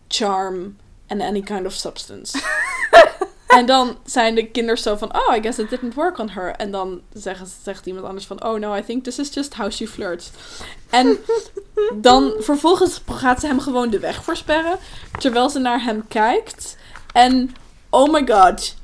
charm, 0.09 0.75
and 1.09 1.21
any 1.21 1.41
kind 1.41 1.65
of 1.65 1.73
substance. 1.73 2.37
en 3.47 3.65
dan 3.65 3.97
zijn 4.05 4.35
de 4.35 4.47
kinderen 4.47 4.81
zo 4.81 4.95
van: 4.95 5.15
Oh, 5.15 5.35
I 5.35 5.41
guess 5.41 5.59
it 5.59 5.69
didn't 5.69 5.93
work 5.93 6.17
on 6.17 6.29
her. 6.29 6.55
En 6.55 6.71
dan 6.71 7.01
zeggen, 7.13 7.47
zegt 7.63 7.85
iemand 7.85 8.05
anders 8.05 8.25
van: 8.25 8.43
Oh 8.43 8.59
no, 8.59 8.75
I 8.75 8.83
think 8.83 9.03
this 9.03 9.19
is 9.19 9.33
just 9.33 9.53
how 9.53 9.71
she 9.71 9.87
flirts. 9.87 10.29
En 10.89 11.17
dan 11.93 12.33
vervolgens 12.49 13.01
gaat 13.05 13.39
ze 13.39 13.47
hem 13.47 13.59
gewoon 13.59 13.89
de 13.89 13.99
weg 13.99 14.23
versperren, 14.23 14.77
terwijl 15.19 15.49
ze 15.49 15.59
naar 15.59 15.83
hem 15.83 16.07
kijkt. 16.07 16.77
En 17.13 17.55
oh 17.89 18.11
my 18.11 18.27
god, 18.27 18.75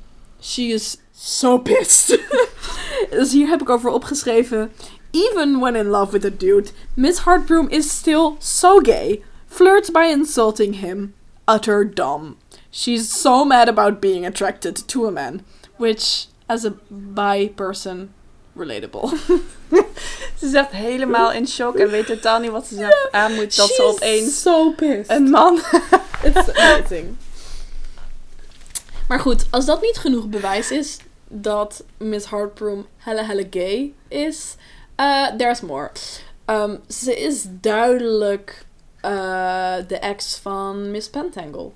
she 0.42 0.62
is 0.62 0.98
so 1.24 1.58
pissed. 1.58 2.20
dus 3.10 3.32
hier 3.32 3.48
heb 3.48 3.62
ik 3.62 3.70
over 3.70 3.90
opgeschreven. 3.90 4.72
Even 5.14 5.60
when 5.60 5.76
in 5.76 5.92
love 5.92 6.12
with 6.12 6.26
a 6.26 6.32
dude, 6.32 6.72
Miss 6.96 7.20
Heartbroom 7.20 7.72
is 7.72 7.90
still 7.90 8.38
so 8.40 8.80
gay. 8.82 9.22
Flirts 9.48 9.92
by 9.92 10.06
insulting 10.06 10.74
him. 10.74 11.14
Utter 11.48 11.86
dumb. 11.86 12.38
She's 12.72 13.12
so 13.12 13.46
mad 13.46 13.70
about 13.70 14.02
being 14.02 14.26
attracted 14.26 14.76
to 14.76 15.06
a 15.06 15.12
man. 15.12 15.44
Which, 15.78 16.26
as 16.50 16.66
a 16.66 16.72
bi 16.90 17.50
person, 17.50 18.12
relatable. 18.58 19.10
Ze 20.40 20.46
is 20.46 20.54
echt 20.54 20.72
helemaal 20.72 21.32
in 21.32 21.48
shock 21.48 21.76
en 21.76 21.90
weet 21.90 22.06
totaal 22.06 22.40
niet 22.40 22.52
wat 22.52 22.68
ze 22.68 22.76
zelf 22.76 23.08
aan 23.12 23.34
moet. 23.34 23.56
Dat 23.56 23.70
ze 23.70 23.84
opeens 23.84 24.42
so 24.42 24.72
pissed. 24.72 25.10
een 25.10 25.30
man... 25.30 25.60
It's 26.24 26.50
amazing. 26.54 27.18
Maar 29.08 29.20
goed, 29.20 29.46
als 29.50 29.66
dat 29.66 29.82
niet 29.82 29.98
genoeg 29.98 30.28
bewijs 30.28 30.72
is 30.72 30.98
dat 31.28 31.84
Miss 31.98 32.30
Heartbroom 32.30 32.86
helle 32.98 33.24
helle 33.24 33.48
gay 33.50 33.94
is, 34.08 34.56
uh, 35.00 35.36
there's 35.38 35.62
more. 35.62 35.92
Um, 36.46 36.80
ze 36.90 37.20
is 37.20 37.46
duidelijk 37.50 38.66
uh, 39.02 39.76
de 39.88 39.98
ex 39.98 40.36
van 40.36 40.92
Miss 40.92 41.10
Pentangle. 41.10 41.72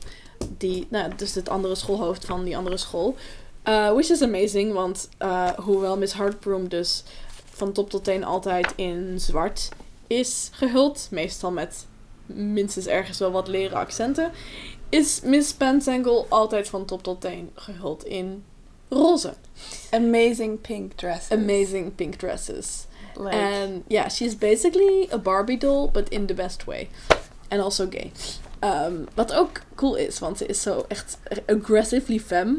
Die, 0.58 0.88
nou, 0.90 1.16
dus 1.16 1.36
het 1.36 1.50
andere 1.50 1.76
schoolhoofd 1.76 2.26
van 2.26 2.44
die 2.44 2.58
andere 2.58 2.78
school. 2.78 3.16
Uh, 3.64 3.92
which 3.92 4.10
is 4.10 4.22
amazing, 4.22 4.74
want 4.74 5.10
hoewel 5.56 5.98
Miss 5.98 6.14
Heartbroom 6.14 6.70
dus 6.70 7.04
van 7.50 7.72
top 7.72 7.90
tot 7.90 8.04
teen 8.04 8.24
altijd 8.24 8.74
in 8.76 9.20
zwart 9.20 9.70
is 10.08 10.50
gehuld, 10.52 11.08
meestal 11.12 11.52
met 11.52 11.86
minstens 12.26 12.86
ergens 12.86 13.18
wel 13.18 13.32
wat 13.32 13.48
leren 13.48 13.78
accenten, 13.78 14.32
is 14.90 15.22
Miss 15.22 15.54
Pentangle 15.54 16.26
altijd 16.30 16.70
van 16.70 16.86
top 16.86 17.04
tot 17.04 17.22
teen 17.22 17.52
gehuld 17.56 18.06
in 18.06 18.44
roze. 18.90 19.34
Amazing 19.92 20.62
pink 20.62 20.94
dress. 20.94 21.32
Amazing 21.32 21.96
pink 21.96 22.16
dresses. 22.16 22.86
Like, 23.20 23.36
And 23.36 23.84
yeah, 23.88 24.10
she's 24.10 24.36
basically 24.38 25.08
a 25.12 25.18
Barbie 25.18 25.58
doll, 25.58 25.90
but 25.92 26.10
in 26.10 26.26
the 26.28 26.34
best 26.34 26.66
way. 26.66 26.90
And 27.50 27.62
also 27.62 27.88
gay. 27.90 28.12
Um, 28.64 29.08
wat 29.16 29.34
ook 29.34 29.62
cool 29.76 29.96
is, 29.96 30.20
want 30.20 30.38
ze 30.38 30.46
is 30.46 30.62
zo 30.62 30.86
echt 30.88 31.18
aggressively 31.46 32.20
femme, 32.20 32.58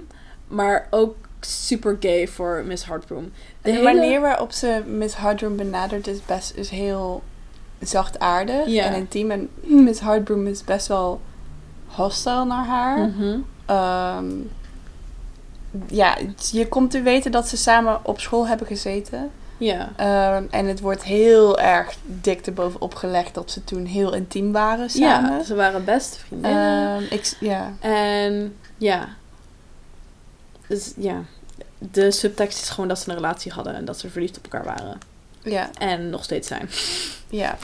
maar 0.49 0.87
ook 0.91 1.17
super 1.41 1.97
gay 2.01 2.29
voor 2.29 2.63
Miss 2.67 2.85
Heartbroom. 2.87 3.25
En 3.25 3.31
De 3.63 3.71
hele- 3.71 3.83
manier 3.83 4.21
waarop 4.21 4.53
ze 4.53 4.83
Miss 4.87 5.15
Hardroom 5.15 5.57
benadert 5.57 6.07
is 6.07 6.25
best 6.25 6.53
is 6.57 6.69
heel 6.71 7.23
zachtaardig 7.81 8.67
Ja. 8.67 8.85
en 8.85 8.95
intiem. 8.95 9.31
En 9.31 9.49
Miss 9.85 10.01
Hardroom 10.01 10.47
is 10.47 10.65
best 10.65 10.87
wel 10.87 11.21
hostile 11.87 12.45
naar 12.45 12.65
haar. 12.67 12.99
Mhm. 12.99 13.39
Ehm, 13.67 14.27
ja, 15.87 16.17
je 16.53 16.69
komt 16.69 16.91
te 16.91 17.01
weten 17.03 17.31
dat 17.33 17.49
ze 17.49 17.57
samen 17.57 18.01
op 18.03 18.21
school 18.21 18.47
hebben 18.47 18.67
gezeten. 18.67 19.31
Ja. 19.59 19.93
Ehm, 19.97 20.45
en 20.51 20.67
het 20.67 20.81
wordt 20.81 21.03
heel 21.05 21.59
erg 21.59 21.95
dik 22.05 22.47
erbovenop 22.47 22.95
gelegd 22.95 23.35
dat 23.35 23.51
ze 23.51 23.65
toen 23.65 23.85
heel 23.85 24.15
intiem 24.15 24.53
waren 24.53 24.91
samen. 24.91 25.33
Ja, 25.33 25.43
ze 25.45 25.55
waren 25.55 25.85
beste 25.85 26.19
vriendinnen. 26.19 26.95
Ehm, 26.97 27.03
ik, 27.15 27.37
ja. 27.41 27.73
En 27.81 28.57
ja. 28.77 29.09
Dus 30.67 30.93
ja. 30.97 31.23
De 31.79 32.11
subtekst 32.11 32.63
is 32.63 32.69
gewoon 32.71 32.89
dat 32.89 32.99
ze 32.99 33.09
een 33.09 33.15
relatie 33.15 33.53
hadden 33.53 33.75
en 33.75 33.85
dat 33.85 33.99
ze 33.99 34.11
verliefd 34.11 34.37
op 34.37 34.43
elkaar 34.45 34.65
waren. 34.65 34.99
Ja, 35.43 35.71
En 35.79 36.11
nog 36.11 36.25
steeds 36.25 36.49
zijn. 36.49 36.69
ja. 37.31 37.57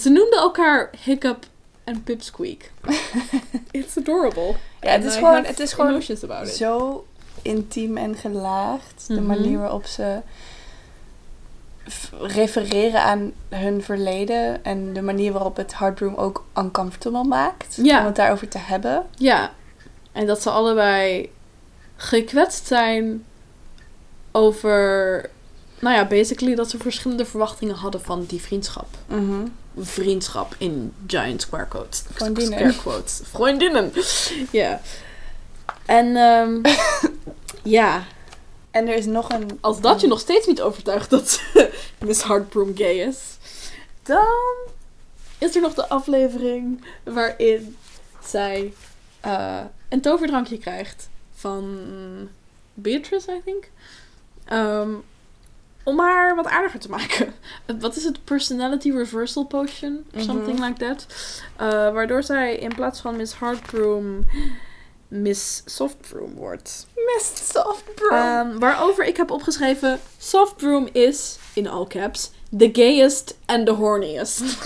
Ze 0.00 0.08
noemden 0.10 0.38
elkaar 0.38 0.90
Hiccup 1.04 1.46
en 1.84 2.02
Pipsqueak. 2.02 2.70
It's 3.70 3.96
adorable. 3.98 4.54
Ja, 4.80 4.90
het 4.90 5.04
is 5.04 5.14
gewoon- 5.14 5.44
het 5.44 5.60
is 5.60 5.72
gewoon. 5.72 6.02
Zo 6.46 7.06
intiem 7.42 7.96
en 7.96 8.16
gelaagd. 8.16 9.04
De 9.06 9.14
Mhm. 9.14 9.26
manier 9.26 9.58
waarop 9.58 9.86
ze 9.86 10.18
refereren 12.20 13.02
aan 13.02 13.32
hun 13.48 13.82
verleden. 13.82 14.64
En 14.64 14.92
de 14.92 15.02
manier 15.02 15.32
waarop 15.32 15.56
het 15.56 15.72
Hardroom 15.72 16.14
ook 16.14 16.44
uncomfortable 16.56 17.24
maakt. 17.24 17.78
Ja. 17.82 17.98
Om 17.98 18.06
het 18.06 18.16
daarover 18.16 18.48
te 18.48 18.58
hebben. 18.58 19.06
Ja. 19.14 19.52
En 20.12 20.26
dat 20.26 20.42
ze 20.42 20.50
allebei 20.50 21.30
gekwetst 21.96 22.66
zijn 22.66 23.24
over... 24.32 25.30
Nou 25.78 25.96
ja, 25.96 26.06
basically 26.06 26.54
dat 26.54 26.70
ze 26.70 26.78
verschillende 26.78 27.24
verwachtingen 27.24 27.74
hadden 27.74 28.00
van 28.00 28.24
die 28.24 28.40
vriendschap. 28.40 28.88
Vriendschap 29.78 30.54
in 30.58 30.92
giant 31.06 31.40
square 31.40 31.66
quotes. 31.66 32.04
Vriendinnen. 32.12 32.58
Square 32.58 32.76
quotes. 32.76 33.20
Vriendinnen. 33.24 33.92
Ja. 34.50 34.80
En 35.86 36.16
ehm, 36.16 36.60
ja, 37.78 38.04
En 38.74 38.88
er 38.88 38.94
is 38.94 39.06
nog 39.06 39.28
een... 39.32 39.58
als 39.60 39.80
dat 39.80 40.00
je 40.00 40.06
nog 40.06 40.18
steeds 40.20 40.46
niet 40.46 40.60
overtuigt 40.62 41.10
dat 41.10 41.40
Miss 42.04 42.22
Heartbroom 42.24 42.72
gay 42.76 42.94
is, 42.94 43.18
dan 44.02 44.26
is 45.38 45.54
er 45.56 45.60
nog 45.62 45.74
de 45.74 45.88
aflevering 45.88 46.84
waarin 47.02 47.76
zij 48.24 48.72
eh, 49.20 49.60
een 49.88 50.00
toverdrankje 50.00 50.58
krijgt 50.58 51.08
van 51.34 51.78
Beatrice, 52.74 53.32
I 53.32 53.40
think. 53.44 53.64
Ehm, 54.44 54.90
om 55.84 55.98
haar 56.00 56.34
wat 56.36 56.46
aardiger 56.46 56.80
te 56.80 56.88
maken. 56.90 57.34
Wat 57.80 57.96
is 57.96 58.04
het? 58.04 58.24
Personality 58.24 58.90
Reversal 58.90 59.44
Potion? 59.44 60.04
Or 60.12 60.18
Mhm. 60.20 60.24
something 60.24 60.58
like 60.66 60.84
that. 60.86 61.06
Eh, 61.56 61.68
waardoor 61.92 62.22
zij 62.22 62.56
in 62.56 62.74
plaats 62.74 63.00
van 63.00 63.16
Miss 63.16 63.38
Heartbroom 63.38 64.24
Miss 65.14 65.62
Softbroom 65.64 66.34
wordt. 66.34 66.86
Miss 66.94 67.50
Softbroom. 67.52 68.12
Ehm, 68.12 68.58
waarover 68.58 69.04
ik 69.04 69.16
heb 69.16 69.30
opgeschreven: 69.30 70.00
Softbroom 70.18 70.88
is, 70.92 71.38
in 71.52 71.68
all 71.68 71.86
caps, 71.86 72.30
the 72.58 72.68
gayest 72.72 73.36
and 73.46 73.66
the 73.66 73.72
horniest. 73.72 74.42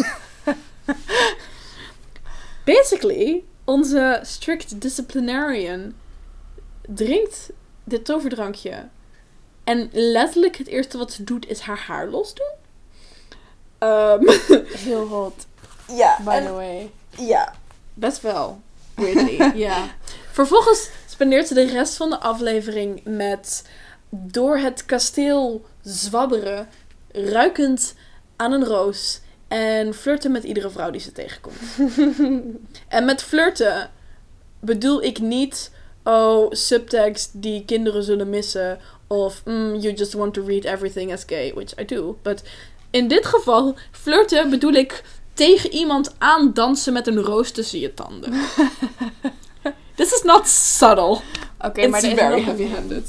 Basically, 2.65 3.45
onze 3.65 4.20
strict 4.23 4.81
disciplinarian 4.81 5.95
drinkt 6.87 7.51
dit 7.85 8.05
toverdrankje. 8.05 8.89
En 9.65 9.89
letterlijk 9.93 10.57
het 10.57 10.66
eerste 10.66 10.99
wat 10.99 11.12
ze 11.12 11.25
doet 11.25 11.49
is 11.49 11.61
haar 11.61 11.85
haar 11.87 12.09
losdoen. 12.09 12.53
Ehm, 13.79 14.29
Heel 14.85 15.07
hot, 15.07 15.47
ja, 15.89 16.19
by 16.25 16.41
the 16.41 16.53
way. 16.53 16.91
ja, 17.11 17.55
best 17.95 18.20
wel. 18.20 18.61
Weirdly, 18.95 19.53
ja. 19.66 19.87
Vervolgens 20.39 20.90
spendeert 21.06 21.48
ze 21.48 21.55
de 21.55 21.66
rest 21.66 21.97
van 21.97 22.10
de 22.10 22.20
aflevering 22.20 23.01
met 23.05 23.69
door 24.10 24.59
het 24.59 24.85
kasteel 24.85 25.65
zwabberen, 25.82 26.69
ruikend 27.12 27.94
aan 28.36 28.52
een 28.52 28.65
roos 28.65 29.20
en 29.48 29.94
flirten 29.94 30.32
met 30.32 30.44
iedere 30.44 30.70
vrouw 30.70 30.90
die 30.90 31.01
ze 31.01 31.12
tegenkomt. 31.12 31.56
en 32.98 33.05
met 33.05 33.23
flirten 33.23 33.90
bedoel 34.60 35.02
ik 35.02 35.19
niet, 35.19 35.70
oh, 36.05 36.51
subtext 36.51 37.31
die 37.32 37.65
kinderen 37.65 38.02
zullen 38.02 38.31
missen 38.31 38.78
of 39.06 39.43
mm, 39.44 39.74
you 39.74 39.94
just 39.94 40.12
want 40.12 40.35
to 40.35 40.44
read 40.47 40.65
everything 40.65 41.12
as 41.12 41.24
gay, 41.27 41.52
which 41.55 41.81
I 41.81 41.85
do, 41.85 42.19
but 42.23 42.43
In 42.90 43.09
dit 43.09 43.27
geval, 43.27 43.77
flirten 43.90 44.51
bedoel 44.51 44.73
ik 44.73 45.02
tegen 45.32 45.73
iemand 45.73 46.15
aandansen 46.19 46.93
met 46.93 47.06
een 47.06 47.20
roos 47.20 47.51
tussen 47.51 47.78
je 47.78 47.94
tanden. 47.94 48.32
This 49.99 50.12
is 50.12 50.23
not 50.23 50.49
subtle. 50.49 51.20
Oké, 51.65 51.81
It's 51.81 51.91
maar 51.91 52.05
is 52.05 52.12
very 52.15 52.43
heavy-handed. 52.43 53.07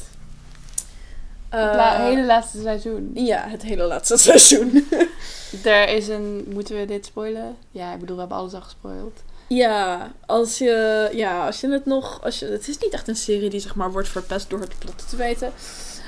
het 1.49 1.75
la- 1.75 1.97
hele 2.05 2.25
laatste 2.25 2.61
seizoen. 2.61 3.11
Ja, 3.13 3.45
het 3.47 3.61
hele 3.61 3.83
laatste 3.83 4.17
seizoen. 4.17 4.87
Er 5.63 5.87
is 5.89 6.07
een... 6.07 6.45
Moeten 6.53 6.75
we 6.79 6.85
dit 6.85 7.05
spoilen? 7.05 7.57
Ja, 7.71 7.93
ik 7.93 7.99
bedoel, 7.99 8.15
we 8.15 8.21
hebben 8.21 8.37
alles 8.39 8.53
al 8.53 8.61
gespoild. 8.61 9.19
Ja, 9.47 10.11
als 10.25 10.57
je, 10.57 11.09
ja, 11.13 11.45
als 11.45 11.59
je 11.61 11.69
het 11.71 11.85
nog... 11.85 12.23
Als 12.23 12.39
je, 12.39 12.45
het 12.45 12.67
is 12.67 12.77
niet 12.77 12.93
echt 12.93 13.07
een 13.07 13.15
serie 13.15 13.49
die 13.49 13.59
zeg 13.59 13.75
maar 13.75 13.91
wordt 13.91 14.07
verpest 14.09 14.49
door 14.49 14.59
het 14.59 14.77
plot 14.79 15.09
te 15.09 15.15
weten. 15.15 15.51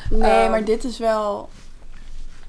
Nee, 0.09 0.29
Ehm, 0.31 0.51
maar 0.51 0.63
dit 0.65 0.83
is 0.83 0.97
wel... 0.97 1.49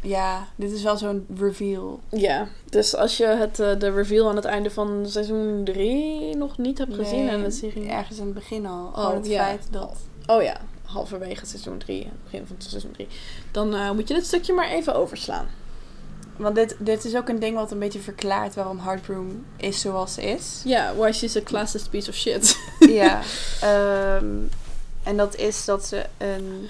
Ja, 0.02 0.48
dit 0.56 0.72
is 0.72 0.82
wel 0.82 0.96
zo'n 0.96 1.26
reveal. 1.36 2.00
Ja, 2.08 2.48
dus 2.70 2.96
als 2.96 3.16
je 3.16 3.26
het, 3.26 3.60
eh, 3.60 3.78
de 3.78 3.90
reveal 3.90 4.28
aan 4.28 4.36
het 4.36 4.44
einde 4.44 4.70
van 4.70 5.04
seizoen 5.06 5.60
3 5.64 6.36
nog 6.36 6.58
niet 6.58 6.78
hebt 6.78 6.94
gezien 6.94 7.24
Nee, 7.24 7.34
en 7.34 7.42
de 7.42 7.50
serie... 7.50 7.88
Ergens 7.88 8.18
in 8.18 8.24
het 8.24 8.34
begin 8.34 8.66
al. 8.66 8.92
Oh, 8.96 9.14
het 9.14 9.26
ja. 9.26 9.44
feit 9.44 9.66
dat... 9.70 9.96
Oh 10.26 10.42
ja, 10.42 10.60
halverwege 10.84 11.46
seizoen 11.46 11.78
3, 11.78 12.08
begin 12.24 12.46
van 12.46 12.56
seizoen 12.58 12.90
3. 12.90 13.06
Dan 13.50 13.74
eh, 13.74 13.90
moet 13.90 14.08
je 14.08 14.14
dit 14.14 14.26
stukje 14.26 14.52
maar 14.52 14.68
even 14.68 14.94
overslaan. 14.94 15.46
Want 16.36 16.54
dit, 16.54 16.76
dit 16.78 17.04
is 17.04 17.16
ook 17.16 17.28
een 17.28 17.38
ding 17.38 17.56
wat 17.56 17.70
een 17.70 17.78
beetje 17.78 18.00
verklaart 18.00 18.54
waarom 18.54 18.78
Heartbroom 18.78 19.44
is 19.56 19.80
zoals 19.80 20.14
ze 20.14 20.22
is. 20.22 20.60
Ja, 20.64 20.94
why 20.94 21.12
she's 21.12 21.36
a 21.36 21.40
classist 21.40 21.90
piece 21.90 22.10
of 22.10 22.16
shit. 22.16 22.58
ja. 22.78 23.20
ehm, 23.60 24.26
en 25.02 25.16
dat 25.16 25.36
is 25.36 25.64
dat 25.64 25.86
ze 25.86 26.04
een 26.18 26.68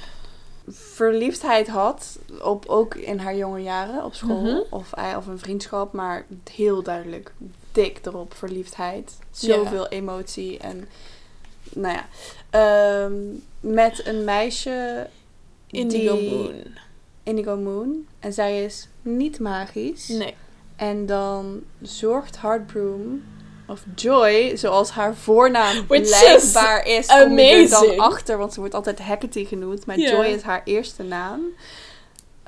verliefdheid 0.69 1.69
had, 1.69 2.19
op, 2.43 2.67
ook 2.67 2.95
in 2.95 3.19
haar 3.19 3.37
jonge 3.37 3.63
jaren 3.63 4.05
op 4.05 4.15
school. 4.15 4.41
Mhm. 4.41 4.61
of, 4.71 4.93
eh, 4.93 5.15
of 5.17 5.27
een 5.27 5.39
vriendschap, 5.39 5.93
maar 5.93 6.27
heel 6.53 6.83
duidelijk 6.83 7.33
dik 7.73 8.01
erop 8.03 8.35
verliefdheid. 8.35 9.19
Zoveel 9.31 9.89
emotie 9.89 10.59
en 10.59 10.89
nou 11.75 11.95
ja. 11.97 12.07
ehm, 12.51 13.13
met 13.61 14.07
een 14.07 14.25
meisje 14.25 15.09
Indigo 15.67 16.17
die- 16.17 16.31
Moon. 16.31 16.55
Indigo 17.23 17.57
Moon. 17.57 18.07
En 18.19 18.33
zij 18.33 18.65
is 18.65 18.89
niet 19.03 19.41
magisch. 19.41 20.09
Nee. 20.09 20.35
En 20.77 21.07
dan 21.07 21.63
zorgt 21.81 22.41
Heartbroom 22.41 23.23
of 23.67 23.85
Joy, 23.95 24.57
zoals 24.57 24.91
haar 24.91 25.17
voornaam 25.17 25.87
Which 25.87 26.01
is 26.01 26.21
blijkbaar 26.21 26.87
is, 26.87 27.07
kom 27.07 27.39
je 27.39 27.51
er 27.51 27.69
dan 27.69 27.99
achter, 27.99 28.39
want 28.39 28.53
ze 28.53 28.61
wordt 28.61 28.75
altijd 28.75 28.99
Hecate 28.99 29.47
genoemd, 29.47 29.87
maar. 29.87 29.99
Joy 29.99 30.25
is 30.25 30.43
haar 30.43 30.63
eerste 30.65 31.03
naam. 31.03 31.41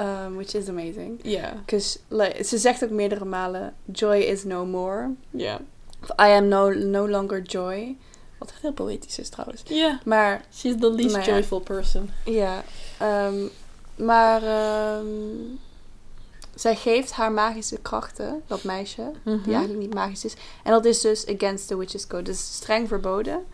Um, 0.01 0.35
which 0.35 0.55
is 0.55 0.69
amazing. 0.69 1.21
Ja. 1.23 1.53
Because 1.65 1.99
like, 2.09 2.45
ze 2.45 2.59
zegt 2.59 2.85
ook 2.85 2.91
meerdere 2.91 3.25
malen, 3.25 3.75
Joy 3.93 4.17
is 4.17 4.45
no 4.45 4.65
more. 4.67 5.11
Ja. 5.31 5.61
Of 6.03 6.09
I 6.09 6.31
am 6.31 6.49
no, 6.49 6.71
no 6.71 7.09
longer 7.09 7.43
Joy. 7.43 7.97
Wat 8.39 8.51
echt 8.51 8.63
heel 8.63 8.73
poëtisch 8.73 9.19
is 9.19 9.29
trouwens. 9.29 9.63
Ja. 9.65 10.01
Maar 10.05 10.45
She's 10.55 10.75
the 10.79 10.93
least 10.93 11.15
ja. 11.17 11.25
joyful 11.25 11.61
person. 11.61 12.11
ja, 12.25 12.65
ehm, 12.99 13.35
maar 13.97 14.43
ehm, 14.43 15.07
zij 16.55 16.77
geeft 16.77 17.13
haar 17.13 17.33
magische 17.33 17.79
krachten, 17.83 18.43
dat 18.47 18.63
meisje, 18.65 19.11
Mhm. 19.25 19.43
die 19.43 19.53
eigenlijk 19.53 19.83
niet 19.83 19.95
magisch 19.95 20.25
is. 20.25 20.35
En 20.63 20.73
dat 20.73 20.85
is 20.85 21.01
dus 21.01 21.27
against 21.27 21.69
the 21.69 21.77
witches 21.77 22.07
code, 22.07 22.23
dus 22.23 22.55
streng 22.55 22.89
verboden. 22.89 23.45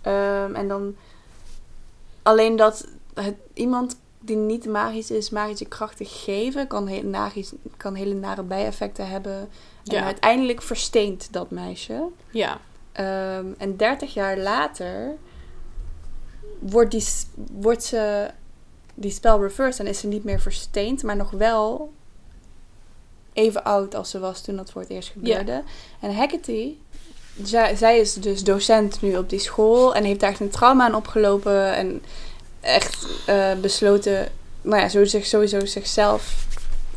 Ehm, 0.00 0.54
en 0.54 0.68
dan 0.68 0.96
alleen 2.22 2.56
dat 2.56 2.86
het, 3.14 3.34
iemand 3.54 3.96
die 4.18 4.36
niet 4.36 4.66
magisch 4.66 5.10
is, 5.10 5.30
magische 5.30 5.64
krachten 5.64 6.06
geven, 6.06 6.66
kan, 6.66 6.86
heel 6.86 7.02
nagisch, 7.04 7.52
kan 7.76 7.94
hele 7.94 8.14
nare 8.14 8.42
bijeffecten 8.42 9.08
hebben. 9.08 9.38
En 9.84 9.96
Ja. 9.96 10.04
uiteindelijk 10.04 10.62
versteent 10.62 11.32
dat 11.32 11.50
meisje. 11.50 12.02
Ja. 12.30 12.60
Ehm, 12.92 13.46
en 13.58 13.76
30 13.76 14.14
jaar 14.14 14.38
later 14.38 15.16
wordt, 16.58 16.90
die, 16.90 17.04
wordt 17.52 17.82
ze 17.84 18.30
die 18.94 19.10
spel 19.10 19.40
reversed 19.42 19.80
en 19.86 19.90
is 19.92 19.98
ze 19.98 20.06
niet 20.06 20.24
meer 20.24 20.40
versteend, 20.40 21.02
maar 21.02 21.16
nog 21.16 21.30
wel 21.30 21.92
even 23.32 23.64
oud 23.64 23.94
als 23.94 24.10
ze 24.10 24.18
was 24.18 24.40
toen 24.40 24.56
dat 24.56 24.70
voor 24.70 24.80
het 24.80 24.90
eerst 24.90 25.08
gebeurde. 25.08 25.62
En 26.00 26.14
Hecate, 26.14 26.74
zij, 27.42 27.76
zij 27.76 27.98
is 27.98 28.14
dus 28.14 28.44
docent 28.44 29.02
nu 29.02 29.16
op 29.16 29.30
die 29.30 29.38
school 29.38 29.94
en 29.94 30.04
heeft 30.04 30.20
daar 30.20 30.30
echt 30.30 30.40
een 30.40 30.50
trauma 30.50 30.84
aan 30.84 30.94
opgelopen 30.94 31.74
en 31.74 32.02
echt 32.60 33.06
eh, 33.26 33.52
besloten, 33.60 34.28
nou 34.62 34.80
ja, 34.82 34.88
zo 34.88 35.04
zich, 35.04 35.26
sowieso 35.26 35.64
zichzelf 35.66 36.46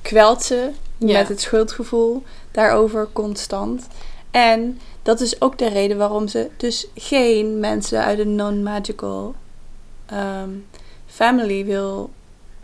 kwelt 0.01 0.43
ze 0.43 0.69
met 0.97 1.27
het 1.27 1.41
schuldgevoel 1.41 2.23
daarover 2.51 3.07
constant. 3.14 3.88
En 4.31 4.80
dat 5.01 5.22
is 5.22 5.41
ook 5.41 5.57
de 5.57 5.69
reden 5.69 5.97
waarom 5.97 6.27
ze 6.27 6.49
dus 6.57 6.88
geen 6.95 7.60
mensen 7.60 8.03
uit 8.03 8.19
een 8.19 8.35
non-magical 8.35 9.35
ehm, 10.05 10.49
family 11.05 11.65
wil 11.65 12.10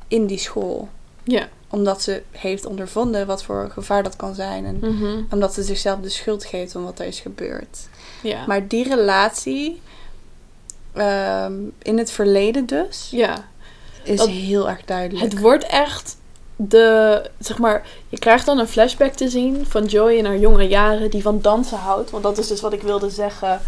in 0.08 0.26
die 0.26 0.38
school. 0.38 0.90
Ja. 1.24 1.50
Omdat 1.70 2.02
ze 2.02 2.22
heeft 2.32 2.66
ondervonden 2.66 3.28
wat 3.28 3.44
voor 3.44 3.70
gevaar 3.74 4.04
dat 4.04 4.16
kan 4.16 4.36
zijn. 4.36 4.66
En 4.66 4.78
Mhm. 4.82 5.22
omdat 5.32 5.54
ze 5.54 5.64
zichzelf 5.64 6.00
de 6.00 6.10
schuld 6.10 6.46
geeft 6.46 6.76
om 6.76 6.84
wat 6.84 7.00
er 7.00 7.06
is 7.06 7.20
gebeurd. 7.20 7.78
Ja. 8.24 8.46
Maar 8.46 8.68
die 8.68 8.88
relatie, 8.88 9.82
ehm, 10.94 11.54
in 11.82 11.98
het 11.98 12.12
verleden 12.12 12.66
dus, 12.66 13.08
ja. 13.12 13.48
is 14.04 14.18
Dat- 14.18 14.28
heel 14.28 14.70
erg 14.70 14.86
duidelijk. 14.86 15.32
Het 15.32 15.40
wordt 15.42 15.64
echt 15.66 16.18
de, 16.56 17.30
zeg 17.40 17.58
maar, 17.58 17.88
je 18.10 18.20
krijgt 18.20 18.46
dan 18.46 18.60
een 18.60 18.68
flashback 18.68 19.14
te 19.14 19.30
zien 19.30 19.66
van 19.66 19.86
Joy 19.86 20.12
in 20.14 20.26
haar 20.26 20.38
jonge 20.38 20.68
jaren 20.68 21.10
die 21.10 21.22
van 21.22 21.42
dansen 21.42 21.78
houdt. 21.78 22.10
Want 22.10 22.24
dat 22.24 22.38
is 22.38 22.48
dus 22.48 22.62
wat 22.62 22.74
ik 22.74 22.82
wilde 22.82 23.10
zeggen 23.10 23.62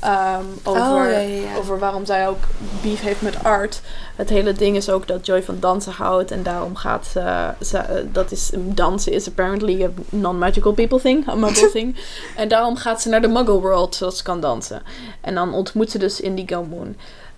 ehm, 0.00 0.44
over, 0.64 0.80
Oh, 0.82 0.96
ja, 0.96 1.18
ja, 1.18 1.18
ja. 1.18 1.56
over 1.56 1.78
waarom 1.78 2.04
zij 2.06 2.28
ook 2.28 2.38
beef 2.82 3.00
heeft 3.00 3.22
met 3.22 3.44
art. 3.44 3.80
Het 4.16 4.28
hele 4.28 4.52
ding 4.52 4.76
is 4.76 4.90
ook 4.90 5.06
dat 5.06 5.26
Joy 5.26 5.42
van 5.42 5.56
dansen 5.60 5.92
houdt 5.92 6.30
en 6.30 6.42
daarom 6.42 6.76
gaat 6.76 7.06
ze, 7.06 7.52
ze 7.64 7.78
eh, 7.78 8.04
dat 8.12 8.30
is, 8.32 8.50
dansen 8.54 9.12
is 9.12 9.28
apparently 9.28 9.84
a 9.84 9.88
non-magical 10.08 10.72
people 10.72 11.00
thing, 11.00 11.28
a 11.28 11.34
muggle 11.34 11.70
thing. 11.76 11.96
En 12.36 12.48
daarom 12.48 12.76
gaat 12.76 13.02
ze 13.02 13.08
naar 13.08 13.20
de 13.22 13.28
muggle 13.28 13.60
world 13.60 13.94
zodat 13.94 14.16
ze 14.16 14.22
kan 14.22 14.40
dansen. 14.40 14.82
En 15.20 15.34
dan 15.34 15.52
ontmoet 15.54 15.90
ze 15.90 15.98
dus 15.98 16.20
Indigo 16.20 16.64
Moon. 16.64 16.96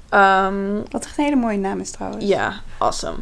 Ehm, 0.08 0.74
Wat 0.90 1.04
echt 1.04 1.18
een 1.18 1.24
hele 1.24 1.36
mooie 1.36 1.58
naam 1.58 1.80
is 1.80 1.90
trouwens. 1.90 2.24
ja, 2.24 2.54
awesome. 2.78 3.16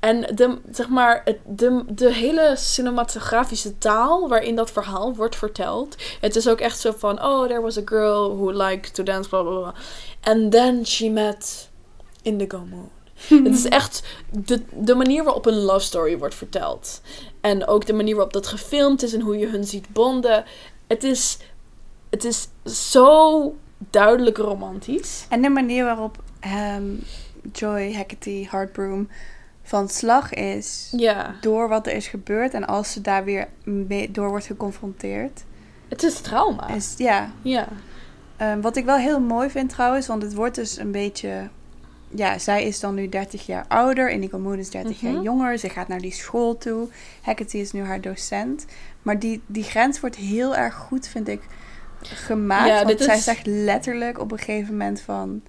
En 0.00 0.20
de, 0.34 0.58
zeg 0.70 0.88
maar, 0.88 1.24
de, 1.46 1.84
de 1.88 2.12
hele 2.12 2.54
cinematografische 2.56 3.78
taal 3.78 4.28
waarin 4.28 4.56
dat 4.56 4.70
verhaal 4.70 5.14
wordt 5.14 5.36
verteld. 5.36 5.96
Het 6.20 6.36
is 6.36 6.48
ook 6.48 6.60
echt 6.60 6.78
zo 6.78 6.92
van, 6.96 7.24
oh, 7.24 7.46
there 7.46 7.60
was 7.60 7.78
a 7.78 7.82
girl 7.84 8.36
who 8.36 8.52
liked 8.52 8.94
to 8.94 9.02
dance, 9.02 9.28
blah, 9.28 9.42
blah, 9.42 9.58
blah. 9.58 9.74
And 10.20 10.52
then 10.52 10.86
she 10.86 11.10
met 11.10 11.68
Indigo 12.22 12.64
Moon. 12.70 12.90
Het 13.44 13.54
is 13.54 13.68
echt 13.68 14.02
de, 14.30 14.62
de 14.72 14.94
manier 14.94 15.24
waarop 15.24 15.46
een 15.46 15.60
love 15.60 15.84
story 15.84 16.18
wordt 16.18 16.34
verteld. 16.34 17.00
En 17.40 17.66
ook 17.66 17.86
de 17.86 17.92
manier 17.92 18.14
waarop 18.14 18.32
dat 18.32 18.46
gefilmd 18.46 19.02
is 19.02 19.12
en 19.12 19.20
hoe 19.20 19.38
je 19.38 19.46
hun 19.46 19.64
ziet 19.64 19.92
bonden. 19.92 20.44
Het 20.86 21.04
is, 21.04 21.38
het 22.10 22.24
is 22.24 22.48
zo 22.64 23.54
duidelijk 23.90 24.36
romantisch. 24.36 25.26
En 25.28 25.42
de 25.42 25.48
manier 25.48 25.84
waarop 25.84 26.22
ehm, 26.40 26.94
Joy, 27.52 27.92
Hecate, 27.92 28.46
Heartbroom 28.50 29.08
van 29.70 29.88
slag 29.88 30.32
is 30.34 30.88
Ja, 30.96 31.34
door 31.40 31.68
wat 31.68 31.86
er 31.86 31.92
is 31.94 32.06
gebeurd. 32.08 32.54
En 32.54 32.66
als 32.66 32.92
ze 32.92 33.00
daar 33.00 33.24
weer 33.24 33.48
mee, 33.64 34.10
door 34.10 34.28
wordt 34.28 34.46
geconfronteerd. 34.46 35.44
het 35.88 36.02
is 36.02 36.20
trauma. 36.20 36.68
Is, 36.68 36.94
ja, 36.96 37.30
Ja. 37.42 37.68
Ehm, 38.36 38.60
wat 38.60 38.76
ik 38.76 38.84
wel 38.84 38.96
heel 38.96 39.20
mooi 39.20 39.50
vind 39.50 39.68
trouwens, 39.70 40.06
want 40.06 40.22
het 40.22 40.34
wordt 40.34 40.54
dus 40.54 40.78
een 40.78 40.90
beetje... 40.90 41.48
Ja, 42.14 42.38
zij 42.38 42.64
is 42.64 42.80
dan 42.80 42.94
nu 42.94 43.08
30 43.08 43.46
jaar 43.46 43.64
ouder. 43.68 44.10
Indigo 44.10 44.38
Moon 44.38 44.58
is 44.58 44.70
30 44.70 45.02
Mhm. 45.02 45.12
jaar 45.12 45.22
jonger. 45.22 45.58
Ze 45.58 45.68
gaat 45.68 45.88
naar 45.88 46.00
die 46.00 46.12
school 46.12 46.58
toe. 46.58 46.88
Hecate 47.22 47.58
is 47.58 47.72
nu 47.72 47.82
haar 47.84 48.00
docent. 48.00 48.64
Maar 49.02 49.18
die, 49.18 49.40
die 49.46 49.62
grens 49.64 50.00
wordt 50.00 50.16
heel 50.16 50.56
erg 50.56 50.74
goed, 50.74 51.08
vind 51.08 51.28
ik, 51.28 51.40
gemaakt. 52.02 52.68
Ja, 52.68 52.84
want 52.84 53.00
zij 53.00 53.16
is- 53.16 53.24
zegt 53.24 53.46
letterlijk 53.46 54.18
op 54.18 54.32
een 54.32 54.38
gegeven 54.38 54.70
moment 54.72 55.00
van... 55.00 55.42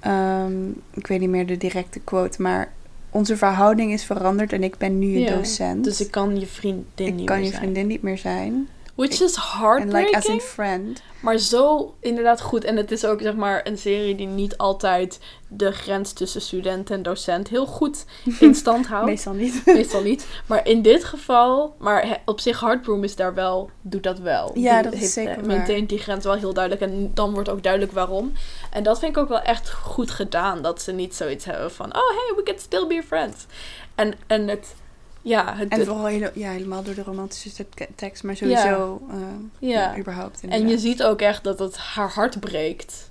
ehm, 0.00 0.68
ik 0.94 1.06
weet 1.06 1.20
niet 1.20 1.28
meer 1.30 1.46
de 1.46 1.56
directe 1.56 2.00
quote, 2.00 2.42
maar... 2.42 2.72
Onze 3.10 3.36
verhouding 3.36 3.92
is 3.92 4.04
veranderd 4.04 4.52
en 4.52 4.62
ik 4.62 4.76
ben 4.78 4.98
nu 4.98 5.06
je 5.06 5.18
Ja, 5.20 5.34
docent. 5.36 5.84
Dus 5.84 6.00
ik 6.00 6.10
kan 6.10 6.40
je 6.40 6.46
vriendin 6.46 7.06
ik 7.06 7.14
niet 7.14 7.26
kan 7.26 7.36
meer 7.36 7.44
je 7.44 7.50
zijn. 7.50 7.62
vriendin 7.62 7.86
niet 7.86 8.02
meer 8.02 8.18
zijn. 8.18 8.68
Which 8.94 9.20
is 9.20 9.34
En 9.34 9.42
heartbreaking. 9.42 9.92
like 10.06 10.16
as 10.16 10.24
in 10.24 10.40
friend. 10.40 11.02
Maar 11.20 11.38
zo 11.38 11.94
inderdaad 12.00 12.40
goed. 12.40 12.64
En 12.64 12.76
het 12.76 12.90
is 12.90 13.04
ook 13.04 13.20
zeg 13.20 13.34
maar 13.34 13.66
een 13.66 13.78
serie 13.78 14.14
die 14.14 14.26
niet 14.26 14.56
altijd 14.58 15.18
de 15.48 15.72
grens 15.72 16.12
tussen 16.12 16.40
student 16.40 16.90
en 16.90 17.02
docent 17.02 17.48
heel 17.48 17.66
goed 17.66 18.04
in 18.40 18.54
stand 18.54 18.86
houdt. 18.86 19.06
Meestal 19.06 19.32
niet. 19.32 19.62
Meestal 19.74 20.02
niet. 20.02 20.26
Maar 20.46 20.66
in 20.66 20.82
dit 20.82 21.04
geval, 21.04 21.74
maar 21.78 22.20
op 22.24 22.40
zich 22.40 22.60
Heartbroom 22.60 23.04
is 23.04 23.16
daar 23.16 23.34
wel, 23.34 23.70
doet 23.82 24.02
dat 24.02 24.18
wel. 24.18 24.50
Ja, 24.54 24.74
Die 24.74 24.82
dat 24.82 24.92
is 24.92 25.00
heeft, 25.00 25.12
zeker 25.12 25.30
eh, 25.30 25.36
waar. 25.36 25.46
Maintaint 25.46 25.88
die 25.88 25.98
grens 25.98 26.24
wel 26.24 26.34
heel 26.34 26.52
duidelijk. 26.54 26.92
En 26.92 27.10
dan 27.14 27.32
wordt 27.32 27.48
ook 27.48 27.62
duidelijk 27.62 27.92
waarom. 27.92 28.32
En 28.70 28.82
dat 28.82 28.98
vind 28.98 29.16
ik 29.16 29.22
ook 29.22 29.28
wel 29.28 29.42
echt 29.42 29.70
goed 29.70 30.10
gedaan. 30.10 30.62
Dat 30.62 30.82
ze 30.82 30.92
niet 30.92 31.14
zoiets 31.14 31.44
hebben 31.44 31.70
van, 31.72 31.86
oh 31.86 32.08
hey, 32.08 32.32
we 32.36 32.42
can 32.42 32.58
still 32.58 32.86
be 32.86 33.02
friends. 33.06 33.46
En, 33.94 34.14
en 34.26 34.48
het, 34.48 34.74
Ja, 35.22 35.54
het, 35.56 35.68
En 35.68 35.84
vooral 35.84 36.04
hele, 36.06 36.32
ja, 36.34 36.50
helemaal 36.50 36.82
door 36.82 36.94
de 36.94 37.02
romantische 37.02 37.50
te- 37.68 37.88
tekst, 37.94 38.22
maar 38.22 38.36
sowieso 38.36 39.02
eh, 39.10 39.16
ja. 39.58 39.80
ja, 39.80 39.98
überhaupt. 39.98 40.40
En 40.48 40.68
je 40.68 40.78
ziet 40.78 41.02
ook 41.02 41.20
echt 41.20 41.44
dat 41.44 41.58
het 41.58 41.76
haar 41.76 42.10
hart 42.10 42.40
breekt. 42.40 43.10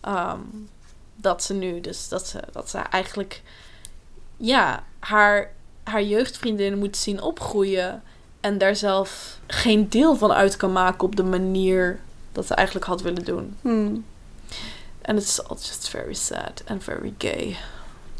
Ehm, 0.00 0.38
dat 1.16 1.42
ze 1.42 1.54
nu, 1.54 1.80
dus 1.80 2.08
dat 2.08 2.26
ze, 2.26 2.40
dat 2.52 2.70
ze 2.70 2.78
eigenlijk, 2.78 3.42
ja, 4.36 4.82
haar, 4.98 5.52
haar 5.82 6.02
jeugdvriendin 6.02 6.78
moet 6.78 6.96
zien 6.96 7.20
opgroeien. 7.22 8.02
En 8.40 8.58
daar 8.58 8.76
zelf 8.76 9.38
geen 9.46 9.88
deel 9.88 10.16
van 10.16 10.32
uit 10.32 10.56
kan 10.56 10.72
maken 10.72 11.04
op 11.04 11.16
de 11.16 11.24
manier 11.24 11.98
dat 12.32 12.46
ze 12.46 12.54
eigenlijk 12.54 12.86
had 12.86 13.02
willen 13.02 13.24
doen. 13.24 13.56
Hmm. 13.60 14.04
En 15.02 15.16
it's 15.16 15.40
all 15.40 15.56
just 15.56 15.88
very 15.88 16.14
sad 16.14 16.62
and 16.66 16.82
very 16.84 17.14
gay. 17.18 17.56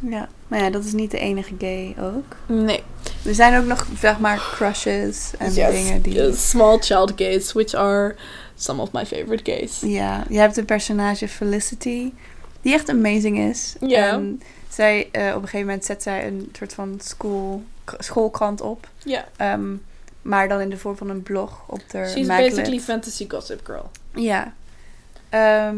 Ja, 0.00 0.28
maar 0.48 0.58
ja, 0.62 0.70
dat 0.70 0.84
is 0.84 0.92
niet 0.92 1.10
de 1.10 1.18
enige 1.18 1.54
gay 1.58 1.96
ook. 2.00 2.36
Nee. 2.46 2.82
Er 3.26 3.34
zijn 3.34 3.58
ook 3.58 3.64
nog, 3.64 3.86
zeg 4.00 4.18
maar, 4.18 4.38
crushes 4.38 5.30
en 5.38 5.52
dingen 5.52 6.02
die... 6.02 6.12
yes, 6.12 6.48
small 6.48 6.78
child 6.78 7.12
gays, 7.16 7.52
which 7.52 7.74
are 7.74 8.14
some 8.54 8.82
of 8.82 8.92
my 8.92 9.06
favorite 9.06 9.52
gays. 9.52 9.80
Ja, 9.80 10.24
je 10.28 10.38
hebt 10.38 10.54
de 10.54 10.64
personage 10.64 11.28
Felicity, 11.28 12.12
die 12.60 12.74
echt 12.74 12.88
amazing 12.88 13.38
is. 13.38 13.74
Ja. 13.80 14.08
En 14.08 14.42
zij, 14.68 15.08
eh, 15.12 15.28
op 15.28 15.34
een 15.34 15.48
gegeven 15.48 15.66
moment 15.66 15.84
zet 15.84 16.02
zij 16.02 16.26
een 16.26 16.48
soort 16.58 16.74
van 16.74 17.00
school, 17.02 17.64
schoolkrant 17.98 18.60
op. 18.60 18.88
Ja. 19.04 19.28
Ehm, 19.36 19.74
maar 20.22 20.48
dan 20.48 20.60
in 20.60 20.70
de 20.70 20.76
vorm 20.78 20.96
van 20.96 21.10
een 21.10 21.22
blog 21.22 21.64
op 21.66 21.80
de 21.90 22.06
She's 22.08 22.26
Maglet. 22.26 22.48
basically 22.48 22.80
fantasy 22.80 23.28
gossip 23.28 23.60
girl. 23.66 23.90
Ja. 24.14 24.54
Ehm, 25.28 25.76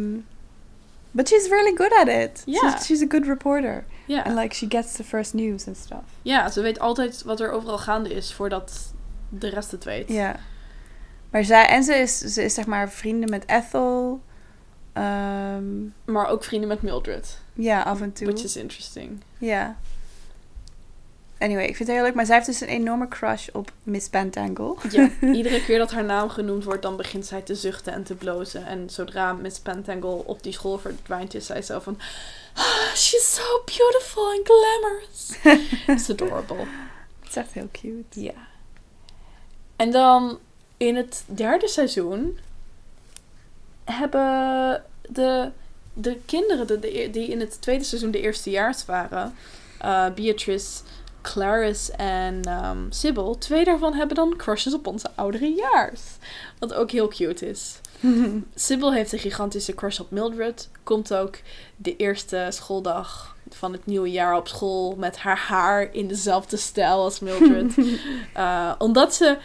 but 1.11 1.29
she's 1.29 1.49
really 1.49 1.77
good 1.77 1.93
at 1.93 2.09
it. 2.09 2.43
Ja. 2.47 2.71
She's, 2.71 2.85
she's 2.85 3.03
a 3.03 3.07
good 3.09 3.27
reporter. 3.27 3.85
Ja. 4.09 4.23
And 4.25 4.35
like, 4.39 4.55
she 4.55 4.67
gets 4.69 4.93
the 4.93 5.05
first 5.05 5.35
news 5.35 5.67
and 5.67 5.77
stuff. 5.77 6.03
Ja, 6.23 6.51
ze 6.51 6.61
weet 6.61 6.79
altijd 6.79 7.23
wat 7.23 7.41
er 7.41 7.51
overal 7.51 7.79
gaande 7.79 8.15
is 8.15 8.33
voordat 8.33 8.93
de 9.29 9.49
rest 9.49 9.71
het 9.71 9.85
weet. 9.85 10.09
Ja. 10.09 10.37
Maar 11.31 11.45
zij, 11.45 11.67
en 11.67 11.83
ze 11.85 11.95
is, 11.95 12.19
ze 12.19 12.45
is 12.45 12.55
zeg 12.55 12.67
maar 12.67 12.91
vrienden 12.91 13.31
met 13.31 13.43
Ethel. 13.47 14.21
Ehm, 14.93 15.85
Maar 16.05 16.27
ook 16.27 16.45
vrienden 16.45 16.69
met 16.69 16.83
Mildred. 16.83 17.39
ja, 17.53 17.83
af 17.83 18.01
en 18.01 18.13
toe. 18.13 18.27
Which 18.27 18.45
is 18.45 18.57
interesting. 18.57 19.21
Ja. 19.39 19.77
Anyway, 21.39 21.65
ik 21.67 21.77
vind 21.77 21.89
het 21.89 21.97
heel 21.97 22.07
leuk. 22.07 22.15
Maar 22.15 22.27
zij 22.27 22.35
heeft 22.35 22.47
dus 22.47 22.61
een 22.61 22.69
enorme 22.69 23.09
crush 23.09 23.49
op 23.53 23.73
Miss 23.83 24.09
Pentangle. 24.09 24.75
Ja, 24.91 25.09
iedere 25.33 25.65
keer 25.65 25.79
dat 25.79 25.91
haar 25.93 26.05
naam 26.05 26.29
genoemd 26.29 26.65
wordt, 26.65 26.83
dan 26.83 26.97
begint 26.97 27.27
zij 27.27 27.41
te 27.41 27.55
zuchten 27.55 27.93
en 27.93 28.03
te 28.03 28.15
blozen. 28.15 28.67
En 28.67 28.91
zodra 28.91 29.33
Miss 29.33 29.59
Pentangle 29.61 30.25
op 30.25 30.43
die 30.43 30.53
school 30.53 30.79
verdwijnt, 30.79 31.35
is 31.35 31.47
zij 31.47 31.63
zo 31.63 31.79
van... 31.79 31.99
"Ah, 32.59 32.95
she's 32.95 33.35
so 33.35 33.63
beautiful 33.65 34.27
and 34.31 34.41
glamorous. 34.47 35.31
It's 35.97 36.11
adorable. 36.11 36.67
Het 37.21 37.29
is 37.29 37.37
echt 37.37 37.53
heel 37.53 37.69
cute. 37.73 38.21
Ja. 38.23 38.33
En 39.77 39.91
dan 39.91 40.39
in 40.77 40.97
het 40.97 41.23
derde 41.27 41.69
seizoen 41.69 42.39
hebben 43.85 44.85
de, 45.09 45.51
de 45.93 46.19
kinderen 46.27 46.67
de, 46.67 46.79
de- 46.79 47.09
die 47.13 47.29
in 47.29 47.41
het 47.41 47.61
tweede 47.63 47.85
seizoen 47.85 48.11
de 48.11 48.21
eerstejaars 48.21 48.85
waren, 48.85 49.35
eh, 49.81 50.07
Beatrice, 50.15 50.83
Clarice 51.23 51.93
en 51.93 52.43
ehm 52.45 52.79
Sybil, 52.91 53.39
twee 53.39 53.65
daarvan 53.65 53.95
hebben 53.95 54.17
dan 54.17 54.37
crushes 54.37 54.75
op 54.75 54.87
onze 54.87 55.09
ouderejaars. 55.15 56.01
Wat 56.59 56.75
ook 56.75 56.91
heel 56.91 57.09
cute 57.09 57.49
is. 57.49 57.75
Sybil 58.55 58.93
heeft 58.93 59.13
een 59.13 59.19
gigantische 59.19 59.75
crush 59.75 59.99
op 59.99 60.11
Mildred. 60.11 60.69
Komt 60.83 61.15
ook 61.15 61.39
de 61.77 61.97
eerste 61.97 62.47
schooldag 62.51 63.37
van 63.51 63.73
het 63.73 63.87
nieuwe 63.87 64.11
jaar 64.11 64.37
op 64.37 64.49
school 64.49 64.95
met 64.97 65.17
haar 65.17 65.39
haar 65.39 65.95
in 65.95 66.09
dezelfde 66.09 66.57
stijl 66.57 67.03
als 67.03 67.21
Mildred. 67.21 67.77
Uh, 68.37 68.73
omdat 68.79 69.15
ze. 69.15 69.39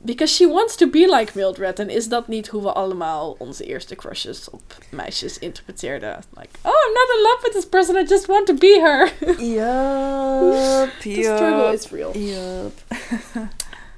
Because 0.00 0.34
she 0.34 0.48
wants 0.48 0.76
to 0.76 0.88
be 0.90 1.14
like 1.16 1.32
Mildred. 1.34 1.78
En 1.78 1.88
is 1.88 2.08
dat 2.08 2.28
niet 2.28 2.48
hoe 2.48 2.62
we 2.62 2.72
allemaal 2.72 3.36
onze 3.38 3.64
eerste 3.64 3.94
crushes 3.94 4.50
op 4.50 4.62
meisjes 4.90 5.38
interpreteerden? 5.38 6.18
Like, 6.36 6.48
oh, 6.62 6.72
I'm 6.86 6.92
not 6.92 7.16
in 7.16 7.22
love 7.22 7.38
with 7.42 7.52
this 7.52 7.66
person. 7.66 7.96
I 7.96 8.04
just 8.08 8.26
want 8.26 8.46
to 8.46 8.54
be 8.54 8.78
her. 8.80 9.12
Yup, 9.44 10.90
The 11.02 11.22
struggle 11.22 11.72
is 11.72 11.90
real. 11.90 12.16
Yup. 12.16 12.72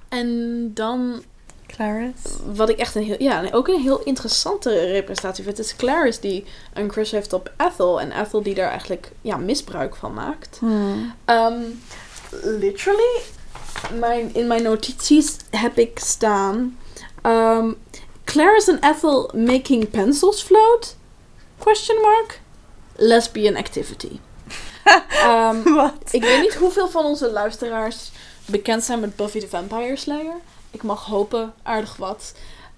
En 0.09 0.71
dan, 0.75 1.23
Clarice? 1.81 2.29
wat 2.55 2.69
ik 2.69 2.79
echt 2.79 2.95
een 2.95 3.03
heel, 3.03 3.17
ja, 3.19 3.45
ook 3.53 3.69
een 3.69 3.81
heel 3.81 4.03
interessante 4.03 4.85
representatie 4.85 5.45
vind, 5.45 5.59
is 5.59 5.77
Clarice 5.77 6.21
die 6.21 6.45
een 6.75 6.89
crush 6.89 7.11
heeft 7.11 7.33
op 7.33 7.53
Ethel. 7.57 8.01
En 8.01 8.21
Ethel 8.21 8.43
die 8.43 8.55
daar 8.55 8.71
eigenlijk, 8.71 9.11
ja, 9.21 9.37
misbruik 9.37 9.97
van 9.97 10.15
maakt. 10.15 10.57
Hmm. 10.59 11.15
Um, 11.27 11.83
literally, 12.43 13.21
mijn, 13.99 14.35
in 14.35 14.47
mijn 14.47 14.63
notities 14.63 15.37
heb 15.51 15.79
ik 15.79 15.99
staan... 15.99 16.79
Um, 17.23 17.77
Clarice 18.25 18.71
and 18.71 18.97
Ethel 18.97 19.31
making 19.35 19.91
pencils 19.91 20.43
float? 20.43 20.97
Question 21.59 22.01
mark. 22.01 22.41
Lesbian 22.97 23.57
activity. 23.57 24.19
Um, 25.25 25.63
Wat? 25.75 25.95
ik 26.11 26.23
weet 26.23 26.41
niet 26.41 26.55
hoeveel 26.55 26.89
van 26.89 27.05
onze 27.05 27.31
luisteraars 27.31 28.11
bekend 28.47 28.83
zijn 28.85 29.01
met 29.01 29.17
Buffy 29.17 29.41
the 29.41 29.49
Vampire 29.49 29.97
Slayer. 29.97 30.37
Ik 30.71 30.83
mag 30.83 31.07
hopen 31.07 31.55
aardig 31.63 31.97
wat. 31.97 32.35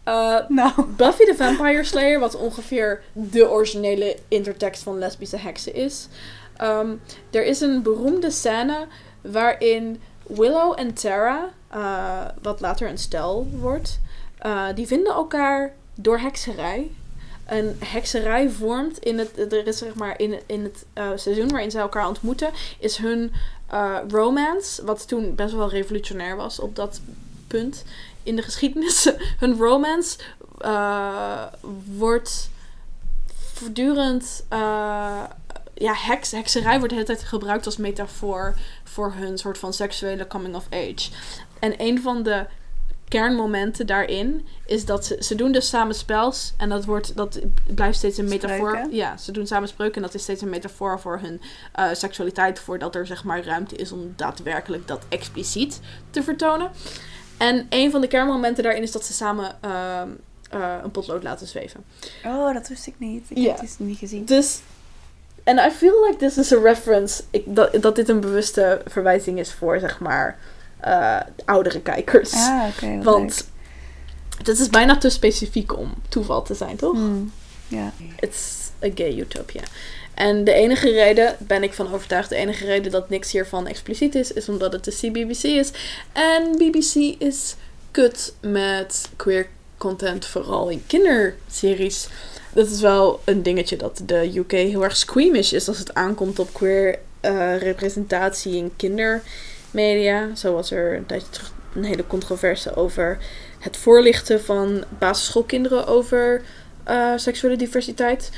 Uh, 0.09 0.39
Nou. 0.49 0.73
Buffy 0.97 1.25
the 1.25 1.35
Vampire 1.37 1.85
Slayer, 1.85 2.19
wat 2.21 2.35
ongeveer 2.37 3.03
de 3.13 3.51
originele 3.51 4.17
intertekst 4.29 4.83
van 4.83 4.99
lesbische 4.99 5.37
heksen 5.37 5.75
is. 5.75 6.09
Ehm, 6.57 6.95
er 7.31 7.45
is 7.45 7.61
een 7.61 7.83
beroemde 7.83 8.31
scène 8.31 8.87
waarin 9.21 10.01
Willow 10.27 10.73
en 10.77 10.95
Tara, 10.95 11.51
eh, 11.69 12.25
wat 12.43 12.61
later 12.61 12.89
een 12.89 12.99
stel 12.99 13.47
wordt, 13.53 14.01
eh, 14.39 14.67
die 14.75 14.87
vinden 14.87 15.13
elkaar 15.13 15.73
door 15.95 16.19
hekserij. 16.19 16.91
Een 17.47 17.77
hekserij 17.85 18.51
vormt 18.51 18.99
in 18.99 19.19
het, 19.19 19.53
er 19.53 19.67
is 19.67 19.79
zeg 19.79 19.95
maar 19.95 20.19
in, 20.19 20.41
in 20.47 20.63
het 20.63 20.85
eh, 20.93 21.11
seizoen 21.15 21.49
waarin 21.49 21.71
zij 21.71 21.81
elkaar 21.81 22.09
ontmoeten, 22.09 22.51
is 22.79 22.97
hun 22.97 23.33
eh, 23.67 23.97
romance, 24.09 24.85
wat 24.85 25.09
toen 25.09 25.35
best 25.35 25.55
wel 25.55 25.69
revolutionair 25.71 26.37
was 26.37 26.59
op 26.61 26.77
dat 26.77 27.01
punt 27.53 27.85
in 28.23 28.37
de 28.37 28.43
geschiedenis, 28.43 29.13
hun 29.43 29.59
romance 29.59 30.19
eh, 30.59 31.45
wordt 31.97 32.51
voortdurend. 33.55 34.45
eh, 34.49 35.23
ja, 35.75 35.95
heks, 35.95 36.31
hekserij 36.31 36.79
wordt 36.79 36.89
de 36.89 36.95
hele 36.95 37.07
tijd 37.07 37.23
gebruikt 37.23 37.67
als 37.67 37.77
metafoor 37.77 38.55
voor 38.85 39.13
hun 39.13 39.39
soort 39.39 39.59
van 39.59 39.73
seksuele 39.73 40.27
coming 40.27 40.55
of 40.55 40.67
age. 40.71 41.11
En 41.59 41.75
een 41.77 42.03
van 42.03 42.23
de 42.23 42.47
kernmomenten 43.09 43.87
daarin 43.87 44.47
is 44.67 44.85
dat 44.85 45.05
ze, 45.05 45.17
ze 45.21 45.35
doen 45.35 45.53
dus 45.53 45.69
samen 45.69 45.95
spels 45.95 46.53
en 46.57 46.69
dat, 46.69 46.85
wordt, 46.85 47.17
dat 47.17 47.41
blijft 47.75 47.99
steeds 47.99 48.19
een 48.19 48.29
metafoor. 48.29 48.69
Spreuken? 48.71 48.95
Ja, 48.95 49.17
ze 49.17 49.33
doen 49.33 49.47
samen 49.47 49.69
spreuken 49.69 49.97
en 49.97 50.03
dat 50.03 50.15
is 50.15 50.23
steeds 50.23 50.43
een 50.43 50.49
metafoor 50.49 51.01
voor 51.01 51.19
hun 51.19 51.41
eh, 51.73 51.87
seksualiteit, 51.93 52.59
voordat 52.59 52.95
er 52.95 53.07
zeg 53.07 53.25
maar 53.25 53.45
ruimte 53.45 53.77
is 53.77 53.93
om 53.93 54.13
daadwerkelijk 54.17 54.87
dat 54.87 55.05
expliciet 55.09 55.81
te 56.11 56.23
vertonen. 56.23 56.71
En 57.37 57.67
een 57.71 57.91
van 57.91 58.01
de 58.01 58.07
kernmomenten 58.07 58.63
daarin 58.63 58.83
is 58.83 58.93
dat 58.93 59.05
ze 59.05 59.13
samen 59.13 59.57
ehm, 59.61 60.09
eh, 60.51 60.75
een 60.83 60.91
potlood 60.91 61.23
laten 61.23 61.47
zweven. 61.47 61.85
Oh, 62.25 62.55
dat 62.55 62.69
wist 62.69 62.87
ik 62.87 62.95
niet. 62.99 63.25
Ik 63.29 63.47
heb 63.47 63.61
het 63.61 63.75
niet 63.79 63.99
gezien. 63.99 64.25
Dus, 64.25 64.61
en 65.45 65.59
I 65.59 65.71
feel 65.71 66.05
like 66.07 66.17
this 66.19 66.37
is 66.39 66.53
a 66.53 66.61
reference, 66.63 67.23
ik, 67.31 67.43
dat, 67.47 67.83
dat 67.83 67.97
dit 67.97 68.09
een 68.09 68.21
bewuste 68.21 68.83
verwijzing 68.87 69.39
is 69.39 69.53
voor, 69.53 69.79
zeg 69.81 70.01
maar, 70.01 70.39
eh, 70.81 71.21
oudere 71.45 71.81
kijkers. 71.81 72.33
Ah, 72.33 72.65
oké. 72.75 73.03
Want 73.03 73.49
dit 74.43 74.59
is 74.59 74.69
bijna 74.69 74.97
te 74.99 75.09
specifiek 75.11 75.79
om 75.79 75.95
toeval 76.09 76.43
te 76.43 76.55
zijn, 76.55 76.77
toch? 76.77 76.93
Hmm, 76.93 77.33
Ja. 77.69 77.93
It's 78.21 78.71
a 78.85 78.89
gay 78.95 79.19
utopia. 79.19 79.63
En 80.15 80.45
de 80.45 80.53
enige 80.53 80.91
reden, 80.91 81.37
ben 81.39 81.63
ik 81.63 81.73
van 81.73 81.93
overtuigd, 81.93 82.29
de 82.29 82.37
enige 82.37 82.65
reden 82.65 82.93
dat 82.93 83.09
niks 83.09 83.33
hiervan 83.33 83.67
expliciet 83.67 84.15
is, 84.15 84.33
is 84.33 84.49
omdat 84.49 84.73
het 84.73 84.85
de 84.85 84.91
CBBC 84.91 85.43
is. 85.43 85.71
En 86.13 86.53
BBC 86.53 87.15
is 87.19 87.55
kut 87.91 88.35
met 88.41 89.09
queer 89.17 89.47
content, 89.77 90.27
vooral 90.27 90.69
in 90.69 90.83
kinderseries. 90.87 92.09
Dat 92.55 92.71
is 92.71 92.81
wel 92.81 93.21
een 93.25 93.43
dingetje 93.43 93.77
dat 93.77 94.03
de 94.07 94.33
UK 94.35 94.53
heel 94.53 94.83
erg 94.85 94.97
squeamish 94.97 95.53
is 95.53 95.69
als 95.69 95.79
het 95.79 95.95
aankomt 95.95 96.39
op 96.39 96.53
queer 96.53 96.99
eh, 97.21 97.59
representatie 97.59 98.57
in 98.57 98.73
kindermedia. 98.77 100.35
Zo 100.35 100.55
was 100.55 100.71
er 100.71 100.97
een 100.97 101.07
tijdje 101.07 101.29
terug 101.31 101.53
een 101.75 101.85
hele 101.85 102.07
controverse 102.07 102.77
over 102.77 103.19
het 103.59 103.77
voorlichten 103.77 104.45
van 104.45 104.85
basisschoolkinderen 104.99 105.87
over 105.87 106.43
eh, 106.85 107.13
seksuele 107.17 107.57
diversiteit. 107.57 108.31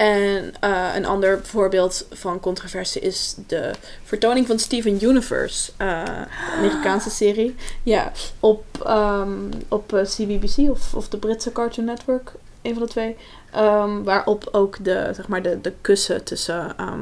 En 0.00 0.52
eh, 0.60 0.88
een 0.94 1.06
ander 1.06 1.46
voorbeeld 1.46 2.06
van 2.10 2.40
controverse 2.40 3.00
is 3.00 3.34
de 3.46 3.70
vertoning 4.04 4.46
van 4.46 4.58
Steven 4.58 5.04
Universe, 5.04 5.72
eh, 5.76 6.04
de 6.04 6.52
Amerikaanse 6.56 7.10
serie. 7.10 7.54
Ja, 7.82 8.12
op, 8.38 8.64
ehm, 8.84 9.50
op 9.68 9.92
eh, 9.92 10.02
CBBC 10.02 10.70
of, 10.70 10.94
of 10.94 11.08
de 11.08 11.16
Britse 11.16 11.52
Cartoon 11.52 11.84
Network, 11.84 12.32
een 12.62 12.74
van 12.74 12.82
de 12.82 12.88
twee. 12.88 13.16
Ehm, 13.52 14.02
waarop 14.02 14.48
ook 14.52 14.84
de, 14.84 15.10
zeg 15.14 15.28
maar, 15.28 15.42
de, 15.42 15.60
de 15.60 15.72
kussen 15.80 16.24
tussen 16.24 16.76
ehm, 16.76 17.00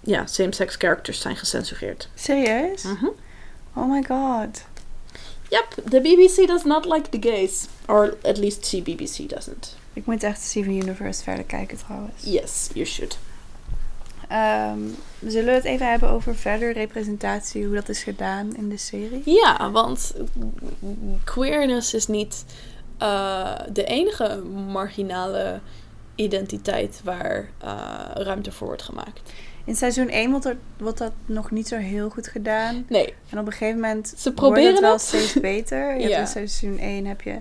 ja, 0.00 0.26
same-sex 0.26 0.76
characters 0.76 1.20
zijn 1.20 1.36
gecensureerd. 1.36 2.08
Serieus? 2.14 2.82
Mhm. 2.82 3.06
Oh 3.74 3.90
my 3.90 4.02
god. 4.02 4.64
Yep, 5.48 5.90
the 5.90 6.00
BBC 6.00 6.46
does 6.46 6.64
not 6.64 6.84
like 6.84 7.08
the 7.08 7.28
gays. 7.28 7.66
Or 7.86 8.16
at 8.22 8.38
least 8.38 8.68
CBBC 8.68 9.28
doesn't. 9.28 9.78
Ik 9.92 10.06
moet 10.06 10.22
echt 10.22 10.42
Steven 10.42 10.72
Universe 10.72 11.22
verder 11.22 11.44
kijken 11.44 11.78
trouwens. 11.78 12.12
Yes, 12.24 12.68
you 12.74 12.86
should. 12.86 13.18
Ehm, 14.28 14.78
zullen 15.26 15.44
we 15.48 15.52
het 15.54 15.64
even 15.64 15.90
hebben 15.90 16.08
over 16.08 16.36
verder 16.36 16.72
representatie, 16.72 17.64
hoe 17.66 17.74
dat 17.74 17.88
is 17.88 18.02
gedaan 18.02 18.56
in 18.56 18.68
de 18.68 18.76
serie? 18.76 19.22
Ja, 19.24 19.70
want 19.70 20.14
queerness 21.24 21.94
is 21.94 22.06
niet 22.06 22.44
eh, 22.98 23.58
de 23.72 23.84
enige 23.84 24.36
marginale 24.72 25.60
identiteit 26.14 27.00
waar 27.04 27.48
eh, 27.58 28.00
ruimte 28.14 28.52
voor 28.52 28.66
wordt 28.66 28.82
gemaakt. 28.82 29.20
In 29.64 29.76
seizoen 29.76 30.08
1 30.08 30.30
wordt, 30.30 30.44
er, 30.44 30.56
wordt 30.78 30.98
dat 30.98 31.12
nog 31.26 31.50
niet 31.50 31.68
zo 31.68 31.76
heel 31.76 32.10
goed 32.10 32.28
gedaan. 32.28 32.84
Nee, 32.88 33.14
En 33.30 33.38
op 33.38 33.46
een 33.46 33.52
gegeven 33.52 33.80
moment 33.80 34.08
Ze 34.08 34.14
wordt 34.22 34.34
proberen 34.40 34.70
het 34.72 34.80
wel 34.80 34.92
het. 34.92 35.00
steeds 35.00 35.32
beter. 35.40 35.96
Ja. 36.08 36.18
in 36.18 36.26
seizoen 36.26 36.78
1 36.78 37.06
heb 37.06 37.20
je 37.22 37.40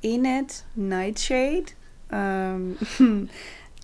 Enid 0.00 0.64
Nightshade. 0.72 1.64
Ehm 2.14 2.60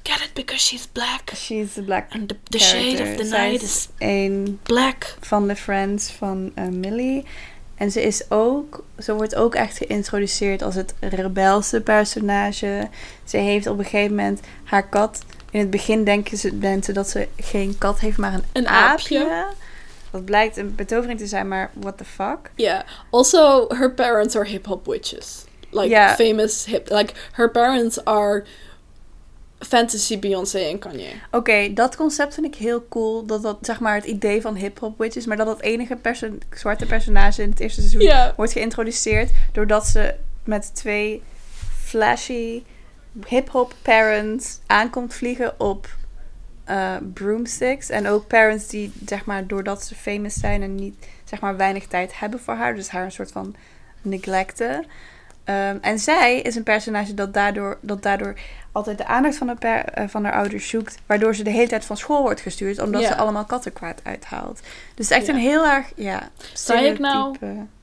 get 0.03 0.21
it 0.21 0.31
because 0.35 0.63
she's 0.67 0.87
black. 0.93 1.31
she's 1.35 1.73
the 1.75 1.83
black 1.83 2.07
And 2.11 2.29
the, 2.29 2.37
the 2.45 2.59
shade 2.59 3.03
of 3.03 3.17
the 3.17 3.25
Zij 3.25 3.49
night 3.51 3.63
is 3.63 3.89
een 3.99 4.59
black. 4.63 5.17
van 5.21 5.49
de 5.49 5.57
friends 5.57 6.11
van 6.13 6.53
eh, 6.55 6.65
Millie. 6.67 7.25
En 7.75 7.91
ze 7.91 8.03
is 8.03 8.31
ook, 8.31 8.85
ze 8.99 9.15
wordt 9.15 9.35
ook 9.35 9.55
echt 9.55 9.77
geïntroduceerd 9.77 10.63
als 10.63 10.75
het 10.75 10.95
rebelse 11.01 11.81
personage. 11.81 12.89
Ze 13.25 13.37
heeft 13.37 13.67
op 13.67 13.79
een 13.79 13.85
gegeven 13.85 14.15
moment 14.17 14.41
haar 14.65 14.89
kat. 14.89 15.23
In 15.51 15.61
het 15.61 15.71
begin 15.71 16.05
denken 16.05 16.39
ze 16.39 16.55
mensen 16.55 16.95
dat 16.95 17.09
ze 17.09 17.29
geen 17.37 17.79
kat 17.79 18.01
heeft, 18.01 18.17
maar 18.19 18.35
een, 18.35 18.45
Een 18.53 18.69
aapje. 18.69 19.19
aapje. 19.21 19.47
Dat 20.11 20.25
blijkt 20.25 20.57
een 20.57 20.75
betovering 20.75 21.19
te 21.19 21.27
zijn, 21.27 21.49
maar 21.49 21.71
what 21.75 21.99
the 21.99 22.05
fuck? 22.05 22.51
Yeah. 22.55 22.81
Also, 23.11 23.67
her 23.69 23.93
parents 23.95 24.37
are 24.37 24.49
hip 24.49 24.67
hop 24.67 24.87
witches. 24.87 25.45
Like 25.71 26.15
famous 26.15 26.65
hip. 26.65 26.89
Like 26.91 27.15
her 27.33 27.51
parents 27.51 28.05
are 28.05 28.45
fantasy 29.59 30.19
Beyoncé 30.19 30.59
en 30.59 30.79
Kanye. 30.79 31.13
Oké, 31.31 31.73
dat 31.73 31.97
concept 31.97 32.35
vind 32.35 32.47
ik 32.47 32.55
heel 32.55 32.87
cool. 32.89 33.27
Dat 33.27 33.43
dat 33.43 33.59
zeg 33.61 33.81
maar 33.81 33.95
het 33.95 34.05
idee 34.05 34.41
van 34.41 34.55
hip-hop 34.55 34.99
witches, 34.99 35.27
maar 35.27 35.37
dat 35.37 35.47
dat 35.47 35.61
enige 35.61 35.97
perso- 35.97 36.39
zwarte 36.51 36.87
personage 36.87 37.43
in 37.43 37.51
het 37.51 37.61
eerste 37.61 37.81
seizoen 37.81 38.33
wordt 38.37 38.53
geïntroduceerd 38.53 39.31
doordat 39.53 39.87
ze 39.87 40.15
met 40.45 40.75
twee 40.75 41.23
flashy 41.85 42.63
hip-hop 43.27 43.75
parents 43.83 44.59
aankomt 44.67 45.15
vliegen 45.15 45.61
op 45.61 45.89
eh, 46.65 46.97
broomsticks. 47.15 47.89
En 47.89 48.07
ook 48.09 48.27
parents 48.27 48.67
die, 48.67 48.93
zeg 49.07 49.25
maar, 49.25 49.47
doordat 49.47 49.85
ze 49.85 49.95
famous 49.95 50.35
zijn 50.35 50.63
en 50.63 50.75
niet, 50.75 50.95
zeg 51.25 51.41
maar, 51.41 51.57
weinig 51.57 51.87
tijd 51.87 52.19
hebben 52.19 52.41
voor 52.41 52.55
haar, 52.55 52.75
dus 52.75 52.89
haar 52.89 53.05
een 53.05 53.13
soort 53.13 53.33
van 53.33 53.55
neglecten. 54.03 54.87
Ehm, 55.45 55.77
en 55.81 55.99
zij 55.99 56.41
is 56.41 56.55
een 56.57 56.63
personage 56.63 57.15
dat 57.15 57.35
daardoor, 57.35 57.79
dat 57.81 58.03
daardoor 58.03 58.35
altijd 58.73 58.99
de 58.99 59.07
aandacht 59.07 59.37
van, 59.37 59.59
per- 59.59 59.85
eh, 59.85 60.09
van 60.09 60.25
haar 60.25 60.33
ouders 60.35 60.69
zoekt. 60.69 60.99
Waardoor 61.07 61.35
ze 61.35 61.43
de 61.43 61.51
hele 61.51 61.69
tijd 61.69 61.85
van 61.85 61.97
school 61.97 62.23
wordt 62.23 62.41
gestuurd. 62.41 62.79
Omdat 62.81 63.01
Ja. 63.03 63.09
ze 63.09 63.17
allemaal 63.17 63.45
kattenkwaad 63.45 64.01
uithaalt. 64.05 64.61
Dus 64.95 65.11
echt 65.11 65.27
Ja. 65.27 65.33
een 65.33 65.39
heel 65.39 65.67
erg, 65.67 65.87
ja, 65.97 66.31
Zei 66.53 66.87
ik 66.87 66.99
nou 66.99 67.37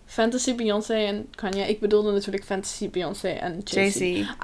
Fantasy 0.06 0.56
Beyoncé 0.56 0.94
en 0.94 1.28
Kanye. 1.36 1.68
Ik 1.68 1.80
bedoelde 1.80 2.12
natuurlijk 2.12 2.46
Fantasy 2.46 2.90
Beyoncé 2.90 3.28
en 3.28 3.62
Jay-Z. 3.64 4.00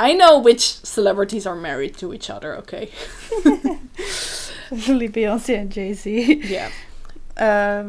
I 0.07 0.15
know 0.17 0.43
which 0.43 0.79
celebrities 0.81 1.45
are 1.45 1.59
married 1.59 1.97
to 1.97 2.11
each 2.11 2.29
other, 2.35 2.57
okay? 2.57 2.89
Lily 4.87 5.09
Beyoncé 5.11 5.53
en 5.53 5.67
Jay-Z. 5.67 6.03
Ja. 6.49 6.67
Ehm, 7.33 7.87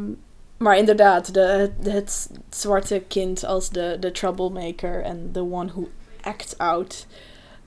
Maar 0.65 0.77
inderdaad, 0.77 1.35
de, 1.35 1.71
het, 1.83 2.31
zwarte 2.51 3.03
kind 3.09 3.45
als 3.45 3.71
de, 3.71 3.97
de 4.01 4.13
troublemaker 4.13 5.03
en 5.03 5.31
the 5.33 5.41
one 5.41 5.67
who 5.67 5.89
acts 6.21 6.59
out. 6.59 7.07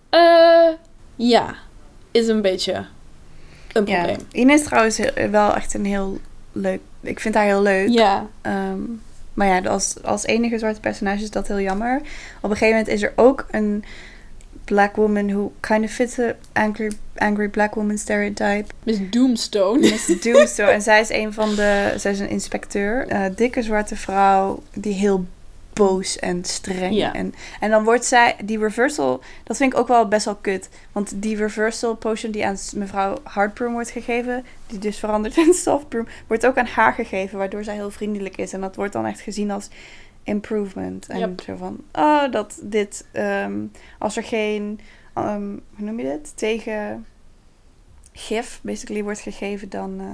Eh, 0.09 0.69
ja, 1.15 1.55
is 2.11 2.27
een 2.27 2.41
beetje 2.41 2.73
een 3.73 3.85
ja. 3.85 4.03
probleem. 4.03 4.27
Ine 4.31 4.53
is 4.53 4.63
trouwens 4.63 4.99
wel 5.31 5.55
echt 5.55 5.73
een 5.73 5.85
heel 5.85 6.17
leuk... 6.51 6.79
Ik 7.01 7.19
vind 7.19 7.35
haar 7.35 7.45
heel 7.45 7.61
leuk. 7.61 7.89
Ja, 7.89 8.27
Ehm, 8.41 8.79
maar 9.33 9.47
ja, 9.47 9.69
als, 9.69 10.03
als 10.03 10.25
enige 10.25 10.57
zwarte 10.57 10.79
personage 10.79 11.23
is 11.23 11.31
dat 11.31 11.47
heel 11.47 11.59
jammer. 11.59 12.01
Op 12.41 12.49
een 12.49 12.57
gegeven 12.57 12.77
moment 12.77 12.87
is 12.87 13.01
er 13.01 13.13
ook 13.15 13.45
een 13.51 13.83
black 14.67 14.95
woman 14.95 15.29
who 15.29 15.51
kind 15.59 15.83
of 15.83 15.91
fits 15.91 16.19
a 16.19 16.35
angry, 16.53 16.91
angry 17.17 17.49
black 17.49 17.75
woman 17.75 17.97
stereotype. 17.97 18.65
Miss 18.83 18.99
Doomstone. 19.09 19.79
Miss 19.79 20.07
Doomstone. 20.21 20.71
en 20.71 20.81
zij 20.81 21.01
is 21.01 21.09
een 21.09 21.33
van 21.33 21.55
de... 21.55 21.93
Zij 21.97 22.11
is 22.11 22.19
een 22.19 22.29
inspecteur. 22.29 23.07
eh, 23.07 23.25
dikke 23.35 23.61
zwarte 23.61 23.95
vrouw 23.95 24.63
die 24.73 24.93
heel 24.93 25.25
boos 25.73 26.19
en 26.19 26.43
streng. 26.43 26.95
Ja. 26.95 27.13
En, 27.13 27.33
en 27.59 27.69
dan 27.69 27.83
wordt 27.83 28.05
zij... 28.05 28.35
Die 28.43 28.59
reversal... 28.59 29.21
Dat 29.43 29.57
vind 29.57 29.73
ik 29.73 29.79
ook 29.79 29.87
wel 29.87 30.07
best 30.07 30.25
wel 30.25 30.35
kut. 30.35 30.69
Want 30.91 31.11
die 31.15 31.35
reversal 31.35 31.95
potion 31.95 32.31
die 32.31 32.45
aan 32.45 32.57
mevrouw 32.75 33.17
Hardbroom 33.23 33.73
wordt 33.73 33.89
gegeven... 33.89 34.45
Die 34.67 34.79
dus 34.79 34.97
verandert 34.97 35.37
in 35.37 35.53
Softbroom... 35.65 36.07
Wordt 36.27 36.45
ook 36.45 36.57
aan 36.57 36.65
haar 36.65 36.93
gegeven. 36.93 37.37
Waardoor 37.37 37.63
zij 37.63 37.73
heel 37.73 37.91
vriendelijk 37.91 38.37
is. 38.37 38.53
En 38.53 38.61
dat 38.61 38.75
wordt 38.75 38.93
dan 38.93 39.05
echt 39.05 39.19
gezien 39.19 39.51
als 39.51 39.69
improvement. 40.27 41.07
En 41.07 41.19
Yep. 41.19 41.41
zo 41.41 41.55
van... 41.55 41.83
Oh, 41.91 42.31
dat 42.31 42.59
dit... 42.63 43.05
ehm, 43.11 43.65
als 43.99 44.17
er 44.17 44.23
geen... 44.23 44.79
ehm, 45.13 45.49
hoe 45.75 45.85
noem 45.85 45.99
je 45.99 46.05
dit? 46.05 46.37
Tegen 46.37 47.05
gif 48.13 48.59
basically 48.63 49.03
wordt 49.03 49.19
gegeven, 49.19 49.69
dan 49.69 49.99
eh, 49.99 50.05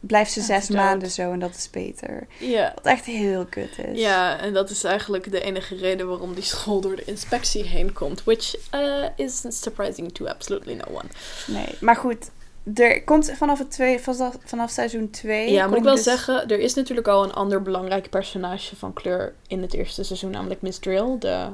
blijft 0.00 0.32
ze 0.32 0.40
zes 0.40 0.66
dood. 0.66 0.76
maanden 0.76 1.10
zo 1.10 1.32
en 1.32 1.38
dat 1.38 1.54
is 1.54 1.70
beter. 1.70 2.26
Ja. 2.38 2.72
Wat 2.74 2.84
echt 2.86 3.04
heel 3.04 3.44
kut 3.44 3.78
is. 3.78 4.00
Ja, 4.00 4.38
en 4.40 4.52
dat 4.52 4.70
is 4.70 4.84
eigenlijk 4.84 5.30
de 5.30 5.40
enige 5.40 5.76
reden 5.76 6.08
waarom 6.08 6.34
die 6.34 6.42
school 6.42 6.80
door 6.80 6.96
de 6.96 7.04
inspectie 7.04 7.64
heen 7.64 7.92
komt. 7.92 8.24
Which 8.24 8.56
uh, 8.74 9.04
is 9.16 9.42
surprising 9.48 10.12
to 10.12 10.26
absolutely 10.26 10.74
no 10.74 10.84
one. 10.94 11.08
Nee, 11.46 11.68
maar 11.80 11.96
goed. 11.96 12.30
Er 12.74 13.02
komt 13.02 13.32
vanaf, 13.36 13.58
het 13.58 13.70
twee, 13.70 13.98
vanaf, 14.00 14.36
vanaf 14.44 14.70
seizoen 14.70 15.10
2. 15.10 15.50
Ja, 15.52 15.66
moet 15.66 15.76
ik 15.76 15.82
wel 15.82 15.96
zeggen, 15.96 16.48
er 16.48 16.58
is 16.58 16.74
natuurlijk 16.74 17.08
al 17.08 17.24
een 17.24 17.32
ander 17.32 17.62
belangrijk 17.62 18.10
personage 18.10 18.76
van 18.76 18.92
kleur 18.92 19.34
in 19.46 19.62
het 19.62 19.74
eerste 19.74 20.02
seizoen, 20.04 20.30
namelijk 20.30 20.62
Miss 20.62 20.78
Drill, 20.78 21.16
de... 21.18 21.46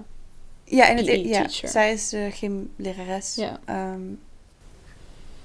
Ja, 0.65 0.89
in 0.89 0.97
het, 0.97 1.07
PE 1.07 1.29
ja 1.29 1.41
teacher. 1.41 1.69
zij 1.69 1.93
is 1.93 2.09
de 2.09 2.29
gymlerares. 2.33 3.35
Ja. 3.35 3.61
Ehm, 3.65 4.01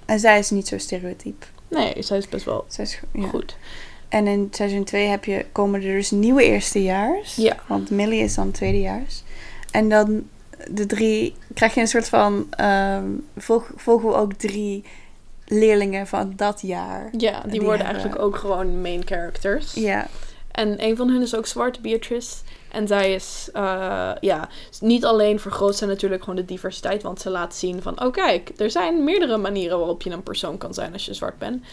en 0.05 0.19
zij 0.19 0.39
is 0.39 0.49
niet 0.49 0.67
zo 0.67 0.77
stereotyp. 0.77 1.45
Nee, 1.67 1.93
zij 1.99 2.17
is 2.17 2.29
best 2.29 2.45
wel 2.45 2.65
Zij 2.67 2.83
is, 2.83 2.95
go- 2.95 3.19
ja. 3.21 3.27
goed. 3.27 3.57
En 4.09 4.27
in 4.27 4.47
seizoen 4.51 4.83
2 4.83 5.07
heb 5.07 5.25
je, 5.25 5.45
komen 5.51 5.81
er 5.83 5.93
dus 5.95 6.11
nieuwe 6.11 6.43
eerstejaars. 6.43 7.35
Ja. 7.35 7.57
Want 7.67 7.89
Millie 7.89 8.21
is 8.23 8.35
dan 8.35 8.51
tweedejaars. 8.51 9.23
En 9.71 9.89
dan 9.89 10.27
de 10.71 10.85
drie, 10.85 11.35
krijg 11.53 11.73
je 11.73 11.81
een 11.81 11.87
soort 11.87 12.09
van, 12.09 12.47
volg, 13.37 13.71
volgen 13.75 14.09
we 14.09 14.15
ook 14.15 14.33
drie 14.33 14.83
leerlingen 15.45 16.07
van 16.07 16.34
dat 16.35 16.61
jaar. 16.61 17.09
Ja, 17.17 17.41
die, 17.41 17.51
Die 17.51 17.61
worden 17.61 17.85
hebben- 17.85 18.01
eigenlijk 18.03 18.26
ook 18.26 18.35
gewoon 18.38 18.81
main 18.81 19.01
characters. 19.05 19.73
Ja, 19.73 20.07
En 20.51 20.84
een 20.84 20.95
van 20.95 21.09
hun 21.09 21.22
is 21.22 21.35
ook 21.35 21.45
zwart, 21.45 21.81
Beatrice. 21.81 22.35
En 22.72 22.88
zij 22.88 23.13
is, 23.13 23.49
eh, 23.53 24.11
ja, 24.19 24.49
niet 24.81 25.05
alleen 25.05 25.39
vergroot 25.39 25.76
ze 25.76 25.85
natuurlijk 25.85 26.22
gewoon 26.23 26.35
de 26.35 26.45
diversiteit, 26.45 27.03
want 27.03 27.22
ze 27.22 27.30
laat 27.30 27.55
zien 27.55 27.81
van, 27.81 28.01
oh 28.03 28.11
kijk, 28.11 28.51
er 28.57 28.72
zijn 28.72 29.03
meerdere 29.03 29.38
manieren 29.38 29.77
waarop 29.77 30.01
je 30.01 30.09
een 30.09 30.23
persoon 30.23 30.57
kan 30.57 30.73
zijn 30.73 30.93
als 30.93 31.05
je 31.05 31.13
zwart 31.13 31.38
bent. 31.38 31.63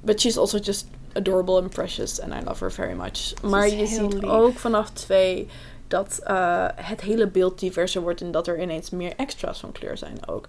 But 0.00 0.20
she's 0.20 0.36
also 0.36 0.58
just 0.58 0.86
adorable 1.12 1.60
and 1.60 1.70
precious 1.70 2.20
and 2.20 2.32
I 2.32 2.44
love 2.44 2.64
her 2.64 2.72
very 2.72 2.92
much. 2.92 3.32
maar 3.42 3.68
je 3.68 3.86
ziet 3.86 4.12
lief. 4.12 4.24
ook 4.24 4.58
vanaf 4.58 4.90
twee 4.90 5.48
dat 5.88 6.20
eh, 6.24 6.66
het 6.74 7.00
hele 7.00 7.26
beeld 7.26 7.58
diverser 7.58 8.02
wordt 8.02 8.20
en 8.20 8.30
dat 8.30 8.46
er 8.46 8.60
ineens 8.62 8.90
meer 8.90 9.12
extra's 9.16 9.60
van 9.60 9.72
kleur 9.72 9.98
zijn 9.98 10.18
ook. 10.28 10.46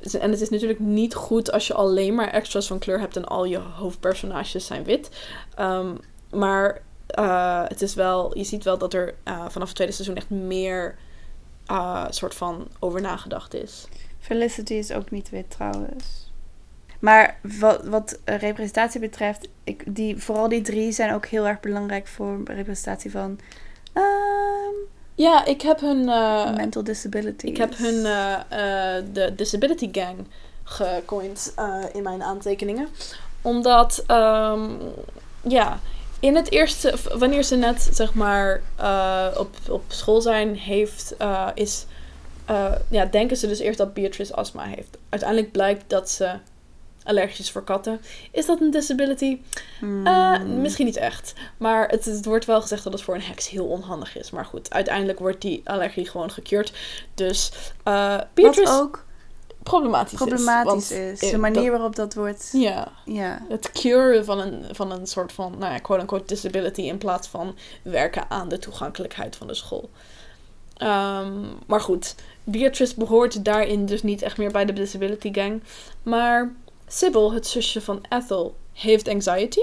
En 0.00 0.30
het 0.30 0.40
is 0.40 0.50
natuurlijk 0.50 0.80
niet 0.80 1.14
goed 1.14 1.52
als 1.52 1.66
je 1.66 1.74
alleen 1.74 2.14
maar 2.14 2.28
extra's 2.28 2.66
van 2.66 2.78
kleur 2.78 3.00
hebt 3.00 3.16
en 3.16 3.24
al 3.24 3.44
je 3.44 3.58
hoofdpersonages 3.58 4.66
zijn 4.66 4.84
wit. 4.84 5.10
Ehm, 5.54 5.94
maar 6.30 6.82
eh, 7.06 7.62
het 7.68 7.82
is 7.82 7.94
wel, 7.94 8.38
je 8.38 8.44
ziet 8.44 8.64
wel 8.64 8.78
dat 8.78 8.94
er 8.94 9.14
eh, 9.22 9.44
vanaf 9.48 9.66
het 9.66 9.76
tweede 9.76 9.92
seizoen 9.92 10.16
echt 10.16 10.30
meer 10.30 10.96
eh, 11.66 12.04
soort 12.08 12.34
van 12.34 12.68
over 12.78 13.00
nagedacht 13.00 13.54
is. 13.54 13.88
Felicity 14.18 14.74
is 14.74 14.92
ook 14.92 15.10
niet 15.10 15.30
wit 15.30 15.50
trouwens. 15.50 16.32
Maar 16.98 17.38
wat, 17.58 17.84
wat 17.84 18.18
representatie 18.24 19.00
betreft, 19.00 19.48
ik, 19.64 19.82
die, 19.86 20.22
vooral 20.22 20.48
die 20.48 20.62
drie 20.62 20.92
zijn 20.92 21.14
ook 21.14 21.26
heel 21.26 21.46
erg 21.46 21.60
belangrijk 21.60 22.06
voor 22.06 22.40
representatie 22.44 23.10
van 23.10 23.38
ehm, 23.92 24.74
Ja, 25.16 25.44
ik 25.44 25.62
heb 25.62 25.80
hun, 25.80 26.08
eh, 26.08 26.54
mental 26.54 26.84
disabilities. 26.84 27.50
ik 27.50 27.56
heb 27.56 27.76
hun 27.76 28.04
eh, 28.04 28.34
eh, 28.96 29.04
de 29.12 29.34
Disability 29.34 29.88
Gang 29.92 30.26
gecoind 30.64 31.54
in 31.92 32.02
mijn 32.02 32.22
aantekeningen. 32.22 32.88
Omdat, 33.42 34.04
ehm, 34.06 34.70
ja, 35.42 35.80
in 36.20 36.36
het 36.36 36.50
eerste, 36.50 36.94
wanneer 37.18 37.42
ze 37.42 37.56
net 37.56 37.88
zeg 37.92 38.14
maar 38.14 38.60
op, 39.38 39.48
op 39.68 39.82
school 39.88 40.20
zijn, 40.20 40.54
heeft, 40.54 41.16
is, 41.54 41.86
ja, 42.88 43.04
denken 43.04 43.36
ze 43.36 43.46
dus 43.46 43.58
eerst 43.58 43.78
dat 43.78 43.94
Beatrice 43.94 44.34
astma 44.34 44.62
heeft. 44.62 44.98
Uiteindelijk 45.08 45.52
blijkt 45.52 45.84
dat 45.86 46.10
ze 46.10 46.30
allergisch 47.06 47.50
voor 47.50 47.64
katten. 47.64 48.00
Is 48.30 48.46
dat 48.46 48.60
een 48.60 48.70
disability? 48.70 49.38
Hmm. 49.78 50.06
Eh, 50.06 50.42
misschien 50.42 50.86
niet 50.86 50.96
echt. 50.96 51.32
Maar 51.56 51.88
het, 51.88 52.04
het 52.04 52.24
wordt 52.24 52.44
wel 52.44 52.60
gezegd 52.60 52.84
dat 52.84 52.92
het 52.92 53.02
voor 53.02 53.14
een 53.14 53.22
heks 53.22 53.48
heel 53.48 53.66
onhandig 53.66 54.16
is. 54.18 54.30
Maar 54.30 54.44
goed, 54.44 54.70
uiteindelijk 54.72 55.18
wordt 55.18 55.40
die 55.40 55.60
allergie 55.64 56.08
gewoon 56.08 56.30
gecured. 56.30 56.72
Dus 57.14 57.52
eh 57.82 58.20
Beatrice 58.34 58.70
Wat 58.72 58.80
ook 58.80 59.04
problematisch, 59.62 60.18
problematisch 60.18 60.90
is. 60.90 60.98
is. 60.98 61.06
want, 61.06 61.20
De 61.20 61.26
eh, 61.30 61.38
manier 61.38 61.62
dat- 61.62 61.70
waarop 61.70 61.96
dat 61.96 62.14
wordt. 62.14 62.50
ja, 62.52 62.92
Ja. 63.04 63.42
het 63.48 63.72
curen 63.72 64.24
van 64.24 64.38
een, 64.40 64.64
van 64.72 64.90
een 64.92 65.06
soort 65.06 65.32
van, 65.32 65.54
nou 65.58 65.72
ja, 65.72 65.78
quote-unquote 65.78 66.24
disability 66.26 66.80
in 66.82 66.98
plaats 66.98 67.28
van 67.28 67.56
werken 67.82 68.30
aan 68.30 68.48
de 68.48 68.58
toegankelijkheid 68.58 69.36
van 69.36 69.46
de 69.46 69.54
school. 69.54 69.90
Ehm, 70.76 71.32
maar 71.66 71.80
goed, 71.80 72.14
Beatrice 72.44 72.94
behoort 72.96 73.44
daarin 73.44 73.86
dus 73.86 74.02
niet 74.02 74.22
echt 74.22 74.36
meer 74.36 74.50
bij 74.52 74.64
de 74.64 74.72
disability 74.72 75.32
gang. 75.32 75.62
Maar 76.02 76.52
Sybil, 76.88 77.32
het 77.32 77.46
zusje 77.46 77.80
van 77.80 78.04
Ethel, 78.08 78.54
heeft 78.72 79.08
anxiety. 79.08 79.60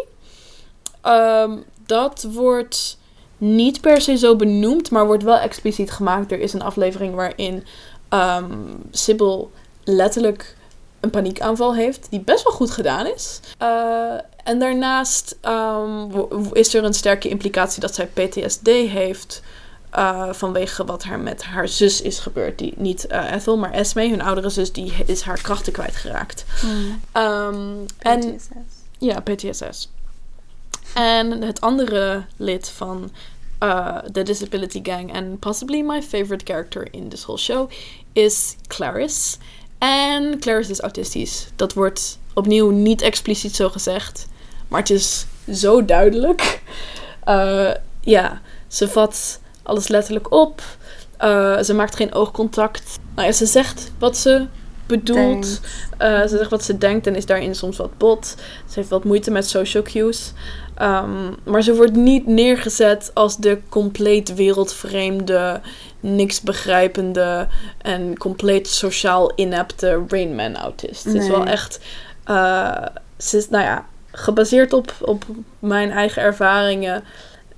Ehm, 1.01 1.57
dat 1.85 2.27
wordt 2.31 2.97
niet 3.37 3.81
per 3.81 4.01
se 4.01 4.17
zo 4.17 4.35
benoemd, 4.35 4.91
maar 4.91 5.05
wordt 5.05 5.23
wel 5.23 5.37
expliciet 5.37 5.91
gemaakt. 5.91 6.31
Er 6.31 6.39
is 6.39 6.53
een 6.53 6.61
aflevering 6.61 7.15
waarin 7.15 7.63
ehm 8.09 8.53
Sybil 8.91 9.51
letterlijk 9.83 10.55
een 10.99 11.09
paniekaanval 11.09 11.75
heeft, 11.75 12.07
die 12.09 12.19
best 12.19 12.43
wel 12.43 12.53
goed 12.53 12.71
gedaan 12.71 13.07
is. 13.07 13.39
Eh, 13.57 14.13
en 14.43 14.59
daarnaast 14.59 15.37
ehm, 15.41 16.07
is 16.51 16.73
er 16.73 16.83
een 16.83 16.93
sterke 16.93 17.29
implicatie 17.29 17.81
dat 17.81 17.95
zij 17.95 18.07
PTSD 18.07 18.67
heeft. 18.67 19.41
Eh, 19.93 20.33
vanwege 20.33 20.85
wat 20.85 21.03
er 21.03 21.19
met 21.19 21.43
haar 21.43 21.67
zus 21.67 22.01
is 22.01 22.19
gebeurd. 22.19 22.57
Die, 22.57 22.73
niet 22.77 23.07
eh, 23.07 23.31
Ethel, 23.31 23.57
maar 23.57 23.71
Esme, 23.71 24.09
hun 24.09 24.21
oudere 24.21 24.49
zus, 24.49 24.71
die 24.71 24.93
is 25.05 25.21
haar 25.21 25.41
krachten 25.41 25.73
kwijtgeraakt. 25.73 26.45
Hmm. 26.59 26.99
Ehm, 27.11 27.75
en 27.97 28.35
PTSS. 28.35 28.49
ja, 28.97 29.19
PTSS. 29.19 29.89
En 30.93 31.41
het 31.41 31.61
andere 31.61 32.25
lid 32.37 32.69
van 32.69 33.11
eh, 33.59 33.97
de 34.11 34.23
Disability 34.23 34.79
Gang 34.83 35.13
en 35.13 35.39
possibly 35.39 35.81
my 35.81 36.01
favorite 36.01 36.45
character 36.45 36.87
in 36.91 37.09
this 37.09 37.23
whole 37.23 37.39
show 37.39 37.69
is 38.13 38.55
Clarice. 38.67 39.37
En 39.77 40.39
Clarice 40.39 40.71
is 40.71 40.79
autistisch. 40.79 41.47
Dat 41.55 41.73
wordt 41.73 42.19
opnieuw 42.33 42.69
niet 42.69 43.01
expliciet 43.01 43.55
zo 43.55 43.69
gezegd, 43.69 44.27
maar 44.67 44.79
het 44.79 44.89
is 44.89 45.25
zo 45.51 45.85
duidelijk. 45.85 46.61
Eh, 47.23 47.71
ja, 48.01 48.41
ze 48.67 48.87
vat 48.87 49.39
alles 49.63 49.87
letterlijk 49.87 50.31
op. 50.31 50.61
Eh, 51.17 51.59
ze 51.59 51.73
maakt 51.73 51.95
geen 51.95 52.13
oogcontact. 52.13 52.99
Nou 53.15 53.27
ja, 53.27 53.33
ze 53.33 53.45
zegt 53.45 53.91
wat 53.99 54.17
ze 54.17 54.45
bedoelt. 54.85 55.59
Eh, 55.97 56.21
ze 56.21 56.37
zegt 56.37 56.49
wat 56.49 56.63
ze 56.63 56.77
denkt 56.77 57.07
en 57.07 57.15
is 57.15 57.25
daarin 57.25 57.55
soms 57.55 57.77
wat 57.77 57.97
bot. 57.97 58.35
Ze 58.65 58.73
heeft 58.73 58.89
wat 58.89 59.03
moeite 59.03 59.31
met 59.31 59.47
social 59.47 59.83
cues. 59.83 60.33
Ehm, 60.75 61.31
maar 61.43 61.61
ze 61.61 61.75
wordt 61.75 61.95
niet 61.95 62.27
neergezet 62.27 63.11
als 63.13 63.37
de 63.37 63.59
compleet 63.69 64.33
wereldvreemde, 64.33 65.61
niks 65.99 66.41
begrijpende 66.41 67.47
en 67.77 68.17
compleet 68.17 68.67
sociaal 68.67 69.31
inepte 69.35 70.03
Rainman 70.07 70.55
autist. 70.55 71.03
Het 71.03 71.13
is 71.13 71.27
wel 71.27 71.45
echt, 71.45 71.79
eh, 72.23 72.85
ze 73.17 73.37
is, 73.37 73.49
nou 73.49 73.63
ja, 73.63 73.85
gebaseerd 74.11 74.73
op, 74.73 74.93
op 75.01 75.25
mijn 75.59 75.91
eigen 75.91 76.21
ervaringen 76.21 77.03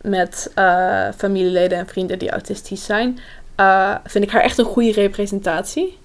met 0.06 0.52
eh, 0.56 1.08
familieleden 1.18 1.78
en 1.78 1.88
vrienden 1.88 2.20
die 2.20 2.30
autistisch 2.30 2.86
zijn, 2.86 3.20
eh, 3.56 3.96
vind 4.04 4.24
ik 4.24 4.32
haar 4.32 4.42
echt 4.42 4.58
een 4.58 4.66
goede 4.66 4.92
representatie. 4.92 5.98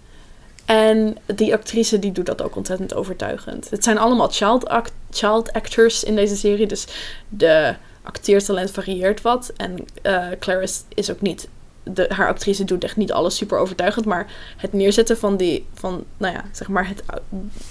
En 0.65 1.17
die 1.27 1.53
actrice 1.53 1.99
die 1.99 2.13
doet 2.13 2.27
dat 2.27 2.43
ook 2.43 2.57
ontzettend 2.57 2.95
overtuigend. 2.95 3.71
Het 3.71 3.85
zijn 3.85 3.99
allemaal 3.99 4.29
child, 4.29 4.71
child 5.11 5.53
actors 5.53 6.05
in 6.05 6.17
deze 6.17 6.37
serie. 6.37 6.67
Dus 6.67 6.87
de 7.29 7.75
acteertalent 8.03 8.71
varieert 8.71 9.21
wat. 9.21 9.53
En 9.57 9.85
eh, 10.03 10.27
Clarice 10.39 10.81
is 10.89 11.11
ook 11.11 11.21
niet... 11.21 11.49
De, 11.93 12.07
haar 12.09 12.29
actrice 12.29 12.65
doet 12.65 12.85
echt 12.85 12.97
niet 12.97 13.13
alles 13.13 13.37
super 13.37 13.59
overtuigend. 13.59 14.05
Maar 14.05 14.27
het 14.57 14.73
neerzetten 14.73 15.19
van 15.19 15.37
die... 15.37 15.67
Van, 15.75 16.05
nou 16.17 16.35
ja, 16.35 16.45
zeg 16.53 16.69
maar 16.69 16.89
het... 16.89 17.03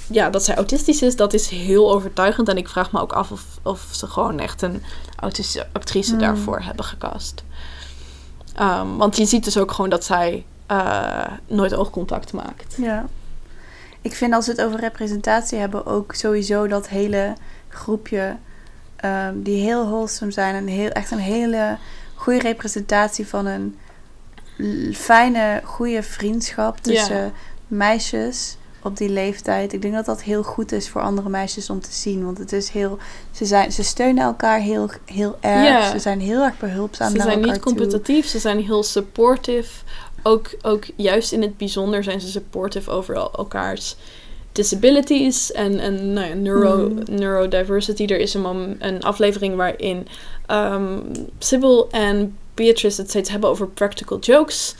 Ja, 0.10 0.30
dat 0.30 0.44
zij 0.44 0.56
autistisch 0.56 1.02
is, 1.02 1.16
dat 1.16 1.34
is 1.34 1.48
heel 1.48 1.94
overtuigend. 1.94 2.50
En 2.50 2.58
ik 2.58 2.70
vraag 2.70 2.91
me 2.91 3.00
ook 3.00 3.14
af 3.14 3.32
of, 3.32 3.44
of 3.64 3.88
ze 3.91 4.08
gewoon 4.08 4.40
echt 4.40 4.62
een 4.62 4.84
autistische 5.16 5.68
actrice 5.72 6.10
Hmm. 6.10 6.20
daarvoor 6.20 6.62
hebben 6.62 6.86
gecast. 6.86 7.44
Ehm, 8.56 8.96
want 8.96 9.18
je 9.18 9.26
ziet 9.26 9.44
dus 9.44 9.58
ook 9.58 9.72
gewoon 9.72 9.90
dat 9.90 10.04
zij 10.04 10.46
eh, 10.66 11.32
nooit 11.48 11.74
oogcontact 11.74 12.34
maakt. 12.34 12.76
Ja. 12.78 13.06
Ik 14.02 14.16
vind 14.16 14.34
als 14.34 14.46
we 14.46 14.52
het 14.52 14.62
over 14.62 14.80
representatie 14.80 15.58
hebben, 15.60 15.86
ook 15.86 16.14
sowieso 16.14 16.68
dat 16.68 16.88
hele 16.88 17.34
groepje 17.70 18.36
ehm, 18.96 19.41
die 19.41 19.64
heel 19.64 19.86
wholesome 19.86 20.32
zijn 20.32 20.56
en 20.56 20.68
heel, 20.68 20.90
echt 20.90 21.12
een 21.12 21.18
hele 21.18 21.78
goede 22.16 22.40
representatie 22.40 23.28
van 23.28 23.46
een 23.46 23.78
fijne, 24.94 25.61
goede 25.64 26.03
vriendschap 26.03 26.77
tussen 26.77 27.34
meisjes 27.68 28.57
op 28.81 28.98
die 28.98 29.10
leeftijd. 29.10 29.73
Ik 29.73 29.81
denk 29.81 29.94
dat 29.94 30.06
dat 30.06 30.22
heel 30.22 30.44
goed 30.44 30.72
is 30.72 30.90
voor 30.90 31.02
andere 31.02 31.30
meisjes 31.30 31.69
om 31.69 31.81
te 31.81 31.91
zien, 31.91 32.26
want 32.26 32.38
het 32.38 32.52
is 32.53 32.69
heel, 32.69 32.98
ze, 33.31 33.45
zijn, 33.45 33.72
ze 33.72 33.84
steunen 33.84 34.23
elkaar 34.23 34.60
heel, 34.60 34.90
heel 35.06 35.38
erg. 35.41 35.86
Ze 35.91 35.99
zijn 35.99 36.19
heel 36.19 36.44
erg 36.44 36.57
behulpzaam 36.60 37.11
Ze 37.15 37.22
zijn 37.22 37.41
niet 37.41 37.53
toe. 37.53 37.61
competitief, 37.64 38.26
ze 38.27 38.40
zijn 38.40 38.60
heel 38.64 38.84
supportive. 38.84 39.69
Ook, 40.23 40.49
ook 40.61 40.84
juist 40.95 41.31
in 41.31 41.41
het 41.41 41.57
bijzonder 41.57 42.03
zijn 42.03 42.22
ze 42.22 42.27
supportive 42.27 42.91
over 42.91 43.15
el- 43.15 43.31
elkaars 43.38 43.95
disabilities 44.52 45.52
en, 45.52 45.80
en 45.80 46.14
nou 46.14 46.27
ja, 46.27 46.34
neuro, 46.34 46.90
Mm. 46.90 46.99
neurodiversity. 47.11 48.06
Er 48.06 48.19
is 48.19 48.34
een, 48.34 48.76
een 48.80 49.03
aflevering 49.03 49.56
waarin 49.56 50.07
ehm 50.45 50.98
Sybil 51.40 51.88
en 51.91 52.38
Beatrice 52.60 53.02
het 53.02 53.10
steeds 53.10 53.30
hebben 53.30 53.49
over 53.49 53.68
practical 53.68 54.19
jokes. 54.19 54.76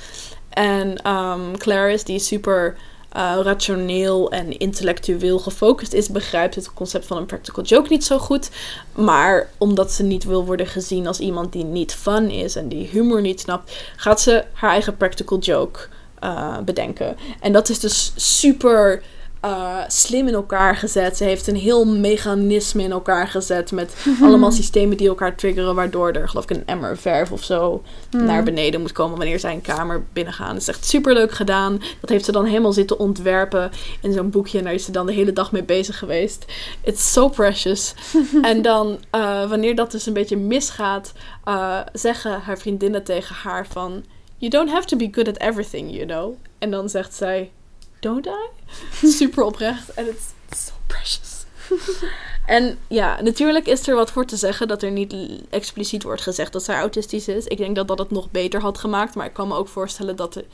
En 0.50 0.98
ehm, 0.98 1.54
Clarice, 1.58 2.06
die 2.06 2.20
super 2.20 2.76
eh, 3.10 3.40
rationeel 3.44 4.32
en 4.32 4.58
intellectueel 4.58 5.40
gefocust 5.40 5.94
is, 5.94 6.10
begrijpt 6.10 6.56
het 6.56 6.74
concept 6.74 7.06
van 7.06 7.18
een 7.18 7.26
practical 7.26 7.64
joke 7.64 7.90
niet 7.90 8.06
zo 8.06 8.18
goed. 8.18 8.50
Maar 8.94 9.50
omdat 9.58 9.92
ze 9.92 10.04
niet 10.04 10.24
wil 10.24 10.46
worden 10.46 10.68
gezien 10.68 11.08
als 11.08 11.20
iemand 11.20 11.52
die 11.54 11.64
niet 11.64 11.94
fun 11.94 12.30
is 12.30 12.56
en 12.56 12.68
die 12.68 12.88
humor 12.88 13.22
niet 13.22 13.40
snapt, 13.40 13.72
gaat 13.96 14.22
ze 14.22 14.46
haar 14.54 14.72
eigen 14.72 14.98
practical 14.98 15.40
joke 15.40 15.80
eh, 16.20 16.58
bedenken. 16.60 17.18
En 17.40 17.52
dat 17.52 17.70
is 17.70 17.80
dus 17.80 18.14
super 18.16 19.02
eh, 19.40 19.78
slim 19.88 20.28
in 20.28 20.34
elkaar 20.34 20.76
gezet. 20.76 21.18
Ze 21.18 21.24
heeft 21.24 21.48
een 21.48 21.56
heel 21.56 21.86
mechanisme 21.86 22.84
in 22.84 22.92
elkaar 22.92 23.28
gezet 23.28 23.72
met 23.72 23.96
allemaal 24.22 24.52
systemen 24.52 24.98
die 24.98 25.08
elkaar 25.08 25.36
triggeren, 25.36 25.76
waardoor 25.76 26.12
er 26.12 26.30
geloof 26.30 26.44
ik 26.44 26.58
een 26.58 26.66
emmer 26.66 26.98
verf 26.98 27.32
of 27.32 27.44
zo 27.44 27.84
Hmm. 28.10 28.26
naar 28.26 28.44
beneden 28.44 28.82
moet 28.82 28.92
komen 28.92 29.18
wanneer 29.18 29.40
zij 29.40 29.54
een 29.54 29.62
kamer 29.62 30.04
binnengaan. 30.14 30.54
Dat 30.54 30.62
is 30.62 30.68
echt 30.68 30.86
super 30.86 31.14
leuk 31.14 31.32
gedaan. 31.32 31.82
Dat 32.02 32.10
heeft 32.10 32.26
ze 32.26 32.32
dan 32.32 32.46
helemaal 32.46 32.74
zitten 32.74 33.00
ontwerpen 33.00 33.72
in 34.02 34.14
zo'n 34.14 34.30
boekje. 34.30 34.58
En 34.58 34.64
daar 34.64 34.74
is 34.74 34.86
ze 34.86 34.92
dan 34.92 35.06
de 35.06 35.14
hele 35.14 35.34
dag 35.34 35.52
mee 35.52 35.64
bezig 35.64 35.98
geweest. 35.98 36.46
It's 36.82 37.12
so 37.12 37.30
precious. 37.30 37.94
en 38.42 38.62
dan, 38.62 39.00
eh, 39.10 39.50
wanneer 39.50 39.76
dat 39.76 39.92
dus 39.92 40.06
een 40.06 40.14
beetje 40.14 40.38
misgaat, 40.38 41.14
eh, 41.44 41.80
zeggen 41.94 42.42
haar 42.42 42.58
vriendinnen 42.58 43.04
tegen 43.04 43.36
haar 43.36 43.68
van... 43.68 44.04
You 44.38 44.52
don't 44.52 44.72
have 44.72 44.88
to 44.88 44.98
be 44.98 45.10
good 45.12 45.28
at 45.28 45.38
everything, 45.38 45.92
you 45.92 46.06
know. 46.06 46.34
En 46.60 46.72
dan 46.72 46.90
zegt 46.90 47.14
zij... 47.14 47.52
Don't 48.00 48.26
I? 48.26 48.50
Super 49.08 49.44
oprecht. 49.44 49.94
En 49.94 50.06
het 50.06 50.34
is 50.50 50.66
so 50.66 50.74
precious. 50.88 51.46
En 52.46 52.78
ja, 52.88 53.22
natuurlijk 53.22 53.68
is 53.68 53.88
er 53.88 53.96
wat 53.96 54.12
voor 54.12 54.26
te 54.26 54.36
zeggen 54.36 54.68
dat 54.68 54.84
er 54.84 54.92
niet 54.92 55.16
expliciet 55.50 56.04
wordt 56.04 56.22
gezegd 56.22 56.54
dat 56.54 56.64
zij 56.64 56.76
autistisch 56.76 57.28
is. 57.28 57.46
Ik 57.46 57.58
denk 57.58 57.76
dat 57.76 57.88
dat 57.88 58.00
het 58.00 58.12
nog 58.12 58.32
beter 58.32 58.62
had 58.62 58.78
gemaakt. 58.78 59.16
Maar 59.16 59.26
ik 59.26 59.34
kan 59.34 59.48
me 59.48 59.56
ook 59.56 59.68
voorstellen 59.68 60.16
dat 60.16 60.34
de, 60.34 60.46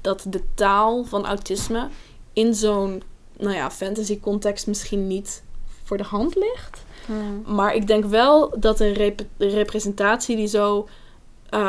dat 0.00 0.24
de 0.28 0.42
taal 0.54 1.04
van 1.04 1.26
autisme 1.26 1.88
in 2.32 2.54
zo'n 2.54 3.02
nou 3.38 3.54
ja, 3.54 3.70
fantasy 3.70 4.20
context 4.20 4.66
misschien 4.66 5.06
niet 5.06 5.42
voor 5.84 5.96
de 5.96 6.04
hand 6.04 6.34
ligt. 6.34 6.84
Hmm. 7.06 7.42
Maar 7.46 7.74
ik 7.74 7.86
denk 7.86 8.04
wel 8.04 8.54
dat 8.58 8.80
een 8.80 8.92
rep- 8.92 9.24
representatie 9.38 10.36
die 10.36 10.46
zo, 10.46 10.88
eh, 11.48 11.60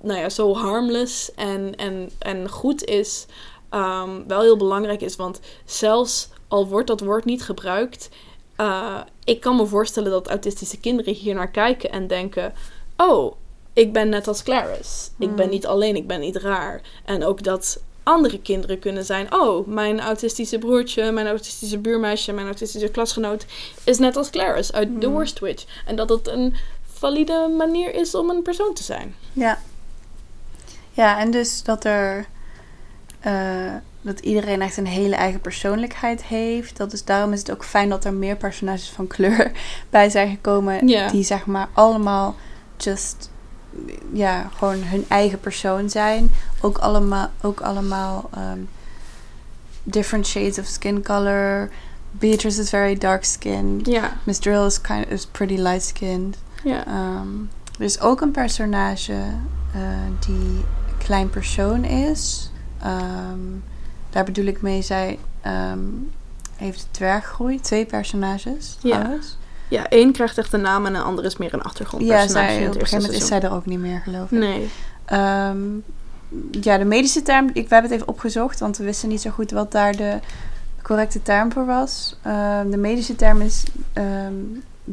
nou 0.00 0.18
ja, 0.18 0.28
zo 0.28 0.54
harmless 0.54 1.34
en, 1.34 1.76
en, 1.76 2.10
en 2.18 2.48
goed 2.48 2.84
is, 2.84 3.26
ehm, 3.70 4.10
wel 4.26 4.40
heel 4.40 4.56
belangrijk 4.56 5.00
is. 5.00 5.16
Want 5.16 5.40
zelfs 5.64 6.28
al 6.48 6.66
wordt 6.68 6.86
dat 6.86 7.00
woord 7.00 7.24
niet 7.24 7.42
gebruikt, 7.42 8.08
eh, 8.56 9.00
ik 9.24 9.40
kan 9.40 9.56
me 9.56 9.66
voorstellen 9.66 10.10
dat 10.10 10.28
autistische 10.28 10.78
kinderen 10.80 11.14
hier 11.14 11.34
naar 11.34 11.50
kijken 11.50 11.90
en 11.90 12.06
denken: 12.06 12.52
Oh, 12.96 13.34
ik 13.72 13.92
ben 13.92 14.08
net 14.08 14.28
als 14.28 14.42
Clarice. 14.42 15.08
Ik 15.18 15.34
ben 15.34 15.44
Mm. 15.46 15.50
niet 15.52 15.66
alleen, 15.66 15.96
ik 15.96 16.06
ben 16.06 16.20
niet 16.20 16.36
raar. 16.36 16.80
En 17.04 17.24
ook 17.24 17.42
dat 17.42 17.80
andere 18.02 18.40
kinderen 18.40 18.78
kunnen 18.78 19.04
zijn: 19.04 19.34
Oh, 19.34 19.66
mijn 19.66 20.00
autistische 20.00 20.58
broertje, 20.58 21.12
mijn 21.12 21.26
autistische 21.26 21.78
buurmeisje, 21.78 22.32
mijn 22.32 22.46
autistische 22.46 22.88
klasgenoot 22.88 23.46
is 23.84 23.98
net 23.98 24.16
als 24.16 24.30
Clarice 24.30 24.72
uit 24.72 25.00
The 25.00 25.06
Mm. 25.06 25.12
Worst 25.12 25.38
Witch. 25.38 25.64
En 25.86 25.96
dat 25.96 26.08
het 26.08 26.28
een 26.28 26.54
valide 26.92 27.48
manier 27.56 27.94
is 27.94 28.14
om 28.14 28.30
een 28.30 28.42
persoon 28.42 28.74
te 28.74 28.82
zijn. 28.82 29.14
Ja. 29.32 29.58
Ja, 30.92 31.18
en 31.18 31.30
dus 31.30 31.62
dat 31.62 31.84
er 31.84 32.26
eh, 33.20 33.74
dat 34.00 34.20
iedereen 34.20 34.62
echt 34.62 34.76
een 34.76 34.86
hele 34.86 35.14
eigen 35.14 35.40
persoonlijkheid 35.40 36.24
heeft. 36.24 36.76
Dat 36.76 36.92
is, 36.92 37.04
daarom 37.04 37.32
is 37.32 37.38
het 37.38 37.50
ook 37.50 37.64
fijn 37.64 37.88
dat 37.88 38.04
er 38.04 38.14
meer 38.14 38.36
personages 38.36 38.90
van 38.90 39.06
kleur 39.06 39.52
bij 39.90 40.10
zijn 40.10 40.30
gekomen. 40.30 40.86
Die 40.86 41.24
zeg 41.24 41.46
maar 41.46 41.68
allemaal 41.72 42.36
just, 42.76 43.30
ja, 44.12 44.50
gewoon 44.56 44.82
hun 44.82 45.04
eigen 45.08 45.40
persoon 45.40 45.90
zijn. 45.90 46.30
Ook 46.60 46.78
allemaal, 46.78 47.30
ook 47.40 47.60
allemaal 47.60 48.30
ehm, 48.34 48.58
different 49.82 50.26
shades 50.26 50.58
of 50.58 50.66
skin 50.66 51.02
color. 51.02 51.70
Beatrice 52.10 52.60
is 52.60 52.68
very 52.68 52.98
dark 52.98 53.24
skinned. 53.24 53.86
Miss 54.24 54.38
Drill 54.38 54.66
is, 54.66 54.80
kind 54.80 55.10
is 55.10 55.26
pretty 55.26 55.56
light 55.56 55.82
skinned. 55.82 56.36
Ehm, 56.64 57.28
er 57.78 57.84
is 57.84 58.00
ook 58.00 58.20
een 58.20 58.30
personage 58.30 59.22
eh, 59.74 59.80
die 60.26 60.34
een 60.34 60.98
klein 60.98 61.30
persoon 61.30 61.84
is. 61.84 62.49
Ehm, 62.82 63.38
daar 64.10 64.24
bedoel 64.24 64.44
ik 64.44 64.62
mee, 64.62 64.82
zij 64.82 65.18
ehm, 65.40 65.78
heeft 66.56 66.86
dwerggroei. 66.90 67.60
Twee 67.60 67.86
personages 67.86 68.76
Ja. 68.82 68.98
trouwens. 68.98 69.36
ja, 69.68 69.88
één 69.88 70.12
krijgt 70.12 70.38
echt 70.38 70.52
een 70.52 70.60
naam 70.60 70.86
en 70.86 70.94
een 70.94 71.02
ander 71.02 71.24
is 71.24 71.36
meer 71.36 71.52
een 71.52 71.58
Ja, 71.58 71.64
achtergrondpersonage 71.64 72.30
zij, 72.52 72.56
in 72.62 72.66
op 72.68 72.74
een 72.74 72.80
gegeven 72.80 73.00
moment 73.00 73.22
is 73.22 73.28
zij 73.28 73.40
er 73.40 73.52
ook 73.52 73.66
niet 73.66 73.78
meer, 73.78 74.00
geloof 74.00 74.32
ik. 74.32 74.38
Nee. 74.38 74.68
Ehm, 75.04 75.58
ja, 76.50 76.78
de 76.78 76.84
medische 76.84 77.22
term, 77.22 77.46
ik, 77.52 77.68
we 77.68 77.74
hebben 77.74 77.82
het 77.90 77.92
even 77.92 78.08
opgezocht, 78.08 78.60
want 78.60 78.76
we 78.76 78.84
wisten 78.84 79.08
niet 79.08 79.20
zo 79.20 79.30
goed 79.30 79.50
wat 79.50 79.72
daar 79.72 79.96
de 79.96 80.18
correcte 80.82 81.22
term 81.22 81.52
voor 81.52 81.66
was. 81.66 82.16
De 82.70 82.76
medische 82.76 83.16
term 83.16 83.40
is 83.40 83.64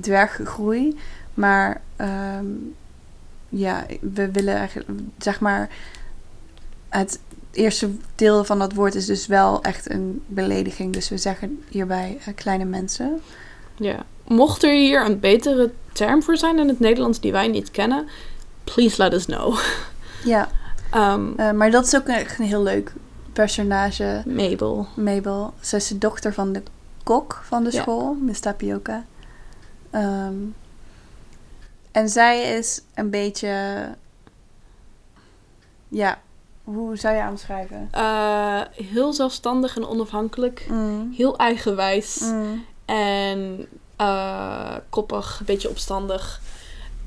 dwerggroei, 0.01 0.97
maar 1.33 1.81
ja, 3.49 3.85
we 4.01 4.31
willen 4.31 4.55
eigenlijk, 4.55 4.89
zeg 5.17 5.39
maar, 5.39 5.69
het 6.89 7.19
eerste 7.51 7.89
deel 8.15 8.43
van 8.43 8.59
dat 8.59 8.73
woord 8.73 8.95
is 8.95 9.05
dus 9.05 9.27
wel 9.27 9.61
echt 9.61 9.89
een 9.91 10.23
belediging. 10.27 10.93
Dus 10.93 11.09
we 11.09 11.17
zeggen 11.17 11.63
hierbij 11.69 12.17
eh, 12.25 12.33
kleine 12.35 12.65
mensen. 12.65 13.21
Ja. 13.75 14.05
Mocht 14.27 14.63
er 14.63 14.71
hier 14.73 15.05
een 15.05 15.19
betere 15.19 15.71
term 15.91 16.23
voor 16.23 16.37
zijn 16.37 16.59
in 16.59 16.67
het 16.67 16.79
Nederlands 16.79 17.19
die 17.19 17.31
wij 17.31 17.47
niet 17.47 17.71
kennen, 17.71 18.07
please 18.63 19.01
let 19.03 19.13
us 19.13 19.25
know. 19.25 19.57
Ja, 20.23 20.49
Ehm, 20.91 21.27
eh, 21.37 21.51
maar 21.51 21.71
dat 21.71 21.85
is 21.85 21.95
ook 21.95 22.07
echt 22.07 22.39
een 22.39 22.45
heel 22.45 22.63
leuk 22.63 22.93
personage. 23.33 24.23
Mabel. 24.25 24.87
Mabel. 24.95 25.53
Ze 25.59 25.75
is 25.75 25.87
de 25.87 25.97
dochter 25.97 26.33
van 26.33 26.53
de 26.53 26.61
kok 27.03 27.41
van 27.43 27.63
de 27.63 27.71
Ja. 27.71 27.81
school, 27.81 28.13
Miss 28.13 28.39
Tapioca. 28.39 29.05
Ehm, 29.89 30.33
en 31.91 32.09
zij 32.09 32.57
is 32.57 32.81
een 32.93 33.09
beetje... 33.09 33.77
Ja, 35.87 36.19
hoe 36.73 36.95
zou 36.95 37.15
je 37.15 37.27
omschrijven? 37.29 37.87
Eh, 37.91 38.61
heel 38.71 39.13
zelfstandig 39.13 39.75
en 39.75 39.87
onafhankelijk. 39.87 40.65
Mm. 40.69 41.13
Heel 41.17 41.37
eigenwijs. 41.37 42.19
Mm. 42.19 42.65
En 42.85 43.67
eh, 43.95 44.75
koppig, 44.89 45.37
een 45.39 45.45
beetje 45.45 45.69
opstandig. 45.69 46.41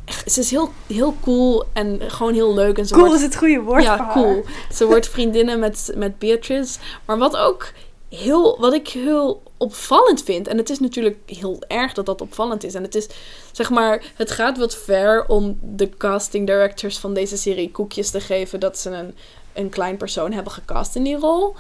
Echt, 0.04 0.32
Ze 0.32 0.40
is 0.40 0.50
heel, 0.50 0.70
heel 0.86 1.14
cool 1.22 1.64
en 1.72 2.00
gewoon 2.10 2.34
heel 2.34 2.54
leuk. 2.54 2.78
En 2.78 2.86
ze 2.86 2.94
Cool 2.94 3.06
wordt, 3.06 3.20
is 3.20 3.26
het 3.26 3.36
goede 3.36 3.60
woord 3.60 3.82
Ja, 3.82 3.96
voor 3.96 4.04
haar. 4.04 4.14
cool. 4.14 4.44
Ze 4.72 4.86
wordt 4.86 5.08
vriendinnen 5.08 5.58
met, 5.58 5.92
met 5.96 6.18
Beatrice. 6.18 6.78
Maar 7.04 7.18
wat 7.18 7.36
ook 7.36 7.72
heel, 8.08 8.60
wat 8.60 8.72
ik 8.72 8.88
heel 8.88 9.42
opvallend 9.56 10.22
vind. 10.22 10.48
En 10.48 10.56
het 10.56 10.70
is 10.70 10.78
natuurlijk 10.78 11.18
heel 11.26 11.62
erg 11.66 11.92
dat 11.92 12.06
dat 12.06 12.20
opvallend 12.20 12.64
is. 12.64 12.74
En 12.74 12.82
het 12.82 12.94
is, 12.94 13.08
zeg 13.52 13.70
maar, 13.70 14.04
het 14.14 14.30
gaat 14.30 14.58
wat 14.58 14.76
ver 14.76 15.26
om 15.26 15.58
de 15.62 15.88
casting 15.88 16.46
directors 16.46 16.98
van 16.98 17.14
deze 17.14 17.36
serie 17.36 17.70
koekjes 17.70 18.10
te 18.10 18.20
geven 18.20 18.60
dat 18.60 18.78
ze 18.78 18.90
een, 18.90 19.14
een 19.60 19.68
klein 19.68 19.96
persoon 19.96 20.32
hebben 20.32 20.52
gecast 20.52 20.96
in 20.96 21.02
die 21.02 21.16
rol. 21.16 21.54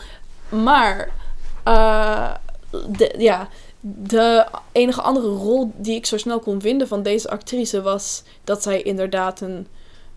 Maar, 0.48 1.10
eh, 1.64 2.34
ja, 3.18 3.48
de 3.80 4.46
enige 4.72 5.02
andere 5.02 5.28
rol 5.28 5.72
die 5.76 5.94
ik 5.94 6.06
zo 6.06 6.18
snel 6.18 6.40
kon 6.40 6.60
vinden 6.60 6.88
van 6.88 7.02
deze 7.02 7.30
actrice 7.30 7.82
was 7.82 8.22
dat 8.44 8.62
zij 8.62 8.82
inderdaad 8.82 9.40
een, 9.40 9.66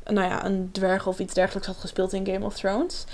nou 0.05 0.27
ja, 0.27 0.45
een 0.45 0.69
dwerg 0.71 1.07
of 1.07 1.19
iets 1.19 1.33
dergelijks 1.33 1.67
had 1.67 1.77
gespeeld 1.77 2.13
in 2.13 2.25
Game 2.25 2.45
of 2.45 2.55
Thrones. 2.55 3.05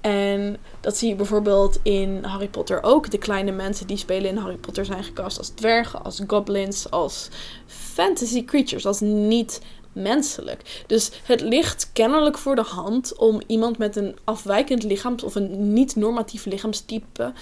En 0.00 0.56
dat 0.80 0.96
zie 0.96 1.08
je 1.08 1.14
bijvoorbeeld 1.14 1.78
in 1.82 2.24
Harry 2.24 2.48
Potter 2.48 2.82
ook. 2.82 3.10
De 3.10 3.18
kleine 3.18 3.50
mensen 3.50 3.86
die 3.86 3.96
spelen 3.96 4.30
in 4.30 4.36
Harry 4.36 4.56
Potter 4.56 4.84
zijn 4.84 5.04
gecast 5.04 5.38
als 5.38 5.48
dwergen, 5.48 6.04
als 6.04 6.22
goblins, 6.26 6.90
als 6.90 7.28
fantasy 7.66 8.44
creatures, 8.44 8.86
als 8.86 9.00
niet 9.00 9.60
menselijk. 10.02 10.84
Dus 10.86 11.10
het 11.24 11.40
ligt 11.40 11.90
kennelijk 11.92 12.38
voor 12.38 12.54
de 12.56 12.62
hand 12.62 13.16
om 13.16 13.40
iemand 13.46 13.78
met 13.78 13.96
een 13.96 14.16
afwijkend 14.24 14.82
lichaams- 14.82 15.22
of 15.22 15.34
een 15.34 15.72
niet-normatief 15.72 16.44
lichaamstype 16.44 17.32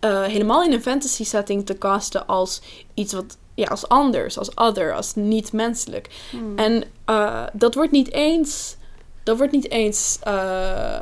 eh, 0.00 0.22
helemaal 0.22 0.62
in 0.62 0.72
een 0.72 0.82
fantasy 0.82 1.24
setting 1.24 1.66
te 1.66 1.78
casten 1.78 2.26
als 2.26 2.62
iets 2.94 3.12
wat 3.12 3.36
ja, 3.54 3.66
als 3.66 3.88
anders, 3.88 4.38
als 4.38 4.56
other, 4.56 4.94
als 4.94 5.14
niet 5.14 5.52
menselijk. 5.52 6.08
Mm. 6.32 6.58
En 6.58 6.84
eh, 7.04 7.46
dat 7.52 7.74
wordt 7.74 7.90
niet 7.92 8.12
eens. 8.12 8.76
Dat 9.22 9.36
wordt 9.36 9.52
niet 9.52 9.70
eens. 9.70 10.18
eh, 10.22 10.98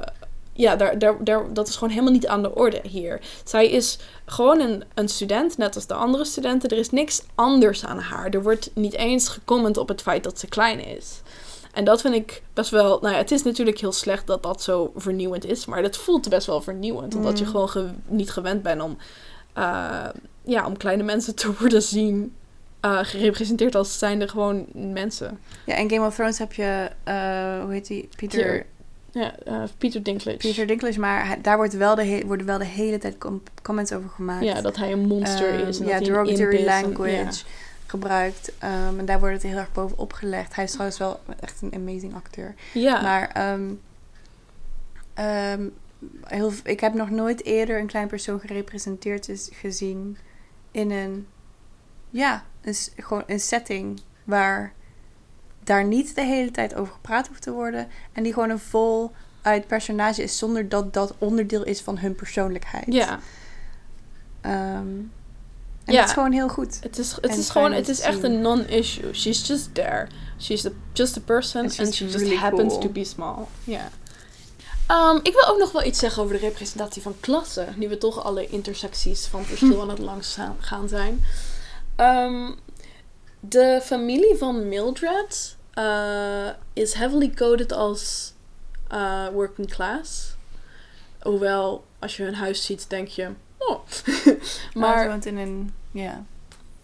ja, 0.61 0.77
daar, 0.77 0.99
daar, 0.99 1.24
daar, 1.24 1.53
dat 1.53 1.69
is 1.69 1.74
gewoon 1.74 1.91
helemaal 1.91 2.12
niet 2.12 2.27
aan 2.27 2.43
de 2.43 2.55
orde 2.55 2.81
hier. 2.82 3.20
Zij 3.45 3.70
is 3.70 3.99
gewoon 4.27 4.61
een, 4.61 4.85
een 4.95 5.09
student, 5.09 5.57
net 5.59 5.74
als 5.74 5.87
de 5.87 5.95
andere 5.95 6.24
studenten. 6.24 6.69
Er 6.70 6.77
is 6.78 6.91
niks 6.91 7.23
anders 7.35 7.85
aan 7.85 7.99
haar. 7.99 8.28
Er 8.31 8.43
wordt 8.43 8.70
niet 8.74 8.95
eens 8.95 9.28
gecomment 9.28 9.77
op 9.77 9.89
het 9.89 10.03
feit 10.03 10.24
dat 10.24 10.39
ze 10.39 10.47
klein 10.47 10.85
is. 10.87 11.20
En 11.73 11.85
dat 11.85 12.01
vind 12.01 12.15
ik 12.15 12.43
best 12.55 12.70
wel. 12.70 12.99
Nou 13.01 13.12
ja, 13.12 13.19
het 13.20 13.31
is 13.31 13.43
natuurlijk 13.43 13.78
heel 13.78 13.93
slecht 13.93 14.27
dat 14.27 14.43
dat 14.43 14.62
zo 14.62 14.93
vernieuwend 14.97 15.45
is. 15.45 15.66
Maar 15.66 15.82
dat 15.82 15.97
voelt 15.97 16.28
best 16.28 16.47
wel 16.47 16.61
vernieuwend. 16.62 17.15
Omdat 17.15 17.39
je 17.39 17.45
Mm. 17.45 17.51
gewoon 17.51 17.69
ge- 17.69 17.91
niet 18.07 18.31
gewend 18.31 18.62
bent 18.62 18.82
om. 18.82 18.97
eh, 19.53 20.07
ja, 20.45 20.66
om 20.66 20.77
kleine 20.77 21.03
mensen 21.03 21.35
te 21.35 21.53
worden 21.59 21.82
zien. 21.82 22.35
eh, 22.81 22.99
gerepresenteerd 23.03 23.74
als 23.74 23.99
zijnde 23.99 24.28
gewoon 24.28 24.66
mensen. 24.73 25.39
Ja, 25.66 25.77
in 25.77 25.91
Game 25.91 26.07
of 26.07 26.15
Thrones 26.15 26.39
heb 26.39 26.53
je, 26.53 26.89
eh, 27.05 27.62
hoe 27.62 27.73
heet 27.73 27.87
die? 27.87 28.09
Peter, 28.16 28.39
Peter 28.39 28.66
Ja, 29.12 29.39
eh, 29.39 29.62
Peter 29.78 30.03
Dinklage. 30.03 30.37
Peter 30.37 30.66
Dinklage, 30.66 31.01
maar 31.01 31.27
hij- 31.27 31.41
daar 31.41 31.57
wordt 31.57 31.73
wel 31.73 31.95
de 31.95 32.23
worden 32.27 32.47
wel 32.47 32.59
de 32.59 32.65
hele 32.65 32.99
tijd 32.99 33.19
com- 33.19 33.43
comments 33.62 33.93
over 33.93 34.09
gemaakt. 34.11 34.45
Ja, 34.45 34.61
dat 34.61 34.77
hij 34.77 34.93
een 34.93 35.07
monster 35.07 35.49
Ehm, 35.59 35.69
is. 35.69 35.78
En 35.81 35.87
ja, 35.87 35.91
dat 35.99 36.01
hij 36.01 36.11
derogatory 36.11 36.57
en- 36.57 36.65
language 36.65 37.12
ja. 37.12 37.31
gebruikt. 37.87 38.53
Ehm, 38.59 38.99
en 38.99 39.05
daar 39.05 39.19
wordt 39.19 39.35
het 39.35 39.43
heel 39.43 39.57
erg 39.59 39.73
bovenop 39.73 40.12
gelegd. 40.12 40.55
Hij 40.55 40.65
is 40.65 40.70
trouwens 40.70 40.99
wel 40.99 41.20
echt 41.41 41.62
een 41.62 41.74
amazing 41.74 42.15
acteur. 42.15 42.55
Ja, 42.73 43.01
Maar 43.03 43.28
ehm, 43.28 43.70
heel, 46.24 46.53
ik 46.65 46.81
heb 46.81 46.95
nog 46.95 47.11
nooit 47.11 47.45
eerder 47.45 47.78
een 47.78 47.87
klein 47.87 48.09
persoon 48.09 48.41
gerepresenteerd 48.41 49.28
is, 49.28 49.49
gezien 49.53 50.16
in 50.70 50.91
een, 50.91 51.27
ja, 52.11 52.45
een, 52.62 52.74
gewoon 52.97 53.23
een 53.27 53.41
setting 53.41 54.01
waar 54.24 54.73
daar 55.70 55.84
niet 55.84 56.14
de 56.14 56.22
hele 56.22 56.51
tijd 56.51 56.74
over 56.74 56.92
gepraat 56.92 57.28
hoeft 57.28 57.42
te 57.42 57.51
worden. 57.52 57.88
En 58.12 58.22
die 58.22 58.32
gewoon 58.32 58.51
een 58.51 58.59
vol 58.59 59.10
uit 59.42 59.66
personage 59.66 60.22
is 60.22 60.38
zonder 60.38 60.68
dat 60.68 60.92
dat 60.94 61.14
onderdeel 61.18 61.64
is 61.64 61.80
van 61.80 61.98
hun 61.98 62.14
persoonlijkheid. 62.14 62.84
ja. 62.92 63.18
Ehm, 64.40 64.52
en 65.84 65.92
Ja. 65.92 66.01
dat 66.01 66.09
is 66.09 66.12
gewoon 66.14 66.32
heel 66.32 66.48
goed. 66.48 66.78
Het 66.82 66.98
is, 66.98 67.16
het 67.20 67.36
is 67.36 67.51
gewoon, 67.51 67.72
het 67.72 67.88
is 67.88 68.01
echt 68.01 68.22
een 68.22 68.40
non-issue. 68.40 69.12
She's 69.14 69.47
just 69.47 69.74
there. 69.74 70.06
She's 70.40 70.62
the, 70.62 70.72
just 70.92 71.16
a 71.16 71.20
person 71.20 71.60
And 71.62 71.72
she 71.94 72.05
just 72.06 72.34
happens 72.34 72.72
cool. 72.72 72.82
to 72.84 72.88
be 72.88 73.05
small. 73.05 73.36
Ja. 73.64 73.88
Ehm, 74.86 75.16
ik 75.22 75.32
wil 75.32 75.47
ook 75.48 75.59
nog 75.59 75.72
wel 75.72 75.84
iets 75.84 75.98
zeggen 75.98 76.22
over 76.22 76.34
de 76.34 76.40
representatie 76.47 77.02
van 77.02 77.14
klassen. 77.20 77.74
Nu 77.76 77.88
we 77.88 77.98
toch 77.98 78.24
alle 78.24 78.47
intersecties 78.47 79.26
van 79.26 79.44
verschil 79.44 79.80
aan 79.82 79.88
het 79.88 79.98
langs 79.98 80.34
gaan- 80.34 80.56
gaan 80.60 80.88
zijn. 80.88 81.24
Ehm, 81.97 82.51
de 83.40 83.80
familie 83.84 84.36
van 84.36 84.68
Mildred 84.68 85.56
eh, 85.74 86.48
is 86.72 86.94
heavily 86.94 87.30
coded 87.30 87.72
als 87.72 88.32
eh, 88.88 89.26
working 89.32 89.70
class. 89.70 90.34
Hoewel, 91.22 91.84
als 91.98 92.16
je 92.16 92.22
hun 92.22 92.34
huis 92.34 92.64
ziet, 92.64 92.90
denk 92.90 93.09
je... 93.09 93.28
Oh. 93.59 93.80
Maar 94.74 95.09
woont 95.09 95.26
in 95.26 95.36
een, 95.38 95.74
ja, 95.90 96.24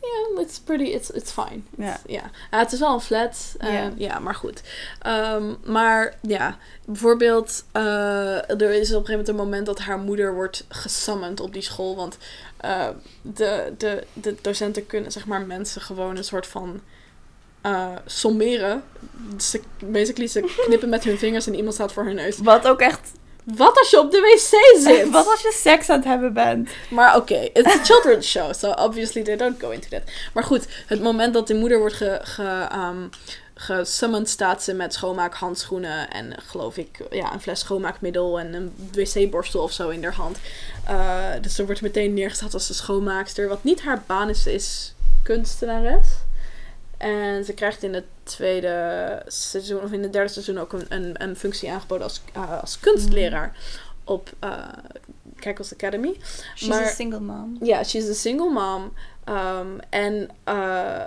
ja, 0.01 0.41
it's 0.43 0.59
pretty, 0.61 0.85
it's, 0.85 1.11
it's 1.11 1.31
fine. 1.33 1.61
ja. 1.77 1.99
Ja, 2.07 2.31
Ja, 2.51 2.59
het 2.59 2.73
is 2.73 2.79
wel 2.79 2.95
een 2.95 3.01
flat. 3.01 3.55
en- 3.59 3.73
Ja. 3.73 3.93
ja, 3.97 4.19
maar 4.19 4.35
goed. 4.35 4.63
Ehm, 5.03 5.55
maar 5.65 6.19
ja, 6.23 6.59
bijvoorbeeld, 6.85 7.65
eh, 7.73 8.51
er 8.51 8.71
is 8.73 8.95
op 8.95 9.01
een 9.01 9.07
gegeven 9.07 9.11
moment 9.11 9.29
een 9.29 9.35
moment 9.37 9.67
dat 9.67 9.79
haar 9.79 9.99
moeder 9.99 10.35
wordt 10.35 10.65
gesummand 10.69 11.41
op 11.41 11.53
die 11.53 11.63
school. 11.63 11.97
Want 11.97 12.17
eh, 12.57 12.89
de, 13.23 13.73
de, 13.79 14.07
de 14.13 14.35
docenten 14.43 14.87
kunnen, 14.87 15.13
zeg 15.13 15.27
maar, 15.27 15.41
mensen 15.47 15.81
gewoon 15.81 16.17
een 16.17 16.25
soort 16.25 16.47
van 16.47 16.81
eh 17.67 17.97
sommeren. 18.07 18.83
Ze, 19.39 19.61
basically, 19.79 20.29
ze 20.29 20.55
knippen 20.67 20.89
met 20.89 21.05
hun 21.05 21.19
vingers 21.19 21.47
en 21.47 21.55
iemand 21.55 21.75
staat 21.75 21.93
voor 21.93 22.05
hun 22.05 22.15
neus. 22.15 22.39
Wat 22.39 22.67
ook 22.67 22.81
echt, 22.81 23.13
Wat 23.45 23.79
als 23.79 23.91
je 23.91 23.99
op 23.99 24.11
de 24.11 24.21
wc 24.21 24.81
zit? 24.83 25.11
wat 25.19 25.27
als 25.27 25.41
je 25.41 25.53
seks 25.55 25.89
aan 25.89 25.97
het 25.97 26.05
hebben 26.05 26.33
bent? 26.33 26.71
Maar 26.91 27.17
oké, 27.17 27.49
it's 27.53 27.75
a 27.75 27.85
children's 27.85 28.31
show, 28.31 28.55
so 28.55 28.71
obviously 28.71 29.23
they 29.23 29.37
don't 29.37 29.61
go 29.61 29.71
into 29.71 29.89
that. 29.89 30.03
Maar 30.35 30.45
goed, 30.45 30.67
het 30.87 31.03
moment 31.03 31.35
dat 31.35 31.47
de 31.47 31.55
moeder 31.55 31.79
wordt 31.79 31.95
ge, 31.95 32.21
ge, 32.23 32.67
ehm, 32.71 33.09
Gesummand 33.59 34.29
staat 34.29 34.63
ze 34.63 34.75
met 34.75 34.95
schoonmaakhandschoenen 34.95 36.11
en 36.11 36.35
geloof 36.47 36.77
ik 36.77 37.01
ja, 37.11 37.33
een 37.33 37.41
fles 37.41 37.61
schoonmaakmiddel 37.61 38.39
en 38.41 38.55
een 38.55 38.91
wc-borstel 38.93 39.63
of 39.63 39.73
zo 39.73 39.89
in 39.89 40.03
haar 40.03 40.15
hand. 40.15 40.39
Eh, 40.85 41.31
dus 41.41 41.55
ze 41.55 41.67
wordt 41.67 41.81
meteen 41.81 42.15
neergezet 42.15 42.55
als 42.55 42.67
de 42.67 42.75
schoonmaakster. 42.75 43.49
Wat 43.49 43.65
niet 43.65 43.83
haar 43.83 44.03
baan 44.07 44.29
is, 44.29 44.47
is 44.47 44.95
kunstenares. 45.23 46.07
En 46.97 47.45
ze 47.45 47.53
krijgt 47.55 47.83
in 47.83 47.95
het 47.95 48.05
tweede 48.23 49.23
seizoen, 49.27 49.83
of 49.83 49.93
in 49.93 50.03
het 50.03 50.13
derde 50.13 50.29
seizoen 50.33 50.59
ook 50.59 50.73
een, 50.73 50.87
een, 50.89 51.23
een 51.23 51.37
functie 51.37 51.71
aangeboden 51.71 52.05
als, 52.05 52.23
uh, 52.37 52.61
als 52.61 52.81
kunstleraar 52.81 53.57
op 54.05 54.33
uh, 54.45 54.69
Kijkels 55.37 55.73
Academy. 55.73 56.17
She's 56.55 56.69
Maar- 56.69 56.83
a 56.85 56.87
single 56.89 57.21
mom. 57.21 57.57
Ja, 57.61 57.85
she's 57.85 58.09
a 58.09 58.13
single 58.13 58.51
mom. 58.51 58.93
Um, 59.29 59.79
en 59.91 60.29
uh, 60.49 61.03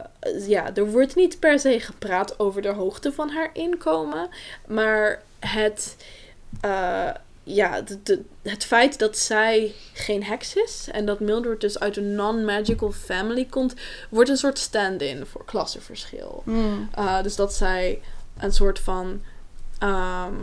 ja, 0.47 0.75
er 0.75 0.91
wordt 0.91 1.15
niet 1.15 1.39
per 1.39 1.59
se 1.59 1.79
gepraat 1.79 2.39
over 2.39 2.61
de 2.61 2.71
hoogte 2.73 3.11
van 3.11 3.29
haar 3.29 3.49
inkomen. 3.53 4.29
Maar 4.67 5.21
het, 5.39 5.95
uh, 6.65 7.09
ja, 7.55 7.81
de, 7.81 8.03
de- 8.03 8.23
het 8.41 8.65
feit 8.65 8.99
dat 8.99 9.17
zij 9.17 9.73
geen 9.93 10.23
heks 10.23 10.55
is 10.55 10.87
en 10.91 11.05
dat 11.05 11.19
Mildred 11.19 11.61
dus 11.61 11.79
uit 11.79 11.97
een 11.97 12.15
non-magical 12.15 12.91
family 12.91 13.45
komt, 13.45 13.73
wordt 14.09 14.29
een 14.29 14.37
soort 14.37 14.59
stand-in 14.59 15.25
voor 15.25 15.45
klassenverschil. 15.45 16.41
Mm. 16.45 16.89
Uh, 16.99 17.21
dus 17.23 17.35
dat 17.35 17.53
zij 17.53 18.01
een 18.37 18.51
soort 18.53 18.79
van, 18.79 19.21
ehm, 19.79 20.33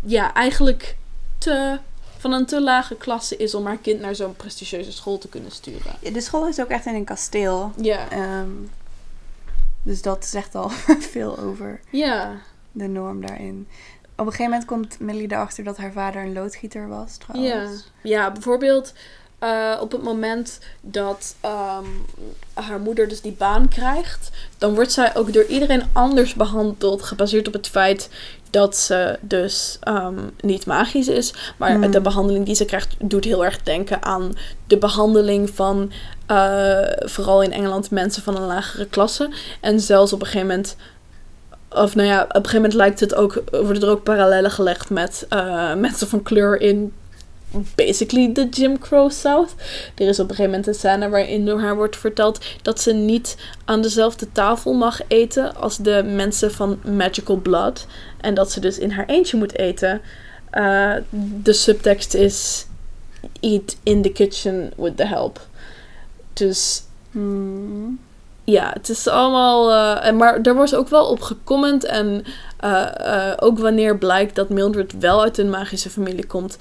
ja, 0.00 0.34
eigenlijk 0.34 0.96
te, 1.38 1.78
van 2.18 2.32
een 2.32 2.46
te 2.46 2.60
lage 2.62 2.94
klasse 2.96 3.36
is 3.36 3.54
om 3.54 3.66
haar 3.66 3.78
kind 3.78 4.00
naar 4.00 4.14
zo'n 4.14 4.36
prestigieuze 4.36 4.92
school 4.92 5.18
te 5.18 5.28
kunnen 5.28 5.50
sturen. 5.50 5.94
Ja, 6.00 6.10
De 6.10 6.20
school 6.20 6.48
is 6.48 6.60
ook 6.60 6.68
echt 6.68 6.86
in 6.86 6.94
een 6.94 7.04
kasteel. 7.04 7.72
Ja. 7.80 8.10
Ehm, 8.10 8.50
dus 9.82 10.02
dat 10.02 10.26
zegt 10.26 10.54
al 10.54 10.68
veel 11.12 11.38
over 11.38 11.80
Ja. 11.90 12.36
de 12.72 12.86
norm 12.86 13.26
daarin. 13.26 13.68
Op 14.20 14.26
een 14.26 14.32
gegeven 14.32 14.50
moment 14.50 14.64
komt 14.64 15.00
Millie 15.00 15.32
erachter 15.32 15.64
dat 15.64 15.76
haar 15.76 15.92
vader 15.92 16.22
een 16.22 16.32
loodgieter 16.32 16.88
was, 16.88 17.16
Ja. 17.18 17.24
trouwens. 17.26 17.90
Ja, 18.02 18.30
bijvoorbeeld 18.32 18.92
eh, 19.38 19.76
op 19.80 19.92
het 19.92 20.02
moment 20.02 20.58
dat 20.80 21.34
ehm, 21.40 21.84
haar 22.54 22.80
moeder 22.80 23.08
dus 23.08 23.20
die 23.20 23.32
baan 23.32 23.68
krijgt, 23.68 24.30
dan 24.58 24.74
wordt 24.74 24.92
zij 24.92 25.16
ook 25.16 25.32
door 25.32 25.44
iedereen 25.44 25.82
anders 25.92 26.34
behandeld, 26.34 27.02
gebaseerd 27.02 27.46
op 27.46 27.52
het 27.52 27.68
feit 27.68 28.08
dat 28.50 28.76
ze 28.76 29.18
dus 29.20 29.76
ehm, 29.80 30.18
niet 30.40 30.66
magisch 30.66 31.08
is. 31.08 31.34
Maar 31.56 31.70
Hmm. 31.72 31.90
de 31.90 32.00
behandeling 32.00 32.46
die 32.46 32.54
ze 32.54 32.64
krijgt 32.64 32.94
doet 32.98 33.24
heel 33.24 33.44
erg 33.44 33.62
denken 33.62 34.02
aan 34.02 34.32
de 34.66 34.78
behandeling 34.78 35.50
van 35.50 35.92
eh, 36.26 36.80
vooral 36.98 37.42
in 37.42 37.52
Engeland 37.52 37.90
mensen 37.90 38.22
van 38.22 38.36
een 38.36 38.46
lagere 38.46 38.86
klasse. 38.86 39.30
En 39.60 39.80
zelfs 39.80 40.12
op 40.12 40.20
een 40.20 40.26
gegeven 40.26 40.46
moment. 40.48 40.76
Of 41.70 41.94
nou 41.94 42.08
ja, 42.08 42.22
op 42.22 42.28
een 42.28 42.34
gegeven 42.34 42.54
moment 42.54 42.74
lijkt 42.74 43.00
het 43.00 43.14
ook, 43.14 43.42
worden 43.50 43.82
er 43.82 43.88
ook 43.88 44.02
parallellen 44.02 44.50
gelegd 44.50 44.90
met 44.90 45.26
eh, 45.28 45.74
mensen 45.74 46.08
van 46.08 46.22
kleur 46.22 46.60
in 46.60 46.92
basically 47.74 48.32
de 48.32 48.48
Jim 48.48 48.78
Crow 48.78 49.10
South. 49.10 49.54
Er 49.94 50.08
is 50.08 50.20
op 50.20 50.28
een 50.28 50.34
gegeven 50.34 50.50
moment 50.50 50.66
een 50.66 50.74
scène 50.74 51.08
waarin 51.08 51.44
door 51.44 51.60
haar 51.60 51.76
wordt 51.76 51.96
verteld 51.96 52.44
dat 52.62 52.80
ze 52.80 52.92
niet 52.92 53.36
aan 53.64 53.82
dezelfde 53.82 54.32
tafel 54.32 54.72
mag 54.72 55.00
eten 55.06 55.56
als 55.56 55.76
de 55.76 56.02
mensen 56.14 56.52
van 56.52 56.78
Magical 56.84 57.36
Blood. 57.36 57.86
En 58.20 58.34
dat 58.34 58.52
ze 58.52 58.60
dus 58.60 58.78
in 58.78 58.90
haar 58.90 59.06
eentje 59.06 59.36
moet 59.36 59.58
eten. 59.58 60.00
Eh, 60.50 60.94
de 61.42 61.52
subtekst 61.52 62.14
is 62.14 62.66
eat 63.40 63.76
in 63.82 64.02
the 64.02 64.12
kitchen 64.12 64.72
with 64.76 64.96
the 64.96 65.06
help. 65.06 65.46
Dus 66.32 66.82
Hmm. 67.12 67.98
Ja, 68.50 68.70
het 68.72 68.88
is 68.88 69.08
allemaal. 69.08 69.72
eh, 69.72 70.06
en 70.06 70.16
maar 70.16 70.40
er 70.40 70.54
wordt 70.54 70.74
ook 70.74 70.88
wel 70.88 71.06
op 71.06 71.20
gecomment. 71.20 71.84
En 71.84 72.24
eh, 72.56 73.30
eh, 73.30 73.34
ook 73.40 73.58
wanneer 73.58 73.98
blijkt 73.98 74.34
dat 74.34 74.48
Mildred 74.48 74.92
wel 74.98 75.22
uit 75.22 75.38
een 75.38 75.50
magische 75.50 75.90
familie 75.90 76.26
komt, 76.26 76.56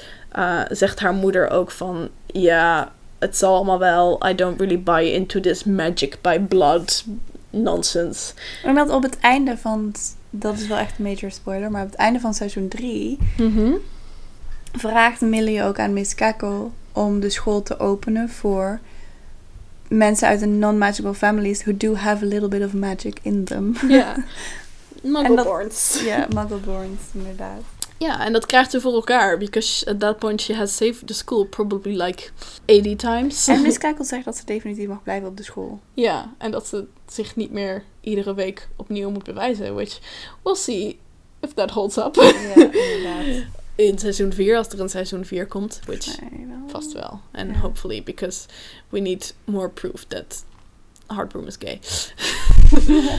zegt 0.70 1.00
haar 1.00 1.14
moeder 1.14 1.50
ook 1.50 1.72
van 1.72 2.10
ja, 2.26 2.92
het 3.20 3.38
zal 3.38 3.56
allemaal 3.56 3.80
wel. 3.80 4.28
I 4.28 4.36
don't 4.36 4.60
really 4.60 4.84
buy 4.84 5.02
into 5.04 5.40
this 5.40 5.64
magic 5.64 6.18
by 6.22 6.40
blood 6.40 7.06
nonsense. 7.50 8.34
Omdat 8.64 8.90
op 8.90 9.04
het 9.04 9.20
einde 9.20 9.58
van... 9.58 9.92
Dat 10.30 10.58
is 10.58 10.68
wel 10.68 10.78
echt 10.78 10.98
een 10.98 11.04
major 11.04 11.32
spoiler. 11.32 11.72
Maar 11.72 11.84
op 11.84 11.90
het 11.90 12.00
einde 12.00 12.20
van 12.20 12.34
seizoen 12.34 12.68
3 12.68 13.18
vraagt 14.72 15.22
Millie 15.22 15.64
ook 15.64 15.80
aan 15.80 15.94
Miss 15.94 16.16
Cackle 16.16 16.68
om 16.94 17.20
de 17.20 17.30
school 17.30 17.64
te 17.64 17.80
openen 17.80 18.30
voor 18.30 18.80
mensen 19.88 20.28
uit 20.28 20.42
een 20.42 20.60
non-magical 20.60 21.14
families 21.14 21.64
who 21.64 21.78
do 21.78 21.96
have 21.96 22.26
a 22.26 22.28
little 22.28 22.48
bit 22.48 22.64
of 22.66 22.74
magic 22.74 23.20
in 23.22 23.44
them. 23.44 23.76
Ja. 23.88 24.16
Muggleborns. 25.02 26.02
Ja, 26.06 26.28
muggleborns, 26.34 27.02
inderdaad. 27.14 27.62
Ja, 27.98 28.26
en 28.26 28.34
dat 28.34 28.46
krijgt 28.46 28.72
ze 28.72 28.82
voor 28.82 28.94
elkaar. 28.94 29.38
Because 29.38 29.90
at 29.90 30.00
that 30.00 30.20
point 30.20 30.42
she 30.42 30.56
has 30.56 30.76
saved 30.76 31.08
the 31.08 31.14
school 31.14 31.46
probably 31.46 32.02
like 32.02 32.30
80 32.66 32.96
times. 32.96 33.48
En 33.48 33.62
Miss 33.62 33.78
Cackle 33.84 34.06
zegt 34.06 34.26
dat 34.26 34.38
ze 34.38 34.46
definitief 34.46 34.88
mag 34.88 35.04
blijven 35.04 35.28
op 35.28 35.38
de 35.38 35.44
school. 35.44 35.80
Ja, 35.94 36.34
en 36.38 36.52
dat 36.52 36.68
ze 36.68 36.86
zich 37.08 37.36
niet 37.36 37.52
meer 37.52 37.84
iedere 38.02 38.34
week 38.34 38.68
opnieuw 38.76 39.10
moet 39.10 39.24
bewijzen. 39.24 39.76
Which 39.76 40.00
we'll 40.44 40.56
see 40.56 41.00
if 41.40 41.54
that 41.54 41.72
holds 41.72 41.98
up. 41.98 42.16
Ja, 42.16 42.54
inderdaad. 42.56 43.26
In 43.78 44.00
seizoen 44.00 44.34
4, 44.34 44.58
als 44.58 44.68
er 44.68 44.80
een 44.80 44.90
seizoen 44.90 45.26
4 45.26 45.48
komt. 45.48 45.80
Which 45.86 46.20
wel. 46.20 46.58
vast 46.68 46.94
wel. 46.94 47.20
En 47.32 47.48
Ja. 47.48 47.54
hopefully, 47.60 48.04
because 48.04 48.48
we 48.90 49.00
need 49.00 49.36
more 49.44 49.70
proof 49.70 50.04
that 50.06 50.44
Heartbroom 51.08 51.48
is 51.48 51.56
gay. 51.60 51.80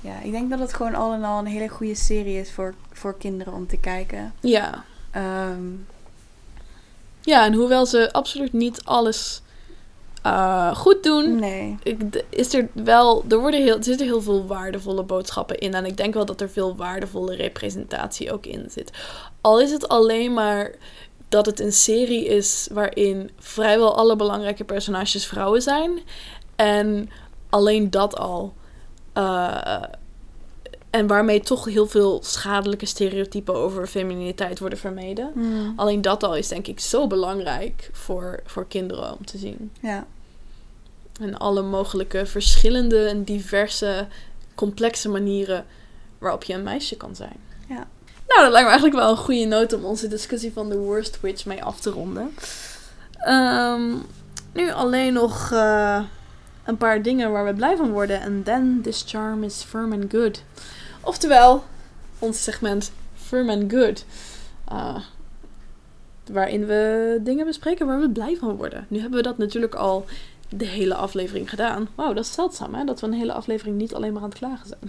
Ja, 0.00 0.20
ik 0.22 0.30
denk 0.30 0.50
dat 0.50 0.58
het 0.58 0.74
gewoon 0.74 0.94
al 0.94 1.14
in 1.14 1.24
al 1.24 1.38
een 1.38 1.46
hele 1.46 1.68
goede 1.68 1.94
serie 1.94 2.40
is 2.40 2.50
voor, 2.52 2.74
voor 2.92 3.18
kinderen 3.18 3.52
om 3.52 3.66
te 3.66 3.76
kijken. 3.76 4.34
Ja. 4.40 4.84
Ehm, 5.10 5.62
Ja, 7.20 7.44
en 7.44 7.52
hoewel 7.54 7.86
ze 7.86 8.12
absoluut 8.12 8.52
niet 8.52 8.84
alles 8.84 9.42
eh, 10.22 10.74
goed 10.76 11.02
doen, 11.02 11.38
nee. 11.38 11.76
is 12.28 12.54
er 12.54 12.68
wel, 12.72 13.24
er, 13.28 13.38
worden 13.38 13.62
heel, 13.62 13.76
er 13.76 13.84
zitten 13.84 14.06
heel 14.06 14.22
veel 14.22 14.46
waardevolle 14.46 15.02
boodschappen 15.02 15.58
in. 15.58 15.74
En 15.74 15.84
ik 15.86 15.96
denk 15.96 16.14
wel 16.14 16.24
dat 16.24 16.40
er 16.40 16.50
veel 16.50 16.76
waardevolle 16.76 17.34
representatie 17.34 18.32
ook 18.32 18.46
in 18.46 18.70
zit. 18.70 18.90
Al 19.46 19.60
is 19.60 19.70
het 19.70 19.88
alleen 19.88 20.32
maar 20.32 20.70
dat 21.28 21.46
het 21.46 21.60
een 21.60 21.72
serie 21.72 22.24
is 22.24 22.68
waarin 22.72 23.30
vrijwel 23.38 23.96
alle 23.96 24.16
belangrijke 24.16 24.64
personages 24.64 25.26
vrouwen 25.26 25.62
zijn. 25.62 26.00
En 26.56 27.10
alleen 27.50 27.90
dat 27.90 28.18
al. 28.18 28.54
eh, 29.12 29.82
en 30.90 31.06
waarmee 31.06 31.40
toch 31.40 31.64
heel 31.64 31.86
veel 31.86 32.22
schadelijke 32.22 32.86
stereotypen 32.86 33.54
over 33.54 33.86
femininiteit 33.86 34.58
worden 34.58 34.78
vermeden. 34.78 35.30
Hmm. 35.34 35.72
Alleen 35.76 36.02
dat 36.02 36.22
al 36.22 36.36
is 36.36 36.48
denk 36.48 36.66
ik 36.66 36.80
zo 36.80 37.06
belangrijk 37.06 37.90
voor, 37.92 38.40
voor 38.44 38.66
kinderen 38.66 39.12
om 39.18 39.24
te 39.24 39.38
zien. 39.38 39.70
Ja. 39.80 40.06
En 41.20 41.38
alle 41.38 41.62
mogelijke 41.62 42.26
verschillende 42.26 43.06
en 43.06 43.24
diverse, 43.24 44.06
complexe 44.54 45.08
manieren 45.08 45.64
waarop 46.18 46.44
je 46.44 46.54
een 46.54 46.62
meisje 46.62 46.96
kan 46.96 47.16
zijn. 47.16 47.45
Nou, 48.26 48.42
dat 48.42 48.50
lijkt 48.50 48.66
me 48.66 48.70
eigenlijk 48.70 48.94
wel 48.94 49.10
een 49.10 49.16
goede 49.16 49.44
noot 49.44 49.72
om 49.72 49.84
onze 49.84 50.08
discussie 50.08 50.52
van 50.52 50.68
The 50.68 50.78
Worst 50.78 51.20
Witch 51.20 51.46
mee 51.46 51.64
af 51.64 51.80
te 51.80 51.90
ronden. 51.90 52.34
Ehm, 53.18 53.94
nu 54.52 54.72
alleen 54.72 55.12
nog 55.12 55.52
eh, 55.52 56.02
een 56.64 56.76
paar 56.76 57.02
dingen 57.02 57.32
waar 57.32 57.44
we 57.44 57.54
blij 57.54 57.76
van 57.76 57.90
worden. 57.90 58.20
And 58.22 58.44
then 58.44 58.80
this 58.82 59.04
charm 59.06 59.42
is 59.42 59.62
firm 59.62 59.92
and 59.92 60.04
good. 60.10 60.42
Oftewel, 61.00 61.64
ons 62.18 62.42
segment 62.42 62.92
Firm 63.14 63.50
and 63.50 63.72
Good. 63.72 64.04
Eh, 64.68 64.96
waarin 66.32 66.66
we 66.66 67.18
dingen 67.22 67.46
bespreken 67.46 67.86
waar 67.86 68.00
we 68.00 68.10
blij 68.10 68.36
van 68.36 68.56
worden. 68.56 68.86
Nu 68.88 69.00
hebben 69.00 69.16
we 69.18 69.24
dat 69.24 69.38
natuurlijk 69.38 69.74
al 69.74 70.04
de 70.48 70.66
hele 70.66 70.94
aflevering 70.94 71.50
gedaan. 71.50 71.88
Wauw, 71.94 72.12
dat 72.12 72.24
is 72.24 72.32
zeldzaam 72.32 72.74
hè, 72.74 72.84
dat 72.84 73.00
we 73.00 73.06
een 73.06 73.12
hele 73.12 73.32
aflevering 73.32 73.76
niet 73.76 73.94
alleen 73.94 74.12
maar 74.12 74.22
aan 74.22 74.28
het 74.28 74.38
klagen 74.38 74.66
zijn. 74.66 74.80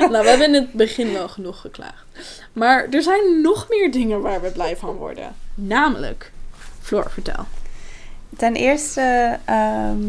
nou, 0.12 0.22
we 0.22 0.28
hebben 0.28 0.46
in 0.46 0.54
het 0.54 0.72
begin 0.72 1.12
wel 1.12 1.28
genoeg 1.28 1.60
geklaagd. 1.60 2.04
Maar 2.52 2.88
er 2.90 3.02
zijn 3.02 3.40
nog 3.40 3.66
meer 3.68 3.92
dingen 3.92 4.20
waar 4.20 4.40
we 4.40 4.50
blij 4.50 4.76
van 4.76 4.94
worden. 4.94 5.34
Namelijk, 5.54 6.32
Floor, 6.80 7.10
vertel. 7.10 7.46
Ten 8.36 8.54
eerste 8.54 9.38
ehm, 9.44 10.02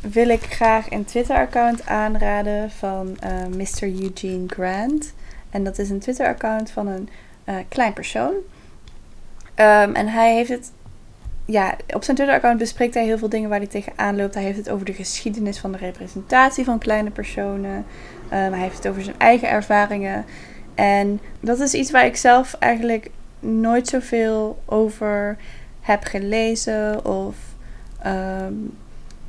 wil 0.00 0.28
ik 0.28 0.42
graag 0.42 0.90
een 0.90 1.04
Twitter-account 1.04 1.86
aanraden 1.86 2.70
van 2.70 3.16
eh, 3.20 3.46
Mr. 3.46 3.82
Eugene 3.82 4.46
Grant. 4.46 5.12
En 5.50 5.64
dat 5.64 5.78
is 5.78 5.90
een 5.90 6.00
Twitter-account 6.00 6.70
van 6.70 6.86
een 6.86 7.08
eh, 7.44 7.56
klein 7.68 7.92
persoon. 7.92 8.34
Ehm, 9.54 9.94
en 9.94 10.08
hij 10.08 10.34
heeft 10.34 10.48
het. 10.48 10.72
Ja, 11.46 11.76
op 11.86 12.04
zijn 12.04 12.16
Twitter-account 12.16 12.58
bespreekt 12.58 12.94
hij 12.94 13.04
heel 13.04 13.18
veel 13.18 13.28
dingen 13.28 13.48
waar 13.48 13.58
hij 13.58 13.66
tegenaan 13.66 14.16
loopt. 14.16 14.34
Hij 14.34 14.42
heeft 14.42 14.56
het 14.58 14.70
over 14.70 14.86
de 14.86 14.92
geschiedenis 14.92 15.58
van 15.58 15.72
de 15.72 15.78
representatie 15.78 16.64
van 16.64 16.78
kleine 16.78 17.10
personen. 17.10 17.84
Ehm, 18.28 18.52
hij 18.52 18.60
heeft 18.60 18.76
het 18.76 18.88
over 18.88 19.02
zijn 19.02 19.18
eigen 19.18 19.48
ervaringen. 19.48 20.24
En 20.74 21.20
dat 21.40 21.60
is 21.60 21.74
iets 21.74 21.90
waar 21.90 22.06
ik 22.06 22.16
zelf 22.16 22.54
eigenlijk 22.58 23.10
nooit 23.40 23.88
zoveel 23.88 24.62
over 24.64 25.36
heb 25.80 26.04
gelezen 26.04 27.04
of 27.04 27.36
ehm, 28.02 28.52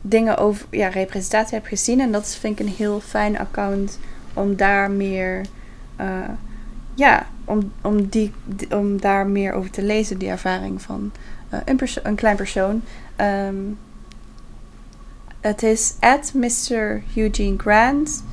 dingen 0.01 0.37
over 0.37 0.65
ja, 0.69 0.87
representatie 0.87 1.57
heb 1.57 1.65
gezien. 1.65 1.99
En 1.99 2.11
dat 2.11 2.35
vind 2.35 2.59
ik 2.59 2.65
een 2.65 2.73
heel 2.73 2.99
fijn 2.99 3.39
account 3.39 3.99
om 4.33 4.55
daar 4.55 4.91
meer. 4.91 5.41
eh, 5.95 6.29
ja, 6.93 7.27
om, 7.45 7.71
om, 7.81 8.07
die, 8.07 8.31
om 8.69 9.01
daar 9.01 9.27
meer 9.27 9.53
over 9.53 9.69
te 9.69 9.83
lezen, 9.83 10.17
die 10.17 10.29
ervaring 10.29 10.81
van 10.81 11.11
een, 11.49 11.75
perso- 11.75 12.01
een 12.03 12.15
klein 12.15 12.35
persoon. 12.35 12.81
Ehm, 13.15 13.55
het 15.41 15.63
is 15.63 15.93
at 15.99 16.31
Mr. 16.33 17.01
Eugene 17.15 17.57
Grant. 17.57 18.23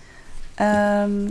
Ehm, 0.56 1.28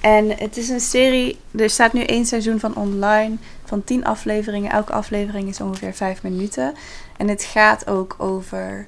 en 0.00 0.30
het 0.30 0.56
is 0.56 0.68
een 0.68 0.80
serie, 0.80 1.38
er 1.56 1.70
staat 1.70 1.92
nu 1.92 2.02
één 2.02 2.26
seizoen 2.26 2.60
van 2.60 2.76
online, 2.76 3.36
van 3.64 3.84
tien 3.84 4.04
afleveringen. 4.04 4.70
Elke 4.70 4.92
aflevering 4.92 5.48
is 5.48 5.60
ongeveer 5.60 5.94
vijf 5.94 6.22
minuten. 6.22 6.74
En 7.16 7.28
het 7.28 7.42
gaat 7.42 7.86
ook 7.86 8.16
over 8.18 8.86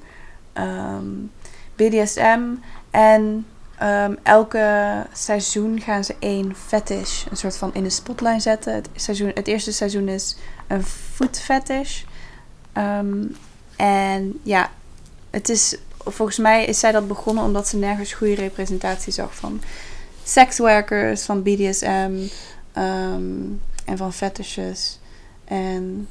BDSM. 1.75 2.41
En 2.91 3.45
ehm, 3.77 4.15
elke 4.23 5.05
seizoen 5.13 5.81
gaan 5.81 6.03
ze 6.03 6.15
één 6.19 6.55
fetish, 6.55 7.25
een 7.29 7.37
soort 7.37 7.57
van 7.57 7.73
in 7.73 7.83
de 7.83 7.89
spotlight 7.89 8.41
zetten. 8.41 8.73
Het, 8.73 8.89
seizoen, 8.95 9.31
het 9.33 9.47
eerste 9.47 9.71
seizoen 9.71 10.07
is 10.07 10.37
een 10.67 10.83
foot 10.83 11.39
fetish. 11.39 12.03
En 13.75 14.39
ja, 14.43 14.71
het 15.29 15.49
is, 15.49 15.77
volgens 15.97 16.37
mij 16.37 16.65
is 16.65 16.79
zij 16.79 16.91
dat 16.91 17.07
begonnen 17.07 17.43
omdat 17.43 17.67
ze 17.67 17.77
nergens 17.77 18.13
goede 18.13 18.35
representatie 18.35 19.13
zag 19.13 19.35
van 19.35 19.61
sekswerkers, 20.23 21.23
van 21.23 21.43
BDSM 21.43 22.11
ehm, 22.71 23.41
en 23.85 23.97
van 23.97 24.13
fetishes. 24.13 24.99
En 25.45 26.07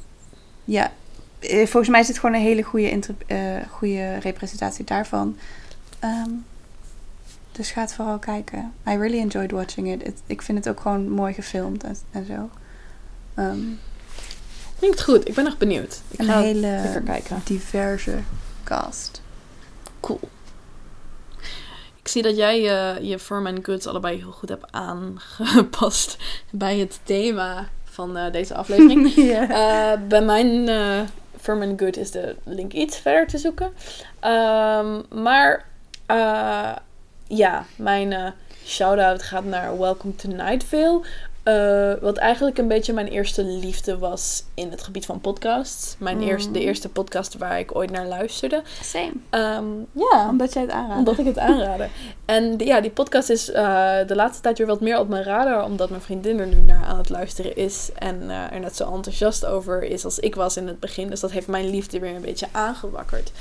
ja, 0.64 0.93
eh, 1.39 1.56
volgens 1.56 1.89
mij 1.89 2.01
is 2.01 2.09
het 2.09 2.18
gewoon 2.18 2.34
een 2.34 2.40
hele 2.40 2.62
goede, 2.62 3.01
eh, 3.26 3.39
goede 3.70 4.16
representatie 4.16 4.84
daarvan. 4.84 5.36
Ehm, 5.98 6.30
dus 7.52 7.70
ga 7.70 7.80
het 7.80 7.94
vooral 7.94 8.18
kijken. 8.18 8.72
I 8.89 8.97
really 8.97 9.18
enjoyed 9.18 9.51
watching 9.51 10.02
it. 10.02 10.22
Ik 10.26 10.43
vind 10.43 10.59
het 10.59 10.68
ook 10.68 10.80
gewoon 10.80 11.09
mooi 11.09 11.32
gefilmd 11.32 11.84
en, 11.84 11.97
en 12.10 12.26
zo. 12.26 12.51
Ehm, 13.34 13.60
Klinkt 14.82 15.02
goed. 15.02 15.28
Ik 15.28 15.34
ben 15.34 15.46
echt 15.46 15.59
benieuwd. 15.59 16.00
Ik 16.09 16.18
een 16.18 16.26
ga 16.26 16.40
hele 16.40 16.60
lekker 16.60 17.02
kijken. 17.02 17.40
diverse 17.44 18.18
cast. 18.64 19.22
Cool. 20.00 20.20
Ik 22.02 22.09
zie 22.09 22.22
dat 22.22 22.36
jij 22.36 22.68
eh, 22.68 23.09
je 23.09 23.18
firm 23.18 23.46
and 23.46 23.64
goods 23.64 23.86
allebei 23.86 24.18
heel 24.18 24.30
goed 24.30 24.48
hebt 24.48 24.66
aangepast 24.70 26.16
bij 26.50 26.78
het 26.78 27.00
thema 27.02 27.68
van 27.84 28.16
eh, 28.16 28.32
deze 28.32 28.54
aflevering. 28.54 29.14
Eh, 29.16 29.92
bij 30.09 30.22
mijn 30.22 30.68
firm 31.40 31.62
and 31.62 31.80
good 31.80 31.96
is 31.96 32.10
de 32.10 32.36
link 32.44 32.72
iets 32.72 32.98
verder 32.98 33.26
te 33.26 33.38
zoeken. 33.38 33.72
Ehm, 34.20 35.00
maar 35.22 35.64
ja, 37.26 37.66
mijn 37.76 38.34
shout-out 38.66 39.22
gaat 39.22 39.44
naar 39.44 39.78
Welcome 39.78 40.14
to 40.14 40.28
Night 40.28 40.64
Vale. 40.64 41.01
Eh, 41.43 41.93
wat 42.02 42.16
eigenlijk 42.16 42.59
een 42.59 42.68
beetje 42.68 42.93
mijn 42.93 43.09
eerste 43.09 43.44
liefde 43.44 43.98
was 43.98 44.44
in 44.55 44.70
het 44.70 44.82
gebied 44.82 45.06
van 45.06 45.20
podcasts. 45.20 45.94
Mijn 45.98 46.16
Mm. 46.16 46.22
eerste, 46.28 46.51
de 46.51 46.60
eerste 46.60 46.89
podcast 46.89 47.36
waar 47.39 47.59
ik 47.59 47.74
ooit 47.76 47.90
naar 47.90 48.06
luisterde. 48.06 48.62
Same. 48.82 49.12
Ehm, 49.30 49.64
ja, 49.93 50.28
Omdat 50.28 50.52
jij 50.52 50.62
het 50.62 50.70
aanraadt. 50.70 50.98
omdat 50.98 51.18
ik 51.18 51.24
het 51.26 51.39
aanraden. 51.39 51.90
En 52.24 52.55
ja, 52.59 52.80
die 52.80 52.90
podcast 52.90 53.30
is 53.30 53.51
eh, 53.51 53.97
de 54.06 54.14
laatste 54.14 54.43
tijd 54.43 54.59
weer 54.59 54.66
wat 54.66 54.80
meer 54.80 54.98
op 54.98 55.09
mijn 55.09 55.24
radar. 55.24 55.64
Omdat 55.64 55.90
mijn 55.90 56.02
vriendin 56.02 56.39
er 56.40 56.47
nu 56.47 56.60
naar 56.60 56.84
aan 56.84 56.98
het 56.98 57.09
luisteren 57.09 57.56
is. 57.56 57.90
En 57.98 58.30
eh, 58.30 58.52
er 58.52 58.60
net 58.60 58.76
zo 58.76 58.94
enthousiast 58.94 59.44
over 59.47 59.82
is 59.82 60.05
als 60.05 60.18
ik 60.18 60.34
was 60.34 60.56
in 60.56 60.66
het 60.66 60.80
begin. 60.80 61.09
Dus 61.10 61.20
dat 61.20 61.30
heeft 61.30 61.47
mijn 61.47 61.70
liefde 61.70 61.98
weer 61.98 62.14
een 62.14 62.20
beetje 62.20 62.47
aangewakkerd. 62.52 63.32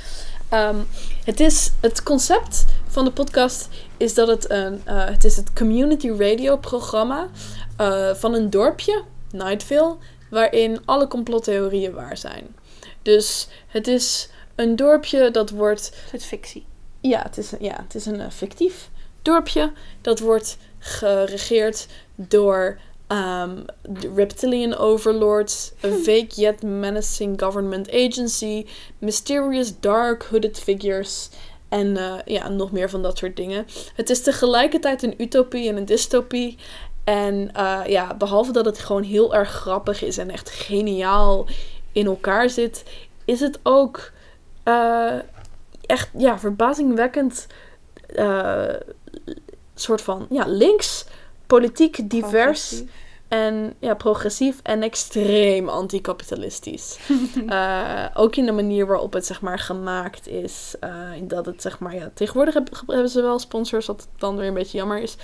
Ehm, 0.52 0.80
het, 1.26 1.40
is, 1.40 1.72
het 1.80 2.04
concept 2.04 2.66
van 2.88 3.06
de 3.06 3.12
podcast 3.12 3.70
is 3.98 4.14
dat 4.14 4.28
het 4.28 4.50
een... 4.50 4.82
eh, 4.86 5.06
het 5.06 5.24
is 5.24 5.36
het 5.36 5.54
community 5.54 6.10
radio 6.10 6.58
programma 6.58 7.28
eh, 7.78 8.14
van 8.14 8.34
een 8.34 8.50
dorpje, 8.50 9.04
Nightville. 9.32 9.96
Waarin 10.30 10.82
alle 10.86 11.08
complottheorieën 11.08 11.94
waar 11.94 12.18
zijn. 12.18 12.56
Dus 13.02 13.48
het 13.68 13.88
is 13.88 14.30
een 14.56 14.76
dorpje 14.76 15.32
dat 15.32 15.50
wordt 15.50 15.92
Het 16.12 16.24
fictie. 16.26 16.66
ja, 17.02 17.22
het 17.22 17.38
is, 17.38 17.52
ja, 17.60 17.76
het 17.84 17.96
is 17.96 18.06
een 18.06 18.20
eh, 18.20 18.30
fictief 18.30 18.90
dorpje. 19.22 19.72
Dat 20.02 20.20
wordt 20.20 20.58
geregeerd 20.80 21.88
door 22.16 22.80
de 23.82 24.12
reptilian 24.16 24.74
overlords, 24.74 25.74
a 25.84 25.90
vague 25.90 26.36
yet 26.36 26.64
menacing 26.64 27.40
government 27.42 27.90
agency, 27.92 28.66
mysterious 29.00 29.80
dark 29.80 30.24
hooded 30.24 30.60
figures 30.60 31.30
en 31.70 31.98
eh, 31.98 32.14
ja, 32.26 32.50
nog 32.50 32.72
meer 32.72 32.90
van 32.90 33.02
dat 33.02 33.18
soort 33.18 33.36
dingen. 33.36 33.66
Het 33.96 34.10
is 34.10 34.22
tegelijkertijd 34.22 35.04
een 35.04 35.14
utopie 35.18 35.70
en 35.70 35.78
een 35.78 35.86
dystopie. 35.86 36.58
En 37.04 37.50
eh, 37.54 37.82
ja, 37.86 38.16
behalve 38.16 38.52
dat 38.52 38.66
het 38.66 38.80
gewoon 38.80 39.04
heel 39.04 39.36
erg 39.36 39.50
grappig 39.50 40.04
is 40.04 40.18
en 40.18 40.30
echt 40.30 40.50
geniaal 40.50 41.48
in 41.92 42.06
elkaar 42.06 42.50
zit, 42.50 42.84
is 43.26 43.40
het 43.40 43.60
ook 43.64 44.12
eh, 44.64 45.16
echt 45.86 46.10
ja, 46.18 46.40
verbazingwekkend 46.40 47.48
soort 49.76 50.02
van 50.02 50.28
ja, 50.30 50.46
links, 50.48 51.06
politiek 51.48 52.10
divers 52.10 52.84
en 53.32 53.74
ja, 53.80 53.94
progressief 53.94 54.60
en 54.64 54.84
extreem 54.84 55.70
anticapitalistisch. 55.70 56.98
Eh, 57.48 58.06
ook 58.14 58.36
in 58.36 58.46
de 58.46 58.52
manier 58.52 58.88
waarop 58.88 59.14
het 59.14 59.26
zeg 59.26 59.42
maar 59.42 59.60
gemaakt 59.60 60.28
is. 60.28 60.76
in 61.16 61.28
dat 61.28 61.46
het 61.46 61.62
zeg 61.62 61.80
maar 61.80 61.96
ja, 61.96 62.12
tegenwoordig 62.14 62.54
heb- 62.54 62.84
hebben 62.88 63.10
ze 63.10 63.22
wel 63.22 63.40
sponsors, 63.40 63.86
wat 63.86 64.08
dan 64.18 64.38
weer 64.38 64.48
een 64.48 64.54
beetje 64.54 64.78
jammer 64.78 65.02
is. 65.02 65.16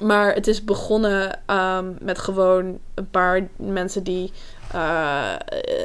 Maar 0.00 0.34
het 0.34 0.46
is 0.46 0.64
begonnen 0.64 1.40
ehm, 1.46 1.92
met 2.00 2.18
gewoon 2.18 2.78
een 2.94 3.10
paar 3.10 3.48
mensen 3.56 4.02
die 4.02 4.32
eh, 4.72 5.34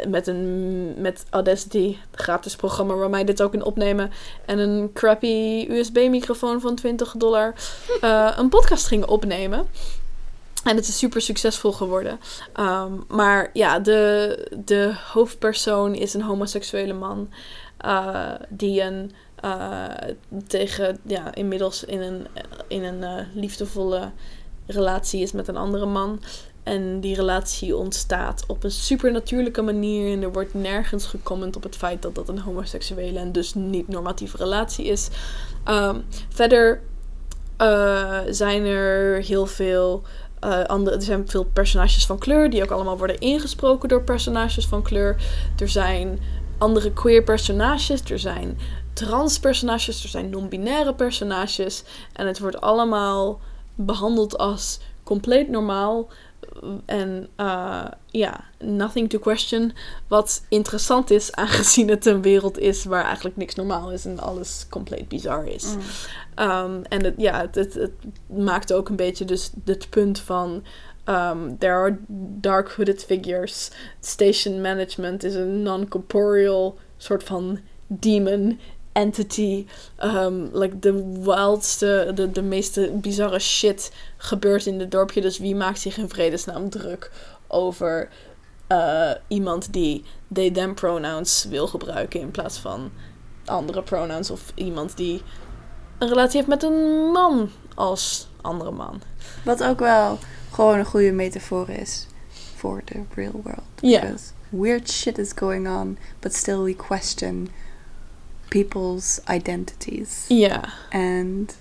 met 0.08 0.28
een 0.28 0.94
met 0.98 1.26
Audacity, 1.30 1.98
gratis 2.12 2.56
programma 2.56 2.94
waar 2.94 3.10
wij 3.10 3.24
dit 3.24 3.42
ook 3.42 3.54
in 3.54 3.64
opnemen, 3.64 4.12
en 4.46 4.60
een 4.60 4.90
crappy 4.94 5.66
USB-microfoon 5.70 6.62
van 6.62 6.76
20 6.76 7.14
dollar 7.18 7.54
een 8.40 8.50
podcast 8.50 8.88
gingen 8.88 9.08
opnemen. 9.08 9.68
En 10.64 10.76
het 10.76 10.88
is 10.88 10.98
super 10.98 11.22
succesvol 11.22 11.72
geworden. 11.72 12.20
Ehm, 12.54 12.92
maar 13.08 13.50
ja, 13.54 13.80
de, 13.80 14.38
de 14.66 14.94
hoofdpersoon 15.14 15.96
is 15.96 16.14
een 16.14 16.22
homoseksuele 16.22 16.94
man. 16.94 17.30
eh, 17.78 18.32
die 18.50 18.82
een 18.82 19.12
eh, 19.36 19.84
tegen, 20.48 21.00
ja, 21.06 21.34
inmiddels 21.36 21.84
in 21.84 22.02
een, 22.02 22.28
in 22.68 22.84
een 22.84 23.04
eh, 23.04 23.26
liefdevolle 23.34 24.12
relatie 24.68 25.22
is 25.22 25.32
met 25.32 25.48
een 25.48 25.58
andere 25.58 25.86
man. 25.86 26.22
en 26.64 27.00
die 27.00 27.16
relatie 27.16 27.76
ontstaat 27.76 28.44
op 28.48 28.64
een 28.64 28.72
supernatuurlijke 28.72 29.62
manier. 29.62 30.14
En 30.14 30.22
er 30.22 30.32
wordt 30.32 30.54
nergens 30.54 31.06
gecomment 31.06 31.56
op 31.56 31.64
het 31.64 31.76
feit 31.76 32.02
dat 32.02 32.16
dat 32.16 32.30
een 32.30 32.40
homoseksuele 32.40 33.20
en 33.20 33.32
dus 33.32 33.54
niet 33.54 33.88
normatieve 33.88 34.38
relatie 34.38 34.86
is. 34.86 35.10
Ehm, 35.64 36.00
verder 36.30 36.82
zijn 38.30 38.66
er 38.66 39.22
heel 39.24 39.46
veel. 39.46 40.04
Eh, 40.44 40.64
andere, 40.64 40.96
er 40.96 41.02
zijn 41.02 41.28
veel 41.28 41.44
personages 41.44 42.06
van 42.06 42.18
kleur 42.18 42.50
die 42.50 42.64
ook 42.64 42.72
allemaal 42.72 42.98
worden 42.98 43.20
ingesproken 43.20 43.90
door 43.90 44.04
personages 44.04 44.66
van 44.66 44.82
kleur. 44.82 45.16
Er 45.58 45.70
zijn 45.70 46.20
andere 46.58 46.94
queer 46.94 47.24
personages, 47.24 48.04
er 48.04 48.20
zijn 48.20 48.58
trans 48.94 49.40
personages, 49.40 50.04
er 50.04 50.10
zijn 50.10 50.30
non-binaire 50.30 50.94
personages. 50.94 51.84
En 52.14 52.28
het 52.28 52.40
wordt 52.40 52.62
allemaal 52.62 53.40
behandeld 53.76 54.38
als 54.38 54.80
compleet 55.04 55.50
normaal. 55.50 56.08
En 56.86 57.28
eh, 57.36 57.86
ja, 58.06 58.44
nothing 58.60 59.10
to 59.10 59.20
question. 59.20 59.74
Wat 60.08 60.44
interessant 60.50 61.12
is, 61.12 61.32
aangezien 61.44 61.90
het 61.90 62.06
een 62.06 62.22
wereld 62.22 62.60
is 62.60 62.86
waar 62.86 63.04
eigenlijk 63.04 63.36
niks 63.36 63.56
normaal 63.56 63.92
is 63.92 64.06
en 64.06 64.20
alles 64.20 64.66
compleet 64.70 65.08
bizar 65.08 65.48
is. 65.48 65.76
Mm. 65.76 65.80
Um, 66.46 66.84
en 66.84 67.04
het, 67.04 67.14
ja, 67.18 67.42
het, 67.42 67.56
het, 67.56 67.74
het 67.74 67.94
maakt 68.26 68.74
ook 68.74 68.90
een 68.90 68.96
beetje 68.96 69.26
dus 69.26 69.52
het 69.66 69.90
punt 69.90 70.20
van... 70.20 70.64
Um, 71.10 71.58
there 71.58 71.74
are 71.74 71.98
dark 72.40 72.72
hooded 72.72 73.04
figures. 73.04 73.72
Station 74.00 74.62
management 74.62 75.24
is 75.24 75.36
een 75.36 75.62
non-corporeal 75.62 76.78
soort 76.98 77.24
van 77.24 77.60
demon 77.88 78.60
entity. 78.94 79.66
Um, 80.04 80.50
like 80.54 80.80
de 80.80 81.20
wildste, 81.22 82.12
de, 82.16 82.32
de 82.32 82.42
meeste 82.42 82.92
bizarre 82.94 83.40
shit 83.40 83.92
gebeurt 84.18 84.66
in 84.66 84.80
het 84.80 84.92
dorpje. 84.92 85.22
Dus 85.22 85.38
wie 85.38 85.56
maakt 85.56 85.80
zich 85.80 85.98
in 85.98 86.10
vredesnaam 86.10 86.70
druk 86.70 87.12
over 87.48 88.10
uh, 88.72 89.12
iemand 89.28 89.74
die 89.74 90.04
they 90.34 90.52
them 90.52 90.74
pronouns 90.74 91.46
wil 91.50 91.68
gebruiken 91.68 92.20
in 92.20 92.32
plaats 92.32 92.58
van 92.58 92.92
andere 93.46 93.84
pronouns 93.84 94.32
of 94.32 94.52
iemand 94.56 94.98
die 94.98 95.22
een 95.98 96.08
relatie 96.08 96.36
heeft 96.36 96.48
met 96.48 96.64
een 96.64 97.12
man 97.12 97.50
als 97.76 98.28
andere 98.42 98.72
man. 98.72 99.02
Wat 99.44 99.64
ook 99.64 99.80
wel 99.80 100.20
gewoon 100.52 100.80
een 100.80 100.86
goede 100.86 101.12
metafoor 101.12 101.70
is 101.70 102.08
voor 102.56 102.82
de 102.86 103.04
real 103.16 103.42
world. 103.44 103.64
Ja. 103.82 104.00
Because 104.00 104.24
weird 104.50 104.90
shit 104.90 105.18
is 105.18 105.32
going 105.36 105.68
on, 105.68 105.98
but 106.20 106.34
still 106.34 106.62
we 106.62 106.76
question 106.76 107.50
people's 108.54 109.20
identities. 109.28 110.26
Ja. 110.28 110.64
And 110.90 111.56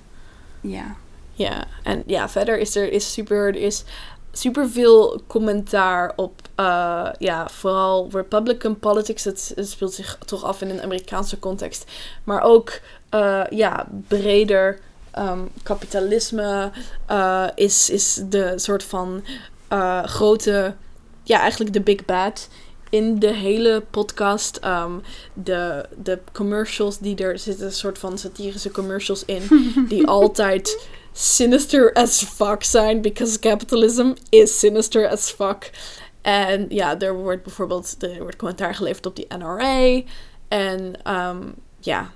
ja. 0.60 0.96
Ja, 1.32 1.64
en 1.82 2.02
ja, 2.06 2.28
verder 2.28 2.58
is 2.58 2.76
er 2.76 2.92
is 2.92 3.12
super, 3.12 3.48
er 3.48 3.56
is 3.56 3.84
super 4.32 4.68
veel 4.68 5.22
commentaar 5.26 6.12
op, 6.16 6.40
uh, 6.56 7.08
ja, 7.18 7.48
vooral 7.48 8.08
Republican 8.12 8.78
politics. 8.78 9.24
Het, 9.24 9.52
het, 9.54 9.68
speelt 9.68 9.94
zich 9.94 10.18
toch 10.24 10.44
af 10.44 10.60
in 10.60 10.70
een 10.70 10.82
Amerikaanse 10.82 11.38
context. 11.38 11.90
Maar 12.24 12.42
ook, 12.42 12.80
uh, 13.10 13.44
ja, 13.50 13.88
breder 14.08 14.78
um, 15.18 15.48
kapitalisme 15.62 16.70
uh, 17.10 17.48
is, 17.54 17.90
is 17.90 18.20
de 18.28 18.52
soort 18.56 18.84
van 18.84 19.24
grote, 20.04 20.74
ja, 21.22 21.40
eigenlijk 21.40 21.72
de 21.72 21.80
big 21.80 22.04
bad 22.04 22.48
in 22.92 23.18
de 23.18 23.32
hele 23.32 23.82
podcast. 23.90 24.60
Um, 24.64 25.02
de, 25.32 25.86
de 26.02 26.18
commercials 26.32 26.98
die 26.98 27.16
er 27.16 27.38
zitten, 27.38 27.66
een 27.66 27.72
soort 27.72 27.98
van 27.98 28.18
satirische 28.18 28.70
commercials 28.70 29.24
in, 29.24 29.42
die 29.88 30.06
altijd 30.06 30.86
sinister 31.12 31.92
as 31.92 32.24
fuck 32.24 32.62
zijn, 32.62 33.00
because 33.00 33.38
capitalism 33.38 34.12
is 34.28 34.58
sinister 34.58 35.08
as 35.08 35.30
fuck. 35.30 35.70
En 36.20 36.66
ja, 36.68 36.98
er 36.98 37.14
wordt 37.14 37.42
bijvoorbeeld 37.42 37.96
er 37.98 38.18
wordt 38.18 38.36
commentaar 38.36 38.74
geleverd 38.74 39.06
op 39.06 39.16
die 39.16 39.26
NRA. 39.38 40.02
En 40.48 40.94
um, 41.06 41.54
ja, 41.80 42.10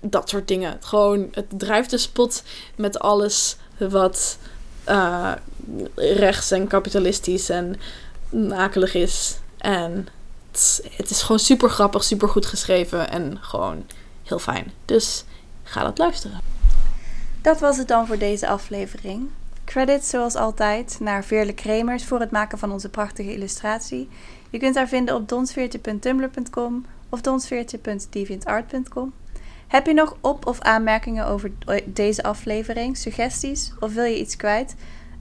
dat 0.00 0.28
soort 0.28 0.48
dingen. 0.48 0.76
Gewoon, 0.80 1.28
het 1.32 1.46
drijft 1.48 1.90
de 1.90 1.98
spot 1.98 2.42
met 2.76 2.98
alles 2.98 3.56
wat 3.78 4.38
uh, 4.88 5.32
rechts 5.94 6.50
en 6.50 6.66
kapitalistisch 6.66 7.48
en 7.48 7.76
akelig 8.50 8.94
is. 8.94 9.38
En 9.66 10.08
het 10.96 11.10
is, 11.10 11.22
gewoon 11.22 11.38
super 11.38 11.70
grappig, 11.70 12.04
super 12.04 12.28
goed 12.28 12.46
geschreven 12.46 13.10
en 13.10 13.38
gewoon 13.40 13.86
heel 14.22 14.38
fijn. 14.38 14.72
Dus 14.84 15.24
ga 15.62 15.82
dat 15.82 15.98
luisteren. 15.98 16.40
Dat 17.42 17.60
was 17.60 17.76
het 17.76 17.88
dan 17.88 18.06
voor 18.06 18.18
deze 18.18 18.48
aflevering. 18.48 19.30
Credits 19.64 20.10
zoals 20.10 20.34
altijd 20.34 20.96
naar 21.00 21.24
Veerle 21.24 21.52
Kremers 21.52 22.04
voor 22.04 22.20
het 22.20 22.30
maken 22.30 22.58
van 22.58 22.72
onze 22.72 22.88
prachtige 22.88 23.32
illustratie. 23.32 24.08
Je 24.50 24.58
kunt 24.58 24.74
haar 24.74 24.88
vinden 24.88 25.14
op 25.14 25.28
donsveertje.tumblr.com 25.28 26.86
of 27.08 27.20
donsveertje.deviantart.com. 27.20 29.12
Heb 29.66 29.86
je 29.86 29.94
nog 29.94 30.16
op- 30.20 30.46
of 30.46 30.60
aanmerkingen 30.60 31.26
over 31.26 31.52
deze 31.84 32.22
aflevering, 32.22 32.96
suggesties 32.96 33.72
of 33.80 33.94
wil 33.94 34.04
je 34.04 34.18
iets 34.18 34.36
kwijt? 34.36 34.74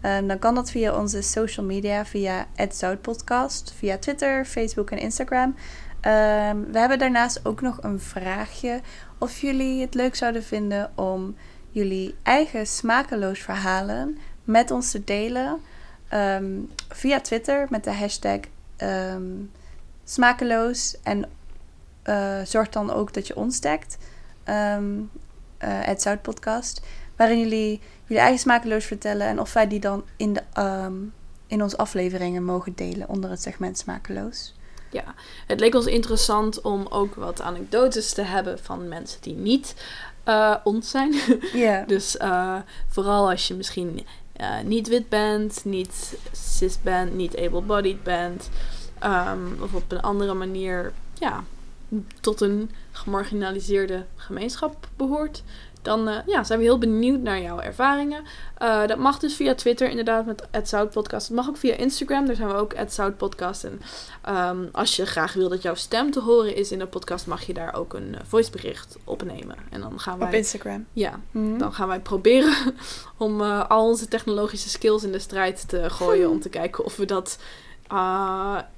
Um, 0.06 0.28
dan 0.28 0.40
kan 0.40 0.56
dat 0.56 0.72
via 0.72 0.98
onze 1.00 1.22
social 1.22 1.66
media, 1.66 2.06
via 2.06 2.48
@zoutpodcast, 2.70 3.74
via 3.78 3.98
Twitter, 3.98 4.46
Facebook 4.46 4.92
en 4.92 4.98
Instagram. 4.98 5.50
Um, 5.50 6.72
we 6.72 6.80
hebben 6.80 7.00
daarnaast 7.00 7.46
ook 7.46 7.62
nog 7.62 7.78
een 7.82 8.00
vraagje 8.00 8.82
of 9.18 9.38
jullie 9.38 9.82
het 9.82 9.94
leuk 9.94 10.16
zouden 10.16 10.44
vinden 10.44 10.92
om 10.96 11.36
jullie 11.70 12.16
eigen 12.24 12.68
smakeloos 12.68 13.40
verhalen 13.40 14.18
met 14.44 14.72
ons 14.72 14.92
te 14.92 15.04
delen 15.04 15.60
um, 16.14 16.72
via 16.90 17.22
Twitter 17.22 17.68
met 17.70 17.84
de 17.84 17.94
hashtag 17.94 18.40
smakeloos 20.04 20.98
en 21.04 21.26
uh, 22.04 22.42
zorg 22.44 22.70
dan 22.70 22.92
ook 22.92 23.14
dat 23.14 23.28
je 23.28 23.36
ons 23.36 23.60
tagt, 23.60 23.98
het 25.58 26.02
Zoutpodcast, 26.02 26.82
waarin 27.16 27.40
jullie 27.40 27.82
jullie 28.08 28.24
eigen 28.24 28.40
smakeloos 28.40 28.86
vertellen 28.86 29.28
en 29.28 29.40
of 29.40 29.54
wij 29.54 29.68
die 29.68 29.80
dan 29.80 30.04
in, 30.16 30.34
de, 30.34 30.44
um, 30.62 31.14
in 31.48 31.64
onze 31.64 31.78
afleveringen 31.78 32.44
mogen 32.44 32.76
delen 32.76 33.10
onder 33.10 33.30
het 33.30 33.42
segment 33.42 33.78
smakeloos. 33.78 34.54
Ja, 34.92 35.16
het 35.48 35.60
leek 35.60 35.76
ons 35.76 35.86
interessant 35.86 36.62
om 36.62 36.86
ook 36.90 37.16
wat 37.16 37.42
anekdotes 37.42 38.14
te 38.14 38.22
hebben 38.22 38.60
van 38.60 38.88
mensen 38.88 39.22
die 39.22 39.36
niet 39.36 39.76
uh, 40.26 40.56
ons 40.64 40.90
zijn. 40.90 41.14
Yeah. 41.54 41.88
dus 41.88 42.16
uh, 42.16 42.58
vooral 42.88 43.30
als 43.30 43.48
je 43.48 43.54
misschien 43.54 44.06
uh, 44.42 44.60
niet 44.64 44.88
wit 44.88 45.10
bent, 45.10 45.66
niet 45.66 46.18
cis 46.32 46.82
bent, 46.82 47.14
niet 47.14 47.38
able-bodied 47.38 48.04
bent, 48.04 48.50
um, 49.04 49.58
of 49.62 49.74
op 49.74 49.92
een 49.92 50.02
andere 50.02 50.34
manier 50.34 50.94
ja, 51.14 51.44
tot 52.22 52.42
een 52.42 52.72
gemarginaliseerde 52.92 54.06
gemeenschap 54.16 54.88
behoort, 54.96 55.44
dan 55.86 56.10
uh, 56.10 56.16
ja, 56.26 56.44
zijn 56.44 56.60
we 56.60 56.66
heel 56.66 56.78
benieuwd 56.78 57.20
naar 57.20 57.42
jouw 57.42 57.60
ervaringen. 57.60 58.24
Uh, 58.62 58.88
dat 58.88 58.98
mag 58.98 59.20
dus 59.20 59.36
via 59.36 59.56
Twitter, 59.56 59.90
inderdaad, 59.90 60.26
met 60.26 60.48
@zoutpodcast. 60.64 61.28
Het 61.28 61.36
mag 61.36 61.48
ook 61.48 61.58
via 61.58 61.76
Instagram, 61.76 62.26
daar 62.26 62.36
zijn 62.36 62.48
we 62.48 62.54
ook 62.54 62.74
@zoutpodcast. 62.88 63.64
En 63.64 63.82
um, 64.30 64.70
als 64.72 64.96
je 64.96 65.06
graag 65.06 65.34
wil 65.34 65.50
dat 65.50 65.62
jouw 65.62 65.76
stem 65.76 66.12
te 66.12 66.20
horen 66.20 66.56
is 66.56 66.72
in 66.72 66.80
de 66.80 66.88
podcast, 66.88 67.28
mag 67.28 67.44
je 67.44 67.54
daar 67.54 67.74
ook 67.74 67.94
een 67.94 68.12
uh, 68.12 68.20
voicebericht 68.28 68.98
opnemen. 69.04 69.56
En 69.70 69.82
dan 69.82 70.00
gaan 70.00 70.18
wij 70.18 70.28
op 70.28 70.34
Instagram. 70.34 70.86
Ja, 70.94 71.20
mm-hmm. 71.32 71.58
dan 71.58 71.74
gaan 71.74 71.88
wij 71.88 72.00
proberen 72.00 72.74
om 73.18 73.42
uh, 73.42 73.70
al 73.70 73.88
onze 73.88 74.08
technologische 74.08 74.70
skills 74.70 75.04
in 75.04 75.12
de 75.12 75.20
strijd 75.20 75.70
te 75.70 75.90
gooien 75.90 76.30
om 76.36 76.40
te 76.40 76.50
kijken 76.50 76.86
of 76.86 76.96
we 76.96 77.06
dat 77.06 77.40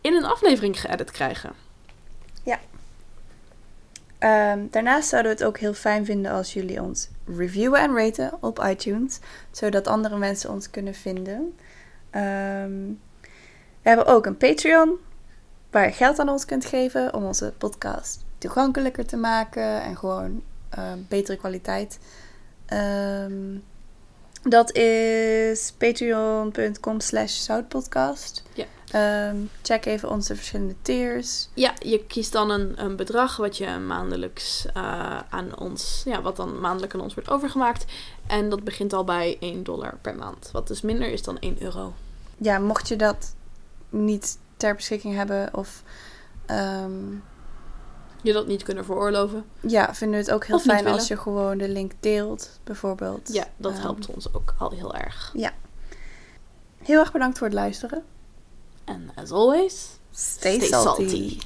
in 0.02 0.14
een 0.14 0.26
aflevering 0.26 0.80
geëdit 0.80 1.12
krijgen. 1.12 1.67
Um, 4.20 4.68
daarnaast 4.72 5.10
zouden 5.10 5.32
we 5.32 5.38
het 5.38 5.48
ook 5.48 5.58
heel 5.58 5.74
fijn 5.74 6.06
vinden 6.06 6.32
als 6.32 6.54
jullie 6.54 6.82
ons 6.82 7.10
reviewen 7.38 7.80
en 7.80 7.96
raten 7.96 8.38
op 8.40 8.64
iTunes, 8.64 9.20
zodat 9.52 9.88
andere 9.88 10.18
mensen 10.18 10.50
ons 10.50 10.70
kunnen 10.70 10.94
vinden. 10.94 11.36
Um, 12.16 13.00
we 13.82 13.94
hebben 13.94 14.06
ook 14.06 14.26
een 14.26 14.38
Patreon 14.38 14.98
waar 15.72 15.86
je 15.86 15.92
geld 15.92 16.20
aan 16.20 16.30
ons 16.30 16.46
kunt 16.46 16.66
geven 16.66 17.14
om 17.14 17.24
onze 17.24 17.54
podcast 17.58 18.26
toegankelijker 18.38 19.06
te 19.06 19.18
maken 19.18 19.82
en 19.82 19.98
gewoon 19.98 20.44
uh, 20.78 20.92
betere 21.08 21.38
kwaliteit. 21.38 22.00
Dat 24.44 24.76
is 24.76 25.72
patreon.com 25.78 27.00
slash 27.00 27.36
zoutpodcast. 27.36 28.44
Ja. 28.54 28.66
Um, 28.96 29.50
check 29.62 29.86
even 29.86 30.10
onze 30.10 30.36
verschillende 30.36 30.76
tiers. 30.82 31.48
Ja, 31.54 31.74
je 31.80 32.06
kiest 32.06 32.32
dan 32.32 32.50
een, 32.50 32.84
een 32.84 32.96
bedrag 32.96 33.38
wat 33.38 33.58
je 33.58 33.78
maandelijks 33.78 34.66
uh, 34.78 35.20
aan 35.30 35.58
ons, 35.60 36.02
ja, 36.06 36.22
wat 36.22 36.36
dan 36.36 36.60
maandelijk 36.60 36.94
aan 36.94 37.02
ons 37.02 37.14
wordt 37.14 37.30
overgemaakt. 37.30 37.86
En 38.28 38.50
dat 38.50 38.64
begint 38.64 38.94
al 38.94 39.04
bij 39.04 39.38
1 39.40 39.64
dollar 39.64 39.98
per 40.02 40.16
maand. 40.16 40.50
Wat 40.52 40.68
dus 40.68 40.82
minder 40.82 41.10
is 41.12 41.24
dan 41.24 41.40
1 41.40 41.62
euro. 41.62 41.94
Ja, 42.38 42.60
mocht 42.60 42.88
je 42.88 42.96
dat 42.96 43.36
niet 43.90 44.38
ter 44.58 44.76
beschikking 44.76 45.16
hebben 45.16 45.50
of 45.54 45.84
um, 46.52 47.24
je 48.22 48.34
dat 48.34 48.48
niet 48.48 48.64
kunnen 48.64 48.86
veroorloven. 48.86 49.46
Ja, 49.60 49.94
vinden 49.94 50.20
we 50.20 50.26
het 50.26 50.34
ook 50.34 50.46
heel 50.46 50.60
fijn 50.60 50.88
als 50.88 51.08
je 51.08 51.18
gewoon 51.18 51.58
de 51.58 51.70
link 51.70 51.92
deelt, 52.00 52.60
bijvoorbeeld. 52.64 53.34
Ja, 53.34 53.46
dat 53.58 53.76
um, 53.76 53.82
helpt 53.82 54.08
ons 54.08 54.34
ook 54.34 54.54
al 54.58 54.72
heel 54.72 54.96
erg. 54.96 55.32
Ja. 55.34 55.52
Heel 56.84 57.00
erg 57.00 57.12
bedankt 57.12 57.38
voor 57.38 57.48
het 57.48 57.56
luisteren. 57.56 58.04
And 58.88 59.12
as 59.18 59.32
always, 59.32 60.00
Stay, 60.12 60.60
stay 60.60 60.68
salty. 60.68 61.10
salty. 61.10 61.42